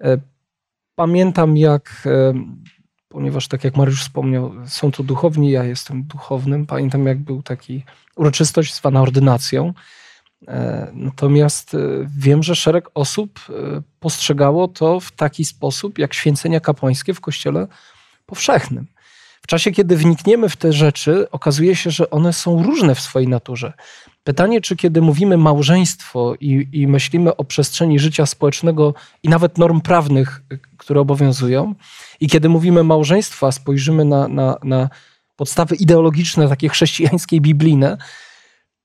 E, 0.00 0.18
pamiętam, 0.94 1.56
jak, 1.56 2.02
e, 2.06 2.34
ponieważ 3.08 3.48
tak 3.48 3.64
jak 3.64 3.76
Mariusz 3.76 4.02
wspomniał, 4.02 4.52
są 4.66 4.92
to 4.92 5.02
duchowni, 5.02 5.50
ja 5.50 5.64
jestem 5.64 6.04
duchownym. 6.04 6.66
Pamiętam, 6.66 7.06
jak 7.06 7.18
był 7.18 7.42
taki 7.42 7.84
uroczystość 8.16 8.74
zwana 8.74 9.02
ordynacją. 9.02 9.74
Natomiast 10.92 11.76
wiem, 12.18 12.42
że 12.42 12.56
szereg 12.56 12.90
osób 12.94 13.40
postrzegało 14.00 14.68
to 14.68 15.00
w 15.00 15.12
taki 15.12 15.44
sposób, 15.44 15.98
jak 15.98 16.14
święcenia 16.14 16.60
kapłańskie 16.60 17.14
w 17.14 17.20
kościele 17.20 17.66
powszechnym. 18.26 18.86
W 19.42 19.46
czasie, 19.46 19.72
kiedy 19.72 19.96
wnikniemy 19.96 20.48
w 20.48 20.56
te 20.56 20.72
rzeczy, 20.72 21.30
okazuje 21.30 21.76
się, 21.76 21.90
że 21.90 22.10
one 22.10 22.32
są 22.32 22.62
różne 22.62 22.94
w 22.94 23.00
swojej 23.00 23.28
naturze. 23.28 23.72
Pytanie, 24.24 24.60
czy 24.60 24.76
kiedy 24.76 25.02
mówimy 25.02 25.36
małżeństwo 25.36 26.34
i, 26.40 26.68
i 26.72 26.86
myślimy 26.86 27.36
o 27.36 27.44
przestrzeni 27.44 27.98
życia 27.98 28.26
społecznego 28.26 28.94
i 29.22 29.28
nawet 29.28 29.58
norm 29.58 29.80
prawnych, 29.80 30.42
które 30.76 31.00
obowiązują, 31.00 31.74
i 32.20 32.28
kiedy 32.28 32.48
mówimy 32.48 32.84
małżeństwo, 32.84 33.46
a 33.46 33.52
spojrzymy 33.52 34.04
na, 34.04 34.28
na, 34.28 34.56
na 34.64 34.88
podstawy 35.36 35.76
ideologiczne, 35.76 36.48
takie 36.48 36.68
chrześcijańskie 36.68 37.40
biblijne, 37.40 37.98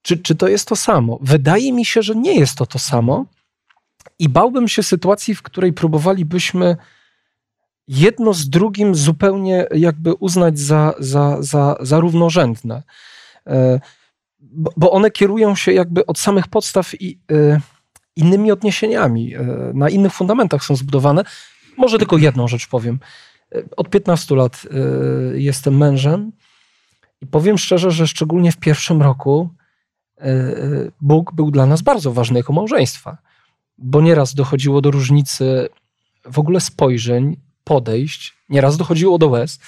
czy, 0.06 0.18
czy 0.18 0.34
to 0.34 0.48
jest 0.48 0.68
to 0.68 0.76
samo? 0.76 1.18
Wydaje 1.22 1.72
mi 1.72 1.84
się, 1.84 2.02
że 2.02 2.14
nie 2.14 2.34
jest 2.34 2.58
to 2.58 2.66
to 2.66 2.78
samo. 2.78 3.26
I 4.18 4.28
bałbym 4.28 4.68
się 4.68 4.82
sytuacji, 4.82 5.34
w 5.34 5.42
której 5.42 5.72
próbowalibyśmy 5.72 6.76
jedno 7.88 8.34
z 8.34 8.48
drugim 8.48 8.94
zupełnie 8.94 9.66
jakby 9.74 10.14
uznać 10.14 10.58
za, 10.58 10.94
za, 10.98 11.42
za, 11.42 11.76
za 11.80 12.00
równorzędne. 12.00 12.82
E, 13.46 13.80
bo 14.76 14.90
one 14.90 15.10
kierują 15.10 15.54
się 15.54 15.72
jakby 15.72 16.06
od 16.06 16.18
samych 16.18 16.48
podstaw 16.48 17.00
i 17.00 17.18
e, 17.32 17.60
innymi 18.16 18.52
odniesieniami, 18.52 19.34
e, 19.34 19.42
na 19.74 19.88
innych 19.88 20.12
fundamentach 20.12 20.64
są 20.64 20.76
zbudowane. 20.76 21.24
Może 21.76 21.98
tylko 21.98 22.18
jedną 22.18 22.48
rzecz 22.48 22.68
powiem. 22.68 22.98
Od 23.76 23.90
15 23.90 24.34
lat 24.34 24.62
jestem 25.34 25.76
mężem 25.76 26.32
i 27.20 27.26
powiem 27.26 27.58
szczerze, 27.58 27.90
że 27.90 28.06
szczególnie 28.06 28.52
w 28.52 28.56
pierwszym 28.56 29.02
roku 29.02 29.50
Bóg 31.00 31.34
był 31.34 31.50
dla 31.50 31.66
nas 31.66 31.82
bardzo 31.82 32.12
ważny 32.12 32.38
jako 32.38 32.52
małżeństwa, 32.52 33.18
bo 33.78 34.00
nieraz 34.00 34.34
dochodziło 34.34 34.80
do 34.80 34.90
różnicy 34.90 35.68
w 36.24 36.38
ogóle 36.38 36.60
spojrzeń, 36.60 37.36
podejść. 37.64 38.34
Nieraz 38.48 38.76
dochodziło 38.76 39.18
do 39.18 39.28
łez. 39.28 39.58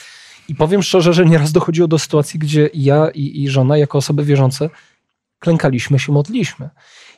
I 0.49 0.55
powiem 0.55 0.83
szczerze, 0.83 1.13
że 1.13 1.25
nieraz 1.27 1.53
dochodziło 1.53 1.89
do 1.89 1.99
sytuacji, 1.99 2.41
gdzie 2.41 2.71
ja 2.75 3.09
i, 3.11 3.43
i 3.43 3.49
żona, 3.49 3.77
jako 3.77 3.99
osoby 3.99 4.25
wierzące, 4.25 4.71
klękaliśmy 5.39 5.99
się, 5.99 6.13
modliśmy. 6.13 6.71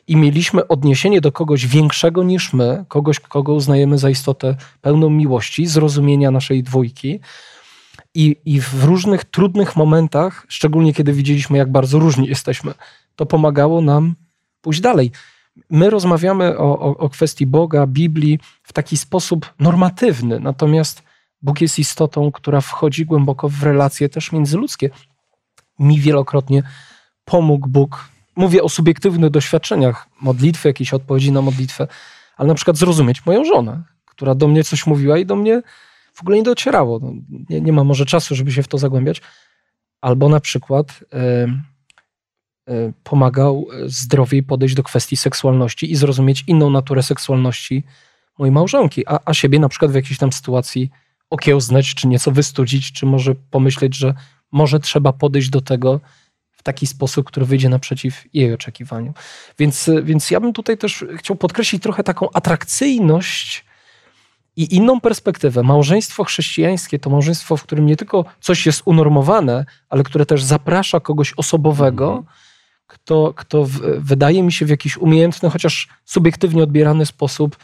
I 0.07 0.15
mieliśmy 0.15 0.67
odniesienie 0.67 1.21
do 1.21 1.31
kogoś 1.31 1.67
większego 1.67 2.23
niż 2.23 2.53
my, 2.53 2.85
kogoś, 2.87 3.19
kogo 3.19 3.53
uznajemy 3.53 3.97
za 3.97 4.09
istotę 4.09 4.55
pełną 4.81 5.09
miłości, 5.09 5.67
zrozumienia 5.67 6.31
naszej 6.31 6.63
dwójki. 6.63 7.19
I, 8.13 8.35
I 8.45 8.61
w 8.61 8.83
różnych 8.83 9.25
trudnych 9.25 9.75
momentach, 9.75 10.45
szczególnie 10.47 10.93
kiedy 10.93 11.13
widzieliśmy, 11.13 11.57
jak 11.57 11.71
bardzo 11.71 11.99
różni 11.99 12.27
jesteśmy, 12.27 12.73
to 13.15 13.25
pomagało 13.25 13.81
nam 13.81 14.15
pójść 14.61 14.81
dalej. 14.81 15.11
My 15.69 15.89
rozmawiamy 15.89 16.57
o, 16.57 16.79
o, 16.79 16.97
o 16.97 17.09
kwestii 17.09 17.45
Boga, 17.45 17.87
Biblii 17.87 18.39
w 18.63 18.73
taki 18.73 18.97
sposób 18.97 19.53
normatywny, 19.59 20.39
natomiast 20.39 21.03
Bóg 21.41 21.61
jest 21.61 21.79
istotą, 21.79 22.31
która 22.31 22.61
wchodzi 22.61 23.05
głęboko 23.05 23.49
w 23.49 23.63
relacje 23.63 24.09
też 24.09 24.31
międzyludzkie. 24.31 24.89
Mi 25.79 25.99
wielokrotnie 25.99 26.63
pomógł 27.25 27.67
Bóg. 27.67 28.09
Mówię 28.35 28.63
o 28.63 28.69
subiektywnych 28.69 29.29
doświadczeniach 29.29 30.07
modlitwy, 30.21 30.69
jakiejś 30.69 30.93
odpowiedzi 30.93 31.31
na 31.31 31.41
modlitwę, 31.41 31.87
ale 32.37 32.47
na 32.47 32.55
przykład 32.55 32.77
zrozumieć 32.77 33.25
moją 33.25 33.45
żonę, 33.45 33.83
która 34.05 34.35
do 34.35 34.47
mnie 34.47 34.63
coś 34.63 34.87
mówiła 34.87 35.17
i 35.17 35.25
do 35.25 35.35
mnie 35.35 35.61
w 36.13 36.21
ogóle 36.21 36.37
nie 36.37 36.43
docierało. 36.43 36.99
No, 36.99 37.11
nie, 37.49 37.61
nie 37.61 37.73
ma 37.73 37.83
może 37.83 38.05
czasu, 38.05 38.35
żeby 38.35 38.51
się 38.51 38.63
w 38.63 38.67
to 38.67 38.77
zagłębiać. 38.77 39.21
Albo 40.01 40.29
na 40.29 40.39
przykład 40.39 41.03
pomagał 43.03 43.67
zdrowiej 43.85 44.43
podejść 44.43 44.75
do 44.75 44.83
kwestii 44.83 45.17
seksualności 45.17 45.91
i 45.91 45.95
zrozumieć 45.95 46.43
inną 46.47 46.69
naturę 46.69 47.03
seksualności 47.03 47.83
mojej 48.39 48.51
małżonki, 48.51 49.07
a, 49.07 49.19
a 49.25 49.33
siebie 49.33 49.59
na 49.59 49.69
przykład 49.69 49.91
w 49.91 49.95
jakiejś 49.95 50.17
tam 50.17 50.31
sytuacji 50.31 50.89
okiełznać, 51.29 51.95
czy 51.95 52.07
nieco 52.07 52.31
wystudzić, 52.31 52.91
czy 52.91 53.05
może 53.05 53.35
pomyśleć, 53.35 53.95
że 53.95 54.13
może 54.51 54.79
trzeba 54.79 55.13
podejść 55.13 55.49
do 55.49 55.61
tego 55.61 55.99
w 56.51 56.63
taki 56.63 56.87
sposób, 56.87 57.27
który 57.27 57.45
wyjdzie 57.45 57.69
naprzeciw 57.69 58.23
jej 58.33 58.53
oczekiwaniu. 58.53 59.13
Więc, 59.59 59.89
więc 60.03 60.31
ja 60.31 60.39
bym 60.39 60.53
tutaj 60.53 60.77
też 60.77 61.05
chciał 61.17 61.35
podkreślić 61.35 61.83
trochę 61.83 62.03
taką 62.03 62.31
atrakcyjność 62.33 63.65
i 64.55 64.75
inną 64.75 65.01
perspektywę. 65.01 65.63
Małżeństwo 65.63 66.23
chrześcijańskie 66.23 66.99
to 66.99 67.09
małżeństwo, 67.09 67.57
w 67.57 67.63
którym 67.63 67.85
nie 67.85 67.95
tylko 67.95 68.25
coś 68.39 68.65
jest 68.65 68.81
unormowane, 68.85 69.65
ale 69.89 70.03
które 70.03 70.25
też 70.25 70.43
zaprasza 70.43 70.99
kogoś 70.99 71.33
osobowego, 71.37 72.23
-hmm. 72.27 72.50
Kto, 72.91 73.33
kto 73.35 73.65
w, 73.65 73.79
wydaje 73.99 74.43
mi 74.43 74.51
się 74.51 74.65
w 74.65 74.69
jakiś 74.69 74.97
umiejętny, 74.97 75.49
chociaż 75.49 75.87
subiektywnie 76.05 76.63
odbierany 76.63 77.05
sposób 77.05 77.57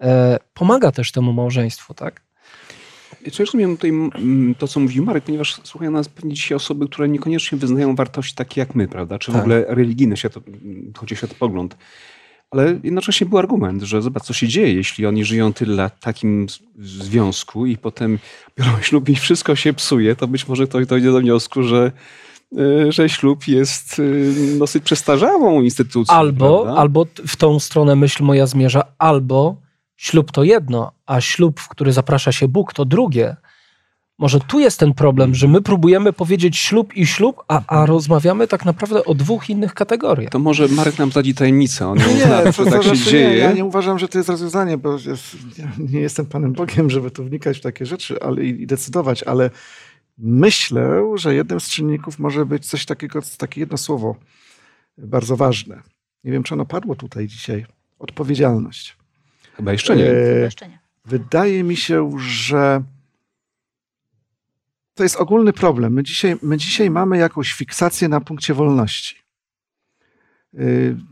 e, 0.00 0.38
pomaga 0.54 0.92
też 0.92 1.12
temu 1.12 1.32
małżeństwu, 1.32 1.94
tak? 1.94 2.22
Czy 3.32 3.44
rozumiem 3.44 3.76
tutaj 3.76 3.92
to, 4.58 4.68
co 4.68 4.80
mówił 4.80 5.04
Marek, 5.04 5.24
ponieważ 5.24 5.60
słuchają 5.64 5.90
nas 5.90 6.08
pewnie 6.08 6.34
dzisiaj 6.34 6.56
osoby, 6.56 6.86
które 6.86 7.08
niekoniecznie 7.08 7.58
wyznają 7.58 7.94
wartości 7.94 8.34
takie 8.34 8.60
jak 8.60 8.74
my, 8.74 8.88
prawda? 8.88 9.18
Czy 9.18 9.30
w 9.30 9.34
tak. 9.34 9.42
ogóle 9.42 9.64
religijny 9.68 10.16
świat, 10.16 10.34
chodzi 10.96 11.14
o 11.14 11.18
światopogląd. 11.18 11.76
Ale 12.50 12.80
jednocześnie 12.82 13.26
był 13.26 13.38
argument, 13.38 13.82
że 13.82 14.02
zobacz, 14.02 14.22
co 14.22 14.32
się 14.32 14.48
dzieje, 14.48 14.74
jeśli 14.74 15.06
oni 15.06 15.24
żyją 15.24 15.52
tyle 15.52 15.74
lat 15.74 15.96
w 15.96 16.00
takim 16.00 16.46
związku 16.78 17.66
i 17.66 17.76
potem 17.76 18.18
biorą 18.58 18.72
ślub 18.82 19.08
i 19.08 19.16
wszystko 19.16 19.56
się 19.56 19.72
psuje, 19.72 20.16
to 20.16 20.26
być 20.26 20.48
może 20.48 20.66
ktoś 20.66 20.86
dojdzie 20.86 21.12
do 21.12 21.20
wniosku, 21.20 21.62
że 21.62 21.92
że 22.88 23.08
ślub 23.08 23.48
jest 23.48 24.00
e, 24.54 24.58
dosyć 24.58 24.84
przestarzałą 24.84 25.62
instytucją. 25.62 26.14
Albo, 26.14 26.78
albo 26.78 27.06
w 27.26 27.36
tą 27.36 27.58
stronę 27.58 27.96
myśl 27.96 28.24
moja 28.24 28.46
zmierza, 28.46 28.82
albo 28.98 29.56
ślub 29.96 30.32
to 30.32 30.44
jedno, 30.44 30.92
a 31.06 31.20
ślub, 31.20 31.60
w 31.60 31.68
który 31.68 31.92
zaprasza 31.92 32.32
się 32.32 32.48
Bóg, 32.48 32.72
to 32.72 32.84
drugie. 32.84 33.36
Może 34.18 34.40
tu 34.40 34.58
jest 34.58 34.80
ten 34.80 34.94
problem, 34.94 35.34
że 35.34 35.48
my 35.48 35.62
próbujemy 35.62 36.12
powiedzieć 36.12 36.56
ślub 36.56 36.96
i 36.96 37.06
ślub, 37.06 37.42
a, 37.48 37.62
a 37.66 37.86
rozmawiamy 37.86 38.48
tak 38.48 38.64
naprawdę 38.64 39.04
o 39.04 39.14
dwóch 39.14 39.50
innych 39.50 39.74
kategoriach. 39.74 40.32
To 40.32 40.38
może 40.38 40.68
Marek 40.68 40.98
nam 40.98 41.10
zdradzi 41.10 41.34
tajemnicę. 41.34 41.88
On 41.88 41.98
nie, 41.98 42.04
zna, 42.04 42.52
to, 42.52 42.64
tak 42.64 42.82
się 42.82 42.88
znaczy, 42.88 43.10
dzieje. 43.10 43.28
Nie, 43.28 43.36
ja 43.36 43.52
nie 43.52 43.64
uważam, 43.64 43.98
że 43.98 44.08
to 44.08 44.18
jest 44.18 44.30
rozwiązanie, 44.30 44.78
bo 44.78 44.92
jest, 44.92 45.36
nie 45.78 46.00
jestem 46.00 46.26
Panem 46.26 46.52
Bogiem, 46.52 46.90
żeby 46.90 47.10
tu 47.10 47.24
wnikać 47.24 47.58
w 47.58 47.60
takie 47.60 47.86
rzeczy 47.86 48.22
ale, 48.22 48.44
i, 48.44 48.62
i 48.62 48.66
decydować, 48.66 49.22
ale 49.22 49.50
myślę, 50.20 51.12
że 51.14 51.34
jednym 51.34 51.60
z 51.60 51.68
czynników 51.68 52.18
może 52.18 52.46
być 52.46 52.66
coś 52.66 52.86
takiego, 52.86 53.20
takie 53.38 53.60
jedno 53.60 53.76
słowo 53.76 54.16
bardzo 54.98 55.36
ważne. 55.36 55.82
Nie 56.24 56.32
wiem, 56.32 56.42
czy 56.42 56.54
ono 56.54 56.66
padło 56.66 56.96
tutaj 56.96 57.26
dzisiaj. 57.26 57.66
Odpowiedzialność. 57.98 58.96
Chyba 59.56 59.72
jeszcze 59.72 59.96
nie. 59.96 60.10
E, 60.10 60.40
jeszcze 60.40 60.68
nie. 60.68 60.78
Wydaje 61.04 61.64
mi 61.64 61.76
się, 61.76 62.10
że 62.18 62.82
to 64.94 65.02
jest 65.02 65.16
ogólny 65.16 65.52
problem. 65.52 65.92
My 65.92 66.02
dzisiaj, 66.02 66.36
my 66.42 66.56
dzisiaj 66.56 66.90
mamy 66.90 67.18
jakąś 67.18 67.52
fiksację 67.52 68.08
na 68.08 68.20
punkcie 68.20 68.54
wolności. 68.54 69.16
E, 70.54 70.58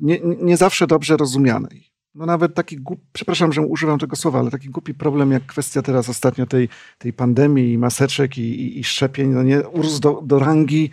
nie, 0.01 0.21
nie 0.21 0.57
zawsze 0.57 0.87
dobrze 0.87 1.17
rozumianej. 1.17 1.91
No 2.19 2.27
nawet 2.27 2.55
taki 2.55 2.77
głupi, 2.77 3.03
przepraszam, 3.13 3.53
że 3.53 3.63
używam 3.63 3.99
tego 3.99 4.17
słowa, 4.17 4.39
ale 4.39 4.51
taki 4.51 4.71
głupi 4.71 4.95
problem 4.95 5.33
jak 5.33 5.47
kwestia 5.47 5.83
teraz 5.83 6.09
ostatnio 6.09 6.47
tej, 6.47 6.69
tej 6.99 7.13
pandemii 7.13 7.73
i 7.73 7.79
maseczek 7.79 8.39
i, 8.39 8.41
i, 8.41 8.79
i 8.79 8.85
szczepień, 8.85 9.31
no 9.31 9.43
nie, 9.43 9.69
urósł 9.69 10.01
do, 10.01 10.23
do 10.23 10.39
rangi 10.39 10.91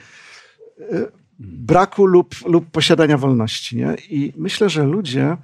e, 0.79 0.83
braku 1.39 2.05
lub, 2.05 2.35
lub 2.45 2.71
posiadania 2.71 3.17
wolności. 3.17 3.77
Nie? 3.77 3.95
I 4.09 4.33
myślę, 4.37 4.69
że 4.69 4.83
ludzie 4.83 5.37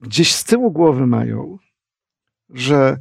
gdzieś 0.00 0.34
z 0.34 0.44
tyłu 0.44 0.70
głowy 0.70 1.06
mają, 1.06 1.58
że 2.50 2.98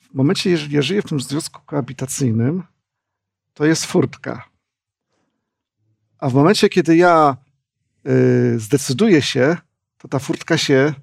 w 0.00 0.14
momencie, 0.14 0.50
jeżeli 0.50 0.74
ja 0.74 0.82
żyję 0.82 1.02
w 1.02 1.08
tym 1.08 1.20
związku 1.20 1.60
koabitacyjnym, 1.66 2.62
to 3.54 3.64
jest 3.64 3.86
furtka. 3.86 4.48
A 6.18 6.30
w 6.30 6.34
momencie, 6.34 6.68
kiedy 6.68 6.96
ja 6.96 7.36
y, 8.06 8.58
zdecyduję 8.58 9.22
się, 9.22 9.56
to 9.98 10.08
ta 10.08 10.18
furtka 10.18 10.58
się 10.58 10.94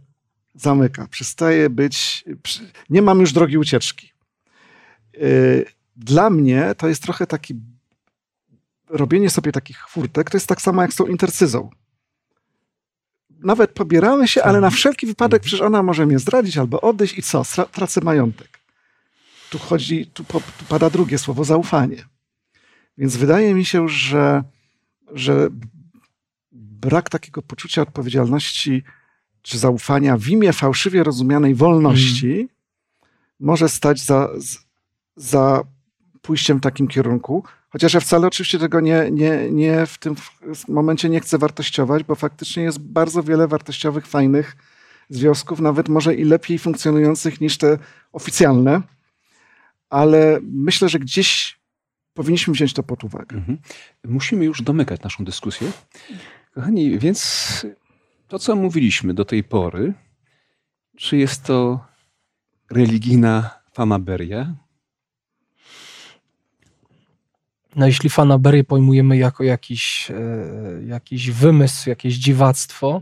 zamyka. 0.55 1.07
Przestaje 1.07 1.69
być, 1.69 2.25
nie 2.89 3.01
mam 3.01 3.19
już 3.19 3.33
drogi 3.33 3.57
ucieczki. 3.57 4.11
Y, 5.15 5.65
dla 5.95 6.29
mnie 6.29 6.75
to 6.77 6.87
jest 6.87 7.03
trochę 7.03 7.27
taki 7.27 7.55
robienie 8.89 9.29
sobie 9.29 9.51
takich 9.51 9.87
furtek, 9.89 10.29
to 10.29 10.37
jest 10.37 10.47
tak 10.47 10.61
samo 10.61 10.81
jak 10.81 10.93
z 10.93 10.95
tą 10.95 11.05
intercyzą 11.05 11.69
nawet 13.43 13.71
pobieramy 13.71 14.27
się, 14.27 14.43
ale 14.43 14.53
na 14.53 14.67
mhm. 14.67 14.73
wszelki 14.73 15.07
wypadek 15.07 15.39
mhm. 15.39 15.47
przecież 15.47 15.61
ona 15.61 15.83
może 15.83 16.05
mnie 16.05 16.19
zdradzić 16.19 16.57
albo 16.57 16.81
odejść 16.81 17.17
i 17.17 17.23
co? 17.23 17.43
Tracę 17.71 18.01
majątek. 18.01 18.59
Tu 19.49 19.59
chodzi, 19.59 20.07
tu, 20.07 20.23
tu 20.23 20.65
pada 20.69 20.89
drugie 20.89 21.17
słowo, 21.17 21.43
zaufanie. 21.43 22.05
Więc 22.97 23.17
wydaje 23.17 23.53
mi 23.53 23.65
się, 23.65 23.89
że, 23.89 24.43
że 25.13 25.49
brak 26.81 27.09
takiego 27.09 27.41
poczucia 27.41 27.81
odpowiedzialności 27.81 28.83
czy 29.41 29.57
zaufania 29.57 30.17
w 30.17 30.27
imię 30.27 30.53
fałszywie 30.53 31.03
rozumianej 31.03 31.55
wolności 31.55 32.33
mm. 32.33 32.47
może 33.39 33.69
stać 33.69 33.99
za, 33.99 34.29
za 35.15 35.63
pójściem 36.21 36.57
w 36.57 36.61
takim 36.61 36.87
kierunku, 36.87 37.43
Chociaż 37.71 37.93
ja 37.93 37.99
wcale 37.99 38.27
oczywiście 38.27 38.59
tego 38.59 38.79
nie, 38.79 39.11
nie, 39.11 39.51
nie 39.51 39.85
w 39.85 39.97
tym 39.97 40.15
momencie 40.67 41.09
nie 41.09 41.19
chcę 41.19 41.37
wartościować, 41.37 42.03
bo 42.03 42.15
faktycznie 42.15 42.63
jest 42.63 42.79
bardzo 42.79 43.23
wiele 43.23 43.47
wartościowych, 43.47 44.07
fajnych 44.07 44.55
związków, 45.09 45.59
nawet 45.59 45.89
może 45.89 46.15
i 46.15 46.23
lepiej 46.23 46.59
funkcjonujących 46.59 47.41
niż 47.41 47.57
te 47.57 47.77
oficjalne, 48.11 48.81
ale 49.89 50.39
myślę, 50.43 50.89
że 50.89 50.99
gdzieś 50.99 51.59
powinniśmy 52.13 52.53
wziąć 52.53 52.73
to 52.73 52.83
pod 52.83 53.03
uwagę. 53.03 53.37
Mhm. 53.37 53.57
Musimy 54.03 54.45
już 54.45 54.61
domykać 54.61 55.01
naszą 55.01 55.25
dyskusję. 55.25 55.71
Kochani, 56.51 56.99
więc 56.99 57.65
to, 58.27 58.39
co 58.39 58.55
mówiliśmy 58.55 59.13
do 59.13 59.25
tej 59.25 59.43
pory, 59.43 59.93
czy 60.97 61.17
jest 61.17 61.43
to 61.43 61.85
religijna 62.69 63.49
fanaberia, 63.73 64.55
no 67.75 67.87
jeśli 67.87 68.09
fanaberię 68.09 68.63
pojmujemy 68.63 69.17
jako 69.17 69.43
jakiś, 69.43 70.11
e, 70.11 70.83
jakiś 70.85 71.31
wymysł, 71.31 71.89
jakieś 71.89 72.13
dziwactwo, 72.13 73.01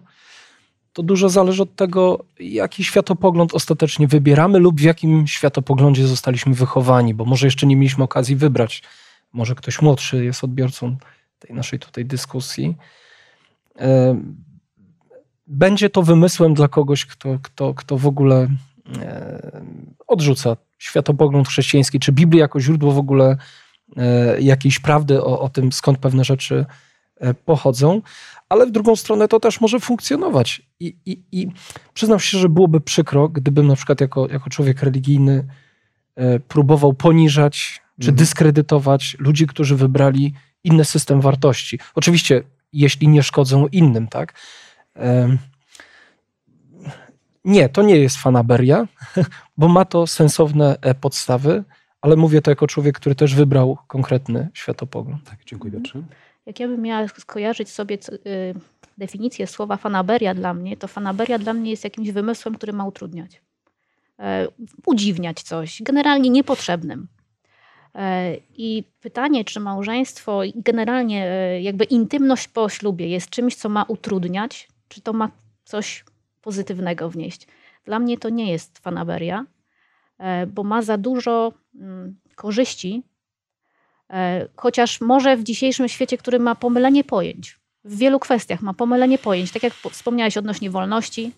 to 0.93 1.03
dużo 1.03 1.29
zależy 1.29 1.63
od 1.63 1.75
tego, 1.75 2.25
jaki 2.39 2.83
światopogląd 2.83 3.53
ostatecznie 3.53 4.07
wybieramy 4.07 4.59
lub 4.59 4.79
w 4.79 4.83
jakim 4.83 5.27
światopoglądzie 5.27 6.07
zostaliśmy 6.07 6.53
wychowani, 6.53 7.13
bo 7.13 7.25
może 7.25 7.47
jeszcze 7.47 7.67
nie 7.67 7.75
mieliśmy 7.75 8.03
okazji 8.03 8.35
wybrać. 8.35 8.83
Może 9.33 9.55
ktoś 9.55 9.81
młodszy 9.81 10.25
jest 10.25 10.43
odbiorcą 10.43 10.97
tej 11.39 11.55
naszej 11.55 11.79
tutaj 11.79 12.05
dyskusji. 12.05 12.75
E, 13.79 14.21
będzie 15.47 15.89
to 15.89 16.03
wymysłem 16.03 16.53
dla 16.53 16.67
kogoś, 16.67 17.05
kto, 17.05 17.39
kto, 17.41 17.73
kto 17.73 17.97
w 17.97 18.07
ogóle 18.07 18.47
e, 19.01 19.61
odrzuca 20.07 20.57
światopogląd 20.77 21.47
chrześcijański, 21.47 21.99
czy 21.99 22.11
Biblię 22.11 22.39
jako 22.39 22.59
źródło 22.59 22.91
w 22.91 22.97
ogóle 22.97 23.37
E, 23.97 24.41
jakiejś 24.41 24.79
prawdy 24.79 25.23
o, 25.23 25.39
o 25.39 25.49
tym, 25.49 25.71
skąd 25.71 25.97
pewne 25.97 26.23
rzeczy 26.23 26.65
pochodzą, 27.45 28.01
ale 28.49 28.65
w 28.65 28.71
drugą 28.71 28.95
stronę 28.95 29.27
to 29.27 29.39
też 29.39 29.61
może 29.61 29.79
funkcjonować. 29.79 30.61
I, 30.79 30.95
i, 31.05 31.23
i 31.31 31.47
przyznam 31.93 32.19
się, 32.19 32.37
że 32.37 32.49
byłoby 32.49 32.81
przykro, 32.81 33.29
gdybym 33.29 33.67
na 33.67 33.75
przykład 33.75 34.01
jako, 34.01 34.27
jako 34.27 34.49
człowiek 34.49 34.83
religijny 34.83 35.47
próbował 36.47 36.93
poniżać 36.93 37.81
czy 37.99 38.09
mhm. 38.09 38.15
dyskredytować 38.15 39.15
ludzi, 39.19 39.47
którzy 39.47 39.75
wybrali 39.75 40.33
inny 40.63 40.85
system 40.85 41.21
wartości. 41.21 41.79
Oczywiście, 41.95 42.43
jeśli 42.73 43.07
nie 43.07 43.23
szkodzą 43.23 43.67
innym, 43.67 44.07
tak? 44.07 44.33
Nie, 47.45 47.69
to 47.69 47.81
nie 47.81 47.95
jest 47.95 48.17
fanaberia, 48.17 48.87
bo 49.57 49.67
ma 49.67 49.85
to 49.85 50.07
sensowne 50.07 50.77
podstawy 51.01 51.63
ale 52.01 52.15
mówię 52.15 52.41
to 52.41 52.51
jako 52.51 52.67
człowiek, 52.67 52.95
który 52.95 53.15
też 53.15 53.35
wybrał 53.35 53.77
konkretny 53.87 54.49
światopogląd. 54.53 55.23
Tak, 55.23 55.39
dziękuję 55.45 55.73
Piotrze. 55.73 56.03
Jak 56.45 56.59
ja 56.59 56.67
bym 56.67 56.81
miała 56.81 57.07
skojarzyć 57.07 57.69
sobie 57.69 57.97
co- 57.97 58.13
y, 58.13 58.19
definicję 58.97 59.47
słowa 59.47 59.77
fanaberia 59.77 60.33
dla 60.33 60.53
mnie, 60.53 60.77
to 60.77 60.87
fanaberia 60.87 61.39
dla 61.39 61.53
mnie 61.53 61.71
jest 61.71 61.83
jakimś 61.83 62.11
wymysłem, 62.11 62.55
który 62.55 62.73
ma 62.73 62.85
utrudniać. 62.85 63.41
E, 64.19 64.47
udziwniać 64.85 65.41
coś, 65.41 65.81
generalnie 65.83 66.29
niepotrzebnym. 66.29 67.07
E, 67.95 68.35
I 68.57 68.83
pytanie, 69.01 69.45
czy 69.45 69.59
małżeństwo 69.59 70.43
i 70.43 70.53
generalnie 70.55 71.25
e, 71.25 71.61
jakby 71.61 71.83
intymność 71.83 72.47
po 72.47 72.69
ślubie 72.69 73.07
jest 73.07 73.29
czymś, 73.29 73.55
co 73.55 73.69
ma 73.69 73.83
utrudniać, 73.83 74.67
czy 74.87 75.01
to 75.01 75.13
ma 75.13 75.29
coś 75.63 76.05
pozytywnego 76.41 77.09
wnieść. 77.09 77.47
Dla 77.85 77.99
mnie 77.99 78.17
to 78.17 78.29
nie 78.29 78.51
jest 78.51 78.79
fanaberia, 78.79 79.45
e, 80.17 80.47
bo 80.47 80.63
ma 80.63 80.81
za 80.81 80.97
dużo 80.97 81.53
mm, 81.75 82.19
korzyści, 82.35 83.03
chociaż 84.55 85.01
może 85.01 85.37
w 85.37 85.43
dzisiejszym 85.43 85.87
świecie, 85.87 86.17
który 86.17 86.39
ma 86.39 86.55
pomylenie 86.55 87.03
pojęć, 87.03 87.59
w 87.83 87.97
wielu 87.97 88.19
kwestiach 88.19 88.61
ma 88.61 88.73
pomylenie 88.73 89.17
pojęć, 89.17 89.51
tak 89.51 89.63
jak 89.63 89.73
po- 89.73 89.89
wspomniałeś 89.89 90.37
odnośnie 90.37 90.69
wolności, 90.69 91.31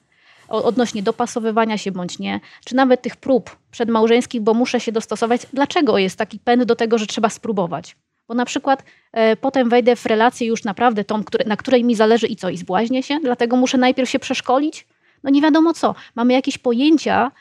odnośnie 0.51 1.03
dopasowywania 1.03 1.77
się 1.77 1.91
bądź 1.91 2.19
nie, 2.19 2.39
czy 2.65 2.75
nawet 2.75 3.01
tych 3.01 3.15
prób 3.15 3.57
przedmałżeńskich, 3.71 4.41
bo 4.41 4.53
muszę 4.53 4.79
się 4.79 4.91
dostosować. 4.91 5.41
Dlaczego 5.53 5.97
jest 5.97 6.17
taki 6.17 6.39
pęd 6.39 6.63
do 6.63 6.75
tego, 6.75 6.97
że 6.97 7.07
trzeba 7.07 7.29
spróbować? 7.29 7.95
Bo 8.27 8.33
na 8.33 8.45
przykład 8.45 8.83
e, 9.11 9.35
potem 9.35 9.69
wejdę 9.69 9.95
w 9.95 10.05
relację 10.05 10.47
już 10.47 10.63
naprawdę 10.63 11.03
tą, 11.03 11.23
które, 11.23 11.45
na 11.45 11.57
której 11.57 11.83
mi 11.83 11.95
zależy 11.95 12.27
i 12.27 12.35
co, 12.35 12.49
i 12.49 12.57
zbłaźnię 12.57 13.03
się, 13.03 13.19
dlatego 13.23 13.57
muszę 13.57 13.77
najpierw 13.77 14.09
się 14.09 14.19
przeszkolić? 14.19 14.87
No 15.23 15.29
nie 15.29 15.41
wiadomo 15.41 15.73
co. 15.73 15.95
Mamy 16.15 16.33
jakieś 16.33 16.57
pojęcia 16.57 17.31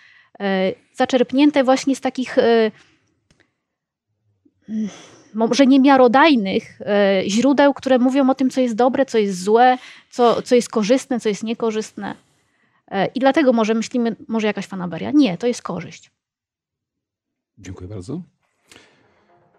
e, 0.40 0.72
zaczerpnięte 0.94 1.64
właśnie 1.64 1.96
z 1.96 2.00
takich 2.00 2.38
e, 2.38 2.70
może 5.34 5.66
niemiarodajnych 5.66 6.80
e, 6.80 7.22
źródeł, 7.26 7.74
które 7.74 7.98
mówią 7.98 8.30
o 8.30 8.34
tym, 8.34 8.50
co 8.50 8.60
jest 8.60 8.74
dobre, 8.74 9.06
co 9.06 9.18
jest 9.18 9.42
złe, 9.42 9.78
co, 10.10 10.42
co 10.42 10.54
jest 10.54 10.68
korzystne, 10.68 11.20
co 11.20 11.28
jest 11.28 11.42
niekorzystne. 11.42 12.14
E, 12.90 13.06
I 13.06 13.20
dlatego 13.20 13.52
może 13.52 13.74
myślimy, 13.74 14.16
może 14.28 14.46
jakaś 14.46 14.66
fanaberia. 14.66 15.10
Nie, 15.14 15.38
to 15.38 15.46
jest 15.46 15.62
korzyść. 15.62 16.10
Dziękuję 17.58 17.88
bardzo. 17.88 18.22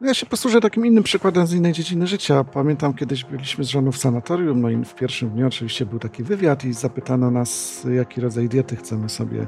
No 0.02 0.08
Ja 0.08 0.14
się 0.14 0.26
posłużę 0.26 0.62
takim 0.62 0.86
innym 0.86 1.04
przykładem 1.04 1.48
z 1.48 1.54
innej 1.54 1.74
dziedziny 1.74 2.08
życia. 2.08 2.44
Pamiętam, 2.44 2.94
kiedyś 2.94 3.24
byliśmy 3.24 3.64
z 3.64 3.68
żoną 3.68 3.92
w 3.92 3.98
sanatorium, 3.98 4.62
no 4.62 4.70
i 4.70 4.86
w 4.86 4.96
pierwszym 4.96 5.30
dniu 5.30 5.48
oczywiście 5.48 5.86
był 5.86 6.00
taki 6.00 6.24
wywiad 6.24 6.66
i 6.66 6.74
zapytano 6.74 7.32
nas, 7.32 7.82
jaki 7.96 8.22
rodzaj 8.22 8.50
diety 8.50 8.76
chcemy 8.76 9.10
sobie 9.10 9.48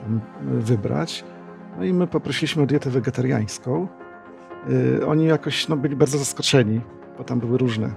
tam 0.00 0.20
wybrać. 0.42 1.24
No 1.78 1.84
i 1.84 1.92
my 1.92 2.06
poprosiliśmy 2.06 2.62
o 2.62 2.66
dietę 2.66 2.90
wegetariańską. 2.90 3.88
Yy, 4.68 5.06
oni 5.06 5.26
jakoś 5.26 5.68
no, 5.68 5.76
byli 5.76 5.96
bardzo 5.96 6.18
zaskoczeni, 6.18 6.80
bo 7.18 7.24
tam 7.24 7.40
były 7.40 7.58
różne, 7.58 7.94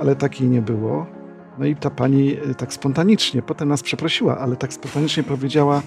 ale 0.00 0.16
takiej 0.16 0.48
nie 0.48 0.62
było. 0.62 1.17
No 1.58 1.66
i 1.66 1.76
ta 1.76 1.90
pani 1.90 2.36
y, 2.50 2.54
tak 2.54 2.72
spontanicznie, 2.72 3.42
potem 3.42 3.68
nas 3.68 3.82
przeprosiła, 3.82 4.38
ale 4.38 4.56
tak 4.56 4.72
spontanicznie 4.72 5.22
powiedziała, 5.22 5.82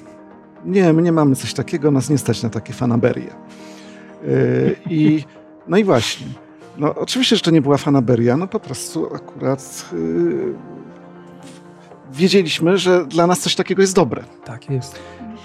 nie, 0.65 0.93
my 0.93 1.02
nie 1.02 1.11
mamy 1.11 1.35
coś 1.35 1.53
takiego, 1.53 1.91
nas 1.91 2.10
nie 2.10 2.18
stać 2.18 2.43
na 2.43 2.49
takie 2.49 2.73
fanaberie. 2.73 3.34
Yy, 4.23 4.76
I, 4.89 5.23
no 5.68 5.77
i 5.77 5.84
właśnie. 5.84 6.27
No, 6.77 6.95
oczywiście, 6.95 7.35
że 7.35 7.41
to 7.41 7.52
nie 7.52 7.61
była 7.61 7.77
fanaberia, 7.77 8.38
no 8.38 8.48
po 8.48 8.60
prostu 8.60 9.15
akurat 9.15 9.85
yy, 9.93 10.53
wiedzieliśmy, 12.14 12.77
że 12.77 13.06
dla 13.06 13.27
nas 13.27 13.39
coś 13.39 13.56
takiego 13.56 13.81
jest 13.81 13.95
dobre. 13.95 14.23
Tak 14.45 14.69
jest. 14.69 14.99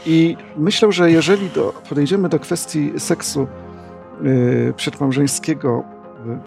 I 0.06 0.36
myślę, 0.56 0.92
że 0.92 1.10
jeżeli 1.10 1.50
do, 1.50 1.82
podejdziemy 1.88 2.28
do 2.28 2.38
kwestii 2.38 2.92
seksu 2.98 3.46
yy, 4.22 4.74
przedmałżeńskiego 4.76 5.95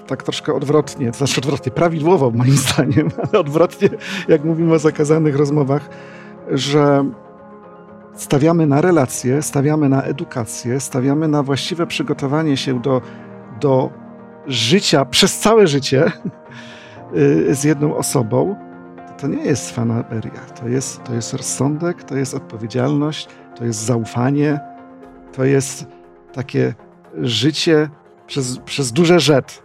tak 0.08 0.24
troszkę 0.24 0.54
odwrotnie, 0.54 1.12
to 1.12 1.18
znaczy 1.18 1.42
odwrotnie, 1.42 1.72
prawidłowo 1.72 2.32
moim 2.32 2.58
zdaniem, 2.68 3.10
ale 3.18 3.40
odwrotnie, 3.40 3.90
jak 4.28 4.44
mówimy 4.44 4.74
o 4.74 4.80
zakazanych 4.80 5.36
rozmowach, 5.36 5.90
że 6.52 7.06
stawiamy 8.14 8.68
na 8.68 8.82
relacje, 8.82 9.42
stawiamy 9.42 9.90
na 9.90 10.04
edukację, 10.04 10.80
stawiamy 10.80 11.28
na 11.28 11.44
właściwe 11.44 11.88
przygotowanie 11.88 12.58
się 12.58 12.82
do, 12.82 13.02
do 13.60 13.90
życia 14.48 15.06
przez 15.06 15.40
całe 15.40 15.68
życie 15.68 16.12
yy, 17.14 17.56
z 17.60 17.64
jedną 17.64 17.96
osobą, 17.96 18.56
to 19.22 19.28
nie 19.28 19.44
jest 19.44 19.72
fanaberia. 19.72 20.42
To 20.62 20.68
jest, 20.68 21.04
to 21.04 21.14
jest 21.14 21.34
rozsądek, 21.34 22.04
to 22.04 22.16
jest 22.16 22.34
odpowiedzialność, 22.34 23.28
to 23.56 23.66
jest 23.66 23.80
zaufanie, 23.80 24.60
to 25.34 25.46
jest 25.46 25.88
takie 26.34 26.74
życie 27.18 27.90
przez, 28.28 28.58
przez 28.58 28.92
duże 28.92 29.20
rzet. 29.20 29.64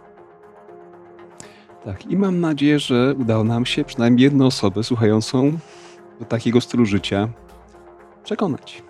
Tak, 1.85 2.05
i 2.05 2.17
mam 2.17 2.39
nadzieję, 2.39 2.79
że 2.79 3.15
udało 3.19 3.43
nam 3.43 3.65
się 3.65 3.83
przynajmniej 3.83 4.23
jedną 4.23 4.45
osobę 4.45 4.83
słuchającą 4.83 5.57
do 6.19 6.25
takiego 6.25 6.61
stylu 6.61 6.85
życia 6.85 7.29
przekonać. 8.23 8.83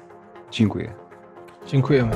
Dziękuję. 0.52 0.94
Dziękujemy. 1.68 2.12